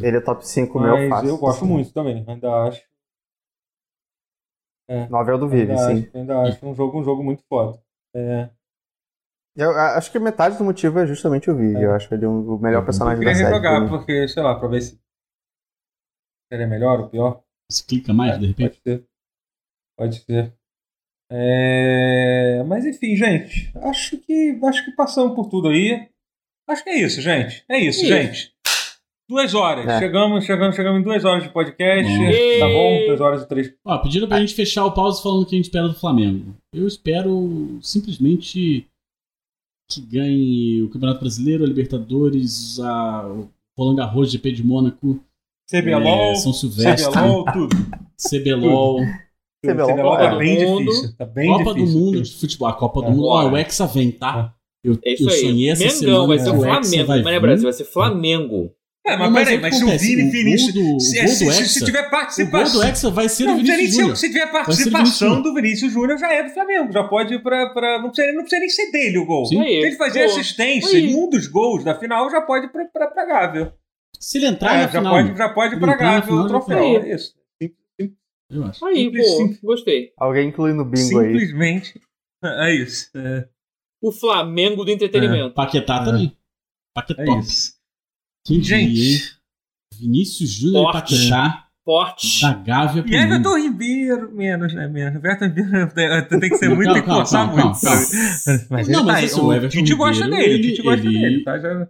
Ele 0.00 0.16
é 0.16 0.20
top 0.20 0.46
5 0.46 0.78
meu 0.78 1.08
fácil. 1.08 1.28
eu 1.28 1.38
gosto 1.38 1.64
assim. 1.64 1.72
muito 1.72 1.92
também, 1.92 2.24
ainda 2.26 2.64
acho. 2.64 2.82
É, 4.88 5.08
9 5.08 5.30
é 5.30 5.34
o 5.34 5.38
do 5.38 5.48
Vive, 5.48 5.72
ainda 5.72 5.86
sim. 5.86 6.06
Acho, 6.06 6.16
ainda 6.16 6.42
acho 6.42 6.66
um 6.66 6.74
jogo, 6.74 7.00
um 7.00 7.04
jogo 7.04 7.24
muito 7.24 7.42
foda. 7.48 7.80
É. 8.14 8.50
Eu 9.56 9.70
acho 9.70 10.12
que 10.12 10.18
metade 10.18 10.58
do 10.58 10.64
motivo 10.64 10.98
é 10.98 11.06
justamente 11.06 11.50
o 11.50 11.56
Vive. 11.56 11.78
É. 11.78 11.86
Eu 11.86 11.94
acho 11.94 12.12
ele 12.14 12.26
o 12.26 12.58
melhor 12.58 12.84
personagem 12.84 13.24
da 13.24 13.34
série. 13.34 13.48
Eu 13.48 13.60
queria 13.60 13.70
rejogar, 13.70 13.88
porque, 13.88 14.28
sei 14.28 14.42
lá, 14.42 14.58
pra 14.58 14.68
ver 14.68 14.82
se 14.82 15.00
ele 16.50 16.62
é 16.62 16.66
melhor 16.66 17.00
ou 17.00 17.08
pior. 17.08 17.42
Você 17.70 17.84
clica 17.84 18.12
mais, 18.12 18.34
é, 18.34 18.38
de 18.38 18.46
repente? 18.46 18.80
Pode 18.80 18.98
ser. 18.98 19.08
Pode 19.96 20.20
ser. 20.20 20.54
É... 21.30 22.62
Mas 22.66 22.84
enfim, 22.84 23.16
gente. 23.16 23.70
Acho 23.76 24.18
que 24.18 24.58
acho 24.62 24.84
que 24.84 24.92
passamos 24.92 25.34
por 25.34 25.48
tudo 25.48 25.68
aí. 25.68 26.08
Acho 26.68 26.84
que 26.84 26.90
é 26.90 27.00
isso, 27.00 27.20
gente. 27.20 27.64
É 27.68 27.78
isso, 27.78 28.00
isso. 28.00 28.08
gente. 28.08 28.52
Duas 29.28 29.54
horas. 29.54 29.86
É. 29.88 29.98
Chegamos, 29.98 30.44
chegamos, 30.44 30.76
chegamos 30.76 31.00
em 31.00 31.04
duas 31.04 31.24
horas 31.24 31.42
de 31.42 31.48
podcast. 31.48 32.12
Uhum. 32.12 32.60
Tá 32.60 32.68
bom? 32.68 33.06
Duas 33.06 33.20
horas 33.20 33.42
e 33.42 33.48
três. 33.48 33.74
Ó, 33.84 33.98
pediram 33.98 34.28
pra 34.28 34.40
gente 34.40 34.54
fechar 34.54 34.84
o 34.84 34.92
pause 34.92 35.22
falando 35.22 35.42
o 35.42 35.46
que 35.46 35.56
a 35.56 35.58
gente 35.58 35.64
espera 35.64 35.88
do 35.88 35.94
Flamengo. 35.94 36.54
Eu 36.72 36.86
espero 36.86 37.78
simplesmente 37.82 38.86
que 39.90 40.00
ganhe 40.00 40.82
o 40.82 40.90
Campeonato 40.90 41.20
Brasileiro, 41.20 41.64
a 41.64 41.66
Libertadores, 41.66 42.78
a, 42.80 43.26
o 43.28 43.50
Roland 43.76 43.96
Garros, 43.96 44.30
GP 44.30 44.52
de 44.52 44.64
Mônaco 44.64 45.20
CBLOL, 45.68 46.30
é, 46.30 46.34
São 46.36 46.52
Silvestre, 46.52 47.10
CBLOL, 47.10 47.44
tudo. 47.52 47.76
CBLOL. 48.16 49.00
CBLOL, 49.66 49.94
CBLOL 49.94 50.16
tá 50.16 50.36
bem 50.36 50.56
difícil. 50.56 51.16
Tá 51.16 51.24
bem 51.24 51.48
Copa 51.48 51.74
difícil, 51.74 51.98
do 51.98 52.04
Mundo 52.04 52.22
de 52.22 52.36
futebol. 52.36 52.68
A 52.68 52.72
Copa 52.72 53.00
do 53.02 53.06
é. 53.06 53.10
Mundo. 53.10 53.24
Ó, 53.26 53.50
o 53.50 53.56
Hexa 53.56 53.86
vem, 53.86 54.10
tá? 54.10 54.52
É. 54.52 54.88
Eu, 54.88 54.98
é 55.04 55.14
isso 55.14 55.24
eu 55.24 55.30
sonhei 55.30 55.70
essa 55.70 55.82
Mengão, 55.82 55.98
semana. 55.98 56.26
vai 56.28 56.38
ser 56.38 56.50
o 56.50 56.60
Flamengo. 56.60 57.06
Vai, 57.06 57.22
vai, 57.22 57.40
Brasil, 57.40 57.64
vai 57.64 57.72
ser 57.72 57.84
Flamengo. 57.84 58.70
É, 59.06 59.16
mas, 59.16 59.30
mas 59.30 59.44
peraí, 59.44 59.60
mas 59.60 59.76
se 59.76 59.84
o 59.84 59.98
Vini 59.98 60.30
Vinícius. 60.30 60.74
Do, 60.74 61.00
se, 61.00 61.28
se, 61.28 61.52
se, 61.52 61.68
se, 61.68 61.84
tiver 61.84 62.10
participação. 62.10 62.60
O 62.60 62.72
gol 62.72 62.82
do 62.82 62.86
Hexa 62.88 63.10
vai 63.10 63.28
ser 63.28 63.44
não, 63.44 63.56
do 63.56 63.62
Vinícius 63.62 63.94
Júnior. 63.94 64.16
Se 64.16 64.28
tiver 64.28 64.50
participação 64.50 65.42
do 65.42 65.54
Vinícius 65.54 65.92
Júnior, 65.92 66.18
já 66.18 66.32
é 66.32 66.42
do 66.42 66.50
Flamengo. 66.50 66.92
Já 66.92 67.04
pode 67.04 67.34
ir 67.34 67.42
pra. 67.42 67.70
pra 67.70 68.02
não, 68.02 68.10
precisa, 68.10 68.32
não 68.32 68.42
precisa 68.42 68.60
nem 68.60 68.68
ser 68.68 68.90
dele 68.90 69.18
o 69.18 69.26
gol. 69.26 69.46
Sim. 69.46 69.62
Se 69.62 69.68
ele 69.68 69.96
fazer 69.96 70.24
assistência 70.24 70.98
em 70.98 71.14
um 71.14 71.30
dos 71.30 71.46
gols 71.46 71.84
da 71.84 71.94
final, 71.94 72.28
já 72.30 72.40
pode 72.40 72.66
ir 72.66 72.68
pra, 72.68 72.84
pra, 72.86 73.06
pra 73.06 73.26
Gávea. 73.26 73.72
Se 74.18 74.38
ele 74.38 74.46
entrar 74.46 74.74
é, 74.74 74.76
na 74.78 74.82
já 74.82 74.98
final. 74.98 75.14
Pode, 75.14 75.38
já 75.38 75.48
pode 75.50 75.76
pragar 75.78 76.26
pelo 76.26 76.48
troféu. 76.48 76.78
É 76.78 77.14
isso. 77.14 77.32
Eu 78.50 78.64
acho. 78.64 78.84
Aí, 78.84 78.96
simples, 78.96 79.26
pô, 79.26 79.36
simples. 79.36 79.60
gostei. 79.60 80.12
Alguém 80.16 80.48
inclui 80.48 80.72
no 80.72 80.84
bingo 80.84 80.96
Simplesmente. 80.96 81.92
aí. 81.96 82.06
É 82.44 82.72
isso. 82.72 83.10
É. 83.16 83.48
O 84.00 84.12
Flamengo 84.12 84.84
do 84.84 84.90
entretenimento. 84.90 85.48
É. 85.48 85.50
Paquetá 85.50 86.04
também. 86.04 86.36
Paquetá. 86.94 87.22
É 87.22 87.38
isso. 87.40 87.74
Quem 88.46 88.62
Gente. 88.62 88.94
Diria, 88.94 89.18
Vinícius 89.98 90.50
Júnior 90.50 90.90
e 90.90 90.92
Paquetá. 90.92 91.66
Forte. 91.84 92.42
Da 92.42 92.52
Gávea 92.52 93.04
E 93.06 93.14
Everton 93.14 93.58
Ribeiro, 93.58 94.32
menos, 94.32 94.74
né? 94.74 94.88
Menos. 94.88 95.16
Everton 95.16 95.46
Ribeiro 95.46 96.28
tem 96.40 96.40
que 96.50 96.56
ser 96.56 96.68
muito, 96.68 96.92
tem 96.92 97.02
que 97.02 97.08
forçar 97.08 97.48
muito. 97.48 97.78
Mas 98.70 98.88
não, 98.88 99.04
mas 99.04 99.20
tá, 99.20 99.26
assim, 99.26 99.40
o, 99.40 99.52
Everton 99.52 99.78
Tite 99.78 99.94
gosta 99.94 100.28
dele, 100.28 100.54
o 100.56 100.62
Tite 100.62 100.82
gosta 100.82 101.02
dele, 101.02 101.44
tá? 101.44 101.58
Já... 101.58 101.88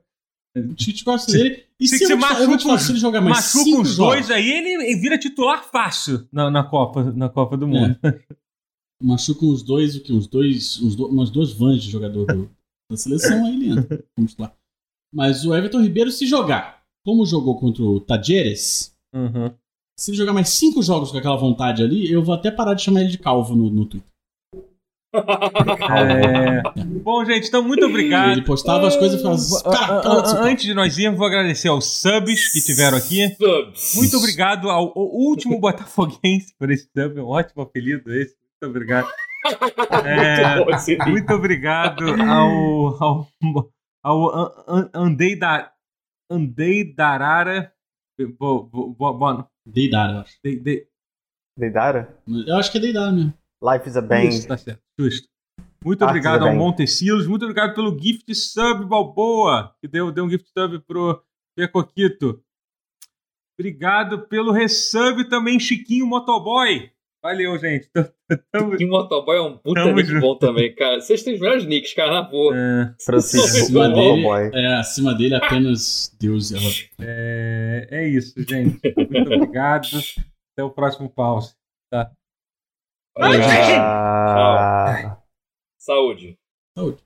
O 0.56 0.74
Tite 0.74 1.04
gosta 1.04 1.32
dele. 1.32 1.65
E 1.80 1.86
se, 1.86 1.98
se, 1.98 2.06
se 2.06 2.14
machuca, 2.14 2.70
eu 2.70 2.78
te 2.78 2.96
jogar 2.96 3.20
mais 3.20 3.54
machuca 3.54 3.80
os 3.82 3.96
dois 3.96 4.30
aí, 4.30 4.50
ele 4.50 4.96
vira 4.96 5.18
titular 5.18 5.62
fácil 5.62 6.26
na, 6.32 6.50
na, 6.50 6.64
Copa, 6.64 7.04
na 7.12 7.28
Copa 7.28 7.56
do 7.56 7.68
Mundo. 7.68 7.98
É. 8.02 8.36
Machuca 9.02 9.44
uns 9.44 9.62
dois, 9.62 9.94
o 9.94 10.00
que? 10.02 10.10
Uns 10.10 10.26
dois. 10.26 10.80
Uns 10.80 10.96
do, 10.96 11.06
umas 11.06 11.30
duas 11.30 11.52
vans 11.52 11.82
de 11.82 11.90
jogador 11.90 12.24
do, 12.26 12.50
da 12.90 12.96
seleção, 12.96 13.44
aí 13.44 13.54
ele 13.54 13.70
entra. 13.72 14.02
Vamos 14.16 14.34
lá. 14.38 14.54
Mas 15.14 15.44
o 15.44 15.54
Everton 15.54 15.82
Ribeiro, 15.82 16.10
se 16.10 16.26
jogar, 16.26 16.82
como 17.04 17.26
jogou 17.26 17.58
contra 17.58 17.82
o 17.82 18.00
Tajeres, 18.00 18.96
uhum. 19.14 19.52
se 19.98 20.10
ele 20.10 20.16
jogar 20.16 20.32
mais 20.32 20.48
cinco 20.48 20.82
jogos 20.82 21.12
com 21.12 21.18
aquela 21.18 21.36
vontade 21.36 21.82
ali, 21.82 22.10
eu 22.10 22.22
vou 22.22 22.34
até 22.34 22.50
parar 22.50 22.72
de 22.72 22.82
chamar 22.82 23.02
ele 23.02 23.10
de 23.10 23.18
calvo 23.18 23.54
no, 23.54 23.70
no 23.70 23.84
Twitter. 23.84 24.10
É... 25.16 26.62
Bom, 27.02 27.24
gente, 27.24 27.48
então 27.48 27.62
muito 27.62 27.86
obrigado. 27.86 28.32
Ele 28.32 28.42
postava 28.42 28.86
as 28.86 28.96
coisas 28.96 29.20
e 29.20 29.22
falava. 29.22 30.20
Assim, 30.20 30.36
Antes 30.38 30.64
de 30.64 30.74
nós 30.74 30.98
irmos, 30.98 31.18
vou 31.18 31.26
agradecer 31.26 31.68
aos 31.68 32.00
subs 32.00 32.50
que 32.52 32.60
tiveram 32.60 32.98
aqui. 32.98 33.28
Subs. 33.36 33.94
Muito 33.96 34.16
obrigado 34.16 34.70
ao, 34.70 34.92
ao 34.96 35.08
último 35.14 35.58
Botafoguense 35.58 36.54
por 36.58 36.70
esse 36.70 36.84
sub. 36.84 37.18
É 37.18 37.22
um 37.22 37.28
ótimo 37.28 37.62
apelido 37.62 38.12
esse. 38.12 38.34
Muito 38.60 38.70
obrigado. 38.70 39.08
É, 40.04 41.06
muito 41.08 41.32
obrigado 41.32 42.04
ao, 42.20 43.00
ao, 43.00 43.28
ao 44.02 44.90
Andei 44.92 45.38
da 45.38 45.70
Andei 46.28 46.92
Darara. 46.92 47.72
Bom, 48.36 48.68
Deidara, 49.64 50.12
eu 50.14 50.18
acho. 50.20 50.38
Deidara? 51.56 52.18
Eu 52.46 52.56
acho 52.56 52.72
que 52.72 52.78
é 52.78 52.80
Deidara 52.80 53.12
mesmo. 53.12 53.34
Life 53.62 53.88
is 53.88 53.96
a 53.96 54.02
Bang. 54.02 54.28
Isso, 54.28 54.48
tá 54.48 54.56
certo. 54.56 54.85
Justo. 54.98 55.28
Muito 55.84 56.02
Art 56.02 56.10
obrigado 56.10 56.44
ao 56.44 56.54
Montecilos. 56.54 57.26
Muito 57.26 57.44
obrigado 57.44 57.74
pelo 57.74 57.96
gift 57.98 58.34
sub, 58.34 58.86
Balboa, 58.86 59.74
que 59.80 59.86
deu, 59.86 60.10
deu 60.10 60.24
um 60.24 60.30
gift 60.30 60.48
sub 60.48 60.80
pro 60.80 61.22
Pecoquito. 61.56 62.42
Obrigado 63.58 64.26
pelo 64.26 64.52
resub 64.52 65.28
também, 65.28 65.60
Chiquinho 65.60 66.06
Motoboy. 66.06 66.90
Valeu, 67.22 67.58
gente. 67.58 67.88
Chiquinho 68.70 68.90
Motoboy 68.90 69.36
é 69.36 69.40
um 69.40 69.56
puta 69.58 69.92
nick 69.92 70.20
bom 70.20 70.36
também, 70.36 70.74
cara. 70.74 71.00
Vocês 71.00 71.22
têm 71.22 71.34
os 71.34 71.40
melhores 71.40 71.64
nicks, 71.64 71.94
cara, 71.94 72.12
na 72.12 72.22
boa. 72.22 72.54
É. 72.56 72.94
Francisco 73.02 73.46
acima 73.46 73.88
dele, 73.88 74.26
é, 74.54 74.66
acima 74.78 75.14
dele 75.14 75.34
apenas 75.34 76.14
Deus. 76.20 76.52
Ela... 76.52 76.62
É, 77.00 77.88
é 77.90 78.08
isso, 78.08 78.34
gente. 78.42 78.80
Muito 78.96 79.34
obrigado. 79.34 79.88
Até 80.52 80.64
o 80.64 80.70
próximo 80.70 81.08
pause. 81.08 81.54
Tá? 81.90 82.10
Tchau. 83.16 85.16
Saúde. 85.78 86.38
Saúde. 86.76 87.05